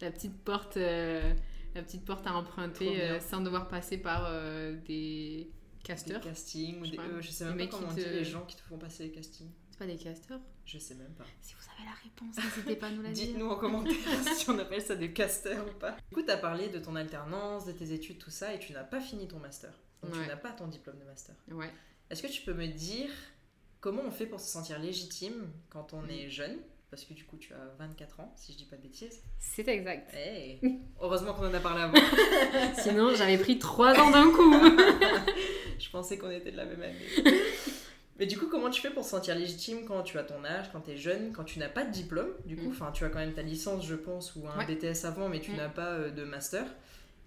la 0.00 0.10
petite 0.10 0.36
porte, 0.44 0.76
euh, 0.76 1.34
la 1.74 1.82
petite 1.82 2.04
porte 2.04 2.26
à 2.26 2.34
emprunter 2.34 3.02
euh, 3.02 3.20
sans 3.20 3.40
devoir 3.40 3.68
passer 3.68 3.98
par 3.98 4.26
euh, 4.28 4.76
des 4.86 5.50
casters. 5.82 6.20
Des 6.20 6.28
castings 6.28 6.80
ou 6.80 6.86
des, 6.86 6.98
je 7.20 7.30
sais 7.30 7.44
même 7.44 7.58
pas 7.58 7.66
comment 7.66 7.88
on 7.90 7.94
dit 7.94 8.04
les 8.04 8.24
gens 8.24 8.44
qui 8.46 8.56
te 8.56 8.62
font 8.62 8.78
passer 8.78 9.04
les 9.04 9.10
castings. 9.10 9.50
C'est 9.70 9.78
pas 9.78 9.86
des 9.86 9.96
casters 9.96 10.40
Je 10.64 10.78
sais 10.78 10.94
même 10.94 11.12
pas. 11.14 11.24
Si 11.42 11.54
vous 11.54 11.64
avez 11.76 11.88
la 11.88 11.96
réponse, 11.96 12.36
n'hésitez 12.36 12.76
pas 12.76 12.86
à 12.86 12.90
nous 12.92 13.02
la 13.02 13.10
dire. 13.10 13.26
Dites-nous 13.26 13.50
en 13.50 13.56
commentaire 13.56 13.94
si 14.36 14.48
on 14.48 14.58
appelle 14.58 14.82
ça 14.82 14.94
des 14.94 15.12
casters 15.12 15.66
ou 15.66 15.78
pas. 15.78 15.96
Du 16.08 16.14
coup, 16.14 16.22
as 16.30 16.36
parlé 16.36 16.68
de 16.68 16.78
ton 16.78 16.94
alternance, 16.94 17.66
de 17.66 17.72
tes 17.72 17.92
études, 17.92 18.18
tout 18.18 18.30
ça, 18.30 18.54
et 18.54 18.60
tu 18.60 18.72
n'as 18.72 18.84
pas 18.84 19.00
fini 19.00 19.26
ton 19.26 19.40
master. 19.40 19.72
Donc 20.02 20.12
tu 20.12 20.28
n'as 20.28 20.36
pas 20.36 20.52
ton 20.52 20.68
diplôme 20.68 20.98
de 20.98 21.04
master. 21.04 21.34
Ouais. 21.50 21.72
Est-ce 22.14 22.22
que 22.22 22.28
tu 22.28 22.42
peux 22.42 22.54
me 22.54 22.68
dire 22.68 23.10
comment 23.80 24.02
on 24.06 24.12
fait 24.12 24.26
pour 24.26 24.38
se 24.38 24.48
sentir 24.48 24.78
légitime 24.78 25.50
quand 25.68 25.94
on 25.94 26.08
est 26.08 26.30
jeune? 26.30 26.58
Parce 26.88 27.04
que 27.04 27.12
du 27.12 27.24
coup 27.24 27.36
tu 27.36 27.52
as 27.52 27.74
24 27.80 28.20
ans, 28.20 28.32
si 28.36 28.52
je 28.52 28.58
dis 28.58 28.66
pas 28.66 28.76
de 28.76 28.82
bêtises. 28.82 29.20
C'est 29.40 29.66
exact. 29.66 30.14
Heureusement 31.00 31.34
qu'on 31.34 31.48
en 31.48 31.52
a 31.52 31.58
parlé 31.58 31.82
avant. 31.82 31.98
Sinon 32.78 33.16
j'avais 33.16 33.36
pris 33.36 33.58
3 33.58 33.98
ans 33.98 34.12
d'un 34.12 34.30
coup. 34.30 34.54
je 35.80 35.90
pensais 35.90 36.16
qu'on 36.16 36.30
était 36.30 36.52
de 36.52 36.56
la 36.56 36.66
même 36.66 36.82
année. 36.82 37.34
Mais 38.20 38.26
du 38.26 38.38
coup, 38.38 38.46
comment 38.46 38.70
tu 38.70 38.80
fais 38.80 38.90
pour 38.90 39.02
se 39.02 39.10
sentir 39.10 39.34
légitime 39.34 39.84
quand 39.84 40.04
tu 40.04 40.16
as 40.16 40.22
ton 40.22 40.44
âge, 40.44 40.70
quand 40.70 40.82
tu 40.82 40.92
es 40.92 40.96
jeune, 40.96 41.32
quand 41.32 41.42
tu 41.42 41.58
n'as 41.58 41.68
pas 41.68 41.82
de 41.82 41.90
diplôme 41.90 42.30
Du 42.44 42.54
coup, 42.54 42.70
mm. 42.70 42.92
tu 42.92 43.04
as 43.04 43.08
quand 43.08 43.18
même 43.18 43.34
ta 43.34 43.42
licence, 43.42 43.84
je 43.84 43.96
pense, 43.96 44.36
ou 44.36 44.46
un 44.46 44.64
BTS 44.64 45.04
avant, 45.04 45.28
mais 45.28 45.40
tu 45.40 45.50
mm. 45.50 45.56
n'as 45.56 45.68
pas 45.68 45.94
euh, 45.94 46.10
de 46.12 46.22
master. 46.22 46.64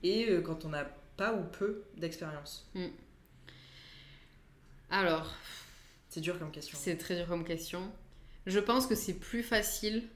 Et 0.02 0.30
euh, 0.30 0.40
quand 0.40 0.64
on 0.64 0.70
n'a 0.70 0.86
pas 1.18 1.34
ou 1.34 1.44
peu 1.44 1.84
d'expérience. 1.98 2.72
Mm. 2.74 2.86
Alors. 4.90 5.34
C'est 6.10 6.22
dur 6.22 6.40
comme 6.40 6.52
question. 6.52 6.78
C'est 6.82 6.98
très 6.98 7.16
dur 7.16 7.28
comme 7.28 7.44
question. 7.44 7.92
Je 8.46 8.60
pense 8.60 8.88
que 8.88 8.96
c'est 8.96 9.14
plus 9.14 9.44
facile 9.44 10.08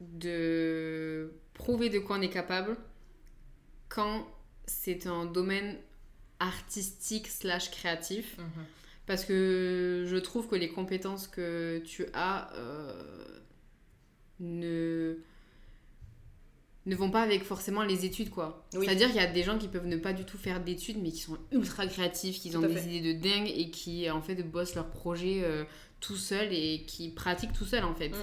de 0.00 1.32
prouver 1.54 1.88
de 1.88 1.98
quoi 1.98 2.18
on 2.18 2.20
est 2.20 2.30
capable 2.30 2.76
quand 3.88 4.28
c'est 4.66 5.06
un 5.06 5.24
domaine 5.24 5.78
artistique 6.40 7.28
slash 7.28 7.70
créatif. 7.70 8.36
Mhm. 8.38 8.64
Parce 9.06 9.24
que 9.24 10.04
je 10.06 10.16
trouve 10.16 10.48
que 10.48 10.56
les 10.56 10.70
compétences 10.70 11.26
que 11.26 11.82
tu 11.84 12.06
as 12.14 12.52
euh, 12.54 13.40
ne 14.40 15.18
ne 16.86 16.96
vont 16.96 17.10
pas 17.10 17.22
avec 17.22 17.44
forcément 17.44 17.82
les 17.82 18.04
études 18.04 18.30
quoi. 18.30 18.66
C'est-à-dire 18.70 19.08
qu'il 19.08 19.16
y 19.16 19.24
a 19.24 19.26
des 19.26 19.42
gens 19.42 19.58
qui 19.58 19.68
peuvent 19.68 19.86
ne 19.86 19.96
pas 19.96 20.12
du 20.12 20.24
tout 20.24 20.36
faire 20.36 20.60
d'études 20.60 20.98
mais 21.02 21.10
qui 21.10 21.20
sont 21.20 21.38
ultra 21.50 21.86
créatifs, 21.86 22.40
qui 22.40 22.54
ont 22.56 22.60
des 22.60 22.96
idées 22.96 23.14
de 23.14 23.20
dingue 23.20 23.50
et 23.54 23.70
qui 23.70 24.10
en 24.10 24.20
fait 24.20 24.34
bossent 24.42 24.74
leur 24.74 24.90
projet 24.90 25.40
euh, 25.42 25.64
tout 26.00 26.16
seul 26.16 26.48
et 26.52 26.82
qui 26.86 27.08
pratiquent 27.10 27.52
tout 27.52 27.64
seul 27.64 27.84
en 27.84 27.94
fait. 27.94 28.10
Mm. 28.10 28.22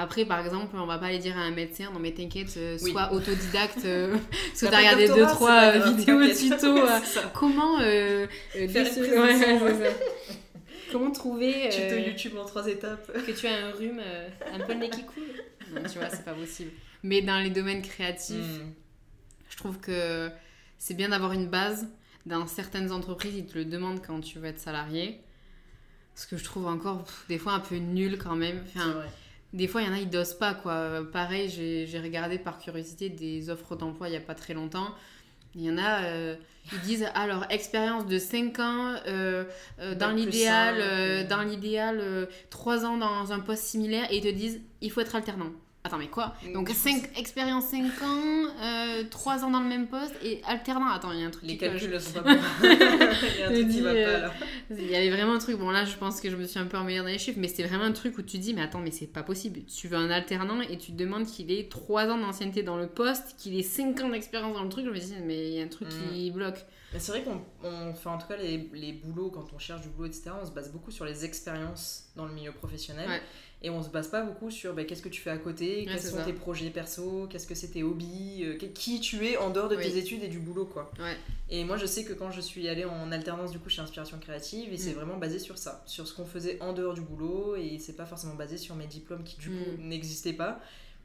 Après, 0.00 0.24
par 0.24 0.38
exemple, 0.44 0.76
on 0.76 0.86
va 0.86 0.98
pas 0.98 1.06
aller 1.06 1.18
dire 1.18 1.36
à 1.36 1.40
un 1.40 1.50
médecin, 1.50 1.90
non 1.92 1.98
mais 1.98 2.12
t'inquiète, 2.12 2.54
euh, 2.56 2.78
sois 2.78 3.12
autodidacte, 3.12 3.84
euh, 3.84 4.12
parce 4.30 4.60
que 4.60 4.66
t'as 4.66 4.78
regardé 4.78 5.08
deux, 5.08 5.26
trois 5.26 5.72
vidéos 5.78 6.24
tutos, 6.28 6.86
comment 7.34 7.78
Comment 10.92 11.10
trouver... 11.10 11.68
Tuto 11.68 11.96
YouTube 11.96 12.38
en 12.38 12.46
trois 12.46 12.66
étapes. 12.66 13.12
Que 13.26 13.32
tu 13.32 13.46
as 13.46 13.66
un 13.66 13.72
rhume, 13.72 14.00
un 14.54 14.58
peu 14.60 14.72
le 14.72 14.78
nez 14.78 14.88
qui 14.88 15.04
coule? 15.04 15.24
Non, 15.74 15.82
tu 15.82 15.98
vois, 15.98 16.08
c'est 16.08 16.24
pas 16.24 16.32
possible. 16.32 16.70
Mais 17.02 17.22
dans 17.22 17.38
les 17.38 17.50
domaines 17.50 17.82
créatifs, 17.82 18.60
hmm. 18.60 18.72
je 19.50 19.56
trouve 19.56 19.78
que 19.78 20.30
c'est 20.78 20.94
bien 20.94 21.10
d'avoir 21.10 21.32
une 21.32 21.46
base. 21.46 21.88
Dans 22.26 22.46
certaines 22.46 22.92
entreprises, 22.92 23.34
ils 23.36 23.46
te 23.46 23.56
le 23.56 23.64
demandent 23.64 24.02
quand 24.04 24.20
tu 24.20 24.38
veux 24.38 24.46
être 24.46 24.58
salarié. 24.58 25.20
Ce 26.14 26.26
que 26.26 26.36
je 26.36 26.44
trouve 26.44 26.66
encore 26.66 27.04
des 27.28 27.38
fois 27.38 27.52
un 27.52 27.60
peu 27.60 27.76
nul 27.76 28.18
quand 28.18 28.36
même. 28.36 28.62
Enfin, 28.66 29.02
des 29.52 29.68
fois, 29.68 29.82
il 29.82 29.86
y 29.86 29.90
en 29.90 29.94
a, 29.94 29.98
ils 29.98 30.10
dosent 30.10 30.34
pas. 30.34 30.54
quoi. 30.54 31.00
Pareil, 31.12 31.48
j'ai 31.48 32.00
regardé 32.00 32.38
par 32.38 32.58
curiosité 32.58 33.08
des 33.08 33.50
offres 33.50 33.76
d'emploi 33.76 34.08
il 34.08 34.14
y 34.14 34.16
a 34.16 34.20
pas 34.20 34.34
très 34.34 34.52
longtemps. 34.52 34.94
Il 35.54 35.62
y 35.62 35.70
en 35.70 35.78
a, 35.78 36.04
euh, 36.04 36.36
ils 36.72 36.80
disent 36.80 37.08
alors 37.14 37.46
expérience 37.50 38.06
de 38.06 38.18
5 38.18 38.58
ans 38.58 38.94
euh, 39.06 39.44
euh, 39.80 39.94
dans 39.94 40.10
l'idéal, 40.10 41.26
dans 41.26 41.42
l'idéal 41.42 42.28
3 42.50 42.84
ans 42.84 42.96
dans 42.98 43.32
un 43.32 43.40
poste 43.40 43.64
similaire 43.64 44.06
et 44.12 44.18
ils 44.18 44.22
te 44.22 44.28
disent 44.28 44.60
il 44.80 44.90
faut 44.90 45.00
être 45.00 45.16
alternant. 45.16 45.50
Attends, 45.88 45.98
mais 45.98 46.08
quoi 46.08 46.34
Donc, 46.52 46.68
cinq, 46.68 47.08
expérience 47.16 47.68
5 47.68 48.02
ans, 48.02 48.50
euh, 48.62 49.04
3 49.10 49.44
ans 49.44 49.50
dans 49.50 49.60
le 49.60 49.68
même 49.68 49.86
poste 49.86 50.14
et 50.22 50.42
alternant. 50.46 50.90
Attends, 50.90 51.12
il 51.12 51.20
y 51.20 51.24
a 51.24 51.26
un 51.26 51.30
truc 51.30 51.48
Les 51.48 51.56
calculs 51.56 51.90
ne 51.90 51.98
sont 51.98 52.12
pas 52.12 52.20
bons. 52.34 52.40
il 52.62 53.40
y 53.40 53.42
a 53.42 53.48
un 53.48 53.52
truc 53.52 53.68
qui 53.70 53.80
va 53.80 53.92
pas 53.92 53.96
euh, 53.96 54.20
là. 54.20 54.32
Il 54.70 54.90
y 54.90 54.96
avait 54.96 55.08
vraiment 55.08 55.32
un 55.32 55.38
truc. 55.38 55.56
Bon, 55.56 55.70
là, 55.70 55.86
je 55.86 55.96
pense 55.96 56.20
que 56.20 56.28
je 56.28 56.36
me 56.36 56.44
suis 56.44 56.58
un 56.58 56.66
peu 56.66 56.76
emmêlée 56.76 56.98
dans 56.98 57.06
les 57.06 57.18
chiffres, 57.18 57.38
mais 57.40 57.48
c'était 57.48 57.64
vraiment 57.64 57.84
un 57.84 57.92
truc 57.92 58.18
où 58.18 58.22
tu 58.22 58.36
dis, 58.36 58.52
mais 58.52 58.60
attends, 58.60 58.80
mais 58.80 58.90
c'est 58.90 59.06
pas 59.06 59.22
possible. 59.22 59.60
Tu 59.64 59.88
veux 59.88 59.96
un 59.96 60.10
alternant 60.10 60.60
et 60.60 60.76
tu 60.76 60.92
te 60.92 60.96
demandes 60.96 61.24
qu'il 61.24 61.50
ait 61.50 61.68
3 61.70 62.08
ans 62.08 62.18
d'ancienneté 62.18 62.62
dans 62.62 62.76
le 62.76 62.86
poste, 62.86 63.36
qu'il 63.38 63.58
ait 63.58 63.62
5 63.62 63.98
ans 64.02 64.10
d'expérience 64.10 64.54
dans 64.54 64.64
le 64.64 64.68
truc. 64.68 64.84
Je 64.84 64.90
me 64.90 64.98
dis, 64.98 65.14
mais 65.24 65.48
il 65.48 65.54
y 65.54 65.60
a 65.62 65.64
un 65.64 65.68
truc 65.68 65.88
qui 65.88 66.30
mm. 66.30 66.34
bloque. 66.34 66.66
C'est 66.98 67.12
vrai 67.12 67.22
qu'on 67.22 67.94
fait 67.94 68.08
en 68.08 68.16
tout 68.16 68.26
cas 68.26 68.36
les, 68.36 68.68
les, 68.72 68.92
boulots, 68.92 69.30
quand 69.30 69.46
on 69.54 69.58
cherche 69.58 69.82
du 69.82 69.88
boulot, 69.88 70.08
etc., 70.08 70.30
on 70.42 70.46
se 70.46 70.52
base 70.52 70.72
beaucoup 70.72 70.90
sur 70.90 71.04
les 71.04 71.24
expériences 71.24 72.10
dans 72.16 72.24
le 72.24 72.32
milieu 72.32 72.52
professionnel. 72.52 73.08
Ouais 73.08 73.20
et 73.60 73.70
on 73.70 73.82
se 73.82 73.88
base 73.88 74.08
pas 74.08 74.22
beaucoup 74.22 74.50
sur 74.50 74.72
bah, 74.72 74.84
qu'est-ce 74.84 75.02
que 75.02 75.08
tu 75.08 75.20
fais 75.20 75.30
à 75.30 75.38
côté, 75.38 75.84
quels 75.84 76.00
sont 76.00 76.22
tes 76.24 76.32
projets 76.32 76.70
perso, 76.70 77.26
qu'est-ce 77.28 77.46
que 77.46 77.56
c'est 77.56 77.68
tes 77.68 77.82
hobbies, 77.82 78.44
euh, 78.44 78.54
qui 78.54 79.00
tu 79.00 79.26
es 79.26 79.36
en 79.36 79.50
dehors 79.50 79.68
de 79.68 79.76
tes 79.76 79.96
études 79.96 80.22
et 80.22 80.28
du 80.28 80.38
boulot 80.38 80.66
quoi. 80.66 80.92
Et 81.50 81.64
moi 81.64 81.76
je 81.76 81.86
sais 81.86 82.04
que 82.04 82.12
quand 82.12 82.30
je 82.30 82.40
suis 82.40 82.68
allée 82.68 82.84
en 82.84 83.10
alternance 83.10 83.50
du 83.50 83.58
coup 83.58 83.68
chez 83.68 83.80
Inspiration 83.80 84.18
Créative, 84.18 84.72
et 84.72 84.76
c'est 84.76 84.92
mm. 84.92 84.94
vraiment 84.94 85.16
basé 85.16 85.38
sur 85.38 85.58
ça, 85.58 85.82
sur 85.86 86.06
ce 86.06 86.14
qu'on 86.14 86.24
faisait 86.24 86.60
en 86.60 86.72
dehors 86.72 86.94
du 86.94 87.00
boulot 87.00 87.56
et 87.56 87.78
c'est 87.78 87.96
pas 87.96 88.06
forcément 88.06 88.34
basé 88.34 88.58
sur 88.58 88.76
mes 88.76 88.86
diplômes 88.86 89.24
qui 89.24 89.36
du 89.38 89.48
coup 89.48 89.72
mm. 89.78 89.88
n'existaient 89.88 90.32
pas. 90.32 90.60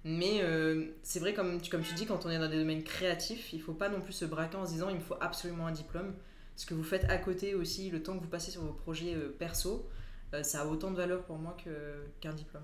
Mais 0.05 0.41
euh, 0.41 0.87
c'est 1.01 1.19
vrai, 1.19 1.33
comme 1.33 1.61
tu, 1.61 1.71
comme 1.71 1.81
tu 1.81 1.93
dis, 1.93 2.05
quand 2.05 2.25
on 2.25 2.29
est 2.29 2.37
dans 2.37 2.49
des 2.49 2.57
domaines 2.57 2.83
créatifs, 2.83 3.53
il 3.53 3.61
faut 3.61 3.71
pas 3.71 3.87
non 3.87 4.01
plus 4.01 4.11
se 4.11 4.25
braquer 4.25 4.57
en 4.57 4.65
se 4.65 4.73
disant 4.73 4.89
il 4.89 4.95
me 4.95 5.01
faut 5.01 5.15
absolument 5.21 5.65
un 5.65 5.71
diplôme. 5.71 6.13
ce 6.57 6.65
que 6.65 6.73
vous 6.73 6.83
faites 6.83 7.05
à 7.09 7.17
côté 7.17 7.55
aussi, 7.55 7.89
le 7.89 8.03
temps 8.03 8.17
que 8.17 8.21
vous 8.21 8.29
passez 8.29 8.51
sur 8.51 8.63
vos 8.63 8.73
projets 8.73 9.15
perso, 9.39 9.87
ça 10.41 10.61
a 10.61 10.65
autant 10.65 10.89
de 10.89 10.95
valeur 10.95 11.23
pour 11.23 11.37
moi 11.37 11.55
qu'un 12.21 12.33
diplôme. 12.33 12.63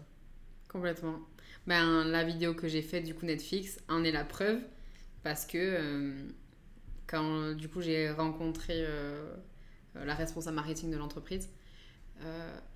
Complètement. 0.67 1.19
Ben, 1.67 2.03
la 2.05 2.23
vidéo 2.23 2.53
que 2.53 2.67
j'ai 2.67 2.81
faite 2.81 3.03
du 3.03 3.13
coup 3.13 3.25
Netflix 3.25 3.79
en 3.87 4.03
est 4.03 4.11
la 4.11 4.23
preuve 4.23 4.59
parce 5.23 5.45
que 5.45 6.25
quand 7.05 7.51
du 7.53 7.69
coup 7.69 7.81
j'ai 7.81 8.09
rencontré 8.09 8.87
la 9.93 10.15
responsable 10.15 10.55
marketing 10.55 10.89
de 10.89 10.97
l'entreprise, 10.97 11.49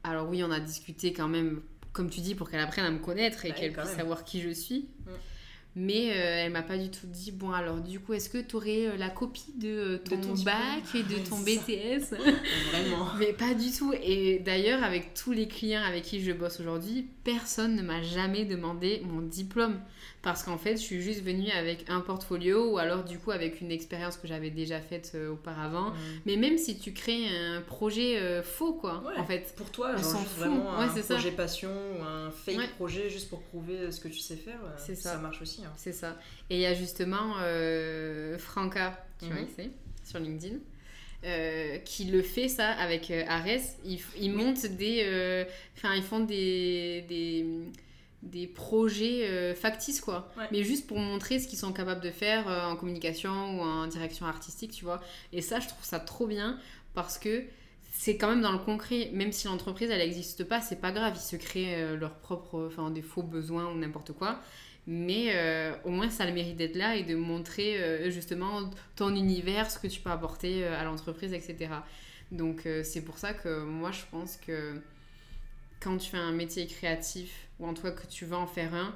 alors 0.03 0.29
oui, 0.29 0.43
on 0.43 0.51
a 0.51 0.59
discuté 0.59 1.13
quand 1.13 1.27
même 1.27 1.61
comme 1.93 2.09
tu 2.09 2.19
dis, 2.19 2.35
pour 2.35 2.49
qu'elle 2.49 2.59
apprenne 2.59 2.85
à 2.85 2.91
me 2.91 2.99
connaître 2.99 3.45
et 3.45 3.49
bah 3.49 3.55
qu'elle 3.55 3.71
puisse 3.71 3.91
savoir 3.91 4.25
qui 4.25 4.41
je 4.41 4.49
suis. 4.49 4.89
Mm. 5.05 5.11
Mais 5.75 6.11
euh, 6.11 6.45
elle 6.45 6.51
m'a 6.51 6.61
pas 6.61 6.77
du 6.77 6.91
tout 6.91 7.07
dit 7.07 7.31
bon 7.31 7.51
alors 7.51 7.77
du 7.77 7.99
coup 7.99 8.13
est-ce 8.13 8.29
que 8.29 8.37
tu 8.37 8.55
aurais 8.55 8.87
euh, 8.87 8.97
la 8.97 9.09
copie 9.09 9.53
de 9.55 9.69
euh, 9.69 9.97
ton, 9.97 10.35
bac 10.43 10.83
et 10.93 11.01
de 11.01 11.15
ton 11.27 11.39
BTS 11.39 12.15
Vraiment. 12.71 13.07
Mais 13.17 13.33
pas 13.33 13.55
du 13.55 13.71
tout. 13.71 13.91
Et 14.03 14.39
d'ailleurs 14.39 14.83
avec 14.83 15.15
tous 15.15 15.31
les 15.31 15.47
clients 15.47 15.81
avec 15.81 16.03
qui 16.03 16.21
je 16.21 16.31
bosse 16.31 16.59
aujourd'hui, 16.59 17.07
personne 17.23 17.75
ne 17.75 17.81
m'a 17.81 18.03
jamais 18.03 18.45
demandé 18.45 19.01
mon 19.05 19.21
diplôme 19.21 19.79
parce 20.23 20.43
qu'en 20.43 20.57
fait, 20.57 20.77
je 20.77 20.81
suis 20.81 21.01
juste 21.01 21.21
venue 21.21 21.51
avec 21.51 21.89
un 21.89 21.99
portfolio 21.99 22.71
ou 22.71 22.77
alors 22.77 23.03
du 23.03 23.19
coup 23.19 23.31
avec 23.31 23.59
une 23.59 23.71
expérience 23.71 24.15
que 24.15 24.25
j'avais 24.25 24.51
déjà 24.51 24.79
faite 24.79 25.11
euh, 25.15 25.33
auparavant. 25.33 25.89
Mm. 25.89 25.95
Mais 26.25 26.35
même 26.37 26.57
si 26.57 26.79
tu 26.79 26.93
crées 26.93 27.27
un 27.27 27.61
projet 27.61 28.17
euh, 28.17 28.41
faux, 28.41 28.71
quoi, 28.73 29.03
en 29.17 29.25
fait. 29.25 29.53
Pour 29.57 29.69
toi, 29.69 29.97
genre 29.97 30.23
vraiment 30.37 30.79
un 30.79 30.87
projet 30.87 31.31
passion 31.31 31.69
ou 31.69 32.03
un 32.03 32.31
fake 32.31 32.71
projet 32.77 33.09
juste 33.09 33.29
pour 33.29 33.41
prouver 33.41 33.77
euh, 33.77 33.91
ce 33.91 33.99
que 33.99 34.07
tu 34.07 34.19
sais 34.19 34.37
faire, 34.37 34.59
ça. 34.77 34.95
ça. 34.95 35.17
marche 35.17 35.41
aussi. 35.41 35.61
Hein. 35.65 35.73
C'est 35.75 35.91
ça. 35.91 36.17
Et 36.49 36.55
il 36.55 36.61
y 36.61 36.65
a 36.65 36.73
justement 36.73 37.33
Franca, 38.37 39.05
tu 39.19 39.25
vois, 39.25 39.41
mhm. 39.41 39.71
sur 40.05 40.19
LinkedIn. 40.19 40.55
qui 41.83 42.05
le 42.05 42.21
fait 42.21 42.47
ça 42.47 42.69
avec 42.69 43.11
Ares. 43.11 43.75
Ils, 43.83 43.99
ils 44.17 44.31
montent 44.31 44.67
des. 44.67 45.45
Enfin, 45.75 45.95
ils 45.95 46.03
font 46.03 46.21
des, 46.21 47.03
des 47.09 47.45
des 48.23 48.47
projets 48.47 49.27
euh, 49.27 49.53
factices 49.53 50.01
quoi. 50.01 50.31
Mais 50.51 50.63
juste 50.63 50.87
pour 50.87 50.97
montrer 50.97 51.39
ce 51.39 51.47
qu'ils 51.47 51.59
sont 51.59 51.73
capables 51.73 52.01
de 52.01 52.09
faire 52.09 52.47
euh, 52.47 52.65
en 52.65 52.75
communication 52.75 53.31
ou 53.31 53.61
en 53.61 53.87
direction 53.87 54.25
artistique 54.25 54.71
tu 54.71 54.85
vois. 54.85 55.01
Et 55.33 55.41
ça 55.41 55.59
je 55.59 55.67
trouve 55.67 55.83
ça 55.83 55.99
trop 55.99 56.25
bien 56.25 56.57
parce 56.93 57.17
que 57.17 57.43
c'est 57.91 58.17
quand 58.17 58.29
même 58.29 58.41
dans 58.41 58.53
le 58.53 58.59
concret. 58.59 59.09
Même 59.13 59.31
si 59.31 59.47
l'entreprise 59.47 59.89
elle 59.91 59.99
n'existe 59.99 60.45
pas 60.45 60.61
c'est 60.61 60.79
pas 60.79 60.91
grave. 60.91 61.13
Ils 61.15 61.19
se 61.19 61.35
créent 61.35 61.83
euh, 61.83 61.97
leurs 61.97 62.15
propres 62.15 62.67
enfin 62.67 62.89
des 62.91 63.01
faux 63.01 63.23
besoins 63.23 63.69
ou 63.69 63.77
n'importe 63.77 64.13
quoi. 64.13 64.39
Mais 64.85 65.33
au 65.85 65.91
moins 65.91 66.09
ça 66.09 66.23
a 66.23 66.27
le 66.27 66.33
mérite 66.33 66.57
d'être 66.57 66.75
là 66.75 66.97
et 66.97 67.03
de 67.03 67.15
montrer 67.15 68.11
justement 68.11 68.69
ton 68.97 69.15
univers 69.15 69.71
ce 69.71 69.79
que 69.79 69.87
tu 69.87 70.01
peux 70.01 70.09
apporter 70.09 70.65
à 70.67 70.83
l'entreprise 70.83 71.31
etc 71.31 71.69
donc 72.31 72.67
c'est 72.83 73.01
pour 73.05 73.17
ça 73.17 73.33
que 73.33 73.63
moi 73.63 73.91
je 73.91 74.01
pense 74.11 74.35
que 74.35 74.81
quand 75.83 75.97
tu 75.97 76.11
fais 76.11 76.17
un 76.17 76.31
métier 76.31 76.65
créatif 76.67 77.47
ou 77.59 77.67
en 77.67 77.73
cas 77.73 77.91
que 77.91 78.07
tu 78.07 78.25
vas 78.25 78.37
en 78.37 78.47
faire 78.47 78.73
un, 78.73 78.95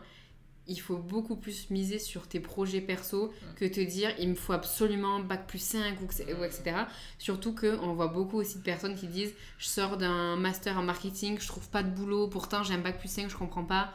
il 0.68 0.80
faut 0.80 0.98
beaucoup 0.98 1.36
plus 1.36 1.70
miser 1.70 2.00
sur 2.00 2.28
tes 2.28 2.40
projets 2.40 2.82
perso 2.82 3.34
que 3.56 3.66
te 3.66 3.80
dire 3.80 4.14
il 4.20 4.30
me 4.30 4.36
faut 4.36 4.54
absolument 4.54 5.20
bac 5.20 5.48
plus 5.48 5.62
5 5.62 5.98
ou, 6.02 6.44
etc. 6.44 6.76
Surtout 7.18 7.56
qu'on 7.56 7.94
voit 7.94 8.08
beaucoup 8.08 8.38
aussi 8.38 8.58
de 8.58 8.64
personnes 8.64 8.96
qui 8.96 9.08
disent 9.08 9.34
je 9.58 9.68
sors 9.68 9.98
d'un 9.98 10.36
master 10.36 10.78
en 10.78 10.84
marketing, 10.84 11.38
je 11.40 11.48
trouve 11.48 11.70
pas 11.70 11.84
de 11.84 11.90
boulot, 11.90 12.28
pourtant 12.28 12.64
j'ai 12.64 12.74
un 12.74 12.80
bac 12.80 13.00
plus 13.00 13.10
5, 13.10 13.30
je 13.30 13.38
comprends 13.38 13.64
pas. 13.64 13.94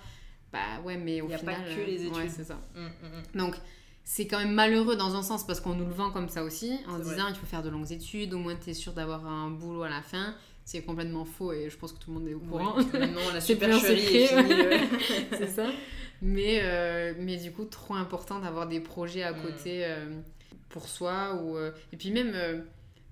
Bah 0.52 0.80
ouais, 0.84 0.96
mais 0.96 1.22
au 1.22 1.28
final. 1.28 1.40
Il 1.40 1.46
n'y 1.46 1.54
a 1.54 1.56
pas 1.56 1.82
que 1.82 1.86
les 1.86 2.04
études. 2.04 2.30
c'est 2.30 2.44
ça. 2.44 2.58
Mm, 2.74 2.80
mm, 2.80 2.86
mm. 2.86 3.38
Donc 3.38 3.56
c'est 4.04 4.26
quand 4.26 4.38
même 4.38 4.52
malheureux 4.52 4.96
dans 4.96 5.14
un 5.14 5.22
sens 5.22 5.46
parce 5.46 5.60
qu'on 5.60 5.74
nous 5.74 5.86
le 5.86 5.92
vend 5.92 6.10
comme 6.10 6.28
ça 6.28 6.42
aussi 6.42 6.78
en 6.88 6.98
disant 6.98 7.28
il 7.28 7.34
faut 7.34 7.46
faire 7.46 7.62
de 7.62 7.70
longues 7.70 7.92
études, 7.92 8.34
au 8.34 8.38
moins 8.38 8.56
tu 8.56 8.70
es 8.70 8.74
sûr 8.74 8.92
d'avoir 8.92 9.26
un 9.26 9.50
boulot 9.50 9.82
à 9.82 9.88
la 9.88 10.02
fin 10.02 10.34
c'est 10.64 10.82
complètement 10.82 11.24
faux 11.24 11.52
et 11.52 11.68
je 11.68 11.76
pense 11.76 11.92
que 11.92 11.98
tout 11.98 12.12
le 12.12 12.18
monde 12.18 12.28
est 12.28 12.34
au 12.34 12.40
courant. 12.40 12.76
non, 12.76 13.32
la 13.32 13.40
supercherie 13.40 14.26
c'est 15.38 15.48
ça. 15.48 15.66
Mais, 16.20 16.60
euh, 16.62 17.14
mais 17.18 17.36
du 17.36 17.50
coup, 17.50 17.64
trop 17.64 17.94
important 17.94 18.38
d'avoir 18.38 18.68
des 18.68 18.78
projets 18.78 19.24
à 19.24 19.32
mm. 19.32 19.42
côté 19.42 19.84
euh, 19.84 20.06
pour 20.68 20.88
soi. 20.88 21.34
Ou, 21.42 21.56
euh, 21.56 21.72
Et 21.92 21.96
puis 21.96 22.12
même, 22.12 22.64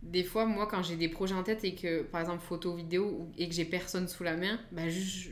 des 0.02 0.22
fois, 0.22 0.46
moi, 0.46 0.66
quand 0.66 0.82
j'ai 0.82 0.96
des 0.96 1.08
projets 1.08 1.34
en 1.34 1.42
tête 1.42 1.64
et 1.64 1.74
que, 1.74 2.02
par 2.02 2.20
exemple, 2.20 2.42
photo, 2.42 2.74
vidéo, 2.74 3.28
et 3.36 3.48
que 3.48 3.54
j'ai 3.54 3.64
personne 3.64 4.06
sous 4.06 4.22
la 4.22 4.36
main, 4.36 4.58
bah 4.70 4.88
juste 4.88 5.30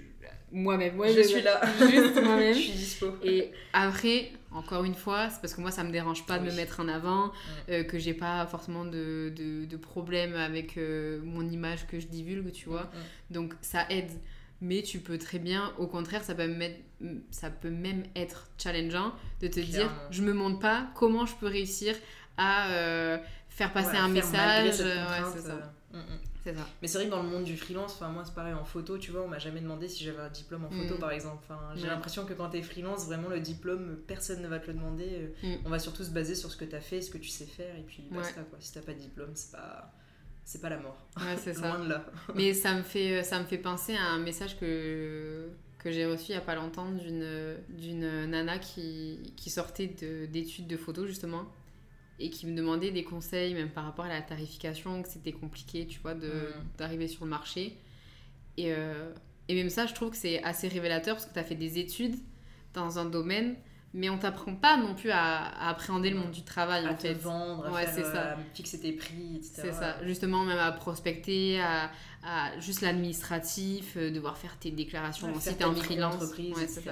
moi-même. 0.50 0.96
Moi, 0.96 1.08
je, 1.08 1.20
suis 1.22 1.42
là. 1.42 1.60
Juste 1.78 2.20
moi-même. 2.22 2.54
je 2.54 2.58
suis 2.58 2.72
dispo. 2.72 3.06
Et 3.22 3.52
après, 3.72 4.32
encore 4.52 4.84
une 4.84 4.94
fois, 4.94 5.28
c'est 5.30 5.40
parce 5.40 5.54
que 5.54 5.60
moi, 5.60 5.70
ça 5.70 5.84
me 5.84 5.90
dérange 5.90 6.24
pas 6.26 6.38
de 6.38 6.44
me 6.44 6.52
mettre 6.52 6.80
en 6.80 6.88
avant, 6.88 7.32
euh, 7.68 7.84
que 7.84 7.98
j'ai 7.98 8.14
pas 8.14 8.46
forcément 8.46 8.84
de, 8.84 9.32
de, 9.36 9.64
de 9.66 9.76
problème 9.76 10.34
avec 10.34 10.76
euh, 10.78 11.20
mon 11.22 11.42
image 11.48 11.86
que 11.86 12.00
je 12.00 12.06
divulgue, 12.06 12.50
tu 12.52 12.68
vois. 12.68 12.90
Donc, 13.30 13.54
ça 13.60 13.86
aide. 13.90 14.10
Mais 14.60 14.82
tu 14.82 14.98
peux 14.98 15.18
très 15.18 15.38
bien, 15.38 15.72
au 15.78 15.86
contraire, 15.86 16.24
ça 16.24 16.34
peut, 16.34 16.48
mettre, 16.48 16.80
ça 17.30 17.48
peut 17.50 17.70
même 17.70 18.02
être 18.16 18.48
challengeant 18.58 19.12
de 19.40 19.46
te 19.46 19.60
dire, 19.60 19.88
je 20.10 20.22
me 20.22 20.32
montre 20.32 20.58
pas, 20.58 20.88
comment 20.94 21.26
je 21.26 21.34
peux 21.36 21.46
réussir 21.46 21.94
à 22.36 22.70
euh, 22.70 23.18
faire 23.48 23.72
passer 23.72 23.96
un 23.96 24.08
message. 24.08 24.80
Ouais, 24.80 25.22
c'est 26.52 26.58
ça. 26.58 26.66
Mais 26.80 26.88
c'est 26.88 26.98
vrai 26.98 27.06
que 27.06 27.10
dans 27.10 27.22
le 27.22 27.28
monde 27.28 27.44
du 27.44 27.56
freelance, 27.56 27.94
enfin 27.94 28.08
moi 28.08 28.24
c'est 28.24 28.34
pareil 28.34 28.54
en 28.54 28.64
photo, 28.64 28.98
tu 28.98 29.10
vois, 29.10 29.22
on 29.22 29.28
m'a 29.28 29.38
jamais 29.38 29.60
demandé 29.60 29.88
si 29.88 30.04
j'avais 30.04 30.20
un 30.20 30.30
diplôme 30.30 30.64
en 30.64 30.70
photo 30.70 30.96
mm. 30.96 30.98
par 30.98 31.10
exemple. 31.10 31.44
Enfin, 31.44 31.60
j'ai 31.76 31.86
l'impression 31.86 32.24
que 32.24 32.32
quand 32.32 32.50
tu 32.50 32.58
es 32.58 32.62
freelance, 32.62 33.06
vraiment 33.06 33.28
le 33.28 33.40
diplôme, 33.40 33.98
personne 34.06 34.42
ne 34.42 34.48
va 34.48 34.58
te 34.58 34.66
le 34.68 34.74
demander. 34.74 35.34
Mm. 35.42 35.54
On 35.64 35.70
va 35.70 35.78
surtout 35.78 36.04
se 36.04 36.10
baser 36.10 36.34
sur 36.34 36.50
ce 36.50 36.56
que 36.56 36.64
tu 36.64 36.74
as 36.74 36.80
fait, 36.80 37.00
ce 37.00 37.10
que 37.10 37.18
tu 37.18 37.28
sais 37.28 37.46
faire 37.46 37.74
et 37.76 37.82
puis 37.82 38.04
basta 38.10 38.42
quoi. 38.42 38.58
Si 38.60 38.72
t'as 38.72 38.82
pas 38.82 38.94
de 38.94 39.00
diplôme, 39.00 39.30
c'est 39.34 39.52
pas 39.52 39.92
c'est 40.44 40.62
pas 40.62 40.70
la 40.70 40.78
mort. 40.78 40.96
Ouais, 41.16 41.36
c'est 41.36 41.54
ça. 41.54 41.68
Loin 41.68 41.84
de 41.84 41.90
là. 41.90 42.06
Mais 42.34 42.54
ça 42.54 42.74
me 42.74 42.82
fait 42.82 43.22
ça 43.22 43.40
me 43.40 43.44
fait 43.44 43.58
penser 43.58 43.94
à 43.94 44.04
un 44.04 44.18
message 44.18 44.58
que 44.58 45.50
que 45.78 45.92
j'ai 45.92 46.06
reçu 46.06 46.30
il 46.30 46.34
y 46.34 46.38
a 46.38 46.40
pas 46.40 46.56
longtemps 46.56 46.90
d'une 46.90 47.56
d'une 47.68 48.26
nana 48.26 48.58
qui, 48.58 49.32
qui 49.36 49.48
sortait 49.48 49.86
d'études 49.86 50.66
de, 50.66 50.74
de 50.74 50.80
photo 50.80 51.06
justement 51.06 51.44
et 52.18 52.30
qui 52.30 52.46
me 52.46 52.56
demandait 52.56 52.90
des 52.90 53.04
conseils, 53.04 53.54
même 53.54 53.70
par 53.70 53.84
rapport 53.84 54.04
à 54.04 54.08
la 54.08 54.22
tarification, 54.22 55.02
que 55.02 55.08
c'était 55.08 55.32
compliqué, 55.32 55.86
tu 55.86 56.00
vois, 56.00 56.14
mm. 56.14 56.22
d'arriver 56.76 57.08
sur 57.08 57.24
le 57.24 57.30
marché. 57.30 57.78
Et, 58.56 58.72
euh, 58.72 59.12
et 59.48 59.54
même 59.54 59.70
ça, 59.70 59.86
je 59.86 59.94
trouve 59.94 60.10
que 60.10 60.16
c'est 60.16 60.42
assez 60.42 60.68
révélateur 60.68 61.16
parce 61.16 61.26
que 61.26 61.32
tu 61.32 61.38
as 61.38 61.44
fait 61.44 61.54
des 61.54 61.78
études 61.78 62.16
dans 62.74 62.98
un 62.98 63.04
domaine, 63.04 63.54
mais 63.94 64.10
on 64.10 64.18
t'apprend 64.18 64.54
pas 64.54 64.76
non 64.76 64.94
plus 64.94 65.10
à, 65.10 65.68
appréhender 65.68 66.10
le 66.10 66.16
monde 66.16 66.32
du 66.32 66.42
travail. 66.42 66.86
À 66.86 66.92
en 66.92 66.94
te 66.94 67.06
vendre, 67.08 67.74
à, 67.74 67.86
faire, 67.86 68.04
ça. 68.04 68.36
fixer 68.52 68.80
tes 68.80 68.92
prix, 68.92 69.36
etc. 69.36 69.52
C'est 69.54 69.72
ça, 69.72 70.04
justement, 70.04 70.44
même 70.44 70.58
à 70.58 70.72
prospecter, 70.72 71.60
à, 71.60 71.90
à 72.24 72.58
juste 72.60 72.82
l'administratif, 72.82 73.94
euh, 73.96 74.10
devoir 74.10 74.36
faire 74.36 74.58
tes 74.58 74.70
déclarations 74.70 75.32
si 75.40 75.56
tu 75.56 75.62
es 75.62 75.64
en 75.64 75.74
freelance. 75.74 76.22
Ouais, 76.36 76.64
etc. 76.64 76.82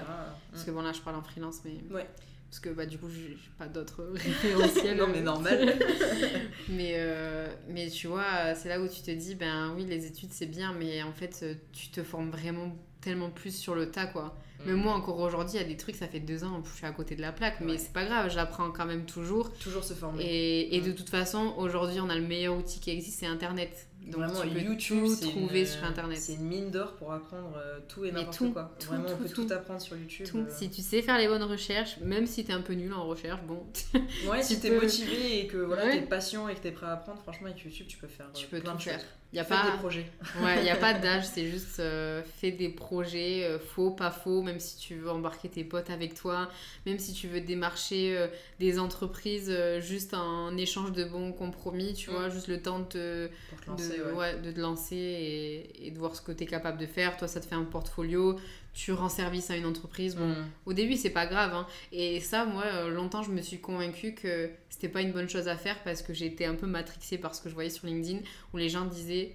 Parce 0.52 0.64
que 0.64 0.70
bon, 0.70 0.82
là, 0.82 0.92
je 0.92 1.00
parle 1.00 1.16
en 1.16 1.22
freelance, 1.22 1.60
mais. 1.64 1.76
Ouais. 1.94 2.08
Parce 2.50 2.60
que 2.60 2.70
bah, 2.70 2.86
du 2.86 2.98
coup, 2.98 3.08
j'ai 3.08 3.36
pas 3.58 3.66
d'autres 3.66 4.04
référentiels. 4.14 4.96
non, 4.96 5.08
mais 5.08 5.20
normal. 5.20 5.74
mais, 6.68 6.94
euh, 6.96 7.48
mais 7.68 7.88
tu 7.88 8.06
vois, 8.06 8.54
c'est 8.54 8.68
là 8.68 8.80
où 8.80 8.88
tu 8.88 9.02
te 9.02 9.10
dis, 9.10 9.34
ben 9.34 9.72
oui, 9.76 9.84
les 9.84 10.06
études 10.06 10.32
c'est 10.32 10.46
bien, 10.46 10.72
mais 10.72 11.02
en 11.02 11.12
fait, 11.12 11.44
tu 11.72 11.88
te 11.88 12.02
formes 12.02 12.30
vraiment 12.30 12.76
tellement 13.00 13.30
plus 13.30 13.54
sur 13.54 13.74
le 13.74 13.90
tas, 13.90 14.06
quoi. 14.06 14.36
Mais 14.64 14.72
mm. 14.72 14.76
moi, 14.76 14.94
encore 14.94 15.20
aujourd'hui, 15.20 15.56
il 15.56 15.60
y 15.60 15.64
a 15.64 15.68
des 15.68 15.76
trucs, 15.76 15.96
ça 15.96 16.08
fait 16.08 16.20
deux 16.20 16.44
ans, 16.44 16.62
je 16.64 16.76
suis 16.76 16.86
à 16.86 16.90
côté 16.90 17.14
de 17.14 17.20
la 17.20 17.32
plaque, 17.32 17.60
mais 17.60 17.78
c'est 17.78 17.92
pas 17.92 18.04
grave, 18.04 18.30
j'apprends 18.32 18.70
quand 18.70 18.86
même 18.86 19.04
toujours. 19.04 19.52
Toujours 19.52 19.84
se 19.84 19.94
former. 19.94 20.24
Et, 20.24 20.76
et 20.76 20.80
de 20.80 20.90
mm. 20.90 20.94
toute 20.94 21.10
façon, 21.10 21.54
aujourd'hui, 21.58 22.00
on 22.00 22.08
a 22.08 22.16
le 22.16 22.26
meilleur 22.26 22.56
outil 22.56 22.80
qui 22.80 22.90
existe, 22.90 23.20
c'est 23.20 23.26
Internet. 23.26 23.88
Donc 24.06 24.22
Vraiment, 24.22 24.40
tu 24.40 24.48
peux 24.48 24.60
YouTube, 24.60 25.04
tout 25.20 25.28
trouver 25.28 25.66
sur 25.66 25.82
internet. 25.84 26.18
C'est 26.18 26.34
une 26.34 26.46
mine 26.46 26.70
d'or 26.70 26.92
pour 26.92 27.12
apprendre 27.12 27.56
euh, 27.56 27.80
tout 27.88 28.04
et 28.04 28.12
n'importe 28.12 28.52
quoi. 28.52 28.72
Tout, 28.78 28.86
Vraiment, 28.88 29.08
on 29.12 29.16
peut 29.16 29.28
tout, 29.28 29.46
apprendre 29.50 29.80
sur 29.80 29.96
YouTube. 29.96 30.26
Euh. 30.34 30.44
Si 30.48 30.70
tu 30.70 30.80
sais 30.80 31.02
faire 31.02 31.18
les 31.18 31.26
bonnes 31.26 31.42
recherches, 31.42 31.98
même 31.98 32.26
si 32.26 32.44
t'es 32.44 32.52
un 32.52 32.60
peu 32.60 32.74
nul 32.74 32.92
en 32.92 33.04
recherche, 33.04 33.40
bon. 33.42 33.66
ouais, 34.30 34.42
si 34.42 34.60
t'es 34.60 34.70
motivé 34.70 35.40
et 35.40 35.46
que 35.48 35.56
voilà, 35.56 35.90
t'es 35.90 36.02
patient 36.02 36.48
et 36.48 36.54
que 36.54 36.60
t'es 36.60 36.70
prêt 36.70 36.86
à 36.86 36.92
apprendre, 36.92 37.20
franchement, 37.20 37.48
avec 37.48 37.64
YouTube, 37.64 37.86
tu 37.88 37.96
peux 37.96 38.06
faire 38.06 38.30
tu 38.32 38.44
euh, 38.44 38.48
peux 38.50 38.60
plein 38.60 38.76
de 38.76 38.82
faire. 38.82 39.00
Il 39.32 39.36
y 39.40 39.40
a 39.40 39.44
pas 39.44 39.70
des 39.70 39.78
projets. 39.78 40.06
ouais, 40.42 40.58
il 40.58 40.62
n'y 40.62 40.70
a 40.70 40.76
pas 40.76 40.94
d'âge, 40.94 41.24
c'est 41.34 41.46
juste 41.46 41.80
euh, 41.80 42.22
fais 42.22 42.52
des 42.52 42.68
projets, 42.68 43.44
euh, 43.44 43.58
faux, 43.58 43.90
pas 43.90 44.10
faux, 44.10 44.42
même 44.42 44.60
si 44.60 44.78
tu 44.78 44.94
veux 44.94 45.10
embarquer 45.10 45.48
tes 45.48 45.64
potes 45.64 45.90
avec 45.90 46.14
toi, 46.14 46.48
même 46.86 46.98
si 46.98 47.12
tu 47.12 47.28
veux 47.28 47.40
démarcher 47.40 48.16
euh, 48.16 48.28
des 48.60 48.78
entreprises 48.78 49.52
juste 49.80 50.14
en 50.14 50.56
échange 50.56 50.92
de 50.92 51.04
bons 51.04 51.32
compromis, 51.32 51.94
tu 51.94 52.10
vois, 52.10 52.28
mm. 52.28 52.32
juste 52.32 52.48
le 52.48 52.62
temps 52.62 52.80
de 52.80 52.84
te, 52.84 53.28
lancer, 53.66 53.95
de, 53.95 53.95
de 53.96 54.52
te 54.52 54.60
lancer 54.60 54.96
et, 54.96 55.86
et, 55.86 55.90
de 55.90 55.98
voir 55.98 56.14
ce 56.16 56.22
que 56.22 56.32
tu 56.32 56.44
es 56.44 56.46
capable 56.46 56.78
de 56.78 56.86
faire. 56.86 57.16
Toi, 57.16 57.28
ça 57.28 57.40
te 57.40 57.46
fait 57.46 57.54
un 57.54 57.64
portfolio, 57.64 58.36
tu 58.72 58.92
rends 58.92 59.08
service 59.08 59.50
à 59.50 59.56
une 59.56 59.66
entreprise. 59.66 60.16
Bon, 60.16 60.28
mm. 60.28 60.50
au 60.66 60.72
début, 60.72 60.96
c'est 60.96 61.10
pas 61.10 61.26
grave. 61.26 61.54
Hein. 61.54 61.66
Et 61.92 62.20
ça, 62.20 62.44
moi, 62.44 62.88
longtemps, 62.88 63.22
je 63.22 63.30
me 63.30 63.40
suis 63.40 63.60
convaincue 63.60 64.14
que 64.14 64.50
c'était 64.68 64.88
pas 64.88 65.02
une 65.02 65.12
bonne 65.12 65.28
chose 65.28 65.48
à 65.48 65.56
faire 65.56 65.82
parce 65.82 66.02
que 66.02 66.12
j'étais 66.12 66.44
un 66.44 66.54
peu 66.54 66.66
matrixée 66.66 67.18
par 67.18 67.34
ce 67.34 67.42
que 67.42 67.48
je 67.48 67.54
voyais 67.54 67.70
sur 67.70 67.86
LinkedIn 67.86 68.20
où 68.52 68.56
les 68.56 68.68
gens 68.68 68.84
disaient 68.84 69.34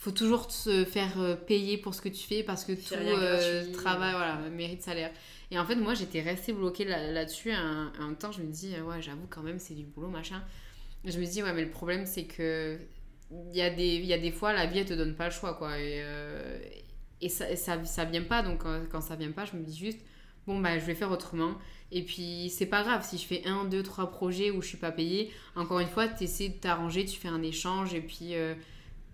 faut 0.00 0.10
toujours 0.10 0.50
se 0.50 0.86
faire 0.86 1.20
euh, 1.20 1.36
payer 1.36 1.76
pour 1.76 1.94
ce 1.94 2.00
que 2.00 2.08
tu 2.08 2.26
fais 2.26 2.42
parce 2.42 2.64
que 2.64 2.72
tout 2.72 2.94
euh, 2.94 3.70
travail 3.72 4.12
voilà, 4.12 4.36
mérite 4.50 4.82
salaire. 4.82 5.10
Et 5.50 5.58
en 5.58 5.66
fait, 5.66 5.74
moi, 5.74 5.94
j'étais 5.94 6.22
restée 6.22 6.52
bloquée 6.52 6.84
là-dessus 6.84 7.50
un, 7.50 7.92
un, 8.00 8.14
temps. 8.14 8.32
Je 8.32 8.40
me 8.40 8.50
dis, 8.50 8.74
ouais, 8.80 9.02
j'avoue 9.02 9.26
quand 9.28 9.42
même, 9.42 9.58
c'est 9.58 9.74
du 9.74 9.84
boulot, 9.84 10.08
machin. 10.08 10.42
je 11.04 11.18
me 11.18 11.26
dis, 11.26 11.42
ouais, 11.42 11.52
mais 11.52 11.64
le 11.64 11.70
problème, 11.70 12.06
c'est 12.06 12.24
que 12.24 12.78
il 13.30 13.56
y, 13.56 13.62
a 13.62 13.70
des, 13.70 13.98
y 13.98 14.12
a 14.12 14.18
des 14.18 14.32
fois, 14.32 14.52
la 14.52 14.66
vie, 14.66 14.80
elle 14.80 14.86
te 14.86 14.94
donne 14.94 15.14
pas 15.14 15.26
le 15.26 15.30
choix, 15.30 15.54
quoi. 15.54 15.78
Et, 15.78 16.00
euh, 16.02 16.58
et 17.20 17.28
ça, 17.28 17.54
ça, 17.56 17.84
ça, 17.84 18.04
vient 18.04 18.22
pas, 18.22 18.42
donc 18.42 18.62
quand, 18.62 18.80
quand, 18.90 19.00
ça 19.00 19.16
vient 19.16 19.30
pas, 19.30 19.44
je 19.44 19.56
me 19.56 19.62
dis 19.62 19.76
juste, 19.76 20.00
bon, 20.46 20.58
bah, 20.60 20.78
je 20.78 20.84
vais 20.84 20.94
faire 20.94 21.10
autrement. 21.10 21.54
Et 21.92 22.04
puis, 22.04 22.50
c'est 22.50 22.66
pas 22.66 22.82
grave 22.82 23.04
si 23.04 23.18
je 23.18 23.26
fais 23.26 23.42
un, 23.46 23.64
deux, 23.64 23.82
trois 23.82 24.10
projets 24.10 24.50
où 24.50 24.62
je 24.62 24.68
suis 24.68 24.78
pas 24.78 24.92
payée. 24.92 25.32
Encore 25.56 25.80
une 25.80 25.88
fois, 25.88 26.08
tu 26.08 26.24
essaies 26.24 26.48
de 26.48 26.54
t'arranger, 26.54 27.04
tu 27.04 27.18
fais 27.18 27.28
un 27.28 27.42
échange, 27.42 27.94
et 27.94 28.02
puis. 28.02 28.34
Euh, 28.34 28.54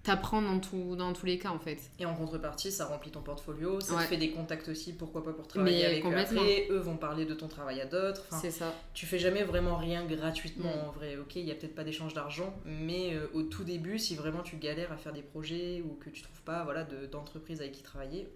t'apprends 0.06 0.40
dans, 0.40 0.60
tout, 0.60 0.94
dans 0.94 1.12
tous 1.12 1.26
les 1.26 1.36
cas 1.38 1.50
en 1.50 1.58
fait. 1.58 1.90
Et 1.98 2.06
en 2.06 2.14
contrepartie, 2.14 2.70
ça 2.70 2.86
remplit 2.86 3.10
ton 3.10 3.22
portfolio, 3.22 3.80
ça 3.80 3.96
te 3.96 4.02
fait 4.02 4.16
des 4.16 4.30
contacts 4.30 4.68
aussi, 4.68 4.92
pourquoi 4.92 5.24
pas 5.24 5.32
pour 5.32 5.48
travailler 5.48 5.84
avec 5.84 6.04
eux 6.04 6.16
après. 6.16 6.68
Eux 6.70 6.78
vont 6.78 6.96
parler 6.96 7.24
de 7.24 7.34
ton 7.34 7.48
travail 7.48 7.80
à 7.80 7.86
d'autres. 7.86 8.24
c'est 8.30 8.52
ça. 8.52 8.72
Tu 8.94 9.04
fais 9.06 9.18
jamais 9.18 9.42
vraiment 9.42 9.76
rien 9.76 10.04
gratuitement 10.04 10.70
mm. 10.70 10.88
en 10.88 10.92
vrai. 10.92 11.16
Ok, 11.16 11.36
il 11.36 11.44
y 11.44 11.50
a 11.50 11.54
peut-être 11.54 11.74
pas 11.74 11.84
d'échange 11.84 12.14
d'argent, 12.14 12.54
mais 12.64 13.14
euh, 13.14 13.26
au 13.34 13.42
tout 13.42 13.64
début, 13.64 13.98
si 13.98 14.14
vraiment 14.14 14.42
tu 14.42 14.56
galères 14.56 14.92
à 14.92 14.96
faire 14.96 15.12
des 15.12 15.22
projets 15.22 15.82
ou 15.82 15.94
que 15.94 16.08
tu 16.10 16.22
trouves 16.22 16.42
pas 16.42 16.62
voilà, 16.64 16.84
d'entreprise 16.84 17.60
avec 17.60 17.72
qui 17.72 17.82
travailler, 17.82 18.28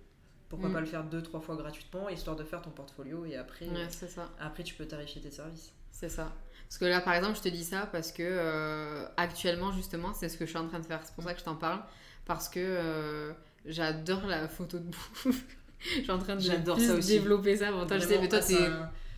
pourquoi 0.48 0.70
mm. 0.70 0.72
pas 0.72 0.80
le 0.80 0.86
faire 0.86 1.04
deux, 1.04 1.22
trois 1.22 1.40
fois 1.40 1.54
gratuitement, 1.54 2.08
histoire 2.08 2.36
de 2.36 2.44
faire 2.44 2.62
ton 2.62 2.70
portfolio 2.70 3.24
et 3.24 3.36
après, 3.36 3.68
ça. 3.90 4.28
après 4.40 4.64
tu 4.64 4.74
peux 4.74 4.86
tarifier 4.86 5.22
tes 5.22 5.30
services. 5.30 5.72
C'est 5.92 6.08
ça. 6.08 6.32
Parce 6.70 6.78
que 6.78 6.84
là, 6.84 7.00
par 7.00 7.14
exemple, 7.14 7.36
je 7.36 7.42
te 7.42 7.48
dis 7.48 7.64
ça 7.64 7.88
parce 7.90 8.12
que 8.12 8.22
euh, 8.22 9.04
actuellement, 9.16 9.72
justement, 9.72 10.14
c'est 10.14 10.28
ce 10.28 10.38
que 10.38 10.44
je 10.44 10.50
suis 10.50 10.58
en 10.58 10.68
train 10.68 10.78
de 10.78 10.86
faire. 10.86 11.00
C'est 11.02 11.14
pour 11.16 11.24
ça 11.24 11.34
que 11.34 11.40
je 11.40 11.44
t'en 11.44 11.56
parle. 11.56 11.82
Parce 12.26 12.48
que 12.48 12.60
euh, 12.60 13.32
j'adore 13.66 14.24
la 14.28 14.46
photo 14.48 14.78
de 14.78 14.84
bouffe. 14.84 15.26
je 15.80 16.02
suis 16.02 16.10
en 16.10 16.18
train 16.18 16.36
de 16.36 16.40
ça 16.40 16.94
aussi. 16.94 17.08
développer 17.08 17.56
ça. 17.56 17.72
Bon, 17.72 17.86
toi, 17.86 17.98
je 17.98 18.06
sais, 18.06 18.18
mais 18.18 18.28
toi, 18.28 18.40
t'es 18.40 18.56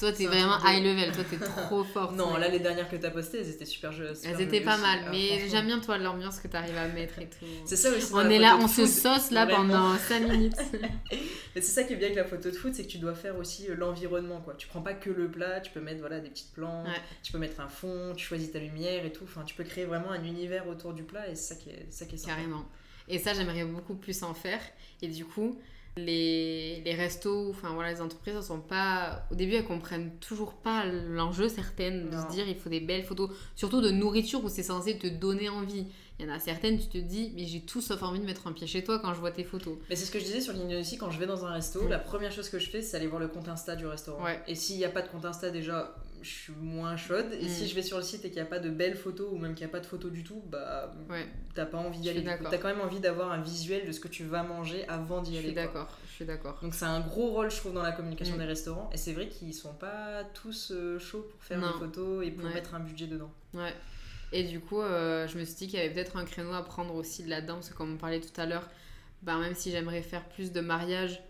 toi, 0.03 0.11
t'es 0.11 0.27
vraiment 0.27 0.59
high 0.65 0.83
level, 0.83 1.13
toi, 1.13 1.23
t'es 1.23 1.37
trop 1.37 1.85
forte. 1.95 2.17
non, 2.17 2.37
là, 2.37 2.49
les 2.49 2.59
dernières 2.59 2.89
que 2.89 2.97
t'as 2.97 3.11
postées, 3.11 3.39
elles 3.39 3.51
étaient 3.51 3.65
super 3.65 3.93
jolies. 3.93 4.19
Elles 4.25 4.41
étaient 4.41 4.61
pas 4.61 4.77
mal, 4.77 5.05
mais 5.13 5.49
j'aime 5.49 5.67
bien, 5.67 5.79
toi, 5.79 5.97
l'ambiance 5.97 6.41
que 6.41 6.49
t'arrives 6.49 6.77
à 6.77 6.89
mettre 6.89 7.21
et 7.21 7.29
tout. 7.29 7.47
C'est 7.65 7.77
ça 7.77 7.91
aussi. 7.91 8.13
On 8.13 8.29
est 8.29 8.41
là, 8.41 8.59
on 8.61 8.67
se 8.67 8.85
sauce 8.85 9.31
là 9.31 9.47
pendant 9.47 9.97
5 9.97 10.29
minutes. 10.29 10.57
mais 11.13 11.61
c'est 11.61 11.63
ça 11.63 11.85
qui 11.85 11.93
est 11.93 11.97
bien 11.97 12.07
avec 12.07 12.17
la 12.17 12.25
photo 12.25 12.51
de 12.51 12.57
foot, 12.57 12.75
c'est 12.75 12.83
que 12.83 12.91
tu 12.91 12.99
dois 12.99 13.15
faire 13.15 13.39
aussi 13.39 13.71
euh, 13.71 13.77
l'environnement, 13.77 14.41
quoi. 14.41 14.55
Tu 14.55 14.67
prends 14.67 14.83
pas 14.83 14.95
que 14.95 15.09
le 15.09 15.31
plat, 15.31 15.61
tu 15.61 15.71
peux 15.71 15.81
mettre 15.81 16.01
voilà, 16.01 16.19
des 16.19 16.31
petites 16.31 16.53
plantes, 16.53 16.89
tu 17.23 17.31
peux 17.31 17.39
mettre 17.39 17.61
un 17.61 17.69
fond, 17.69 18.13
tu 18.17 18.27
choisis 18.27 18.51
ta 18.51 18.59
lumière 18.59 19.07
et 19.07 19.13
tout. 19.13 19.23
Enfin, 19.23 19.45
tu 19.45 19.55
peux 19.55 19.63
créer 19.63 19.85
vraiment 19.85 20.11
un 20.11 20.25
univers 20.25 20.67
autour 20.67 20.95
du 20.95 21.05
plat 21.05 21.29
et 21.29 21.37
c'est 21.37 21.55
ça 21.55 21.61
qui 21.61 21.71
est, 21.71 21.87
ça 21.91 22.07
qui 22.07 22.17
est 22.17 22.19
sympa. 22.19 22.35
Carrément. 22.35 22.65
Et 23.07 23.21
ça, 23.21 23.35
j'aimerais 23.35 23.65
beaucoup 23.65 23.95
plus 23.95 24.25
en 24.25 24.35
faire. 24.35 24.61
Et 25.01 25.07
du 25.07 25.25
coup, 25.25 25.61
les, 25.97 26.81
les 26.85 26.95
restos, 26.95 27.51
enfin 27.51 27.75
voilà, 27.75 27.93
les 27.93 28.01
entreprises, 28.01 28.35
elles 28.37 28.43
sont 28.43 28.61
pas. 28.61 29.25
Au 29.31 29.35
début, 29.35 29.55
elles 29.55 29.65
comprennent 29.65 30.13
toujours 30.21 30.55
pas 30.55 30.87
l'enjeu, 30.87 31.49
certaines, 31.49 32.09
de 32.09 32.17
se 32.17 32.29
dire 32.29 32.49
il 32.49 32.57
faut 32.57 32.71
des 32.71 32.81
belles 32.81 33.05
photos, 33.05 33.31
surtout 33.57 33.81
de 33.81 33.91
nourriture 33.91 34.43
où 34.45 34.49
c'est 34.49 34.63
censé 34.63 34.97
te 34.97 35.07
donner 35.07 35.49
envie. 35.49 35.87
Il 36.19 36.27
y 36.27 36.31
en 36.31 36.35
a 36.35 36.39
certaines, 36.39 36.79
tu 36.79 36.87
te 36.87 36.99
dis, 36.99 37.33
mais 37.35 37.47
j'ai 37.47 37.61
tout 37.61 37.81
sauf 37.81 38.03
envie 38.03 38.21
de 38.21 38.25
mettre 38.25 38.47
un 38.47 38.53
pied 38.53 38.67
chez 38.67 38.85
toi 38.85 39.01
quand 39.01 39.13
je 39.13 39.19
vois 39.19 39.33
tes 39.33 39.45
photos. 39.45 39.77
Mais 39.91 39.97
c'est 39.97 40.05
ce 40.05 40.11
que 40.11 40.19
je 40.19 40.25
disais 40.25 40.41
sur 40.41 40.53
LinkedIn 40.53 40.81
aussi, 40.81 40.97
quand 40.97 41.11
je 41.11 41.19
vais 41.19 41.27
dans 41.27 41.45
un 41.45 41.53
resto, 41.53 41.89
la 41.89 41.99
première 41.99 42.31
chose 42.31 42.49
que 42.49 42.59
je 42.59 42.71
fais, 42.71 42.81
c'est 42.81 42.97
aller 42.97 43.07
voir 43.07 43.21
le 43.21 43.29
compte 43.29 43.49
Insta 43.49 43.77
du 43.77 43.87
restaurant. 43.87 44.25
Et 44.47 44.55
s'il 44.55 44.77
n'y 44.77 44.85
a 44.85 44.91
pas 44.91 45.03
de 45.03 45.09
compte 45.09 45.25
Insta, 45.25 45.51
déjà, 45.51 45.97
je 46.23 46.29
suis 46.29 46.53
moins 46.53 46.97
chaude. 46.97 47.33
Et 47.41 47.49
si 47.49 47.65
mm. 47.65 47.67
je 47.69 47.75
vais 47.75 47.83
sur 47.83 47.97
le 47.97 48.03
site 48.03 48.25
et 48.25 48.29
qu'il 48.29 48.37
n'y 48.37 48.47
a 48.47 48.51
pas 48.51 48.59
de 48.59 48.71
belles 48.71 48.97
photos 48.97 49.29
ou 49.31 49.37
même 49.37 49.55
qu'il 49.55 49.67
n'y 49.67 49.71
a 49.71 49.73
pas 49.73 49.81
de 49.81 49.87
photos 49.87 50.11
du 50.11 50.25
tout, 50.25 50.43
bah 50.47 50.95
t'as 51.55 51.67
pas 51.67 51.79
envie 51.79 51.99
d'y 51.99 52.11
aller. 52.11 52.25
T'as 52.25 52.59
quand 52.59 52.69
même 52.69 52.81
envie 52.81 53.01
d'avoir 53.01 53.33
un 53.33 53.41
visuel 53.41 53.87
de 53.87 53.93
ce 53.93 54.01
que 54.01 54.09
tu 54.09 54.25
vas 54.25 54.43
manger 54.43 54.87
avant 54.89 55.23
d'y 55.23 55.33
aller. 55.33 55.41
Je 55.41 55.47
suis 55.47 55.55
d'accord, 55.55 55.99
je 56.07 56.13
suis 56.13 56.25
d'accord. 56.25 56.59
Donc 56.63 56.75
c'est 56.75 56.85
un 56.85 57.01
gros 57.01 57.31
rôle, 57.31 57.51
je 57.51 57.57
trouve, 57.57 57.75
dans 57.75 57.83
la 57.83 57.93
communication 57.93 58.37
mm. 58.37 58.39
des 58.39 58.45
restaurants. 58.45 58.91
Et 58.93 58.97
c'est 58.97 59.13
vrai 59.13 59.29
qu'ils 59.29 59.55
sont 59.55 59.75
pas 59.75 60.25
tous 60.35 60.73
euh, 60.73 60.99
chauds 60.99 61.27
pour 61.31 61.43
faire 61.43 61.61
des 61.61 61.79
photos 61.79 62.27
et 62.27 62.31
pour 62.31 62.49
mettre 62.49 62.75
un 62.75 62.81
budget 62.81 63.07
dedans. 63.07 63.33
Ouais. 63.55 63.75
Et 64.33 64.45
du 64.45 64.61
coup, 64.61 64.81
euh, 64.81 65.29
je 65.29 65.39
me 65.39 65.45
suis 65.45 65.55
dit 65.55 65.67
qu'il 65.69 65.79
y 65.79 65.83
avait 65.83 65.93
peut-être 65.93 66.17
un 66.17 66.25
créneau 66.25 66.55
à 66.55 66.65
prendre 66.65 66.95
aussi 66.95 67.23
de 67.23 67.29
là-dedans, 67.29 67.55
parce 67.55 67.69
que 67.69 67.75
comme 67.75 67.95
on 67.95 67.99
parlait 67.99 68.21
tout 68.21 68.41
à 68.41 68.47
l'heure, 68.47 68.69
bah, 69.21 69.37
même 69.39 69.55
si 69.55 69.71
j'aimerais 69.71 70.03
faire 70.03 70.25
plus 70.25 70.53
de 70.53 70.61
mariages, 70.61 71.23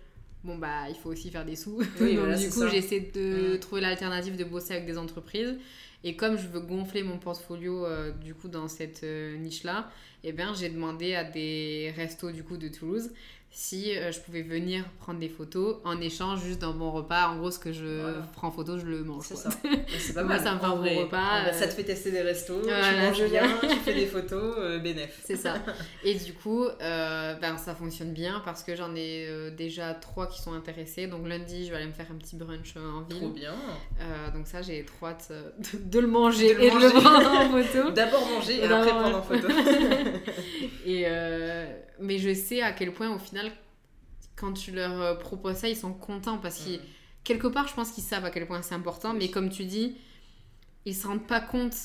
bon 0.44 0.56
bah 0.56 0.88
il 0.88 0.96
faut 0.96 1.10
aussi 1.10 1.30
faire 1.30 1.44
des 1.44 1.56
sous. 1.56 1.78
Donc 1.98 2.38
du 2.38 2.50
coup, 2.50 2.68
j'essaie 2.68 3.10
de 3.14 3.54
mm. 3.54 3.60
trouver 3.60 3.80
l'alternative 3.80 4.36
de 4.36 4.44
bosser 4.44 4.74
avec 4.74 4.86
des 4.86 4.98
entreprises. 4.98 5.56
Et 6.04 6.16
comme 6.16 6.36
je 6.36 6.48
veux 6.48 6.60
gonfler 6.60 7.04
mon 7.04 7.18
portfolio 7.18 7.86
euh, 7.86 8.10
du 8.10 8.34
coup 8.34 8.48
dans 8.48 8.66
cette 8.66 9.04
euh, 9.04 9.36
niche-là, 9.36 9.90
eh 10.24 10.32
bien 10.32 10.52
j'ai 10.52 10.68
demandé 10.68 11.14
à 11.14 11.22
des 11.22 11.92
restos 11.96 12.32
du 12.32 12.42
coup 12.42 12.56
de 12.56 12.68
Toulouse 12.68 13.10
si 13.54 13.94
euh, 13.94 14.10
je 14.10 14.18
pouvais 14.18 14.40
venir 14.40 14.82
prendre 14.98 15.20
des 15.20 15.28
photos 15.28 15.76
en 15.84 16.00
échange 16.00 16.42
juste 16.42 16.62
d'un 16.62 16.70
bon 16.70 16.90
repas. 16.90 17.28
En 17.28 17.36
gros, 17.36 17.50
ce 17.50 17.58
que 17.58 17.70
je 17.70 18.18
prends 18.32 18.48
en 18.48 18.50
photo, 18.50 18.78
je 18.78 18.86
le 18.86 19.04
mange. 19.04 19.26
C'est 19.26 19.36
ça. 19.36 19.50
C'est 19.98 20.14
pas 20.14 20.24
mal. 20.24 20.40
ça 20.40 20.54
me 20.54 20.58
fait 20.58 20.64
un 20.64 20.76
bon 20.76 21.00
repas. 21.00 21.52
Ça 21.52 21.68
te 21.68 21.74
fait 21.74 21.84
tester 21.84 22.10
des 22.10 22.22
restos, 22.22 22.62
tu 22.62 22.68
manges 22.68 23.30
bien, 23.30 23.42
tu 23.60 23.76
fais 23.76 23.94
des 23.94 24.06
photos, 24.06 24.54
euh, 24.58 24.78
bénéf. 24.78 25.20
C'est 25.22 25.36
ça. 25.36 25.56
Et 26.02 26.14
du 26.14 26.32
coup, 26.32 26.64
euh, 26.64 27.34
ben, 27.34 27.58
ça 27.58 27.74
fonctionne 27.74 28.12
bien 28.12 28.40
parce 28.42 28.62
que 28.62 28.74
j'en 28.74 28.94
ai 28.96 29.28
déjà 29.56 29.92
trois 29.92 30.26
qui 30.26 30.40
sont 30.40 30.54
intéressés. 30.54 31.06
Donc 31.06 31.28
lundi, 31.28 31.66
je 31.66 31.72
vais 31.72 31.76
aller 31.76 31.86
me 31.86 31.92
faire 31.92 32.10
un 32.10 32.16
petit 32.16 32.36
brunch 32.36 32.74
en 32.76 33.02
ville. 33.02 33.18
Trop 33.18 33.28
bien. 33.28 33.54
donc 34.34 34.46
ça, 34.46 34.62
j'ai 34.62 34.82
trop 34.84 35.06
hâte 35.08 35.30
de, 35.74 36.00
le 36.00 36.06
manger 36.06 36.52
et 36.52 36.70
de 36.70 36.78
le 36.78 36.88
prendre 36.88 37.30
en 37.30 37.50
photo. 37.50 37.90
D'abord 37.94 38.26
manger 38.30 38.60
et 38.60 38.64
après 38.64 38.88
prendre 38.88 39.18
en 39.18 39.22
photo. 39.22 39.46
et 40.86 41.06
mais 42.02 42.18
je 42.18 42.34
sais 42.34 42.60
à 42.62 42.72
quel 42.72 42.92
point 42.92 43.14
au 43.14 43.18
final 43.18 43.41
quand 44.42 44.52
tu 44.54 44.72
leur 44.72 45.00
euh, 45.00 45.14
proposes 45.14 45.58
ça 45.58 45.68
ils 45.68 45.76
sont 45.76 45.92
contents 45.92 46.38
parce 46.38 46.58
que 46.58 46.70
quelque 47.22 47.46
part 47.46 47.68
je 47.68 47.74
pense 47.74 47.92
qu'ils 47.92 48.02
savent 48.02 48.24
à 48.24 48.30
quel 48.30 48.44
point 48.48 48.60
c'est 48.60 48.74
important 48.74 49.14
mais 49.14 49.30
comme 49.30 49.50
tu 49.50 49.64
dis 49.64 49.96
ils 50.84 50.96
se 50.96 51.06
rendent 51.06 51.28
pas 51.28 51.40
compte 51.40 51.76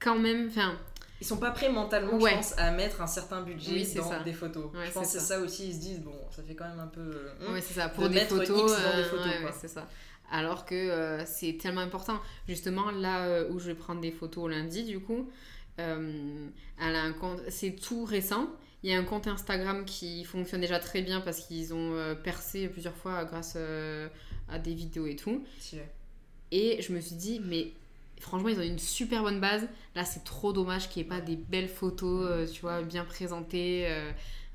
quand 0.00 0.18
même 0.18 0.48
enfin 0.48 0.78
ils 1.20 1.26
sont 1.26 1.36
pas 1.36 1.50
prêts 1.50 1.70
mentalement 1.70 2.18
je 2.18 2.34
pense 2.34 2.56
à 2.56 2.70
mettre 2.70 3.02
un 3.02 3.06
certain 3.06 3.42
budget 3.42 3.84
dans 3.96 4.22
des 4.22 4.32
photos. 4.32 4.70
Je 4.86 4.92
pense 4.92 5.12
que 5.12 5.18
c'est 5.18 5.24
ça. 5.24 5.40
aussi 5.40 5.68
ils 5.68 5.74
se 5.74 5.80
disent 5.80 6.00
bon 6.00 6.14
ça 6.30 6.42
fait 6.42 6.54
quand 6.54 6.68
même 6.68 6.80
un 6.80 6.86
peu 6.86 7.00
euh, 7.00 7.52
ouais 7.52 7.60
c'est 7.60 7.74
ça 7.74 7.90
pour 7.90 8.08
des 8.08 8.20
photos, 8.20 8.72
euh, 8.72 9.48
c'est 9.60 9.68
ça. 9.68 9.86
Alors 10.30 10.64
que 10.64 11.18
c'est 11.26 11.58
tellement 11.60 11.80
important. 11.80 12.18
Justement 12.46 12.90
là 12.90 13.42
où 13.50 13.58
je 13.58 13.66
vais 13.66 13.74
prendre 13.74 14.00
des 14.00 14.12
photos 14.12 14.48
lundi 14.50 14.84
du 14.84 15.00
coup 15.00 15.28
elle 15.76 16.52
a 16.78 17.02
un 17.02 17.12
compte 17.12 17.42
c'est 17.50 17.72
tout 17.72 18.04
récent 18.04 18.48
il 18.82 18.90
y 18.90 18.94
a 18.94 18.98
un 18.98 19.04
compte 19.04 19.26
Instagram 19.26 19.84
qui 19.84 20.24
fonctionne 20.24 20.60
déjà 20.60 20.78
très 20.78 21.02
bien 21.02 21.20
parce 21.20 21.40
qu'ils 21.40 21.74
ont 21.74 21.94
euh, 21.94 22.14
percé 22.14 22.68
plusieurs 22.68 22.94
fois 22.94 23.24
grâce 23.24 23.54
euh, 23.56 24.08
à 24.48 24.58
des 24.58 24.74
vidéos 24.74 25.06
et 25.06 25.16
tout. 25.16 25.44
Et 26.50 26.80
je 26.80 26.92
me 26.92 27.00
suis 27.00 27.16
dit, 27.16 27.40
mais 27.44 27.72
franchement, 28.20 28.48
ils 28.48 28.58
ont 28.58 28.62
une 28.62 28.78
super 28.78 29.22
bonne 29.22 29.40
base. 29.40 29.68
Là, 29.94 30.04
c'est 30.04 30.24
trop 30.24 30.52
dommage 30.52 30.88
qu'il 30.88 31.02
n'y 31.02 31.06
ait 31.06 31.10
pas 31.10 31.20
des 31.20 31.36
belles 31.36 31.68
photos, 31.68 32.26
euh, 32.30 32.46
tu 32.46 32.60
vois, 32.60 32.82
bien 32.82 33.04
présentées. 33.04 33.86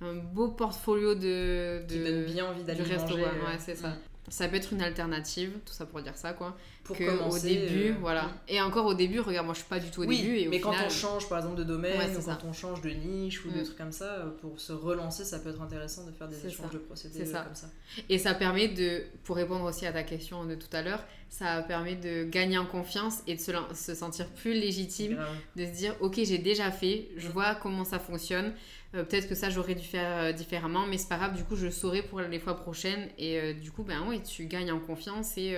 un 0.02 0.16
beau 0.16 0.50
portfolio 0.50 1.16
de. 1.16 1.84
de 1.88 1.94
qui 1.94 2.04
donne 2.04 2.26
bien 2.26 2.46
envie 2.46 2.64
d'aller 2.64 2.84
manger. 2.84 3.24
Ouais, 3.24 3.60
c'est 3.60 3.76
ça. 3.76 3.90
Mm 3.90 4.12
ça 4.30 4.48
peut 4.48 4.56
être 4.56 4.72
une 4.72 4.82
alternative, 4.82 5.52
tout 5.66 5.74
ça 5.74 5.86
pour 5.86 6.02
dire 6.02 6.16
ça 6.16 6.34
quoi. 6.34 6.56
Pour 6.84 6.98
que 6.98 7.06
commencer, 7.06 7.38
au 7.38 7.66
début, 7.66 7.90
euh, 7.92 7.96
voilà. 8.02 8.30
Et 8.48 8.60
encore 8.62 8.86
au 8.86 8.94
début, 8.94 9.22
regarde, 9.22 9.46
moi 9.46 9.54
je 9.54 9.60
suis 9.60 9.70
pas 9.70 9.80
du 9.80 9.90
tout 9.90 10.02
au 10.02 10.06
début. 10.06 10.38
Et 10.38 10.48
mais 10.48 10.60
quand 10.60 10.74
on 10.86 10.90
change 10.90 11.30
par 11.30 11.40
exemple 11.40 11.58
de 11.58 11.64
domaine, 11.64 12.18
ou 12.18 12.22
quand 12.22 12.44
on 12.46 12.52
change 12.52 12.82
de 12.82 12.90
niche 12.90 13.46
ou 13.46 13.50
des 13.50 13.62
mm. 13.62 13.64
trucs 13.64 13.78
comme 13.78 13.92
ça, 13.92 14.06
euh, 14.06 14.30
pour 14.42 14.60
se 14.60 14.74
relancer, 14.74 15.24
ça 15.24 15.40
peut 15.40 15.50
être 15.50 15.62
intéressant 15.62 16.06
de 16.06 16.12
faire 16.12 16.28
des 16.28 16.46
échanges 16.46 16.72
de 16.72 16.78
procédés 16.78 17.26
ça. 17.26 17.42
comme 17.42 17.56
ça. 17.56 17.68
Et 18.10 18.18
ça 18.18 18.34
permet 18.34 18.68
de, 18.68 19.04
pour 19.24 19.36
répondre 19.36 19.64
aussi 19.66 19.86
à 19.86 19.94
ta 19.94 20.04
question 20.04 20.46
de 20.46 20.56
tout 20.56 20.68
à 20.74 20.82
l'heure, 20.82 21.04
ça 21.30 21.62
permet 21.62 21.96
de 21.96 22.26
gagner 22.26 22.58
en 22.58 22.66
confiance 22.66 23.20
et 23.28 23.36
de 23.36 23.40
se, 23.40 23.52
se 23.74 23.96
sentir 23.96 24.28
plus 24.28 24.54
légitime, 24.54 25.18
de 25.56 25.66
se 25.66 25.72
dire 25.72 25.96
ok 26.00 26.20
j'ai 26.24 26.38
déjà 26.38 26.72
fait, 26.72 27.10
je 27.18 27.28
vois 27.28 27.56
comment 27.56 27.86
ça 27.86 28.00
fonctionne. 28.00 28.54
Euh, 28.96 29.04
peut-être 29.04 29.28
que 29.28 29.36
ça 29.36 29.50
j'aurais 29.50 29.76
dû 29.76 29.86
faire 29.86 30.18
euh, 30.18 30.32
différemment, 30.32 30.86
mais 30.86 30.98
c'est 30.98 31.10
pas 31.10 31.18
grave, 31.18 31.36
du 31.36 31.44
coup 31.44 31.56
je 31.56 31.70
saurai 31.70 32.04
pour 32.04 32.22
les 32.22 32.39
fois 32.39 32.56
prochaines. 32.56 33.10
Et 33.18 33.39
euh, 33.39 33.54
du 33.54 33.72
coup, 33.72 33.84
ben 33.84 34.04
oui, 34.08 34.22
tu 34.22 34.46
gagnes 34.46 34.72
en 34.72 34.80
confiance 34.80 35.38
et 35.38 35.56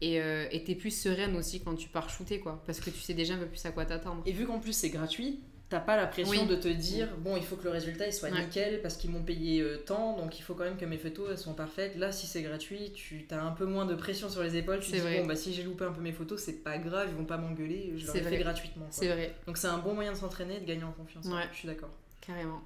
et 0.00 0.64
t'es 0.64 0.74
plus 0.76 0.92
sereine 0.92 1.36
aussi 1.36 1.60
quand 1.60 1.74
tu 1.74 1.88
pars 1.88 2.08
shooter 2.08 2.38
quoi. 2.40 2.62
Parce 2.66 2.80
que 2.80 2.90
tu 2.90 3.00
sais 3.00 3.14
déjà 3.14 3.34
un 3.34 3.38
peu 3.38 3.46
plus 3.46 3.64
à 3.64 3.70
quoi 3.70 3.84
t'attendre. 3.84 4.22
Et 4.26 4.32
vu 4.32 4.46
qu'en 4.46 4.58
plus 4.60 4.72
c'est 4.72 4.90
gratuit 4.90 5.40
t'as 5.70 5.80
pas 5.80 5.98
la 5.98 6.06
pression 6.06 6.46
de 6.46 6.54
te 6.54 6.68
dire 6.68 7.08
bon 7.18 7.36
il 7.36 7.42
faut 7.42 7.54
que 7.54 7.64
le 7.64 7.70
résultat 7.70 8.06
il 8.06 8.12
soit 8.14 8.30
nickel 8.30 8.80
parce 8.80 8.96
qu'ils 8.96 9.10
m'ont 9.10 9.22
payé 9.22 9.62
tant 9.84 10.16
donc 10.16 10.38
il 10.38 10.42
faut 10.42 10.54
quand 10.54 10.64
même 10.64 10.78
que 10.78 10.86
mes 10.86 10.96
photos 10.96 11.28
elles 11.30 11.38
sont 11.38 11.52
parfaites. 11.52 11.96
Là 11.96 12.12
si 12.12 12.26
c'est 12.26 12.42
gratuit 12.42 12.92
tu 12.92 13.26
as 13.30 13.42
un 13.42 13.50
peu 13.50 13.66
moins 13.66 13.86
de 13.86 13.94
pression 13.94 14.30
sur 14.30 14.42
les 14.42 14.56
épaules. 14.56 14.78
Tu 14.80 14.92
te 14.92 14.96
dis 14.96 15.18
bon 15.18 15.26
bah 15.26 15.36
si 15.36 15.52
j'ai 15.52 15.64
loupé 15.64 15.84
un 15.84 15.92
peu 15.92 16.00
mes 16.00 16.12
photos 16.12 16.40
c'est 16.40 16.62
pas 16.62 16.78
grave 16.78 17.08
ils 17.10 17.16
vont 17.16 17.26
pas 17.26 17.36
m'engueuler 17.36 17.92
je 17.96 18.06
fait 18.06 18.38
gratuitement 18.38 18.86
c'est 18.90 19.08
vrai. 19.08 19.34
Donc 19.46 19.56
c'est 19.58 19.66
un 19.66 19.78
bon 19.78 19.94
moyen 19.94 20.12
de 20.12 20.16
s'entraîner 20.16 20.60
de 20.60 20.64
gagner 20.64 20.84
en 20.84 20.92
confiance. 20.92 21.26
Je 21.52 21.56
suis 21.56 21.66
d'accord 21.66 21.90
Carrément. 22.20 22.62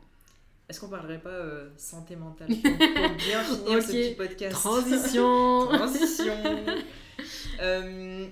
Est-ce 0.69 0.81
qu'on 0.81 0.89
parlerait 0.89 1.21
pas 1.21 1.29
euh, 1.29 1.69
santé 1.77 2.17
mentale 2.17 2.49
pour, 2.49 2.57
bien 2.63 3.45
finir 3.45 3.83
ce 3.83 3.93
petit 3.93 4.15
podcast? 4.15 4.53
Transition 4.53 5.67
Transition 5.73 6.35
euh, 7.61 8.27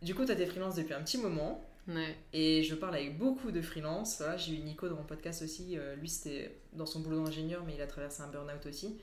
Du 0.00 0.14
coup, 0.14 0.24
tu 0.24 0.32
as 0.32 0.36
tes 0.36 0.46
freelances 0.46 0.76
depuis 0.76 0.94
un 0.94 1.02
petit 1.02 1.18
moment. 1.18 1.62
Ouais. 1.88 2.16
Et 2.32 2.62
je 2.62 2.74
parle 2.74 2.94
avec 2.94 3.18
beaucoup 3.18 3.50
de 3.50 3.60
freelance. 3.60 4.22
J'ai 4.36 4.54
eu 4.54 4.58
Nico 4.60 4.88
dans 4.88 4.96
mon 4.96 5.04
podcast 5.04 5.42
aussi. 5.42 5.76
Euh, 5.76 5.96
lui, 5.96 6.08
c'était 6.08 6.58
dans 6.72 6.86
son 6.86 7.00
boulot 7.00 7.24
d'ingénieur, 7.24 7.62
mais 7.66 7.74
il 7.74 7.82
a 7.82 7.86
traversé 7.86 8.22
un 8.22 8.28
burn-out 8.28 8.64
aussi. 8.66 8.96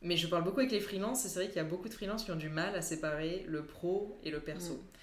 Mais 0.00 0.16
je 0.16 0.28
parle 0.28 0.44
beaucoup 0.44 0.60
avec 0.60 0.72
les 0.72 0.80
freelances. 0.80 1.24
Et 1.24 1.28
c'est 1.28 1.40
vrai 1.40 1.48
qu'il 1.48 1.56
y 1.56 1.60
a 1.60 1.64
beaucoup 1.64 1.88
de 1.88 1.94
freelances 1.94 2.24
qui 2.24 2.30
ont 2.30 2.36
du 2.36 2.48
mal 2.48 2.74
à 2.74 2.82
séparer 2.82 3.44
le 3.48 3.64
pro 3.64 4.18
et 4.22 4.30
le 4.30 4.40
perso. 4.40 4.74
Mm. 4.74 4.97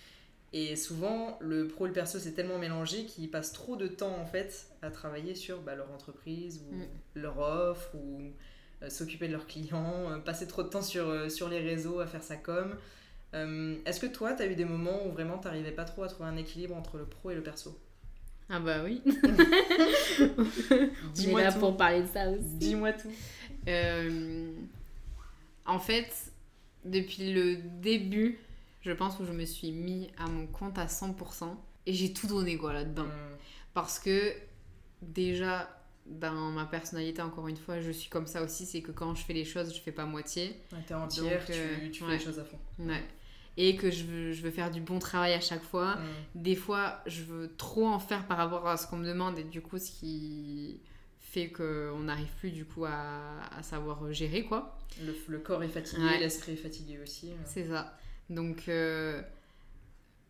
Et 0.58 0.78
souvent, 0.78 1.38
le 1.42 1.68
pro 1.68 1.86
et 1.86 1.90
le 1.90 1.94
perso, 1.94 2.18
c'est 2.18 2.32
tellement 2.32 2.58
mélangé 2.58 3.04
qu'ils 3.04 3.30
passent 3.30 3.52
trop 3.52 3.76
de 3.76 3.88
temps 3.88 4.18
en 4.18 4.26
fait 4.26 4.68
à 4.82 4.90
travailler 4.90 5.36
sur 5.36 5.60
bah, 5.60 5.76
leur 5.76 5.92
entreprise 5.92 6.64
ou 6.66 6.76
mm. 6.76 6.86
leur 7.16 7.40
offre 7.40 7.94
ou 7.94 8.22
euh, 8.82 8.90
s'occuper 8.90 9.28
de 9.28 9.34
leurs 9.34 9.48
clients, 9.48 10.12
euh, 10.12 10.18
passer 10.20 10.48
trop 10.48 10.64
de 10.64 10.70
temps 10.70 10.82
sur, 10.82 11.10
euh, 11.10 11.28
sur 11.28 11.50
les 11.50 11.60
réseaux 11.60 12.00
à 12.00 12.08
faire 12.08 12.24
sa 12.24 12.38
com. 12.38 12.74
Est-ce 13.34 14.00
que 14.00 14.08
toi, 14.08 14.32
tu 14.32 14.44
as 14.44 14.46
eu 14.46 14.56
des 14.56 14.64
moments 14.64 15.06
où 15.06 15.12
vraiment 15.12 15.38
tu 15.38 15.44
n'arrivais 15.44 15.74
pas 15.74 15.84
trop 15.84 16.04
à 16.04 16.08
trouver 16.08 16.30
un 16.30 16.38
équilibre 16.38 16.74
entre 16.74 16.98
le 16.98 17.04
pro 17.04 17.32
et 17.32 17.36
le 17.36 17.44
perso? 17.44 17.78
Ah 18.48 18.62
bah 18.62 18.78
oui. 18.82 19.02
Dis-moi 21.14 21.44
là 21.44 21.52
pour 21.52 21.76
parler 21.76 22.04
de 22.04 22.08
ça 22.08 22.30
aussi. 22.30 22.56
Dis-moi 22.56 22.94
tout. 22.94 23.12
en 25.66 25.80
fait, 25.80 26.32
depuis 26.86 27.34
le 27.34 27.58
début, 27.82 28.40
je 28.86 28.92
pense 28.92 29.20
où 29.20 29.26
je 29.26 29.32
me 29.32 29.46
suis 29.46 29.72
mis 29.72 30.10
à 30.18 30.28
mon 30.28 30.46
compte 30.46 30.78
à 30.78 30.86
100% 30.86 31.56
et 31.88 31.94
j'ai 31.94 32.14
tout 32.14 32.28
donné 32.28 32.58
quoi 32.58 32.72
là-dedans. 32.72 33.06
Mm. 33.06 33.38
Parce 33.74 34.00
que 34.00 34.34
déjà, 35.02 35.70
dans 36.06 36.52
ma 36.52 36.66
personnalité, 36.66 37.22
encore 37.22 37.48
une 37.48 37.58
fois, 37.58 37.80
je 37.80 37.92
suis 37.92 38.10
comme 38.10 38.28
ça 38.28 38.44
aussi, 38.44 38.66
c'est 38.66 38.82
que 38.82 38.92
quand 38.92 39.16
je 39.16 39.26
fais 39.26 39.34
les 39.34 39.44
choses, 39.44 39.74
je 39.76 39.82
fais 39.82 39.92
pas 39.92 40.06
moitié. 40.06 40.62
Ouais, 40.72 40.80
T'es 40.86 40.94
entière, 40.94 41.44
tu, 41.46 41.52
euh, 41.54 41.90
tu, 41.92 42.04
fais 42.04 42.12
les 42.12 42.20
choses 42.20 42.40
à 42.40 42.46
fond. 42.46 42.60
Ouais. 42.80 43.04
Et 43.58 43.76
que 43.76 43.90
je 43.90 44.04
veux, 44.04 44.34
je 44.34 44.42
veux 44.42 44.52
faire 44.52 44.70
du 44.70 44.82
bon 44.82 45.00
travail 45.00 45.34
à 45.34 45.42
chaque 45.42 45.64
fois. 45.64 45.96
Mm. 45.96 46.02
Des 46.36 46.56
fois, 46.56 47.02
je 47.08 47.24
veux 47.24 47.56
trop 47.58 47.88
en 47.88 48.00
faire 48.00 48.28
par 48.28 48.38
rapport 48.38 48.68
à 48.68 48.78
ce 48.78 48.86
qu'on 48.88 48.98
me 48.98 49.08
demande, 49.08 49.40
et 49.40 49.44
du 49.44 49.62
coup, 49.62 49.80
ce 49.80 49.90
qui 49.90 50.80
fait 51.20 51.50
qu'on 51.50 52.00
n'arrive 52.02 52.32
plus 52.38 52.52
du 52.52 52.66
coup 52.66 52.86
à, 52.86 53.42
à, 53.58 53.64
savoir 53.64 54.14
gérer, 54.14 54.44
quoi. 54.44 54.78
Le, 55.04 55.14
le 55.28 55.40
corps 55.40 55.64
est 55.64 55.70
fatigué, 55.70 56.20
l'esprit 56.20 56.54
est 56.54 56.58
fatigué 56.58 57.00
aussi. 57.02 57.32
C'est 57.46 57.68
ça. 57.68 57.98
Donc, 58.30 58.64
euh, 58.68 59.22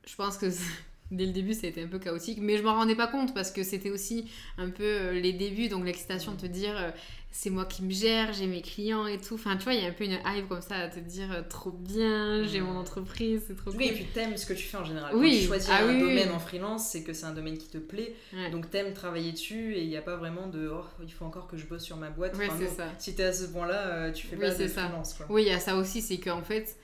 je 0.05 0.15
pense 0.15 0.37
que 0.37 0.47
dès 1.11 1.25
le 1.25 1.31
début, 1.31 1.53
ça 1.53 1.67
a 1.67 1.69
été 1.69 1.81
un 1.83 1.87
peu 1.87 1.99
chaotique, 1.99 2.39
mais 2.41 2.57
je 2.57 2.63
m'en 2.63 2.73
rendais 2.73 2.95
pas 2.95 3.07
compte 3.07 3.33
parce 3.33 3.51
que 3.51 3.63
c'était 3.63 3.91
aussi 3.91 4.25
un 4.57 4.69
peu 4.69 4.83
euh, 4.83 5.11
les 5.13 5.33
débuts, 5.33 5.69
donc 5.69 5.85
l'excitation 5.85 6.33
de 6.33 6.41
te 6.41 6.45
dire 6.45 6.75
euh, 6.77 6.91
c'est 7.31 7.49
moi 7.49 7.65
qui 7.65 7.83
me 7.83 7.91
gère, 7.91 8.33
j'ai 8.33 8.47
mes 8.47 8.61
clients 8.61 9.07
et 9.07 9.17
tout. 9.17 9.35
Enfin, 9.35 9.55
tu 9.55 9.63
vois, 9.63 9.73
il 9.73 9.83
y 9.83 9.85
a 9.85 9.89
un 9.89 9.93
peu 9.93 10.03
une 10.03 10.17
hype 10.25 10.47
comme 10.49 10.61
ça 10.61 10.75
à 10.75 10.87
te 10.89 10.99
dire 10.99 11.45
trop 11.49 11.71
bien, 11.71 12.43
j'ai 12.45 12.59
mon 12.59 12.77
entreprise, 12.77 13.43
c'est 13.47 13.55
trop 13.55 13.71
cool. 13.71 13.79
Oui, 13.79 13.87
et 13.87 13.93
puis 13.93 14.05
t'aimes 14.13 14.35
ce 14.35 14.45
que 14.45 14.53
tu 14.53 14.63
fais 14.63 14.77
en 14.77 14.85
général. 14.85 15.15
Oui, 15.15 15.31
Quand 15.31 15.39
tu 15.39 15.47
choisis 15.47 15.69
ah 15.71 15.85
un 15.85 15.99
domaine 15.99 16.31
en 16.31 16.39
freelance, 16.39 16.89
c'est 16.89 17.03
que 17.03 17.13
c'est 17.13 17.25
un 17.25 17.33
domaine 17.33 17.57
qui 17.57 17.67
te 17.67 17.77
plaît, 17.77 18.15
donc 18.51 18.69
t'aimes 18.69 18.93
travailler 18.93 19.31
dessus 19.31 19.73
et 19.73 19.83
il 19.83 19.89
n'y 19.89 19.97
a 19.97 20.01
pas 20.01 20.15
vraiment 20.15 20.47
de 20.47 20.69
oh, 20.69 20.83
il 21.03 21.11
faut 21.11 21.25
encore 21.25 21.47
que 21.47 21.57
je 21.57 21.65
bosse 21.65 21.83
sur 21.83 21.97
ma 21.97 22.09
boîte. 22.09 22.35
Oui, 22.37 22.47
c'est 22.57 22.67
ça. 22.67 22.87
Si 22.97 23.15
t'es 23.15 23.23
à 23.23 23.33
ce 23.33 23.45
point-là, 23.45 24.11
tu 24.11 24.27
fais 24.27 24.35
pas 24.35 24.49
de 24.49 24.67
freelance. 24.67 25.13
Quoi. 25.13 25.27
Oui, 25.29 25.43
il 25.43 25.47
y 25.47 25.53
a 25.53 25.59
ça 25.59 25.77
aussi, 25.77 26.01
c'est 26.01 26.17
qu'en 26.17 26.41
fait 26.41 26.77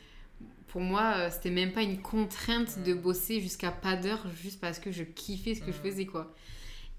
pour 0.71 0.79
moi, 0.79 1.15
euh, 1.17 1.29
c'était 1.29 1.49
même 1.49 1.73
pas 1.73 1.81
une 1.81 2.01
contrainte 2.01 2.79
de 2.79 2.93
bosser 2.93 3.41
jusqu'à 3.41 3.71
pas 3.71 3.97
d'heure 3.97 4.25
juste 4.41 4.61
parce 4.61 4.79
que 4.79 4.89
je 4.89 5.03
kiffais 5.03 5.53
ce 5.53 5.59
que 5.59 5.73
je 5.73 5.77
faisais, 5.77 6.05
quoi. 6.05 6.33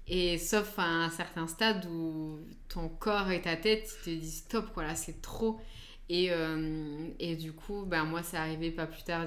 Et 0.07 0.37
sauf 0.37 0.77
à 0.77 0.83
un 0.83 1.09
certain 1.09 1.47
stade 1.47 1.87
où 1.87 2.37
ton 2.69 2.87
corps 2.87 3.31
et 3.31 3.41
ta 3.41 3.55
tête 3.55 3.91
te 4.05 4.11
disent 4.11 4.43
stop, 4.43 4.71
quoi, 4.73 4.83
là, 4.83 4.93
c'est 4.93 5.23
trop. 5.23 5.59
Et, 6.07 6.27
euh, 6.29 7.07
et 7.17 7.35
du 7.35 7.51
coup, 7.51 7.83
ben, 7.87 8.03
moi, 8.03 8.21
c'est 8.21 8.37
arrivé 8.37 8.69
pas 8.69 8.85
plus 8.85 9.03
tard 9.03 9.25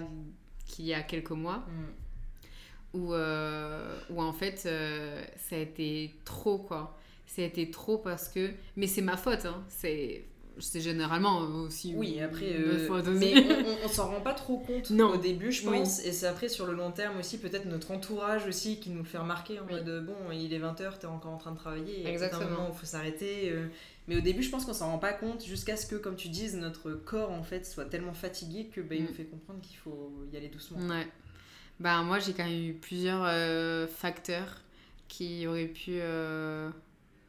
qu'il 0.65 0.85
y 0.85 0.95
a 0.95 1.03
quelques 1.03 1.31
mois. 1.31 1.67
Où, 2.95 3.15
euh, 3.15 3.99
où, 4.11 4.23
en 4.23 4.33
fait, 4.33 4.59
ça 4.61 5.57
a 5.57 5.59
été 5.59 6.15
trop, 6.25 6.59
quoi. 6.59 6.97
Ça 7.27 7.43
a 7.43 7.47
été 7.47 7.69
trop 7.73 7.99
parce 7.99 8.29
que... 8.29 8.53
Mais 8.77 8.87
c'est 8.87 9.03
ma 9.03 9.17
faute, 9.17 9.45
hein. 9.45 9.65
C'est 9.69 10.25
c'est 10.59 10.81
généralement 10.81 11.39
aussi. 11.39 11.93
Oui, 11.97 12.21
après, 12.21 12.55
euh, 12.59 13.03
mais 13.19 13.35
on, 13.85 13.89
s'en 13.89 14.09
rend 14.09 14.21
pas 14.21 14.33
trop 14.33 14.59
compte 14.59 14.91
au 14.91 15.17
début, 15.17 15.53
je 15.53 15.65
pense. 15.65 16.05
Et 16.05 16.13
c'est 16.13 16.27
après 16.27 16.49
sur 16.49 16.67
le 16.67 16.75
long 16.75 16.91
terme 16.91 17.19
aussi, 17.19 17.39
peut-être 17.39 17.67
notre 17.67 17.91
entourage 17.91 18.47
aussi 18.47 18.81
qui 18.81 18.91
nous 18.91 19.05
fait 19.05 19.19
remarquer 19.19 19.61
en 19.61 19.67
mode 19.67 20.07
bon, 20.07 20.33
il 20.33 20.53
est 20.53 20.59
20h, 20.59 20.99
t'es 20.99 21.07
encore 21.07 21.33
en 21.33 21.39
train 21.39 21.53
de 21.53 21.59
travailler. 21.59 22.07
Exactement. 22.09 22.69
il 22.73 22.79
faut 22.79 22.87
s'arrêter. 22.87 23.51
Euh. 23.51 23.67
Mais 24.09 24.17
au 24.17 24.21
début, 24.21 24.43
je 24.43 24.51
pense 24.51 24.65
qu'on 24.65 24.73
s'en 24.73 24.91
rend 24.93 24.99
pas 24.99 25.13
compte 25.13 25.45
jusqu'à 25.45 25.77
ce 25.77 25.87
que, 25.87 25.97
comme 25.97 26.17
tu 26.17 26.29
dises, 26.29 26.57
notre 26.57 26.93
corps 26.93 27.33
en 27.33 27.43
fait 27.43 27.67
soit 27.67 27.87
tellement 27.87 28.15
fatigué 28.15 28.67
que 28.67 28.81
bah, 28.81 28.95
il 28.95 29.03
nous 29.03 29.11
mm. 29.11 29.15
fait 29.15 29.25
comprendre 29.25 29.61
qu'il 29.61 29.77
faut 29.77 30.13
y 30.33 30.37
aller 30.37 30.49
doucement. 30.49 30.79
Ouais. 30.79 31.07
Bah, 31.81 32.03
moi, 32.03 32.19
j'ai 32.19 32.33
quand 32.33 32.45
même 32.45 32.69
eu 32.69 32.75
plusieurs 32.75 33.25
euh, 33.27 33.87
facteurs 33.87 34.63
qui 35.09 35.47
auraient 35.47 35.67
pu 35.67 35.99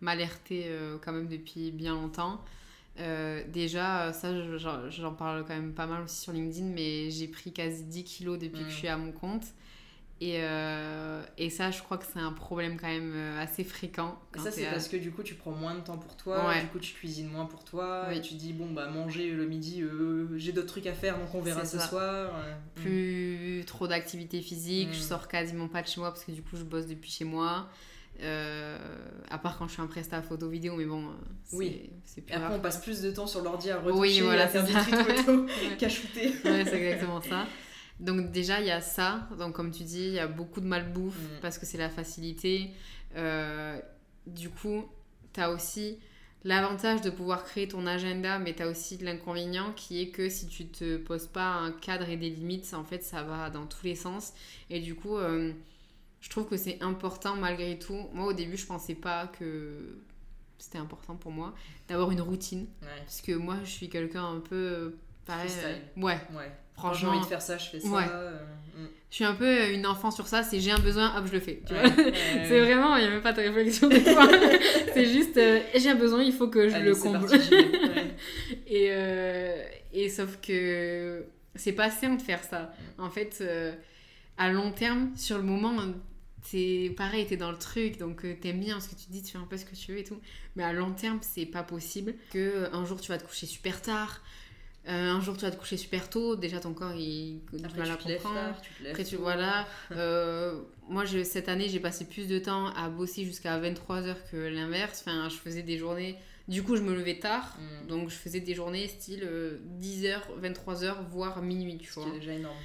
m'alerter 0.01 0.71
quand 1.03 1.11
même 1.11 1.28
depuis 1.28 1.71
bien 1.71 1.93
longtemps. 1.93 2.39
Euh, 3.00 3.43
déjà, 3.48 4.12
ça, 4.14 4.30
j'en 4.89 5.14
parle 5.14 5.43
quand 5.45 5.56
même 5.56 5.74
pas 5.74 5.86
mal 5.86 6.04
aussi 6.04 6.22
sur 6.22 6.34
LinkedIn, 6.34 6.68
mais 6.68 7.10
j'ai 7.10 7.28
pris 7.28 7.52
quasi 7.52 7.84
10 7.84 8.04
kilos 8.04 8.39
depuis 8.39 8.64
que 8.64 8.70
je 8.70 8.76
mm. 8.76 8.78
suis 8.78 8.88
à 8.88 8.98
mon 8.98 9.12
compte. 9.12 9.45
Et, 10.20 10.38
euh, 10.39 11.22
et 11.38 11.52
ça, 11.52 11.70
je 11.70 11.80
crois 11.84 12.00
que 12.00 12.06
c'est 12.12 12.18
un 12.18 12.32
problème 12.32 12.80
quand 12.80 12.88
même 12.88 13.14
euh, 13.14 13.39
assez 13.39 13.64
fréquent. 13.64 14.20
ça, 14.36 14.50
c'est 14.50 14.66
parce 14.66 14.88
que 14.88 14.98
du 14.98 15.12
coup, 15.12 15.22
tu 15.22 15.36
prends 15.36 15.52
moins 15.52 15.76
de 15.76 15.82
temps 15.82 15.98
pour 15.98 16.18
toi, 16.18 16.56
du 16.60 16.68
coup, 16.68 16.80
tu 16.80 16.93
cuisines 16.93 17.30
moins 17.30 17.45
pour 17.45 17.64
toi, 17.64 18.12
et 18.12 18.22
tu 18.22 18.34
dis, 18.34 18.54
bon, 18.54 18.72
bah, 18.72 18.88
manger 18.88 19.32
le 19.32 19.45
midi, 19.45 19.84
j'ai 20.38 20.54
d'autres 20.54 20.68
trucs 20.68 20.88
à 20.88 20.93
faire, 20.93 21.20
donc 21.20 21.34
on 21.36 21.41
verra 21.41 21.66
ce 21.66 21.80
soir. 21.80 22.32
Plus 22.76 23.64
trop 23.68 23.88
d'activité 23.88 24.41
physique, 24.41 24.89
je 24.93 25.00
mm. 25.00 25.04
sors 25.04 25.28
quasiment 25.28 25.68
pas 25.68 25.84
de 25.84 25.88
chez 25.88 26.00
moi 26.00 26.10
parce 26.10 26.26
que 26.26 26.32
du 26.32 26.41
coup, 26.41 26.58
je 26.58 26.64
bosse 26.64 26.88
depuis 26.88 27.12
chez 27.12 27.26
moi. 27.26 27.68
Euh, 28.22 28.78
à 29.30 29.38
part 29.38 29.57
quand 29.57 29.68
je 29.68 29.74
suis 29.74 29.82
un 29.82 29.88
prestat 29.88 30.22
photo 30.22 30.49
vidéo, 30.49 30.76
mais 30.76 30.86
bon, 30.86 31.05
oui. 31.53 31.89
c'est 32.03 32.22
plus 32.22 32.34
Après, 32.34 32.55
on 32.55 32.59
passe 32.59 32.82
plus 32.82 33.01
de 33.01 33.11
temps 33.11 33.28
sur 33.28 33.41
l'ordi 33.41 33.70
à 33.70 33.80
retoucher, 33.80 33.99
oui, 33.99 34.22
voilà, 34.22 34.43
à 34.43 34.47
faire 34.47 34.63
des 34.63 34.74
trucs 34.74 34.95
photo 34.95 35.45
qu'à 35.78 35.89
shooter. 35.89 36.30
ouais, 36.45 36.65
c'est 36.65 36.82
exactement 36.82 37.22
ça. 37.22 37.45
Donc 37.99 38.32
déjà, 38.32 38.59
il 38.59 38.68
y 38.68 38.72
a 38.72 38.82
ça. 38.82 39.28
Donc 39.38 39.53
comme 39.53 39.72
tu 39.72 39.84
dis, 39.84 40.05
il 40.07 40.13
y 40.13 40.20
a 40.20 40.28
beaucoup 40.28 40.61
de 40.61 40.65
malbouffe 40.65 41.15
mm. 41.15 41.41
parce 41.41 41.57
que 41.57 41.65
c'est 41.65 41.78
la 41.78 41.89
facilité. 41.89 42.72
Euh, 43.15 43.80
du 44.26 44.49
coup, 44.49 44.86
tu 45.34 45.39
as 45.39 45.51
aussi 45.51 45.99
l'avantage 46.43 47.01
de 47.01 47.09
pouvoir 47.09 47.43
créer 47.43 47.68
ton 47.68 47.86
agenda, 47.86 48.39
mais 48.39 48.53
tu 48.53 48.63
as 48.63 48.68
aussi 48.68 48.97
l'inconvénient 48.97 49.74
qui 49.74 50.01
est 50.01 50.09
que 50.09 50.30
si 50.30 50.47
tu 50.47 50.68
te 50.68 50.97
poses 50.97 51.28
pas 51.28 51.49
un 51.49 51.72
cadre 51.72 52.09
et 52.09 52.18
des 52.18 52.30
limites, 52.30 52.74
en 52.74 52.84
fait, 52.84 53.03
ça 53.03 53.24
va 53.24 53.49
dans 53.49 53.65
tous 53.65 53.84
les 53.84 53.95
sens. 53.95 54.34
Et 54.70 54.80
du 54.80 54.95
coup... 54.95 55.18
Euh, 55.18 55.53
je 56.22 56.30
trouve 56.30 56.47
que 56.47 56.57
c'est 56.57 56.82
important 56.82 57.36
malgré 57.36 57.78
tout. 57.78 58.07
Moi, 58.13 58.28
au 58.28 58.34
début, 58.34 58.57
je 58.57 58.65
pensais 58.65 58.95
pas 58.95 59.28
que 59.28 59.97
c'était 60.57 60.80
important 60.80 61.15
pour 61.15 61.32
moi 61.32 61.53
d'avoir 61.88 62.11
une 62.11 62.22
routine. 62.22 62.68
Parce 62.82 63.22
que 63.22 63.34
moi, 63.34 63.57
je 63.63 63.70
suis 63.70 63.89
quelqu'un 63.89 64.26
un 64.26 64.39
peu 64.39 64.95
pareil. 65.26 65.49
Euh, 65.63 66.01
ouais. 66.01 66.18
ouais. 66.36 66.51
Franchement, 66.74 67.11
j'ai 67.11 67.18
envie 67.18 67.20
de 67.20 67.26
faire 67.26 67.41
ça, 67.41 67.57
je 67.57 67.70
fais 67.70 67.80
ça. 67.80 67.88
Ouais. 67.88 68.05
Euh, 68.09 68.39
mm. 68.78 68.88
Je 69.09 69.15
suis 69.15 69.26
un 69.26 69.34
peu 69.34 69.72
une 69.72 69.86
enfant 69.86 70.11
sur 70.11 70.28
ça, 70.28 70.43
c'est 70.43 70.59
j'ai 70.59 70.72
un 70.72 70.80
besoin, 70.80 71.18
hop, 71.18 71.26
je 71.28 71.34
le 71.34 71.39
fais. 71.39 71.61
Tu 71.65 71.74
vois 71.74 71.84
c'est 72.47 72.59
vraiment, 72.61 72.97
il 72.97 73.01
n'y 73.01 73.07
a 73.07 73.11
même 73.11 73.22
pas 73.22 73.34
de 73.34 73.41
réflexion 73.41 73.88
des 73.88 74.01
fois. 74.01 74.28
c'est 74.93 75.05
juste, 75.05 75.38
euh, 75.38 75.59
j'ai 75.76 75.89
un 75.89 75.95
besoin, 75.95 76.24
il 76.24 76.34
faut 76.34 76.47
que 76.47 76.70
je 76.70 76.78
le 76.78 76.95
comble. 76.95 77.28
et, 78.68 78.91
et 79.93 80.09
sauf 80.09 80.39
que 80.41 81.26
c'est 81.55 81.74
pas 81.74 81.89
sain 81.89 82.15
de 82.15 82.22
faire 82.22 82.43
ça. 82.43 82.72
Mm. 82.97 83.03
En 83.03 83.09
fait, 83.09 83.43
à 84.38 84.51
long 84.51 84.71
terme, 84.71 85.11
sur 85.15 85.38
le 85.38 85.43
moment, 85.43 85.75
c'est 86.43 86.93
pareil, 86.95 87.25
t'es 87.25 87.38
dans 87.38 87.51
le 87.51 87.57
truc, 87.57 87.97
donc 87.97 88.23
euh, 88.23 88.35
t'aimes 88.39 88.59
bien 88.59 88.79
ce 88.79 88.89
que 88.89 88.95
tu 88.95 89.09
dis, 89.09 89.21
tu 89.21 89.31
fais 89.33 89.38
un 89.38 89.47
peu 89.47 89.57
ce 89.57 89.65
que 89.65 89.75
tu 89.75 89.91
veux 89.91 89.99
et 89.99 90.03
tout. 90.03 90.19
Mais 90.55 90.63
à 90.63 90.71
long 90.73 90.93
terme, 90.93 91.19
c'est 91.21 91.45
pas 91.45 91.63
possible 91.63 92.13
que 92.31 92.38
euh, 92.38 92.73
un 92.73 92.85
jour 92.85 93.01
tu 93.01 93.11
vas 93.11 93.17
te 93.17 93.25
coucher 93.25 93.47
super 93.47 93.81
tard, 93.81 94.21
euh, 94.88 95.09
un 95.09 95.19
jour 95.19 95.35
tu 95.35 95.43
vas 95.43 95.51
te 95.51 95.57
coucher 95.57 95.75
super 95.75 96.09
tôt, 96.09 96.35
déjà 96.35 96.59
ton 96.61 96.73
corps 96.73 96.95
il 96.95 97.41
a 97.63 97.67
du 97.67 97.77
mal 97.77 97.91
à 97.91 97.97
comprendre. 97.97 98.55
Après 98.89 99.03
tu 99.03 99.17
voilà. 99.17 99.67
moi 100.88 101.03
je, 101.03 101.23
cette 101.23 101.49
année 101.49 101.67
j'ai 101.67 101.81
passé 101.81 102.05
plus 102.05 102.27
de 102.27 102.39
temps 102.39 102.67
à 102.67 102.88
bosser 102.88 103.25
jusqu'à 103.25 103.59
23h 103.59 104.15
que 104.31 104.38
l'inverse. 104.38 105.03
Enfin 105.05 105.27
je 105.29 105.35
faisais 105.35 105.63
des 105.63 105.77
journées. 105.77 106.15
Du 106.47 106.63
coup 106.63 106.77
je 106.77 106.81
me 106.81 106.95
levais 106.95 107.19
tard, 107.19 107.57
mm. 107.59 107.88
donc 107.88 108.09
je 108.09 108.15
faisais 108.15 108.39
des 108.39 108.55
journées 108.55 108.88
style 108.88 109.27
10h, 109.81 110.19
23h, 110.41 111.09
voire 111.09 111.41
minuit, 111.41 111.77
tu 111.77 111.91
vois. 111.91 112.05
C'est 112.05 112.19
déjà 112.19 112.31
énorme 112.31 112.55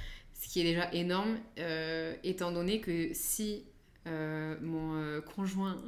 ce 0.43 0.49
qui 0.49 0.61
est 0.61 0.65
déjà 0.65 0.93
énorme, 0.93 1.39
euh, 1.59 2.15
étant 2.25 2.51
donné 2.51 2.81
que 2.81 3.11
si 3.13 3.65
euh, 4.09 4.57
mon 4.61 4.97
euh, 4.97 5.21
conjoint, 5.21 5.81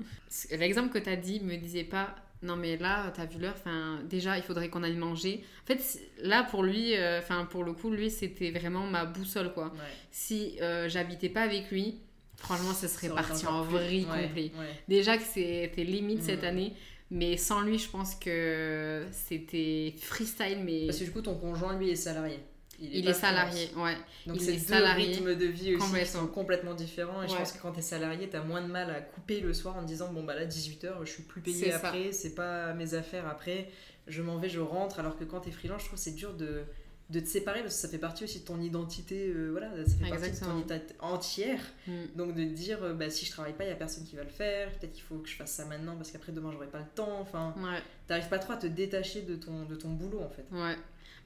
l'exemple 0.52 0.90
que 0.90 0.98
tu 0.98 1.10
as 1.10 1.16
dit, 1.16 1.40
me 1.40 1.56
disait 1.56 1.84
pas 1.84 2.14
non 2.42 2.56
mais 2.56 2.76
là 2.76 3.10
t'as 3.16 3.24
vu 3.24 3.38
l'heure 3.38 3.54
enfin 3.56 4.00
déjà 4.04 4.36
il 4.36 4.42
faudrait 4.42 4.68
qu'on 4.68 4.82
aille 4.82 4.96
manger. 4.96 5.42
En 5.62 5.66
fait 5.66 5.98
là 6.18 6.42
pour 6.42 6.62
lui 6.62 6.92
enfin 7.18 7.46
pour 7.46 7.64
le 7.64 7.72
coup 7.72 7.90
lui 7.90 8.10
c'était 8.10 8.50
vraiment 8.50 8.86
ma 8.86 9.06
boussole 9.06 9.52
quoi. 9.54 9.72
Si 10.10 10.58
j'habitais 10.88 11.30
pas 11.30 11.40
avec 11.40 11.70
lui 11.70 12.00
franchement 12.36 12.74
ce 12.74 12.86
serait 12.86 13.08
parti 13.08 13.46
en 13.46 13.62
vrille 13.62 14.04
complet. 14.04 14.52
déjà 14.88 15.16
que 15.16 15.22
c'était 15.22 15.84
limite 15.84 16.22
cette 16.22 16.42
mm. 16.42 16.46
année 16.46 16.72
mais 17.10 17.38
sans 17.38 17.62
lui 17.62 17.78
je 17.78 17.88
pense 17.88 18.14
que 18.14 19.06
c'était 19.10 19.94
freestyle 19.96 20.58
mais 20.62 20.84
parce 20.84 20.98
que 20.98 21.04
du 21.04 21.12
coup 21.12 21.22
ton 21.22 21.36
conjoint 21.36 21.78
lui 21.78 21.88
est 21.88 21.96
salarié 21.96 22.40
il 22.80 23.08
est, 23.08 23.12
salarié, 23.12 23.70
ouais. 23.76 23.96
Donc 24.26 24.40
c'est 24.40 24.56
deux 24.56 24.84
rythmes 24.84 25.34
de 25.34 25.46
vie 25.46 25.76
aussi 25.76 25.94
qui 25.94 26.06
sont 26.06 26.26
complètement 26.26 26.74
différents. 26.74 27.22
Et 27.22 27.28
je 27.28 27.34
pense 27.34 27.52
que 27.52 27.62
quand 27.62 27.72
tu 27.72 27.78
es 27.80 27.82
salarié, 27.82 28.28
tu 28.28 28.36
as 28.36 28.42
moins 28.42 28.62
de 28.62 28.70
mal 28.70 28.90
à 28.90 29.00
couper 29.00 29.40
le 29.40 29.52
soir 29.52 29.76
en 29.76 29.82
disant 29.82 30.12
bon 30.12 30.22
bah 30.22 30.34
là 30.34 30.46
18h, 30.46 31.04
je 31.04 31.10
suis 31.10 31.22
plus 31.22 31.40
payé 31.40 31.72
après, 31.72 32.12
c'est 32.12 32.34
pas 32.34 32.74
mes 32.74 32.94
affaires 32.94 33.26
après, 33.28 33.70
je 34.06 34.22
m'en 34.22 34.38
vais, 34.38 34.48
je 34.48 34.60
rentre. 34.60 34.98
Alors 35.00 35.16
que 35.16 35.24
quand 35.24 35.40
tu 35.40 35.48
es 35.48 35.52
freelance, 35.52 35.82
je 35.82 35.86
trouve 35.86 35.98
c'est 35.98 36.14
dur 36.14 36.34
de 36.34 36.64
de 37.10 37.20
te 37.20 37.26
séparer 37.26 37.60
parce 37.60 37.74
que 37.74 37.80
ça 37.80 37.88
fait 37.88 37.98
partie 37.98 38.24
aussi 38.24 38.40
de 38.40 38.44
ton 38.46 38.60
identité 38.62 39.28
euh, 39.28 39.50
voilà 39.50 39.70
ça 39.84 39.96
fait 40.02 40.08
partie 40.08 40.30
de 40.30 40.38
ton 40.38 40.58
identité 40.58 40.94
entière 41.00 41.60
mm. 41.86 41.92
donc 42.16 42.34
de 42.34 42.44
te 42.44 42.48
dire 42.48 42.82
euh, 42.82 42.94
bah, 42.94 43.10
si 43.10 43.26
je 43.26 43.30
travaille 43.30 43.52
pas 43.52 43.64
il 43.64 43.68
y 43.68 43.72
a 43.72 43.76
personne 43.76 44.04
qui 44.04 44.16
va 44.16 44.22
le 44.22 44.30
faire 44.30 44.70
peut-être 44.72 44.92
qu'il 44.92 45.02
faut 45.02 45.16
que 45.16 45.28
je 45.28 45.36
fasse 45.36 45.52
ça 45.52 45.66
maintenant 45.66 45.96
parce 45.96 46.10
qu'après 46.10 46.32
demain 46.32 46.50
j'aurai 46.50 46.66
pas 46.66 46.78
le 46.78 46.86
temps 46.94 47.20
enfin 47.20 47.54
ouais. 47.58 47.82
t'arrives 48.08 48.28
pas 48.28 48.38
trop 48.38 48.54
à 48.54 48.56
te 48.56 48.66
détacher 48.66 49.20
de 49.20 49.36
ton 49.36 49.64
de 49.64 49.74
ton 49.74 49.90
boulot 49.90 50.22
en 50.22 50.30
fait 50.30 50.46
ouais 50.50 50.76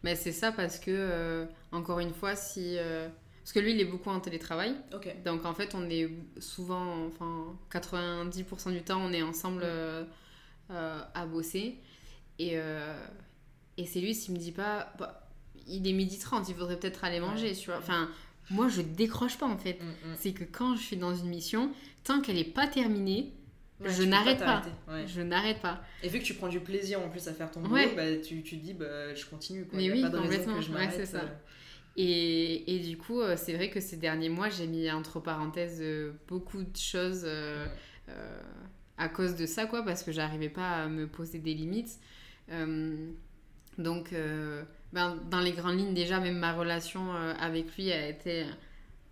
mais 0.03 0.17
c'est 0.17 0.33
ça 0.33 0.53
parce 0.53 0.79
que 0.79 0.91
euh, 0.91 1.47
encore 1.73 2.01
une 2.01 2.15
fois 2.15 2.37
si 2.37 2.77
parce 3.43 3.53
que 3.53 3.61
lui 3.61 3.73
il 3.73 3.81
est 3.81 3.87
beaucoup 3.87 4.11
en 4.11 4.21
télétravail 4.21 4.75
donc 5.25 5.45
en 5.45 5.55
fait 5.55 5.75
on 5.75 5.89
est 5.89 6.11
souvent 6.39 7.07
enfin 7.07 7.57
90% 7.73 8.73
du 8.73 8.83
temps 8.83 9.01
on 9.01 9.13
est 9.13 9.23
ensemble 9.23 9.65
mm. 9.65 10.75
à 11.15 11.27
bosser 11.27 11.77
et 12.39 12.57
et 13.77 13.87
c'est 13.87 14.01
lui 14.01 14.15
s'il 14.15 14.35
me 14.35 14.39
dit 14.39 14.53
pas 14.53 14.93
bah, 14.99 15.29
il 15.69 15.87
est 15.87 15.93
midi 15.93 16.19
30, 16.19 16.49
il 16.49 16.55
faudrait 16.55 16.79
peut-être 16.79 17.05
aller 17.05 17.21
manger, 17.21 17.55
tu 17.55 17.67
vois. 17.67 17.79
Enfin, 17.79 18.09
moi, 18.51 18.69
je 18.69 18.81
décroche 18.81 19.37
pas, 19.39 19.47
en 19.47 19.59
fait. 19.59 19.79
Mm, 19.81 20.11
mm. 20.11 20.17
C'est 20.19 20.33
que 20.33 20.45
quand 20.45 20.77
je 20.77 20.83
suis 20.83 20.97
dans 20.97 21.15
une 21.15 21.29
mission, 21.29 21.71
tant 22.05 22.21
qu'elle 22.21 22.39
est 22.39 22.45
pas 22.45 22.67
terminée, 22.67 23.33
je 23.85 24.03
n'arrête 24.03 24.39
pas. 24.39 24.63
Je 25.07 25.21
n'arrête 25.21 25.61
pas. 25.61 25.83
Et 26.03 26.09
vu 26.09 26.19
que 26.19 26.25
tu 26.25 26.35
prends 26.35 26.49
du 26.49 26.61
plaisir 26.61 27.01
en 27.01 27.09
plus 27.09 27.27
à 27.29 27.33
faire 27.33 27.51
ton 27.51 27.61
boulot, 27.61 27.83
bah, 27.97 28.17
tu, 28.17 28.43
tu 28.43 28.57
dis, 28.57 28.75
bah, 28.75 29.15
je 29.15 29.25
continue. 29.27 29.67
Quoi. 29.67 29.79
Mais 29.79 29.91
oui, 29.91 30.03
pas 30.03 30.09
de 30.09 30.19
complètement. 30.19 30.57
Que 30.57 30.63
je 30.63 30.73
c'est 30.91 31.07
ça. 31.07 31.19
Euh. 31.19 31.29
Et, 31.97 32.75
et, 32.75 32.79
du 32.81 32.97
coup, 32.97 33.21
euh, 33.21 33.37
c'est 33.37 33.55
vrai 33.55 33.71
que 33.71 33.81
ces 33.81 33.97
derniers 33.97 34.29
mois, 34.29 34.49
j'ai 34.49 34.67
mis 34.67 34.91
entre 34.91 35.21
parenthèses 35.21 35.81
euh, 35.81 36.13
beaucoup 36.29 36.63
de 36.63 36.77
choses 36.77 37.27
à 38.97 39.09
cause 39.09 39.37
de 39.37 39.47
ça, 39.47 39.67
quoi, 39.67 39.85
parce 39.85 40.03
que 40.03 40.11
j'arrivais 40.11 40.49
pas 40.49 40.83
à 40.83 40.89
me 40.89 41.07
poser 41.07 41.39
des 41.39 41.55
limites. 41.55 41.99
donc, 43.79 44.15
ben, 44.93 45.21
dans 45.31 45.41
les 45.41 45.53
grandes 45.53 45.79
lignes, 45.79 45.95
déjà, 45.95 46.19
même 46.19 46.39
ma 46.39 46.53
relation 46.53 47.13
avec 47.13 47.77
lui 47.77 47.93
a 47.93 48.09
été 48.09 48.45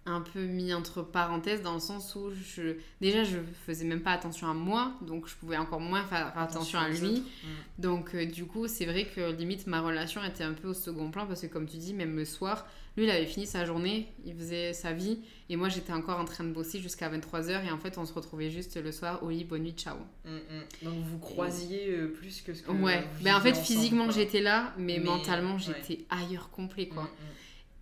un 0.06 0.20
peu 0.20 0.44
mis 0.44 0.72
entre 0.72 1.02
parenthèses 1.02 1.62
dans 1.62 1.74
le 1.74 1.80
sens 1.80 2.14
où 2.14 2.30
je 2.30 2.76
déjà 3.00 3.24
je 3.24 3.38
faisais 3.66 3.84
même 3.84 4.00
pas 4.00 4.12
attention 4.12 4.48
à 4.48 4.54
moi 4.54 4.92
donc 5.02 5.28
je 5.28 5.34
pouvais 5.34 5.56
encore 5.56 5.80
moins 5.80 6.04
faire 6.04 6.32
attention, 6.38 6.78
à 6.78 6.88
lui. 6.88 7.20
mm. 7.20 7.82
donc 7.82 8.14
euh, 8.14 8.24
du 8.24 8.46
coup 8.46 8.68
c'est 8.68 8.86
vrai 8.86 9.04
que 9.04 9.32
limite 9.32 9.66
ma 9.66 9.80
relation 9.80 10.22
était 10.24 10.44
un 10.44 10.52
peu 10.52 10.68
au 10.68 10.74
second 10.74 11.10
plan 11.10 11.26
parce 11.26 11.42
que 11.42 11.46
comme 11.46 11.66
tu 11.66 11.76
dis 11.76 11.92
même 11.92 12.16
le 12.16 12.24
soir 12.24 12.66
lui 12.96 13.04
il 13.04 13.10
avait 13.10 13.26
fini 13.26 13.46
sa 13.46 13.64
journée 13.64 14.06
il 14.24 14.34
faisait 14.34 14.72
sa 14.72 14.92
vie 14.92 15.18
et 15.50 15.56
moi 15.56 15.68
j'étais 15.68 15.92
encore 15.92 16.20
en 16.20 16.24
train 16.24 16.44
de 16.44 16.52
bosser 16.52 16.78
jusqu'à 16.78 17.10
23h 17.10 17.66
et 17.66 17.70
en 17.70 17.78
fait 17.78 17.98
on 17.98 18.06
se 18.06 18.12
retrouvait 18.12 18.50
juste 18.50 18.76
le 18.82 18.92
soir 18.92 19.22
au 19.22 19.30
lit. 19.30 19.44
Bonne 19.44 19.62
nuit 19.62 19.74
ciao. 19.76 19.96
Mm, 20.24 20.30
mm. 20.30 20.84
donc 20.84 21.04
vous 21.04 21.18
croisiez 21.18 21.90
euh, 21.90 22.08
plus 22.08 22.42
que 22.42 22.54
ce 22.54 22.62
que 22.62 22.70
ouais. 22.70 23.04
ben 23.22 23.36
en 23.36 23.40
fait 23.40 23.54
physiquement 23.54 24.10
j'étais 24.10 24.40
là 24.40 24.72
mais, 24.78 25.00
mentalement 25.00 25.58
j'étais 25.58 26.04
ailleurs 26.10 26.50
complet 26.50 26.86
quoi 26.88 27.10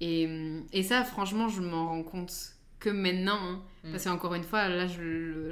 et, 0.00 0.28
et 0.72 0.82
ça, 0.82 1.04
franchement, 1.04 1.48
je 1.48 1.60
m'en 1.60 1.88
rends 1.88 2.02
compte 2.02 2.54
que 2.84 2.90
maintenant. 2.90 3.38
Hein. 3.40 3.62
Mm. 3.84 3.90
Parce 3.90 4.04
qu'encore 4.04 4.34
une 4.34 4.44
fois, 4.44 4.68
là, 4.68 4.86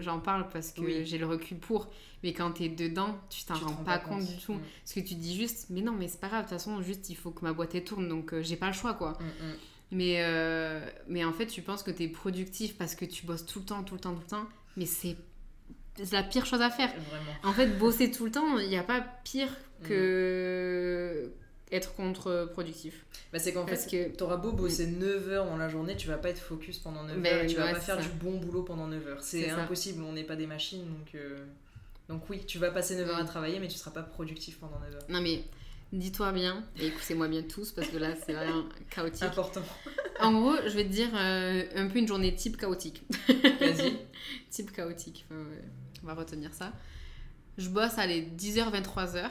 j'en 0.00 0.20
parle 0.20 0.48
parce 0.48 0.72
que 0.72 1.04
j'ai 1.04 1.18
le 1.18 1.26
recul 1.26 1.58
pour. 1.58 1.88
Mais 2.22 2.32
quand 2.32 2.52
t'es 2.52 2.68
dedans, 2.68 3.18
tu 3.30 3.44
t'en 3.44 3.54
rends 3.54 3.82
pas, 3.84 3.98
compte, 3.98 4.24
du 4.24 4.36
tout. 4.36 4.54
Mm. 4.54 4.60
Parce 4.84 4.92
que 4.94 5.00
tu 5.00 5.14
dis 5.14 5.36
juste, 5.36 5.66
mais 5.70 5.80
non, 5.80 5.92
mais 5.92 6.08
c'est 6.08 6.20
pas 6.20 6.28
grave, 6.28 6.44
de 6.44 6.48
toute 6.48 6.58
façon, 6.58 6.82
juste 6.82 7.10
il 7.10 7.16
faut 7.16 7.30
que 7.30 7.44
ma 7.44 7.52
boîte 7.52 7.84
tourne, 7.84 8.08
donc 8.08 8.32
euh, 8.32 8.42
j'ai 8.42 8.56
pas 8.56 8.68
le 8.68 8.72
choix, 8.74 8.94
quoi. 8.94 9.12
Mm, 9.12 9.52
mais, 9.92 10.16
euh, 10.18 10.80
mais 11.08 11.24
en 11.24 11.32
fait, 11.32 11.46
tu 11.46 11.62
penses 11.62 11.82
que 11.82 11.90
t'es 11.90 12.08
productif 12.08 12.76
parce 12.76 12.94
que 12.94 13.04
tu 13.04 13.26
bosses 13.26 13.44
tout 13.44 13.58
le 13.58 13.64
temps, 13.64 13.82
tout 13.82 13.94
le 13.94 14.00
temps, 14.00 14.14
tout 14.14 14.22
le 14.22 14.26
temps. 14.26 14.48
Mais 14.76 14.86
c'est 14.86 15.16
la 16.12 16.22
pire 16.22 16.46
chose 16.46 16.62
à 16.62 16.70
faire. 16.70 16.92
En 17.42 17.52
fait, 17.52 17.66
bosser 17.78 18.10
tout 18.10 18.24
le 18.24 18.30
temps, 18.30 18.58
il 18.58 18.68
n'y 18.68 18.78
a 18.78 18.84
pas 18.84 19.00
pire 19.24 19.50
que 19.82 21.32
être 21.72 21.94
contre-productif. 21.94 23.04
Bah, 23.32 23.38
c'est 23.38 23.52
qu'en 23.52 23.66
fait, 23.66 23.90
que... 23.90 24.16
tu 24.16 24.22
auras 24.22 24.36
beau 24.36 24.52
bosser 24.52 24.86
9 24.86 25.28
heures 25.30 25.46
dans 25.46 25.56
la 25.56 25.68
journée, 25.68 25.96
tu 25.96 26.06
vas 26.06 26.18
pas 26.18 26.28
être 26.28 26.38
focus 26.38 26.78
pendant 26.78 27.02
9 27.04 27.24
heures, 27.24 27.46
tu 27.46 27.56
vas 27.56 27.72
pas 27.72 27.80
faire 27.80 27.98
du 27.98 28.08
bon 28.08 28.36
boulot 28.38 28.62
pendant 28.62 28.86
9 28.86 29.06
heures. 29.08 29.22
C'est 29.22 29.50
impossible, 29.50 30.02
on 30.04 30.12
n'est 30.12 30.24
pas 30.24 30.36
des 30.36 30.46
machines, 30.46 30.84
donc, 30.84 31.14
euh, 31.14 31.44
donc 32.08 32.28
oui, 32.28 32.44
tu 32.46 32.58
vas 32.58 32.70
passer 32.70 32.96
9 32.96 33.08
heures 33.08 33.18
à 33.18 33.24
travailler, 33.24 33.58
mais 33.58 33.68
tu 33.68 33.78
seras 33.78 33.90
pas 33.90 34.02
productif 34.02 34.58
pendant 34.58 34.78
9 34.80 34.94
heures. 34.94 35.02
Non 35.08 35.20
mais 35.20 35.44
dis-toi 35.92 36.32
bien, 36.32 36.64
et 36.78 36.86
écoutez-moi 36.86 37.28
bien 37.28 37.42
tous, 37.42 37.72
parce 37.72 37.88
que 37.88 37.96
là 37.96 38.14
c'est 38.14 38.34
vraiment 38.34 38.64
chaotique. 38.90 39.22
Important. 39.22 39.62
en 40.20 40.32
gros, 40.38 40.56
je 40.66 40.74
vais 40.76 40.84
te 40.84 40.92
dire 40.92 41.10
euh, 41.14 41.64
un 41.74 41.88
peu 41.88 41.98
une 41.98 42.08
journée 42.08 42.34
type 42.34 42.58
chaotique. 42.58 43.02
Vas-y. 43.28 43.96
type 44.50 44.72
chaotique, 44.72 45.26
on 46.02 46.06
va 46.06 46.14
retenir 46.14 46.52
ça. 46.52 46.72
Je 47.58 47.68
bosse 47.68 47.98
à 47.98 48.06
les 48.06 48.22
10h, 48.22 48.72
23h 48.72 49.28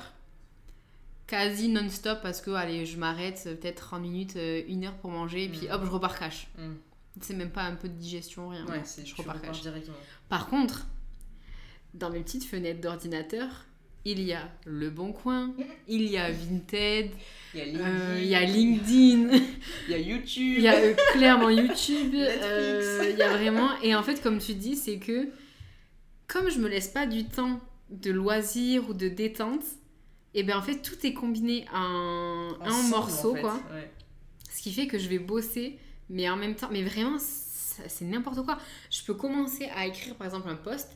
quasi 1.31 1.69
non-stop 1.69 2.19
parce 2.21 2.41
que 2.41 2.51
allez, 2.51 2.85
je 2.85 2.97
m'arrête 2.97 3.43
euh, 3.47 3.55
peut-être 3.55 3.87
30 3.87 4.01
minutes, 4.01 4.35
euh, 4.35 4.61
une 4.67 4.83
heure 4.83 4.95
pour 4.95 5.09
manger, 5.09 5.45
et 5.45 5.49
puis 5.49 5.67
mm. 5.67 5.71
hop, 5.71 5.81
je 5.85 5.89
repars 5.89 6.19
cash. 6.19 6.47
Mm. 6.57 6.73
C'est 7.21 7.35
même 7.35 7.51
pas 7.51 7.63
un 7.63 7.75
peu 7.75 7.87
de 7.87 7.93
digestion, 7.93 8.49
rien. 8.49 8.65
Ouais, 8.65 8.81
je 9.03 9.15
repars 9.15 9.41
cash. 9.41 9.61
Directement. 9.61 9.95
Par 10.27 10.47
contre, 10.47 10.85
dans 11.93 12.09
mes 12.09 12.19
petites 12.19 12.43
fenêtres 12.43 12.81
d'ordinateur, 12.81 13.47
il 14.03 14.21
y 14.21 14.33
a 14.33 14.49
Le 14.65 14.89
Bon 14.89 15.13
Coin, 15.13 15.53
il 15.87 16.03
y 16.03 16.17
a 16.17 16.31
Vinted, 16.31 17.11
il 17.53 17.59
y 17.59 17.61
a 17.61 17.65
LinkedIn, 17.65 17.85
euh, 17.85 18.19
il 18.19 18.27
y 18.27 18.35
a, 18.35 18.43
LinkedIn, 18.43 19.29
il 19.87 19.91
y 19.91 19.93
a 19.93 19.99
YouTube, 19.99 20.55
il 20.57 20.63
y 20.63 20.67
a 20.67 20.93
clairement 21.13 21.49
YouTube, 21.49 22.13
il 22.13 23.15
y 23.17 23.21
a 23.21 23.29
vraiment. 23.29 23.69
Et 23.83 23.95
en 23.95 24.03
fait, 24.03 24.21
comme 24.21 24.39
tu 24.39 24.53
dis, 24.53 24.75
c'est 24.75 24.97
que 24.97 25.29
comme 26.27 26.49
je 26.49 26.59
me 26.59 26.67
laisse 26.67 26.89
pas 26.89 27.05
du 27.05 27.25
temps 27.25 27.61
de 27.89 28.11
loisir 28.11 28.89
ou 28.89 28.93
de 28.93 29.07
détente, 29.07 29.63
et 30.33 30.43
bien 30.43 30.57
en 30.57 30.61
fait 30.61 30.81
tout 30.81 31.05
est 31.05 31.13
combiné 31.13 31.65
en 31.73 32.53
un 32.61 32.81
morceau 32.89 33.35
quoi. 33.35 33.59
Ce 34.51 34.61
qui 34.61 34.71
fait 34.71 34.87
que 34.87 34.99
je 34.99 35.07
vais 35.07 35.19
bosser 35.19 35.77
mais 36.09 36.29
en 36.29 36.35
même 36.35 36.55
temps 36.55 36.69
mais 36.71 36.83
vraiment 36.83 37.17
c'est 37.19 38.05
n'importe 38.05 38.43
quoi. 38.43 38.57
Je 38.89 39.03
peux 39.03 39.13
commencer 39.13 39.69
à 39.75 39.87
écrire 39.87 40.15
par 40.15 40.27
exemple 40.27 40.49
un 40.49 40.55
post 40.55 40.89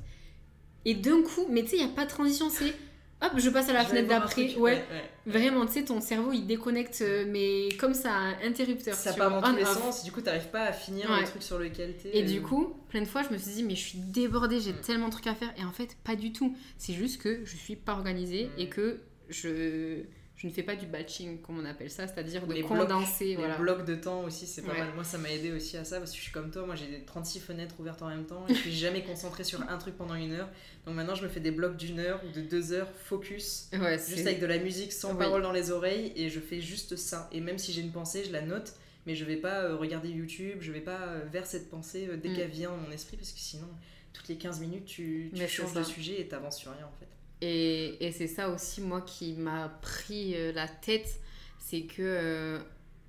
et 0.86 0.94
d'un 0.94 1.22
coup 1.22 1.46
mais 1.50 1.64
tu 1.64 1.72
sais 1.72 1.78
il 1.78 1.82
y 1.82 1.86
a 1.86 1.94
pas 1.94 2.06
de 2.06 2.10
transition 2.10 2.50
c'est 2.50 2.76
hop 3.22 3.32
je 3.38 3.50
passe 3.50 3.70
à 3.70 3.74
la 3.74 3.86
fenêtre 3.86 4.10
d'après. 4.10 4.56
ouais, 4.56 4.84
vraiment 5.26 5.66
tu 5.66 5.74
sais 5.74 5.86
ton 5.86 6.02
cerveau 6.02 6.32
il 6.34 6.46
déconnecte 6.46 7.00
euh, 7.02 7.26
mais 7.28 7.70
comme 7.80 7.94
ça 7.94 8.12
un 8.12 8.34
interrupteur 8.44 8.94
ça 8.94 9.14
part 9.14 9.32
dans 9.32 9.42
tous 9.42 9.56
les 9.56 9.66
sens 9.66 10.04
du 10.04 10.12
coup 10.12 10.22
t'arrives 10.22 10.50
pas 10.50 10.64
à 10.64 10.74
finir 10.74 11.10
le 11.10 11.26
truc 11.26 11.42
sur 11.42 11.58
lequel 11.58 11.96
t'es 11.96 12.16
et 12.16 12.24
du 12.24 12.42
coup 12.42 12.74
plein 12.90 13.02
de 13.02 13.08
fois 13.08 13.24
je 13.24 13.34
me 13.34 13.38
suis 13.38 13.52
dit 13.52 13.64
mais 13.64 13.76
je 13.76 13.88
suis 13.88 14.00
débordée 14.00 14.60
j'ai 14.60 14.74
mm. 14.74 14.82
tellement 14.82 15.08
de 15.08 15.12
trucs 15.12 15.28
à 15.28 15.36
faire 15.36 15.54
et 15.58 15.64
en 15.64 15.72
fait 15.72 15.98
pas 16.04 16.16
du 16.16 16.32
tout. 16.32 16.56
C'est 16.78 16.94
juste 16.94 17.22
que 17.22 17.42
je 17.46 17.56
suis 17.56 17.76
pas 17.76 17.94
organisée 17.94 18.46
mm. 18.46 18.60
et 18.60 18.70
que 18.70 19.00
je, 19.30 20.04
je 20.36 20.48
ne 20.48 20.52
fais 20.52 20.64
pas 20.64 20.76
du 20.76 20.86
batching, 20.86 21.42
comme 21.42 21.60
on 21.60 21.66
appelle 21.66 21.90
ça, 21.90 22.08
c'est-à-dire 22.08 22.46
de 22.46 22.54
les 22.54 22.62
condenser. 22.62 23.36
Blocs, 23.36 23.48
Les 23.48 23.58
blocs 23.58 23.86
de 23.86 23.96
temps 23.96 24.24
aussi, 24.24 24.46
c'est 24.46 24.64
pas 24.64 24.74
mal. 24.74 24.94
Moi, 24.94 25.06
ça 25.06 25.18
m'a 25.18 25.32
aidé 25.32 25.52
aussi 25.52 25.78
à 25.78 25.86
ça, 25.86 26.00
parce 26.00 26.12
que 26.12 26.18
je 26.18 26.24
suis 26.24 26.32
comme 26.32 26.52
toi, 26.52 26.66
moi 26.66 26.76
j'ai 26.76 27.04
36 27.06 27.40
fenêtres 27.40 27.76
ouvertes 27.80 28.02
en 28.02 28.10
même 28.10 28.26
temps, 28.26 28.46
et 28.48 28.54
je 28.54 28.60
suis 28.60 28.76
jamais 28.76 29.02
concentrée 29.04 29.46
sur 29.46 29.62
un 29.62 29.78
truc 29.78 29.96
pendant 29.96 30.16
une 30.16 30.34
heure. 30.34 30.50
Donc 30.86 30.96
maintenant, 30.96 31.16
je 31.16 31.24
me 31.24 31.30
fais 31.30 31.40
des 31.40 31.52
blocs 31.52 31.78
d'une 31.78 32.00
heure 32.00 32.22
ou 32.26 32.32
de 32.32 32.42
deux 32.42 32.74
heures, 32.74 32.90
focus, 33.06 33.70
juste 33.72 34.28
avec 34.28 34.40
de 34.40 34.46
la 34.46 34.58
musique 34.58 34.92
sans 34.92 35.16
parole 35.16 35.42
dans 35.42 35.54
les 35.54 35.72
oreilles, 35.72 36.12
et 36.16 36.30
je 36.30 36.40
fais 36.40 36.60
juste 36.60 36.98
ça. 36.98 37.30
Et 37.32 37.40
même 37.40 37.58
si 37.58 37.72
j'ai 37.72 37.82
une 37.82 37.94
pensée, 37.94 38.24
je 38.26 38.32
la 38.32 38.42
note, 38.42 38.74
mais 39.06 39.16
je 39.16 39.24
vais 39.24 39.38
pas 39.38 39.62
euh, 39.62 39.76
regarder 39.76 40.10
YouTube, 40.10 40.58
je 40.62 40.72
vais 40.72 40.82
pas 40.82 41.00
euh, 41.00 41.24
vers 41.32 41.46
cette 41.46 41.70
pensée 41.70 42.08
euh, 42.10 42.18
dès 42.18 42.30
mm. 42.30 42.36
qu'elle 42.36 42.50
vient 42.50 42.70
dans 42.72 42.78
mon 42.78 42.92
esprit, 42.92 43.18
parce 43.18 43.32
que 43.32 43.40
sinon, 43.40 43.68
toutes 44.14 44.28
les 44.28 44.36
15 44.36 44.60
minutes, 44.60 44.86
tu, 44.86 45.32
tu 45.34 45.48
changes 45.48 45.74
de 45.74 45.84
sujet 45.84 46.20
et 46.20 46.28
t'avances 46.28 46.58
sur 46.58 46.72
rien 46.72 46.86
en 46.86 47.00
fait. 47.00 47.08
Et, 47.42 48.06
et 48.06 48.12
c'est 48.12 48.28
ça 48.28 48.50
aussi, 48.50 48.82
moi, 48.82 49.02
qui 49.02 49.34
m'a 49.34 49.70
pris 49.82 50.36
euh, 50.36 50.52
la 50.52 50.68
tête. 50.68 51.20
C'est 51.60 51.82
que, 51.82 52.02
euh, 52.02 52.60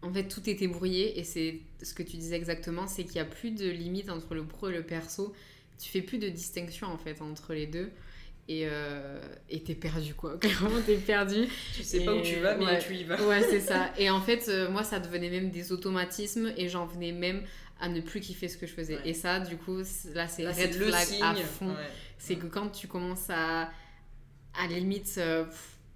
en 0.02 0.12
fait, 0.12 0.24
tout 0.24 0.48
était 0.48 0.68
brouillé. 0.68 1.18
Et 1.18 1.24
c'est 1.24 1.60
ce 1.82 1.94
que 1.94 2.02
tu 2.02 2.16
disais 2.16 2.36
exactement 2.36 2.86
c'est 2.86 3.04
qu'il 3.04 3.14
n'y 3.14 3.20
a 3.20 3.24
plus 3.26 3.50
de 3.50 3.68
limite 3.68 4.10
entre 4.10 4.34
le 4.34 4.44
pro 4.44 4.68
et 4.68 4.72
le 4.72 4.82
perso. 4.82 5.34
Tu 5.78 5.90
fais 5.90 6.02
plus 6.02 6.18
de 6.18 6.28
distinction, 6.28 6.88
en 6.88 6.98
fait, 6.98 7.20
entre 7.20 7.52
les 7.52 7.66
deux. 7.66 7.90
Et 8.48 8.66
euh, 8.70 9.18
t'es 9.48 9.74
perdu, 9.74 10.14
quoi. 10.14 10.36
Clairement, 10.40 10.80
t'es 10.84 10.96
perdu. 10.96 11.46
tu 11.74 11.82
sais 11.82 12.04
pas 12.04 12.14
où 12.14 12.22
tu 12.22 12.36
vas, 12.36 12.56
mais 12.56 12.78
tu 12.78 12.94
y 12.94 13.04
vas. 13.04 13.20
ouais, 13.26 13.42
c'est 13.42 13.60
ça. 13.60 13.92
Et 13.98 14.08
en 14.08 14.20
fait, 14.20 14.48
euh, 14.48 14.70
moi, 14.70 14.84
ça 14.84 15.00
devenait 15.00 15.30
même 15.30 15.50
des 15.50 15.72
automatismes. 15.72 16.52
Et 16.56 16.68
j'en 16.68 16.86
venais 16.86 17.12
même 17.12 17.42
à 17.80 17.88
ne 17.88 18.00
plus 18.00 18.20
kiffer 18.20 18.48
ce 18.48 18.56
que 18.56 18.66
je 18.66 18.72
faisais. 18.72 18.98
Et 19.04 19.14
ça, 19.14 19.40
du 19.40 19.56
coup, 19.56 19.78
là, 20.14 20.28
c'est 20.28 20.46
red 20.46 20.72
flag 20.72 21.08
à 21.22 21.34
fond. 21.34 21.74
C'est 22.18 22.36
que 22.36 22.46
quand 22.46 22.68
tu 22.68 22.86
commences 22.86 23.28
à 23.30 23.70
à 24.58 24.68
la 24.68 24.78
limite, 24.78 25.14
euh, 25.18 25.44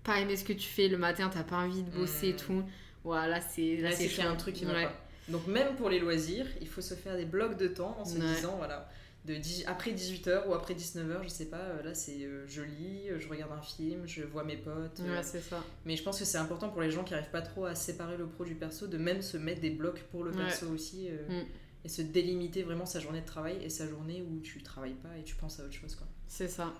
pas 0.04 0.18
aimer 0.18 0.36
ce 0.36 0.44
que 0.44 0.52
tu 0.52 0.68
fais 0.68 0.88
le 0.88 0.98
matin, 0.98 1.30
t'as 1.32 1.42
pas 1.42 1.56
envie 1.56 1.82
de 1.82 1.90
bosser 1.90 2.28
et 2.28 2.32
hmm. 2.32 2.36
tout. 2.36 2.62
Voilà, 3.04 3.40
c'est 3.40 3.76
là, 3.76 3.92
c'est 3.92 4.22
un 4.22 4.36
truc 4.36 4.54
qui 4.54 4.64
va 4.64 4.74
pas. 4.74 4.92
Donc 5.28 5.46
même 5.46 5.76
pour 5.76 5.88
les 5.88 6.00
loisirs, 6.00 6.46
il 6.60 6.68
faut 6.68 6.80
se 6.80 6.94
faire 6.94 7.16
des 7.16 7.24
blocs 7.24 7.56
de 7.56 7.68
temps 7.68 7.96
en 8.00 8.04
se 8.04 8.18
disant 8.18 8.56
voilà, 8.56 8.88
de 9.24 9.36
après 9.68 9.92
18h 9.92 10.48
ou 10.48 10.54
après 10.54 10.74
19h, 10.74 11.22
je 11.22 11.28
sais 11.28 11.46
pas, 11.46 11.58
euh, 11.58 11.82
là 11.82 11.94
c'est 11.94 12.24
euh, 12.24 12.44
je 12.48 12.62
lis, 12.62 13.08
je 13.18 13.28
regarde 13.28 13.52
un 13.52 13.62
film, 13.62 14.06
je 14.06 14.22
vois 14.24 14.44
mes 14.44 14.56
potes. 14.56 15.00
Ouais, 15.00 15.22
c'est 15.22 15.40
ça. 15.40 15.62
Mais 15.84 15.96
je 15.96 16.02
pense 16.02 16.18
que 16.18 16.24
c'est 16.24 16.38
important 16.38 16.68
pour 16.68 16.82
les 16.82 16.90
gens 16.90 17.04
qui 17.04 17.14
arrivent 17.14 17.30
pas 17.30 17.42
trop 17.42 17.64
à 17.64 17.74
séparer 17.74 18.16
le 18.16 18.26
pro 18.26 18.44
du 18.44 18.54
perso 18.54 18.86
de 18.86 18.98
même 18.98 19.22
se 19.22 19.36
mettre 19.36 19.60
des 19.60 19.70
blocs 19.70 20.02
pour 20.10 20.24
le 20.24 20.32
perso 20.32 20.66
aussi 20.68 21.08
mm. 21.10 21.44
Et 21.84 21.88
se 21.88 22.02
délimiter 22.02 22.62
vraiment 22.62 22.86
sa 22.86 23.00
journée 23.00 23.20
de 23.20 23.26
travail 23.26 23.58
et 23.62 23.68
sa 23.68 23.88
journée 23.88 24.22
où 24.22 24.40
tu 24.40 24.62
travailles 24.62 24.94
pas 24.94 25.16
et 25.18 25.22
tu 25.22 25.34
penses 25.34 25.60
à 25.60 25.64
autre 25.64 25.72
chose 25.72 25.94
quoi. 25.94 26.06
C'est 26.26 26.48
ça. 26.48 26.72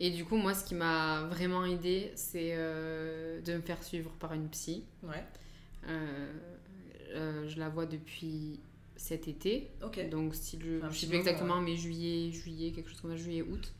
Et 0.00 0.10
du 0.10 0.24
coup, 0.24 0.36
moi, 0.36 0.54
ce 0.54 0.64
qui 0.64 0.74
m'a 0.74 1.24
vraiment 1.24 1.64
aidé, 1.64 2.10
c'est 2.14 2.52
euh, 2.52 3.40
de 3.42 3.54
me 3.54 3.60
faire 3.60 3.82
suivre 3.82 4.10
par 4.12 4.32
une 4.32 4.48
psy. 4.48 4.84
Ouais. 5.02 5.22
Euh, 5.88 7.48
je 7.48 7.58
la 7.58 7.68
vois 7.68 7.86
depuis 7.86 8.60
cet 8.96 9.28
été. 9.28 9.68
Donc, 10.10 10.34
style, 10.34 10.60
je 10.80 10.86
ne 10.86 10.90
sais 10.90 11.06
plus 11.06 11.18
exactement, 11.18 11.60
mais 11.60 11.76
juillet, 11.76 12.32
juillet, 12.32 12.72
quelque 12.72 12.88
chose 12.88 13.00
comme 13.00 13.10
ça, 13.10 13.22
juillet, 13.22 13.42
août. 13.42 13.72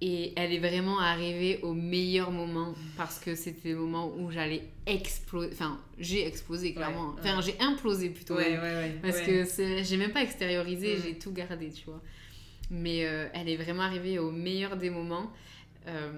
Et 0.00 0.32
elle 0.36 0.52
est 0.52 0.58
vraiment 0.58 0.98
arrivée 0.98 1.60
au 1.62 1.72
meilleur 1.72 2.30
moment 2.30 2.74
parce 2.96 3.18
que 3.18 3.34
c'était 3.34 3.70
le 3.70 3.76
moment 3.76 4.12
où 4.16 4.30
j'allais 4.30 4.62
exploser. 4.86 5.50
Enfin, 5.52 5.80
j'ai 5.98 6.26
explosé 6.26 6.74
clairement. 6.74 7.14
enfin, 7.18 7.40
j'ai 7.40 7.58
implosé 7.60 8.10
plutôt. 8.10 8.36
parce 9.02 9.20
que 9.20 9.44
j'ai 9.82 9.96
même 9.96 10.12
pas 10.12 10.22
extériorisé, 10.22 10.96
mm. 10.96 11.00
j'ai 11.02 11.18
tout 11.18 11.32
gardé, 11.32 11.70
tu 11.70 11.86
vois. 11.86 12.02
Mais 12.70 13.06
euh, 13.06 13.28
elle 13.34 13.48
est 13.48 13.56
vraiment 13.56 13.82
arrivée 13.82 14.18
au 14.18 14.30
meilleur 14.30 14.76
des 14.76 14.90
moments. 14.90 15.30
Euh, 15.86 16.12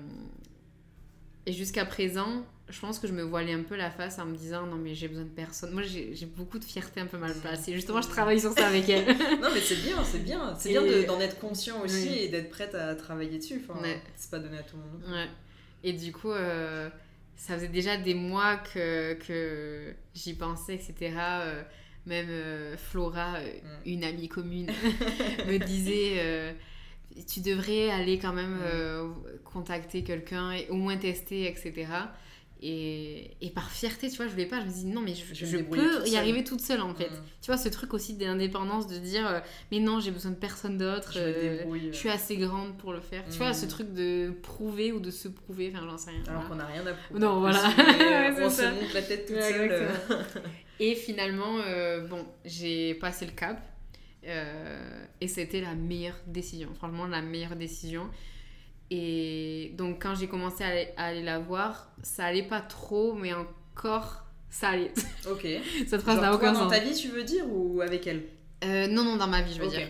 et 1.45 1.53
jusqu'à 1.53 1.85
présent, 1.85 2.45
je 2.69 2.81
pense 2.81 2.99
que 2.99 3.07
je 3.07 3.13
me 3.13 3.23
voilais 3.23 3.53
un 3.53 3.63
peu 3.63 3.77
la 3.77 3.91
face 3.91 4.19
en 4.19 4.27
me 4.27 4.37
disant 4.37 4.67
non 4.67 4.77
mais 4.77 4.95
j'ai 4.95 5.07
besoin 5.07 5.25
de 5.25 5.31
personne. 5.31 5.73
Moi 5.73 5.83
j'ai 5.83 6.27
beaucoup 6.37 6.59
de 6.59 6.65
fierté 6.65 7.01
un 7.01 7.07
peu 7.07 7.17
mal 7.17 7.33
placée. 7.35 7.75
Justement 7.75 8.03
je 8.03 8.09
travaille 8.09 8.41
sur 8.41 8.53
ça 8.53 8.67
avec 8.67 8.89
elle. 8.89 9.07
non 9.41 9.49
mais 9.55 9.61
c'est 9.61 9.83
bien, 9.83 10.03
c'est 10.03 10.25
bien. 10.25 10.55
C'est 10.59 10.71
bien 10.71 10.83
d'en 11.07 11.21
être 11.21 11.39
conscient 11.39 11.83
aussi 11.83 12.09
et 12.09 12.29
d'être 12.29 12.51
prête 12.51 12.75
à 12.75 12.95
travailler 12.97 13.39
dessus. 13.39 13.63
Enfin, 13.69 13.81
C'est 14.17 14.31
pas 14.31 14.41
donné 14.41 14.59
à 14.59 14.63
tout 14.63 14.77
le 14.77 14.83
monde. 14.83 15.15
Ouais. 15.17 15.29
Et 15.85 15.93
du 15.93 16.13
coup 16.13 16.33
euh, 16.33 16.91
ça 17.37 17.55
faisait 17.55 17.69
déjà 17.69 17.97
des 17.97 18.15
mois 18.15 18.57
que, 18.57 19.15
que 19.15 19.95
j'y 20.15 20.35
pensais, 20.35 20.75
etc. 20.75 21.15
Euh, 21.21 21.63
même 22.07 22.27
euh, 22.31 22.77
Flora, 22.77 23.39
mm. 23.39 23.89
une 23.89 24.03
amie 24.03 24.29
commune, 24.29 24.67
me 25.47 25.59
disait 25.59 26.57
tu 27.33 27.41
devrais 27.41 27.91
aller 27.91 28.19
quand 28.19 28.33
même 28.33 28.57
mm. 28.59 29.39
contacter 29.45 30.03
quelqu'un 30.03 30.51
et 30.51 30.67
au 30.69 30.75
moins 30.75 30.97
tester, 30.97 31.47
etc. 31.47 31.87
Et, 32.63 33.37
et, 33.43 33.51
par 33.51 33.71
fierté, 33.71 34.09
tu 34.09 34.17
vois, 34.17 34.27
je 34.27 34.33
voulais 34.33 34.47
pas, 34.47 34.61
je 34.61 34.67
me 34.67 34.71
dis 34.71 34.87
non, 34.87 35.03
mais 35.03 35.15
je, 35.15 35.59
peux 35.59 36.09
y 36.09 36.17
arriver 36.17 36.43
toute 36.43 36.63
seule 36.63 36.81
en 36.81 36.95
fait. 36.95 37.11
Mm. 37.11 37.23
Tu 37.43 37.47
vois, 37.49 37.59
ce 37.59 37.69
truc 37.69 37.93
aussi 37.93 38.15
d'indépendance, 38.15 38.87
de 38.87 38.97
dire 38.97 39.29
euh, 39.29 39.41
mais 39.71 39.79
non, 39.79 40.01
j'ai 40.01 40.11
besoin 40.11 40.31
de 40.31 40.37
personne 40.37 40.79
d'autre, 40.79 41.13
je, 41.13 41.21
euh, 41.21 41.93
suis 41.93 42.09
assez 42.09 42.39
grande 42.39 42.79
pour 42.79 42.95
le 42.95 43.01
faire. 43.01 43.25
Tu 43.31 43.37
vois, 43.37 43.53
ce 43.53 43.67
mm. 43.67 43.69
truc 43.69 43.93
de 43.93 44.31
prouver 44.43 44.93
ou 44.93 45.01
de 45.01 45.11
se 45.11 45.29
prouver, 45.29 45.71
enfin, 45.75 45.87
j'en 45.87 45.99
sais 45.99 46.11
rien. 46.13 46.23
Alors 46.29 46.49
qu'on 46.49 46.55
n'a 46.55 46.65
rien 46.65 46.87
à 46.87 46.95
prouver. 46.95 47.21
Non, 47.21 47.41
voilà. 47.41 47.63
on 48.41 48.51
se 48.51 48.63
monte 48.63 48.95
la 48.95 49.03
tête 49.03 49.27
toute 49.27 49.43
seule. 49.43 49.89
et 50.81 50.95
finalement, 50.95 51.59
euh, 51.59 52.07
bon, 52.07 52.25
j'ai 52.47 52.95
passé 52.95 53.27
le 53.27 53.33
cap 53.33 53.61
et 55.21 55.29
c'était 55.29 55.61
la 55.61 55.75
meilleure 55.75 56.19
décision, 56.27 56.71
franchement, 56.75 57.07
la 57.07 57.21
meilleure 57.21 57.55
décision. 57.55 58.09
Et 58.91 59.73
donc, 59.77 60.03
quand 60.03 60.15
j'ai 60.15 60.29
commencé 60.29 60.63
à 60.65 61.05
aller, 61.05 61.23
la 61.23 61.39
voir, 61.39 61.91
ça 62.03 62.25
allait 62.25 62.47
pas 62.47 62.61
trop, 62.61 63.15
mais 63.15 63.33
encore, 63.35 64.25
ça 64.49 64.71
allait. 64.71 64.93
Ok. 65.31 65.47
Cette 65.87 66.03
phrase 66.03 66.21
n'a 66.21 66.35
aucun 66.35 66.55
sens. 66.55 66.65
Dans 66.65 66.71
ta 66.71 66.79
vie, 66.79 66.95
tu 66.95 67.09
veux 67.09 67.25
dire, 67.25 67.45
ou 67.49 67.81
avec 67.81 68.07
elle? 68.07 68.25
Euh, 68.65 68.87
Non, 68.87 69.05
non, 69.05 69.17
dans 69.17 69.27
ma 69.27 69.43
vie, 69.43 69.55
je 69.55 69.61
veux 69.61 69.69
dire. 69.69 69.89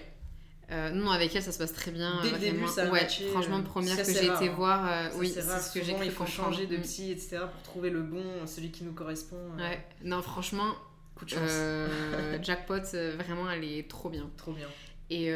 Euh, 0.73 0.90
non, 0.90 1.10
avec 1.10 1.36
elle, 1.36 1.43
ça 1.43 1.52
se 1.52 1.59
passe 1.59 1.74
très 1.74 1.93
bien. 1.93 2.20
Dès 2.23 2.31
le 2.31 2.39
début, 2.39 2.66
ça 2.66 2.90
ouais, 2.90 3.06
franchement, 3.31 3.62
première 3.62 3.97
que 3.97 4.05
j'ai 4.12 4.27
été 4.27 4.48
voir, 4.48 4.86
euh, 4.90 5.09
oui, 5.16 5.28
c'est 5.28 5.43
ce 5.43 5.73
que 5.78 5.85
j'ai 5.85 5.94
Il 6.05 6.10
faut 6.10 6.27
changer 6.27 6.66
de 6.66 6.77
psy, 6.78 7.12
etc., 7.12 7.39
pour 7.52 7.62
trouver 7.62 7.90
le 7.90 8.02
bon, 8.02 8.24
celui 8.47 8.70
qui 8.70 8.82
nous 8.82 8.93
correspond. 8.93 9.36
Ouais, 9.59 9.86
non, 10.02 10.23
franchement, 10.23 10.74
coup 11.14 11.27
de 11.27 11.31
chance. 11.31 11.51
jackpot, 12.43 12.81
vraiment, 13.16 13.51
elle 13.51 13.64
est 13.64 13.89
trop 13.89 14.09
bien. 14.09 14.31
Trop 14.39 14.52
bien. 14.52 14.68
Et, 15.10 15.32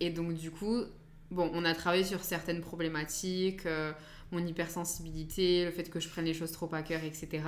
et 0.00 0.10
donc, 0.10 0.34
du 0.34 0.50
coup, 0.50 0.84
bon, 1.30 1.50
on 1.54 1.64
a 1.64 1.74
travaillé 1.74 2.04
sur 2.04 2.22
certaines 2.22 2.60
problématiques, 2.60 3.66
euh, 3.66 3.92
mon 4.30 4.44
hypersensibilité, 4.46 5.64
le 5.64 5.70
fait 5.70 5.88
que 5.90 6.00
je 6.00 6.08
prenne 6.08 6.24
les 6.24 6.34
choses 6.34 6.52
trop 6.52 6.68
à 6.74 6.82
cœur, 6.82 7.02
etc., 7.04 7.42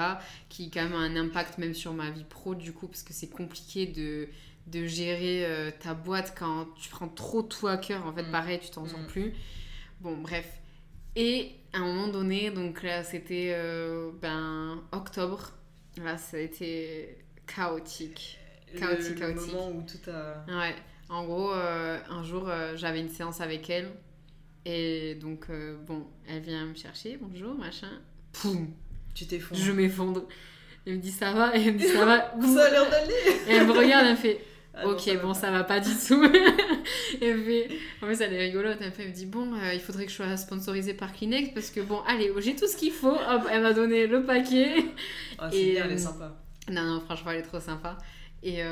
qui 0.48 0.70
quand 0.70 0.82
même 0.82 0.94
a 0.94 0.98
un 0.98 1.16
impact 1.16 1.59
même 1.59 1.74
sur 1.74 1.93
ma 1.93 2.11
vie 2.11 2.24
pro 2.24 2.55
du 2.55 2.73
coup, 2.73 2.89
parce 2.89 3.02
que 3.02 3.12
c'est 3.12 3.28
compliqué 3.28 3.86
de, 3.86 4.28
de 4.66 4.86
gérer 4.86 5.44
euh, 5.44 5.70
ta 5.70 5.94
boîte 5.94 6.35
quand 6.39 6.66
tu 6.81 6.89
prends 6.89 7.09
trop 7.09 7.43
tout 7.43 7.66
à 7.66 7.77
cœur, 7.77 8.07
en 8.07 8.12
fait, 8.12 8.23
mm. 8.23 8.31
pareil, 8.31 8.61
tu 8.61 8.70
t'en 8.70 8.86
sens 8.86 9.01
mm. 9.01 9.07
plus. 9.07 9.35
Bon, 10.01 10.16
bref. 10.16 10.47
Et 11.16 11.52
à 11.73 11.78
un 11.78 11.86
moment 11.86 12.09
donné, 12.09 12.51
donc 12.51 12.82
là, 12.82 13.02
c'était 13.02 13.52
euh, 13.55 14.11
ben, 14.20 14.82
octobre, 14.93 15.52
là, 15.97 16.16
ça 16.16 16.36
a 16.36 16.40
été 16.40 17.19
chaotique. 17.47 18.39
Chaotique, 18.78 19.11
le, 19.11 19.15
chaotique. 19.16 19.52
moment 19.52 19.70
où 19.70 19.82
tout 19.82 20.11
a... 20.11 20.44
Ouais. 20.48 20.74
En 21.10 21.24
gros, 21.24 21.52
euh, 21.52 21.98
un 22.08 22.22
jour, 22.22 22.48
euh, 22.48 22.76
j'avais 22.76 23.00
une 23.00 23.08
séance 23.08 23.40
avec 23.40 23.68
elle. 23.68 23.90
Et 24.64 25.16
donc, 25.16 25.46
euh, 25.50 25.76
bon, 25.84 26.06
elle 26.28 26.40
vient 26.40 26.64
me 26.66 26.74
chercher. 26.74 27.18
Bonjour, 27.20 27.54
machin. 27.54 27.90
Poum 28.32 28.68
Tu 29.12 29.26
t'effondres. 29.26 29.60
Je 29.60 29.72
m'effondre. 29.72 30.28
Elle 30.86 30.94
me 30.94 30.98
dit 31.00 31.10
ça 31.10 31.32
va? 31.32 31.56
Et 31.56 31.66
elle 31.66 31.74
me 31.74 31.78
dit 31.78 31.88
ça 31.88 32.04
va? 32.04 32.32
ça 32.54 32.64
a 32.64 32.70
l'air 32.70 32.88
d'aller. 32.88 33.12
Et 33.48 33.54
elle 33.54 33.66
me 33.66 33.72
regarde, 33.72 34.06
elle 34.06 34.12
me 34.12 34.16
fait 34.16 34.40
ah 34.74 34.86
ok, 34.86 35.20
bon, 35.20 35.34
ça 35.34 35.50
va 35.50 35.64
pas 35.64 35.80
du 35.80 35.90
tout. 35.90 36.22
elle 37.20 37.42
fait, 37.42 37.68
en 38.00 38.06
fait, 38.06 38.24
elle 38.24 38.34
est 38.34 38.46
rigolote. 38.46 38.78
Elle, 38.80 38.92
fait, 38.92 39.02
elle 39.02 39.08
me 39.08 39.14
dit 39.14 39.26
Bon, 39.26 39.50
il 39.74 39.80
faudrait 39.80 40.04
que 40.04 40.12
je 40.12 40.16
sois 40.16 40.36
sponsorisée 40.36 40.94
par 40.94 41.12
Kleenex 41.12 41.50
parce 41.52 41.70
que, 41.70 41.80
bon, 41.80 42.02
allez, 42.06 42.30
j'ai 42.38 42.54
tout 42.54 42.68
ce 42.68 42.76
qu'il 42.76 42.92
faut. 42.92 43.16
Hop, 43.16 43.48
elle 43.50 43.62
m'a 43.62 43.72
donné 43.72 44.06
le 44.06 44.22
paquet. 44.22 44.84
Ah, 45.38 45.50
c'est 45.50 45.72
bien, 45.72 45.86
elle 45.86 45.92
est 45.92 45.98
sympa. 45.98 46.36
Non, 46.70 46.84
non, 46.84 47.00
franchement, 47.00 47.32
elle 47.32 47.40
est 47.40 47.42
trop 47.42 47.58
sympa. 47.58 47.98
Et, 48.42 48.62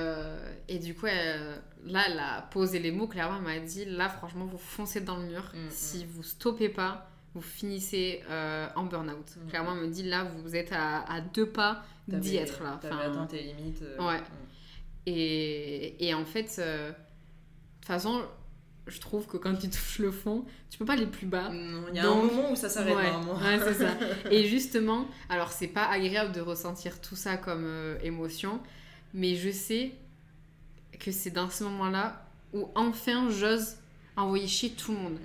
et 0.68 0.78
du 0.78 0.94
coup, 0.94 1.06
elle, 1.06 1.60
là, 1.86 2.04
elle 2.08 2.18
a 2.18 2.42
posé 2.50 2.78
les 2.78 2.90
mots 2.90 3.06
clairement. 3.06 3.36
Elle 3.38 3.60
m'a 3.60 3.66
dit 3.66 3.84
là, 3.84 4.08
franchement, 4.08 4.46
vous 4.46 4.58
foncez 4.58 5.00
dans 5.00 5.16
le 5.16 5.24
mur. 5.24 5.50
Mm, 5.54 5.66
mm. 5.66 5.70
Si 5.70 6.04
vous 6.04 6.22
stoppez 6.22 6.68
pas, 6.68 7.10
vous 7.34 7.42
finissez 7.42 8.22
euh, 8.30 8.68
en 8.76 8.84
burn-out. 8.84 9.36
Mm, 9.36 9.48
clairement, 9.48 9.72
elle 9.74 9.88
me 9.88 9.92
dit 9.92 10.04
là, 10.04 10.24
vous 10.42 10.56
êtes 10.56 10.72
à, 10.72 11.00
à 11.10 11.20
deux 11.20 11.48
pas 11.48 11.84
d'y 12.06 12.36
être 12.36 12.62
là. 12.62 12.78
T'avais 12.80 13.04
atteint 13.04 13.26
tes 13.26 13.42
limites. 13.42 13.82
Euh, 13.82 14.06
ouais. 14.06 14.20
Et, 15.06 16.06
et, 16.06 16.14
en 16.14 16.24
fait, 16.24 16.56
euh, 16.58 16.90
de 16.90 16.94
toute 17.76 17.86
façon, 17.86 18.22
je 18.86 19.00
trouve 19.00 19.26
que 19.26 19.36
quand 19.36 19.54
tu 19.54 19.68
touches 19.70 20.00
le 20.00 20.10
fond, 20.10 20.44
tu 20.70 20.78
peux 20.78 20.84
pas 20.84 20.94
aller 20.94 21.06
plus 21.06 21.26
bas. 21.26 21.50
Il 21.52 21.96
y 21.96 21.98
a 21.98 22.10
un 22.10 22.14
moment 22.14 22.52
où 22.52 22.56
ça 22.56 22.68
s'arrête 22.68 22.94
ouais, 22.94 23.02
ouais 23.02 23.58
c'est 23.62 23.74
ça. 23.74 23.94
Et 24.30 24.44
justement, 24.46 25.06
alors 25.28 25.52
c'est 25.52 25.68
pas 25.68 25.86
agréable 25.86 26.32
de 26.32 26.40
ressentir 26.40 27.00
tout 27.00 27.16
ça 27.16 27.36
comme 27.38 27.96
émotion, 28.02 28.60
mais 29.14 29.34
je 29.34 29.50
sais 29.50 29.92
que 30.98 31.12
c'est 31.12 31.30
dans 31.30 31.50
ce 31.50 31.64
moment-là 31.64 32.24
où 32.52 32.68
enfin 32.74 33.28
j'ose 33.30 33.76
envoyer 34.16 34.46
chier 34.46 34.70
tout 34.70 34.92
le 34.92 34.98
monde. 34.98 35.18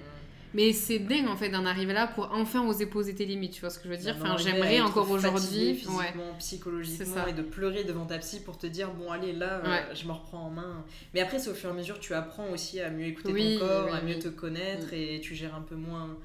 Mais 0.53 0.71
c'est 0.71 0.99
dingue 0.99 1.27
en 1.27 1.35
fait 1.35 1.49
d'en 1.49 1.65
arriver 1.65 1.93
là 1.93 2.05
pour 2.05 2.29
enfin 2.31 2.65
oser 2.67 2.85
poser 2.85 3.15
tes 3.15 3.25
limites, 3.25 3.53
tu 3.53 3.61
vois 3.61 3.71
ce 3.71 3.79
que 3.79 3.85
je 3.85 3.89
veux 3.89 3.97
dire? 3.97 4.15
Enfin, 4.21 4.37
j'aimerais 4.37 4.81
encore 4.81 5.09
aujourd'hui 5.09 5.73
physiquement, 5.73 6.35
psychologiquement 6.37 7.25
et 7.27 7.33
de 7.33 7.41
pleurer 7.41 7.83
devant 7.83 8.05
ta 8.05 8.19
psy 8.19 8.39
pour 8.39 8.57
te 8.57 8.67
dire 8.67 8.91
bon 8.93 9.11
allez 9.11 9.33
là 9.33 9.61
euh, 9.65 9.95
je 9.95 10.05
me 10.05 10.11
reprends 10.11 10.45
en 10.45 10.49
main. 10.51 10.85
Mais 11.13 11.21
après 11.21 11.39
c'est 11.39 11.49
au 11.49 11.55
fur 11.55 11.69
et 11.69 11.73
à 11.73 11.75
mesure 11.75 11.99
tu 11.99 12.13
apprends 12.13 12.49
aussi 12.51 12.79
à 12.79 12.91
mieux 12.91 13.07
écouter 13.07 13.57
ton 13.57 13.65
corps, 13.65 13.95
à 13.95 14.01
mieux 14.01 14.19
te 14.19 14.27
connaître 14.27 14.91
mm. 14.91 14.95
et 14.95 15.21
tu 15.21 15.33
gères 15.33 15.55
un 15.55 15.61
peu 15.61 15.75
moins 15.75 16.17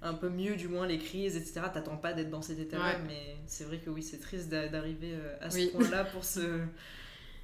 un 0.00 0.14
peu 0.14 0.30
mieux 0.30 0.56
du 0.56 0.68
moins 0.68 0.86
les 0.86 0.98
crises 0.98 1.36
etc. 1.36 1.60
T'attends 1.72 1.96
pas 1.96 2.14
d'être 2.14 2.30
dans 2.30 2.42
cet 2.42 2.58
état-là 2.58 2.96
mais 3.06 3.36
c'est 3.46 3.64
vrai 3.64 3.78
que 3.78 3.90
oui 3.90 4.02
c'est 4.02 4.20
triste 4.20 4.48
d'arriver 4.48 5.12
euh, 5.12 5.36
à 5.42 5.50
ce 5.50 5.66
point-là 5.68 6.04
pour 6.12 6.24
se 6.24 6.40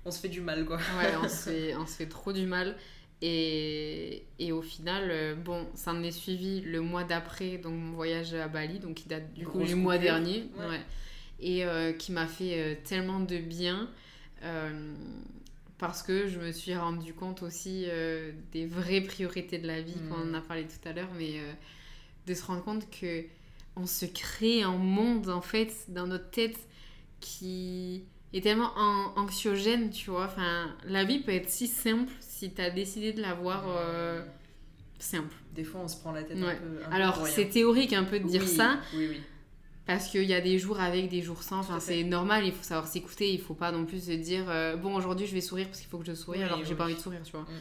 on 0.04 0.10
se 0.10 0.18
fait 0.18 0.28
du 0.28 0.40
mal, 0.40 0.64
quoi. 0.64 0.76
Ouais, 0.76 1.12
on 1.22 1.28
se 1.28 1.50
fait, 1.50 1.76
on 1.76 1.86
se 1.86 1.94
fait 1.94 2.08
trop 2.08 2.32
du 2.32 2.46
mal. 2.46 2.76
Et, 3.22 4.24
et, 4.38 4.50
au 4.52 4.62
final, 4.62 5.08
euh, 5.10 5.34
bon, 5.34 5.66
ça 5.74 5.92
en 5.92 6.02
est 6.02 6.10
suivi 6.10 6.62
le 6.62 6.80
mois 6.80 7.04
d'après, 7.04 7.58
donc 7.58 7.74
mon 7.74 7.92
voyage 7.92 8.32
à 8.32 8.48
Bali, 8.48 8.78
donc 8.78 8.94
qui 8.94 9.08
date 9.08 9.34
du 9.34 9.46
coup 9.46 9.62
du 9.62 9.74
mois 9.74 9.98
dernier, 9.98 10.48
ouais. 10.58 10.80
et 11.38 11.66
euh, 11.66 11.92
qui 11.92 12.12
m'a 12.12 12.26
fait 12.26 12.58
euh, 12.58 12.74
tellement 12.82 13.20
de 13.20 13.38
bien 13.38 13.88
parce 15.76 16.02
que 16.02 16.28
je 16.28 16.38
me 16.38 16.50
suis 16.52 16.74
rendu 16.74 17.12
compte 17.12 17.42
aussi 17.42 17.86
des 18.52 18.66
vraies 18.66 19.02
priorités 19.02 19.58
de 19.58 19.66
la 19.66 19.82
vie, 19.82 19.96
mmh. 19.96 20.12
on 20.12 20.30
en 20.30 20.34
a 20.34 20.40
parlé 20.40 20.64
tout 20.64 20.88
à 20.88 20.92
l'heure, 20.92 21.10
mais 21.18 21.40
de 22.26 22.34
se 22.34 22.42
rendre 22.44 22.62
compte 22.64 22.90
que 22.90 23.24
on 23.76 23.86
se 23.86 24.06
crée 24.06 24.62
un 24.62 24.76
monde 24.76 25.28
en 25.28 25.40
fait 25.40 25.72
dans 25.88 26.06
notre 26.06 26.30
tête 26.30 26.58
qui 27.20 28.04
est 28.32 28.42
tellement 28.42 28.72
anxiogène, 29.16 29.90
tu 29.90 30.10
vois. 30.10 30.26
Enfin, 30.26 30.74
la 30.84 31.04
vie 31.04 31.18
peut 31.18 31.32
être 31.32 31.48
si 31.48 31.66
simple 31.66 32.12
si 32.20 32.52
tu 32.52 32.60
as 32.60 32.70
décidé 32.70 33.12
de 33.12 33.20
la 33.20 33.34
voir 33.34 33.64
euh, 33.68 34.22
simple. 34.98 35.34
Des 35.54 35.64
fois, 35.64 35.80
on 35.84 35.88
se 35.88 35.96
prend 35.96 36.12
la 36.12 36.22
tête 36.22 36.38
un 36.38 36.54
peu. 36.54 36.92
Alors, 36.92 37.26
c'est 37.26 37.48
théorique 37.48 37.92
un 37.92 38.04
peu 38.04 38.20
de 38.20 38.26
dire 38.26 38.46
ça. 38.46 38.78
Oui, 38.94 39.08
oui. 39.10 39.20
Parce 39.86 40.06
qu'il 40.08 40.22
y 40.22 40.34
a 40.34 40.40
des 40.40 40.58
jours 40.58 40.78
avec, 40.78 41.08
des 41.08 41.22
jours 41.22 41.42
sans. 41.42 41.58
Enfin, 41.58 41.80
c'est 41.80 42.04
normal, 42.04 42.46
il 42.46 42.52
faut 42.52 42.62
savoir 42.62 42.86
s'écouter. 42.86 43.32
Il 43.32 43.40
faut 43.40 43.54
pas 43.54 43.72
non 43.72 43.84
plus 43.84 44.04
se 44.04 44.12
dire 44.12 44.44
euh, 44.48 44.76
bon, 44.76 44.94
aujourd'hui, 44.94 45.26
je 45.26 45.34
vais 45.34 45.40
sourire 45.40 45.66
parce 45.66 45.80
qu'il 45.80 45.88
faut 45.88 45.98
que 45.98 46.06
je 46.06 46.14
sourie 46.14 46.42
alors 46.42 46.60
que 46.60 46.66
j'ai 46.66 46.76
pas 46.76 46.84
envie 46.84 46.94
de 46.94 47.00
sourire, 47.00 47.22
tu 47.24 47.32
vois. 47.32 47.42
Mm. 47.42 47.60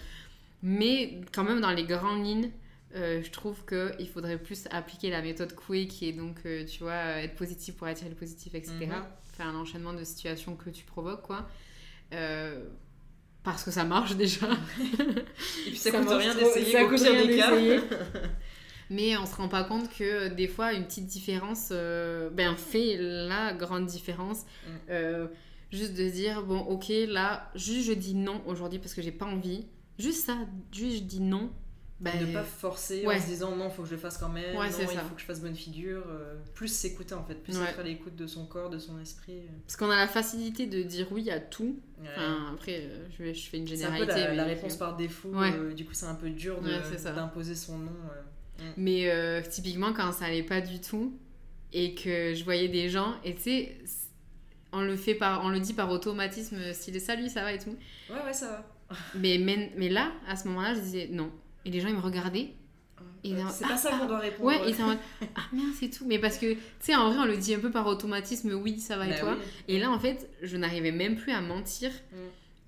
Mais 0.61 1.21
quand 1.33 1.43
même, 1.43 1.61
dans 1.61 1.71
les 1.71 1.85
grandes 1.85 2.23
lignes, 2.23 2.51
euh, 2.95 3.23
je 3.23 3.31
trouve 3.31 3.57
qu'il 3.65 4.07
faudrait 4.07 4.37
plus 4.37 4.65
appliquer 4.69 5.09
la 5.09 5.23
méthode 5.23 5.55
Coué 5.55 5.87
qui 5.87 6.09
est 6.09 6.13
donc, 6.13 6.35
tu 6.43 6.83
vois, 6.83 7.23
être 7.23 7.35
positif 7.35 7.75
pour 7.75 7.87
attirer 7.87 8.09
le 8.09 8.15
positif, 8.15 8.53
etc 8.53 8.89
un 9.43 9.55
enchaînement 9.55 9.93
de 9.93 10.03
situations 10.03 10.55
que 10.55 10.69
tu 10.69 10.83
provoques, 10.83 11.23
quoi. 11.23 11.47
Euh, 12.13 12.65
parce 13.43 13.63
que 13.63 13.71
ça 13.71 13.83
marche 13.83 14.15
déjà. 14.15 14.47
Et 15.67 15.69
puis 15.69 15.77
ça, 15.77 15.91
coûte 15.91 16.09
rien 16.09 16.35
d'essayer, 16.35 16.71
ça 16.71 16.85
coûte 16.85 16.99
rien 16.99 17.25
d'essayer. 17.25 17.79
Mais 18.89 19.15
on 19.17 19.25
se 19.25 19.35
rend 19.35 19.47
pas 19.47 19.63
compte 19.63 19.89
que 19.89 20.03
euh, 20.03 20.29
des 20.29 20.47
fois, 20.47 20.73
une 20.73 20.85
petite 20.85 21.05
différence 21.05 21.69
euh, 21.71 22.29
ben, 22.31 22.55
fait 22.55 22.97
la 22.99 23.53
grande 23.53 23.85
différence. 23.85 24.45
Mm. 24.67 25.27
Juste 25.71 25.93
de 25.93 26.09
dire, 26.09 26.41
bon, 26.41 26.59
ok, 26.61 26.91
là, 27.07 27.51
juste 27.53 27.87
je 27.87 27.93
dis 27.93 28.15
non 28.15 28.41
aujourd'hui 28.47 28.79
parce 28.79 28.95
que 28.95 29.03
j'ai 29.03 29.11
pas 29.11 29.27
envie. 29.27 29.67
Juste 29.99 30.25
ça, 30.25 30.35
juste 30.71 30.97
je 30.97 31.03
dis 31.03 31.21
non. 31.21 31.51
Bah, 32.01 32.11
ne 32.17 32.31
pas 32.31 32.43
forcer 32.43 33.05
en 33.05 33.19
se 33.19 33.26
disant 33.26 33.57
non, 33.57 33.69
faut 33.69 33.81
que 33.81 33.89
je 33.89 33.95
le 33.95 33.99
fasse 33.99 34.17
quand 34.17 34.30
même, 34.30 34.55
non, 34.55 34.63
il 34.63 34.71
faut 34.71 35.15
que 35.15 35.21
je 35.21 35.26
fasse 35.26 35.41
bonne 35.41 35.55
figure. 35.55 36.03
Euh, 36.07 36.35
plus 36.53 36.69
s'écouter 36.69 37.13
en 37.13 37.26
fait, 37.26 37.35
plus 37.35 37.57
être 37.59 37.77
à 37.77 37.84
l'écoute 37.84 38.15
de 38.15 38.26
son 38.26 38.45
corps, 38.45 38.69
de 38.69 38.80
son 38.80 38.97
esprit. 39.01 39.39
Euh. 39.39 39.47
Parce 39.65 39.76
qu'on 39.76 39.89
a 39.89 39.97
la 39.97 40.07
facilité 40.07 40.65
de 40.65 40.81
dire 40.81 41.07
oui 41.11 41.30
à 41.30 41.41
tout. 41.41 41.77
Enfin, 42.01 42.53
après, 42.53 42.84
euh, 42.84 43.05
je, 43.17 43.34
je, 43.34 43.49
fais 43.49 43.57
une 43.57 43.67
généralité. 43.67 44.13
Un 44.13 44.30
peu 44.30 44.35
la, 44.35 44.45
réponse 44.45 44.77
par 44.77 44.95
défaut, 44.95 45.34
du 45.76 45.85
coup 45.85 45.93
c'est 45.93 46.05
un 46.05 46.15
peu 46.15 46.30
dur 46.30 46.61
d'imposer 46.61 47.55
son 47.55 47.80
nom. 47.80 47.91
Mm. 48.59 48.63
Mais 48.77 49.43
typiquement, 49.49 49.91
quand 49.91 50.13
ça 50.13 50.26
allait 50.26 50.43
pas 50.43 50.61
du 50.61 50.80
tout 50.80 51.13
et 51.73 51.95
que 51.95 52.34
je 52.34 52.43
voyais 52.45 52.69
des 52.69 52.88
gens, 52.88 53.15
et 53.26 53.35
tu 53.35 53.41
sais, 53.41 53.77
on 54.71 54.81
le, 54.81 54.95
fait 54.95 55.15
par, 55.15 55.43
on 55.43 55.49
le 55.49 55.59
dit 55.59 55.73
par 55.73 55.91
automatisme, 55.91 56.71
style 56.71 57.01
salut, 57.01 57.27
ça 57.27 57.41
va 57.41 57.51
et 57.51 57.59
tout. 57.59 57.76
Ouais, 58.09 58.23
ouais, 58.26 58.34
ça 58.34 58.47
va. 58.89 58.97
mais, 59.15 59.38
mais, 59.38 59.73
mais 59.76 59.89
là, 59.89 60.13
à 60.30 60.38
ce 60.38 60.47
moment-là, 60.47 60.76
je 60.76 60.80
disais 60.80 61.09
non 61.11 61.30
et 61.65 61.72
les 61.72 61.80
gens, 61.80 61.90
ils 61.90 61.95
me 61.95 62.02
regardaient. 62.02 62.49
c'est 63.23 63.68
pas 63.68 63.77
ça 63.77 63.91
qu'on 63.91 64.06
doit 64.06 64.19
répondre. 64.19 64.48
Ouais, 64.48 64.69
et 64.69 64.73
c'est 64.73 64.84
en 64.84 64.88
mode 64.88 64.98
Ah 65.36 65.41
merde, 65.52 65.73
c'est 65.80 65.90
tout. 65.90 66.06
Mais 66.06 66.19
parce 66.19 66.38
que, 66.38 66.53
tu 66.53 66.60
sais, 66.80 66.95
en 66.95 67.10
vrai, 67.10 67.19
on 67.19 67.26
le 67.26 67.38
dit 67.38 67.53
un 67.53 67.60
peu 67.60 67.72
par 67.72 67.88
automatisme 67.88 68.53
Oui, 68.53 68.80
ça 68.80 68.98
va 68.98 69.07
et 69.07 69.11
bah 69.11 69.19
toi. 69.19 69.38
Et 69.68 69.80
là, 69.80 69.91
en 69.91 69.99
fait, 69.99 70.30
je 70.41 70.57
n'arrivais 70.57 70.91
même 70.91 71.15
plus 71.15 71.31
à 71.31 71.41
mentir. 71.41 71.91
Mm. 72.11 72.18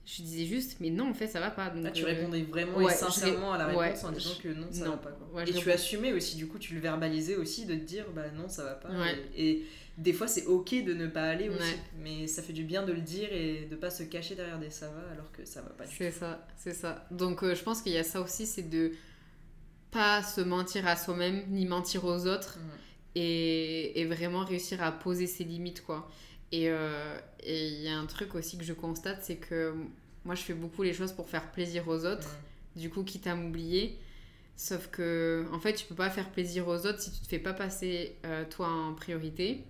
Je 0.03 0.23
disais 0.23 0.45
juste, 0.45 0.77
mais 0.81 0.89
non, 0.89 1.11
en 1.11 1.13
fait, 1.13 1.27
ça 1.27 1.39
va 1.39 1.51
pas. 1.51 1.69
Donc, 1.69 1.93
tu 1.93 2.03
euh, 2.03 2.07
répondais 2.07 2.41
vraiment 2.41 2.81
et 2.81 2.91
sincèrement 2.91 3.53
à 3.53 3.57
la 3.59 3.67
réponse 3.67 4.03
en 4.03 4.11
disant 4.11 4.31
que 4.41 4.49
non, 4.49 4.67
ça 4.71 4.89
va 4.89 4.97
pas. 4.97 5.45
et 5.45 5.53
tu 5.53 5.71
assumais 5.71 6.11
aussi, 6.11 6.35
du 6.35 6.47
coup, 6.47 6.57
tu 6.57 6.73
le 6.73 6.81
verbalisais 6.81 7.35
aussi 7.35 7.65
de 7.65 7.75
te 7.75 7.83
dire, 7.83 8.05
bah 8.13 8.29
non, 8.35 8.49
ça 8.49 8.63
va 8.63 8.73
pas. 8.73 8.89
Et, 9.37 9.63
des 10.01 10.13
fois, 10.13 10.27
c'est 10.27 10.45
ok 10.47 10.83
de 10.83 10.93
ne 10.93 11.07
pas 11.07 11.23
aller 11.23 11.49
aussi. 11.49 11.75
Mais 11.99 12.25
ça 12.27 12.41
fait 12.41 12.53
du 12.53 12.63
bien 12.63 12.83
de 12.83 12.91
le 12.91 13.01
dire 13.01 13.31
et 13.31 13.67
de 13.69 13.75
pas 13.75 13.91
se 13.91 14.03
cacher 14.03 14.35
derrière 14.35 14.59
des 14.59 14.71
ça 14.71 14.87
va 14.87 15.11
alors 15.11 15.31
que 15.31 15.45
ça 15.45 15.61
va 15.61 15.69
pas 15.69 15.85
C'est 15.85 16.11
ça, 16.11 16.47
c'est 16.57 16.73
ça. 16.73 17.05
Donc, 17.11 17.43
euh, 17.43 17.53
je 17.53 17.61
pense 17.61 17.81
qu'il 17.81 17.91
y 17.91 17.97
a 17.97 18.03
ça 18.03 18.19
aussi, 18.19 18.47
c'est 18.47 18.67
de 18.69 18.91
pas 19.91 20.23
se 20.23 20.41
mentir 20.41 20.87
à 20.87 20.95
soi-même 20.95 21.43
ni 21.49 21.65
mentir 21.65 22.03
aux 22.05 22.25
autres. 22.25 22.57
Et, 23.13 23.99
et, 23.99 24.05
vraiment 24.05 24.45
réussir 24.45 24.81
à 24.81 24.91
poser 24.91 25.27
ses 25.27 25.43
limites, 25.43 25.83
quoi. 25.83 26.09
Euh, 26.53 27.19
et 27.43 27.67
il 27.67 27.81
y 27.81 27.89
a 27.89 27.97
un 27.97 28.05
truc 28.05 28.35
aussi 28.35 28.57
que 28.57 28.63
je 28.63 28.71
constate, 28.73 29.19
c'est 29.21 29.35
que 29.35 29.75
moi, 30.23 30.33
je 30.33 30.41
fais 30.41 30.53
beaucoup 30.53 30.81
les 30.81 30.93
choses 30.93 31.11
pour 31.11 31.29
faire 31.29 31.51
plaisir 31.51 31.87
aux 31.87 32.05
autres. 32.05 32.29
Du 32.75 32.89
coup, 32.89 33.03
quitte 33.03 33.27
à 33.27 33.35
m'oublier. 33.35 33.99
Sauf 34.55 34.87
que, 34.87 35.45
en 35.51 35.59
fait, 35.59 35.73
tu 35.73 35.85
peux 35.85 35.95
pas 35.95 36.09
faire 36.09 36.31
plaisir 36.31 36.67
aux 36.67 36.85
autres 36.85 37.01
si 37.01 37.11
tu 37.11 37.19
te 37.19 37.27
fais 37.27 37.39
pas 37.39 37.53
passer 37.53 38.15
euh, 38.25 38.45
toi 38.49 38.69
en 38.69 38.93
priorité. 38.93 39.65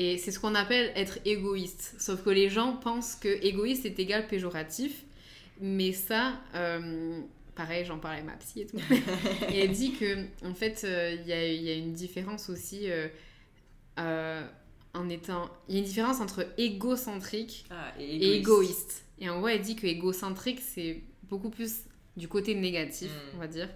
Et 0.00 0.16
c'est 0.16 0.30
ce 0.30 0.38
qu'on 0.38 0.54
appelle 0.54 0.92
être 0.94 1.18
égoïste. 1.24 1.96
Sauf 1.98 2.22
que 2.22 2.30
les 2.30 2.48
gens 2.48 2.76
pensent 2.76 3.16
que 3.16 3.44
égoïste 3.44 3.84
est 3.84 3.98
égal 3.98 4.28
péjoratif. 4.28 5.02
Mais 5.60 5.92
ça, 5.92 6.34
euh, 6.54 7.20
pareil, 7.56 7.84
j'en 7.84 7.98
parlais 7.98 8.20
à 8.20 8.22
ma 8.22 8.34
psy 8.34 8.60
et 8.60 8.66
tout. 8.66 8.76
et 9.52 9.58
elle 9.58 9.72
dit 9.72 9.94
que, 9.94 10.24
en 10.46 10.54
fait, 10.54 10.82
euh, 10.84 11.16
il 11.20 11.26
y, 11.26 11.32
a, 11.32 11.44
y, 11.44 11.68
a, 11.68 11.74
une 11.74 11.94
différence 11.94 12.48
aussi 12.48 12.82
euh, 13.98 14.46
en 14.94 15.08
étant. 15.08 15.50
Il 15.68 15.74
y 15.74 15.78
a 15.78 15.80
une 15.80 15.86
différence 15.86 16.20
entre 16.20 16.46
égocentrique 16.58 17.64
ah, 17.70 17.92
et, 17.98 18.04
égoïste. 18.04 18.30
et, 18.30 18.36
égoïste. 18.36 19.04
et 19.18 19.30
en 19.30 19.38
gros, 19.38 19.48
elle 19.48 19.62
dit 19.62 19.74
que 19.74 19.88
égocentrique, 19.88 20.60
c'est 20.60 21.02
beaucoup 21.24 21.50
plus 21.50 21.72
du 22.16 22.28
côté 22.28 22.54
négatif, 22.54 23.10
hmm. 23.10 23.34
on 23.34 23.38
va 23.38 23.48
dire. 23.48 23.68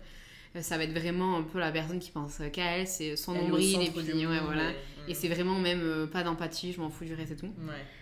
Euh, 0.55 0.63
ça 0.63 0.77
va 0.77 0.85
être 0.85 0.93
vraiment 0.93 1.39
un 1.39 1.43
peu 1.43 1.59
la 1.59 1.73
personne 1.73 1.99
qui 1.99 2.11
pense 2.11 2.41
qu'à 2.53 2.77
elle, 2.77 2.87
c'est 2.87 3.17
son 3.17 3.35
nombril 3.35 3.81
et 3.83 3.91
puis 3.91 4.27
ouais, 4.27 4.41
voilà. 4.45 4.71
Et, 5.09 5.15
c'est 5.15 5.29
vraiment 5.29 5.59
même 5.59 5.83
euh, 5.83 6.07
pas 6.07 6.23
d'empathie, 6.23 6.73
je 6.73 6.81
m'en 6.81 6.91
fous 6.91 7.05
du 7.05 7.15
reste 7.15 7.33
et 7.33 7.37
tout. 7.37 7.51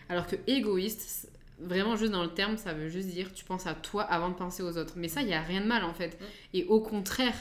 Alors 0.09 0.27
que 0.27 0.36
égoïste, 0.47 1.31
vraiment 1.60 1.97
juste 1.97 2.12
dans 2.12 2.22
le 2.22 2.31
terme, 2.31 2.56
ça 2.56 2.72
veut 2.72 2.89
juste 2.89 3.09
dire 3.09 3.32
tu 3.32 3.44
penses 3.44 3.66
à 3.66 3.74
toi 3.74 4.02
avant 4.02 4.28
de 4.28 4.35
penser 4.35 4.62
aux 4.62 4.77
autres. 4.77 4.94
Mais 4.97 5.09
ça, 5.09 5.22
il 5.22 5.28
y 5.28 5.35
a 5.35 5.40
rien 5.40 5.60
de 5.60 5.66
mal 5.66 5.85
en 5.85 5.94
fait. 5.94 6.18
Et 6.52 6.64
au 6.64 6.81
contraire, 6.81 7.35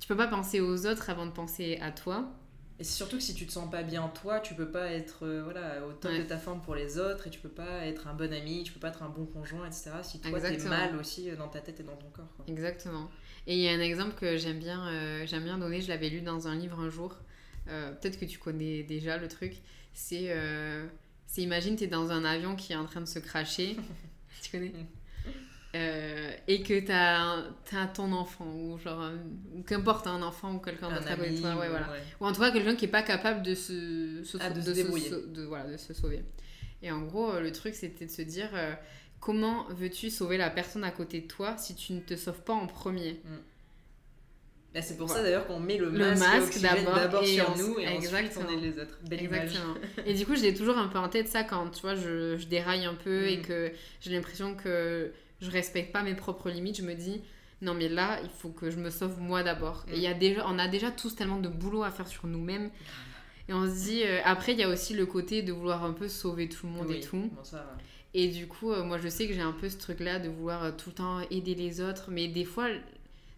tu 0.00 0.08
peux 0.08 0.16
pas 0.16 0.26
penser 0.26 0.60
aux 0.60 0.86
autres 0.86 1.10
avant 1.10 1.26
de 1.26 1.32
penser 1.32 1.78
à 1.80 1.92
toi. 1.92 2.30
Et 2.78 2.84
surtout 2.84 3.18
que 3.18 3.22
si 3.22 3.34
tu 3.34 3.46
te 3.46 3.52
sens 3.52 3.70
pas 3.70 3.82
bien 3.82 4.08
toi, 4.08 4.40
tu 4.40 4.54
peux 4.54 4.70
pas 4.70 4.90
être 4.90 5.26
euh, 5.26 5.42
voilà, 5.44 5.86
au 5.86 5.92
top 5.92 6.12
de 6.12 6.22
ta 6.22 6.38
forme 6.38 6.62
pour 6.62 6.74
les 6.74 6.98
autres 6.98 7.26
et 7.26 7.30
tu 7.30 7.38
peux 7.38 7.50
pas 7.50 7.84
être 7.84 8.08
un 8.08 8.14
bon 8.14 8.32
ami, 8.32 8.62
tu 8.62 8.72
peux 8.72 8.80
pas 8.80 8.88
être 8.88 9.02
un 9.02 9.10
bon 9.10 9.26
conjoint, 9.26 9.66
etc. 9.66 9.90
Si 10.02 10.18
toi 10.18 10.40
t'es 10.40 10.56
mal 10.64 10.96
aussi 10.96 11.30
dans 11.32 11.48
ta 11.48 11.60
tête 11.60 11.80
et 11.80 11.82
dans 11.82 11.96
ton 11.96 12.08
corps. 12.08 12.34
Exactement. 12.48 13.10
Et 13.46 13.56
il 13.56 13.60
y 13.60 13.68
a 13.68 13.72
un 13.72 13.80
exemple 13.80 14.14
que 14.18 14.36
j'aime 14.36 14.58
bien, 14.58 14.86
euh, 14.88 15.26
j'aime 15.26 15.44
bien 15.44 15.58
donner, 15.58 15.80
je 15.80 15.88
l'avais 15.88 16.08
lu 16.08 16.20
dans 16.20 16.48
un 16.48 16.54
livre 16.54 16.78
un 16.78 16.90
jour. 16.90 17.16
Euh, 17.68 17.92
peut-être 17.92 18.18
que 18.18 18.24
tu 18.24 18.38
connais 18.38 18.82
déjà 18.82 19.16
le 19.16 19.28
truc. 19.28 19.54
C'est, 19.92 20.26
euh, 20.28 20.86
imagine, 21.36 21.76
tu 21.76 21.84
es 21.84 21.86
dans 21.86 22.10
un 22.10 22.24
avion 22.24 22.56
qui 22.56 22.72
est 22.72 22.76
en 22.76 22.84
train 22.84 23.00
de 23.00 23.06
se 23.06 23.18
cracher. 23.18 23.76
tu 24.42 24.50
connais? 24.50 24.72
Et 26.48 26.62
que 26.62 26.80
tu 26.80 26.92
as, 26.92 27.86
ton 27.94 28.12
enfant, 28.12 28.46
ou 28.46 28.78
genre, 28.78 29.10
qu'importe, 29.66 30.06
un 30.06 30.22
enfant 30.22 30.54
ou 30.54 30.58
quelqu'un 30.58 30.90
d'autre 30.90 31.10
à 31.10 31.16
côté 31.16 31.30
de 31.30 31.40
toi, 31.40 31.56
ouais, 31.56 31.68
voilà. 31.68 31.88
ou 32.20 32.26
en 32.26 32.32
tout 32.32 32.40
cas 32.40 32.50
quelqu'un 32.50 32.74
qui 32.74 32.86
n'est 32.86 32.90
pas 32.90 33.02
capable 33.02 33.42
de 33.42 33.54
se, 33.54 34.22
ah, 34.40 34.50
de, 34.50 34.60
se, 34.60 34.70
débrouiller. 34.70 35.10
de, 35.10 35.44
voilà, 35.44 35.70
de 35.70 35.76
se 35.76 35.94
sauver. 35.94 36.24
Et 36.82 36.90
en 36.90 37.02
gros, 37.02 37.38
le 37.38 37.52
truc 37.52 37.74
c'était 37.74 38.06
de 38.06 38.10
se 38.10 38.22
dire, 38.22 38.50
comment 39.20 39.66
veux-tu 39.68 40.10
sauver 40.10 40.38
la 40.38 40.50
personne 40.50 40.84
à 40.84 40.90
côté 40.90 41.20
de 41.20 41.26
toi 41.26 41.56
si 41.58 41.74
tu 41.74 41.92
ne 41.92 42.00
te 42.00 42.16
sauves 42.16 42.40
pas 42.40 42.54
en 42.54 42.66
premier 42.66 43.12
mm. 43.12 43.36
bah, 44.74 44.82
C'est 44.82 44.96
pour 44.96 45.08
ça 45.08 45.22
d'ailleurs 45.22 45.46
qu'on 45.46 45.60
met 45.60 45.76
le, 45.76 45.90
masque, 45.90 46.60
d'abord 46.60 47.24
sur 47.24 47.56
nous 47.56 47.78
et 47.78 47.88
ensuite 47.88 48.38
on 48.38 48.52
est 48.52 48.60
les 48.60 48.78
autres. 48.78 48.98
Exactement. 49.10 49.74
et 50.06 50.14
du 50.14 50.26
coup, 50.26 50.34
j'ai 50.34 50.54
toujours 50.54 50.78
un 50.78 50.88
peu 50.88 50.98
en 50.98 51.08
tête 51.08 51.28
ça 51.28 51.44
quand 51.44 51.70
tu 51.70 51.82
vois, 51.82 51.94
je, 51.94 52.36
je 52.38 52.46
déraille 52.46 52.86
un 52.86 52.94
peu 52.94 53.28
et 53.28 53.38
mm. 53.38 53.42
que 53.42 53.72
j'ai 54.00 54.10
l'impression 54.10 54.54
que 54.54 55.12
je 55.40 55.50
respecte 55.50 55.92
pas 55.92 56.02
mes 56.02 56.14
propres 56.14 56.50
limites. 56.50 56.78
Je 56.78 56.82
me 56.82 56.94
dis, 56.94 57.20
non 57.62 57.74
mais 57.74 57.88
là, 57.88 58.20
il 58.22 58.30
faut 58.30 58.50
que 58.50 58.70
je 58.70 58.78
me 58.78 58.90
sauve 58.90 59.20
moi 59.20 59.42
d'abord. 59.42 59.84
Et 59.92 59.96
il 59.96 60.02
y 60.02 60.06
a 60.06 60.14
déjà, 60.14 60.46
on 60.48 60.58
a 60.58 60.68
déjà 60.68 60.90
tous 60.90 61.14
tellement 61.14 61.38
de 61.38 61.48
boulot 61.48 61.82
à 61.82 61.90
faire 61.90 62.08
sur 62.08 62.26
nous-mêmes. 62.26 62.70
Et 63.48 63.52
on 63.52 63.66
se 63.66 63.84
dit, 63.84 64.02
euh, 64.04 64.20
après, 64.24 64.52
il 64.52 64.60
y 64.60 64.62
a 64.62 64.68
aussi 64.68 64.94
le 64.94 65.06
côté 65.06 65.42
de 65.42 65.52
vouloir 65.52 65.84
un 65.84 65.92
peu 65.92 66.06
sauver 66.06 66.48
tout 66.48 66.66
le 66.66 66.72
monde 66.72 66.90
et 66.92 67.00
tout. 67.00 67.28
ça, 67.42 67.76
et 68.12 68.28
du 68.28 68.46
coup, 68.46 68.72
euh, 68.72 68.82
moi, 68.82 68.98
je 68.98 69.08
sais 69.08 69.26
que 69.28 69.34
j'ai 69.34 69.40
un 69.40 69.52
peu 69.52 69.68
ce 69.68 69.78
truc-là 69.78 70.18
de 70.18 70.28
vouloir 70.28 70.64
euh, 70.64 70.72
tout 70.72 70.90
le 70.90 70.94
temps 70.94 71.20
aider 71.30 71.54
les 71.54 71.80
autres. 71.80 72.10
Mais 72.10 72.28
des 72.28 72.44
fois, 72.44 72.68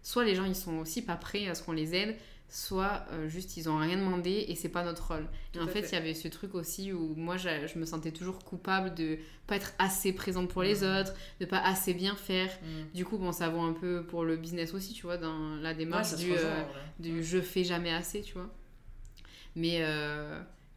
soit 0.01 0.23
les 0.23 0.35
gens, 0.35 0.45
ils 0.45 0.55
sont 0.55 0.77
aussi 0.77 1.03
pas 1.03 1.15
prêts 1.15 1.47
à 1.47 1.55
ce 1.55 1.61
qu'on 1.61 1.73
les 1.73 1.93
aide, 1.93 2.15
soit 2.49 3.05
euh, 3.11 3.29
juste 3.29 3.57
ils 3.57 3.69
ont 3.69 3.77
rien 3.77 3.97
demandé 3.97 4.45
et 4.47 4.55
c'est 4.55 4.69
pas 4.69 4.83
notre 4.83 5.07
rôle. 5.07 5.27
et 5.55 5.59
en 5.59 5.67
fait, 5.67 5.81
il 5.81 5.93
y 5.93 5.95
avait 5.95 6.13
ce 6.13 6.27
truc 6.27 6.55
aussi 6.55 6.91
où 6.91 7.13
moi, 7.15 7.37
je, 7.37 7.77
me 7.77 7.85
sentais 7.85 8.11
toujours 8.11 8.39
coupable 8.39 8.95
de 8.95 9.19
pas 9.45 9.57
être 9.57 9.73
assez 9.77 10.11
présente 10.11 10.49
pour 10.49 10.63
les 10.63 10.81
mmh. 10.81 10.99
autres, 10.99 11.13
de 11.39 11.45
pas 11.45 11.59
assez 11.59 11.93
bien 11.93 12.15
faire. 12.15 12.49
Mmh. 12.49 12.95
Du 12.95 13.05
coup, 13.05 13.19
bon, 13.19 13.31
ça 13.31 13.49
vaut 13.49 13.61
un 13.61 13.73
peu 13.73 14.03
pour 14.03 14.23
le 14.23 14.37
business 14.37 14.73
aussi, 14.73 14.93
tu 14.93 15.03
vois, 15.03 15.17
dans 15.17 15.55
la 15.57 15.75
démarche 15.75 16.15
du, 16.15 16.31
du 16.99 17.23
je 17.23 17.41
fais 17.41 17.63
jamais 17.63 17.93
assez, 17.93 18.21
tu 18.21 18.33
vois. 18.33 18.49
Mais 19.55 19.83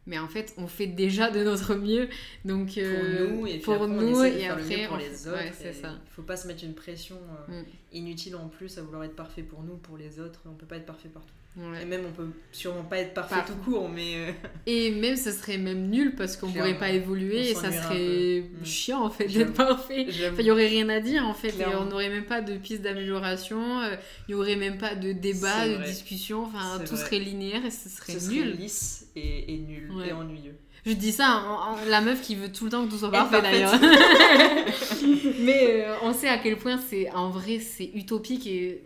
mais 0.07 0.17
en 0.17 0.27
fait 0.27 0.53
on 0.57 0.67
fait 0.67 0.87
déjà 0.87 1.29
de 1.29 1.43
notre 1.43 1.75
mieux. 1.75 2.09
Donc 2.45 2.69
pour 2.69 2.83
euh, 2.83 3.27
nous 3.29 3.45
et 3.47 3.59
pour 3.59 3.87
nous 3.87 4.23
et 4.23 4.47
après 4.47 4.87
pour 4.87 4.97
les 4.97 5.27
autres 5.27 5.53
c'est 5.53 5.73
ça. 5.73 5.93
il 6.03 6.11
faut 6.11 6.23
pas 6.23 6.37
se 6.37 6.47
mettre 6.47 6.63
une 6.63 6.73
pression 6.73 7.17
euh, 7.49 7.61
mm. 7.61 7.65
inutile 7.91 8.35
en 8.35 8.47
plus 8.47 8.77
à 8.77 8.81
vouloir 8.81 9.03
être 9.03 9.15
parfait 9.15 9.43
pour 9.43 9.61
nous 9.61 9.75
pour 9.77 9.97
les 9.97 10.19
autres. 10.19 10.41
On 10.45 10.53
peut 10.55 10.65
pas 10.65 10.77
être 10.77 10.85
parfait 10.85 11.09
partout 11.09 11.33
et 11.81 11.85
même 11.85 12.01
on 12.07 12.11
peut 12.11 12.29
sûrement 12.51 12.83
pas 12.83 12.99
être 12.99 13.13
parfait 13.13 13.35
tout 13.47 13.55
court, 13.69 13.89
mais. 13.89 14.15
Euh, 14.15 14.31
et 14.67 14.91
même 14.91 15.15
ça 15.15 15.31
serait 15.31 15.57
même 15.57 15.89
nul 15.89 16.13
parce 16.15 16.37
qu'on 16.37 16.51
pourrait 16.51 16.77
pas 16.77 16.89
évoluer 16.89 17.49
et 17.49 17.55
ça 17.55 17.71
serait 17.71 18.41
mm. 18.41 18.65
chiant 18.65 19.03
en 19.03 19.09
fait 19.09 19.27
d'être 19.27 19.53
parfait. 19.53 20.05
Il 20.07 20.45
y 20.45 20.51
aurait 20.51 20.67
rien 20.67 20.87
à 20.89 20.99
dire 20.99 21.25
en 21.25 21.33
fait 21.33 21.49
et 21.59 21.75
on 21.79 21.85
n'aurait 21.85 22.09
même 22.09 22.25
pas 22.25 22.41
de 22.41 22.57
piste 22.57 22.81
d'amélioration, 22.83 23.81
euh, 23.81 23.95
il 24.27 24.33
y 24.33 24.35
aurait 24.35 24.55
même 24.55 24.77
pas 24.77 24.95
de 24.95 25.11
débat, 25.11 25.67
de 25.67 25.83
discussion, 25.83 26.43
enfin 26.43 26.79
tout 26.85 26.95
serait 26.95 27.19
linéaire 27.19 27.65
et 27.65 27.71
ce 27.71 27.89
serait 27.89 28.13
nul. 28.13 28.21
Serait 28.21 28.57
lisse 28.57 29.07
et, 29.15 29.57
nul 29.57 29.91
et 30.07 30.11
ennuyeux. 30.11 30.55
Je 30.85 30.93
dis 30.93 31.11
ça, 31.11 31.43
la 31.89 32.01
meuf 32.01 32.21
qui 32.21 32.35
veut 32.35 32.51
tout 32.51 32.65
le 32.65 32.71
temps 32.71 32.85
que 32.85 32.91
tout 32.91 32.97
soit 32.97 33.11
parfait 33.11 33.41
d'ailleurs. 33.41 33.73
Mais 35.41 35.85
euh, 35.85 35.95
on 36.03 36.13
sait 36.13 36.29
à 36.29 36.37
quel 36.37 36.57
point 36.57 36.77
c'est 36.77 37.09
en 37.11 37.29
vrai 37.29 37.59
c'est 37.59 37.91
utopique 37.93 38.47
et 38.47 38.83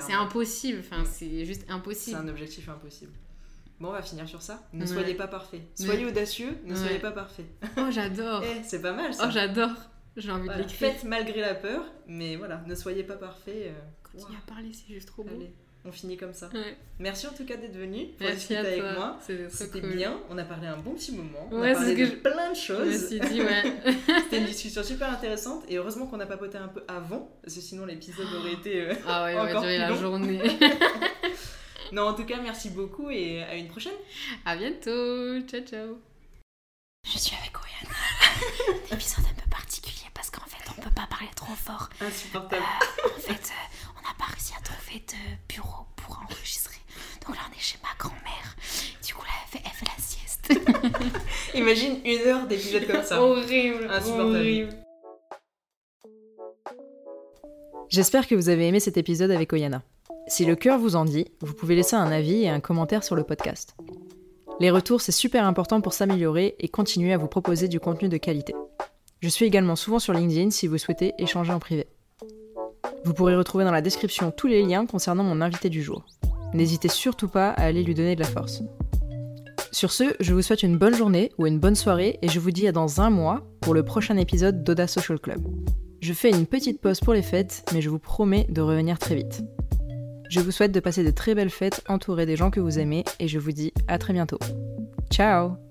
c'est 0.00 0.12
impossible, 0.12 0.80
enfin, 0.80 1.04
c'est 1.04 1.44
juste 1.44 1.64
impossible. 1.68 2.16
C'est 2.16 2.22
un 2.22 2.28
objectif 2.28 2.68
impossible. 2.68 3.12
Bon, 3.78 3.88
on 3.88 3.92
va 3.92 4.02
finir 4.02 4.28
sur 4.28 4.42
ça. 4.42 4.66
Ne 4.72 4.86
soyez 4.86 5.14
pas 5.14 5.28
parfait. 5.28 5.62
Soyez 5.74 6.06
audacieux, 6.06 6.58
ne 6.64 6.74
soyez 6.74 6.98
pas 6.98 7.12
parfait. 7.12 7.46
Oh, 7.76 7.90
j'adore. 7.90 8.42
Eh, 8.42 8.62
c'est 8.64 8.80
pas 8.80 8.92
mal 8.92 9.12
ça. 9.12 9.26
Oh, 9.26 9.30
j'adore. 9.30 9.74
J'ai 10.16 10.30
envie 10.30 10.48
de 10.48 10.54
l'écrire. 10.54 10.78
Faites 10.78 11.04
malgré 11.04 11.40
la 11.42 11.54
peur, 11.54 11.84
mais 12.06 12.36
voilà, 12.36 12.62
ne 12.66 12.74
soyez 12.74 13.04
pas 13.04 13.16
parfait. 13.16 13.66
Euh... 13.66 13.80
Continue 14.02 14.38
à 14.38 14.50
parler, 14.50 14.70
c'est 14.72 14.92
juste 14.94 15.08
trop 15.08 15.24
beau 15.24 15.38
on 15.86 15.92
finit 15.92 16.16
comme 16.16 16.34
ça. 16.34 16.50
Merci 16.98 17.26
en 17.26 17.32
tout 17.32 17.44
cas 17.44 17.56
d'être 17.56 17.76
venu 17.76 18.06
pour 18.18 18.28
discuter 18.28 18.56
avec 18.56 18.82
moi. 18.82 19.18
C'était 19.50 19.80
bien. 19.80 20.18
On 20.30 20.38
a 20.38 20.44
parlé 20.44 20.66
un 20.66 20.76
bon 20.76 20.92
petit 20.92 21.12
moment. 21.12 21.48
On 21.50 21.62
a 21.62 21.72
parlé 21.72 21.94
de 21.94 22.14
plein 22.16 22.50
de 22.50 22.56
choses. 22.56 23.08
C'était 23.08 24.38
une 24.38 24.46
discussion 24.46 24.82
super 24.82 25.10
intéressante 25.10 25.64
et 25.68 25.76
heureusement 25.76 26.06
qu'on 26.06 26.20
a 26.20 26.26
papoté 26.26 26.58
un 26.58 26.68
peu 26.68 26.82
avant 26.88 27.30
parce 27.42 27.54
que 27.54 27.60
sinon 27.60 27.86
l'épisode 27.86 28.26
aurait 28.40 28.54
été 28.54 28.82
euh, 28.82 28.94
ah 29.06 29.24
ouais, 29.24 29.38
encore 29.38 29.62
durer 29.62 29.78
la 29.78 29.94
journée. 29.94 30.40
non, 31.92 32.02
en 32.02 32.14
tout 32.14 32.24
cas, 32.24 32.38
merci 32.42 32.70
beaucoup 32.70 33.10
et 33.10 33.42
à 33.42 33.54
une 33.54 33.68
prochaine. 33.68 33.92
À 34.44 34.56
bientôt. 34.56 35.40
Ciao 35.46 35.60
ciao. 35.62 35.98
Je 37.04 37.18
suis 37.18 37.36
avec 37.36 37.56
Oriana. 37.56 38.82
épisode 38.92 39.24
un 39.30 39.40
peu 39.40 39.48
particulier 39.48 40.10
parce 40.12 40.30
qu'en 40.30 40.46
fait, 40.46 40.68
on 40.76 40.80
peut 40.80 40.90
pas 40.90 41.06
parler 41.08 41.28
trop 41.36 41.54
fort. 41.54 41.88
Insupportable. 42.00 42.62
Euh, 42.62 43.08
en 43.16 43.20
fait, 43.20 43.32
euh, 43.32 43.92
on 43.98 44.02
n'a 44.02 44.14
pas 44.18 44.24
réussi 44.32 44.52
à 44.54 44.60
trouver 44.86 45.02
de 45.08 45.54
bureau 45.54 45.84
pour 45.96 46.18
enregistrer. 46.28 46.76
Donc 47.26 47.36
là, 47.36 47.42
on 47.48 47.56
est 47.56 47.60
chez 47.60 47.78
ma 47.82 47.88
grand-mère. 47.98 48.56
Du 49.04 49.14
coup, 49.14 49.22
là, 49.22 49.30
elle 49.42 49.58
fait, 49.58 49.64
elle 49.64 49.72
fait 49.72 49.86
la 49.86 50.02
sieste. 50.02 51.14
Imagine 51.54 51.98
une 52.04 52.28
heure 52.28 52.46
d'épisode 52.46 52.86
comme 52.86 53.02
ça. 53.02 53.22
horrible. 53.22 53.88
Insupportable. 53.90 54.36
Horrible. 54.36 54.70
J'espère 57.88 58.26
que 58.26 58.34
vous 58.34 58.48
avez 58.48 58.68
aimé 58.68 58.80
cet 58.80 58.96
épisode 58.96 59.30
avec 59.30 59.52
Oyana. 59.52 59.82
Si 60.28 60.44
le 60.44 60.56
cœur 60.56 60.78
vous 60.78 60.96
en 60.96 61.04
dit, 61.04 61.26
vous 61.40 61.54
pouvez 61.54 61.76
laisser 61.76 61.94
un 61.94 62.10
avis 62.10 62.42
et 62.42 62.48
un 62.48 62.60
commentaire 62.60 63.04
sur 63.04 63.14
le 63.14 63.22
podcast. 63.22 63.76
Les 64.58 64.70
retours, 64.70 65.00
c'est 65.00 65.12
super 65.12 65.46
important 65.46 65.80
pour 65.80 65.92
s'améliorer 65.92 66.56
et 66.58 66.68
continuer 66.68 67.12
à 67.12 67.18
vous 67.18 67.28
proposer 67.28 67.68
du 67.68 67.78
contenu 67.78 68.08
de 68.08 68.16
qualité. 68.16 68.54
Je 69.20 69.28
suis 69.28 69.46
également 69.46 69.76
souvent 69.76 69.98
sur 69.98 70.12
LinkedIn 70.12 70.50
si 70.50 70.66
vous 70.66 70.78
souhaitez 70.78 71.14
échanger 71.18 71.52
en 71.52 71.58
privé. 71.58 71.86
Vous 73.04 73.14
pourrez 73.14 73.36
retrouver 73.36 73.64
dans 73.64 73.72
la 73.72 73.82
description 73.82 74.30
tous 74.30 74.46
les 74.46 74.62
liens 74.62 74.86
concernant 74.86 75.24
mon 75.24 75.40
invité 75.40 75.68
du 75.68 75.82
jour. 75.82 76.04
N'hésitez 76.54 76.88
surtout 76.88 77.28
pas 77.28 77.50
à 77.50 77.64
aller 77.64 77.82
lui 77.82 77.94
donner 77.94 78.14
de 78.14 78.20
la 78.20 78.26
force. 78.26 78.62
Sur 79.72 79.92
ce, 79.92 80.04
je 80.20 80.32
vous 80.32 80.42
souhaite 80.42 80.62
une 80.62 80.78
bonne 80.78 80.94
journée 80.94 81.32
ou 81.38 81.46
une 81.46 81.58
bonne 81.58 81.74
soirée 81.74 82.18
et 82.22 82.28
je 82.28 82.40
vous 82.40 82.50
dis 82.50 82.66
à 82.66 82.72
dans 82.72 83.00
un 83.00 83.10
mois 83.10 83.42
pour 83.60 83.74
le 83.74 83.84
prochain 83.84 84.16
épisode 84.16 84.64
d'Oda 84.64 84.86
Social 84.86 85.18
Club. 85.18 85.46
Je 86.00 86.12
fais 86.12 86.30
une 86.30 86.46
petite 86.46 86.80
pause 86.80 87.00
pour 87.00 87.12
les 87.12 87.22
fêtes, 87.22 87.68
mais 87.74 87.82
je 87.82 87.90
vous 87.90 87.98
promets 87.98 88.46
de 88.48 88.62
revenir 88.62 88.98
très 88.98 89.16
vite. 89.16 89.42
Je 90.30 90.40
vous 90.40 90.50
souhaite 90.50 90.72
de 90.72 90.80
passer 90.80 91.04
de 91.04 91.10
très 91.10 91.34
belles 91.34 91.50
fêtes 91.50 91.82
entourées 91.88 92.26
des 92.26 92.36
gens 92.36 92.50
que 92.50 92.60
vous 92.60 92.78
aimez 92.78 93.04
et 93.20 93.28
je 93.28 93.38
vous 93.38 93.52
dis 93.52 93.72
à 93.86 93.98
très 93.98 94.12
bientôt. 94.12 94.38
Ciao 95.10 95.65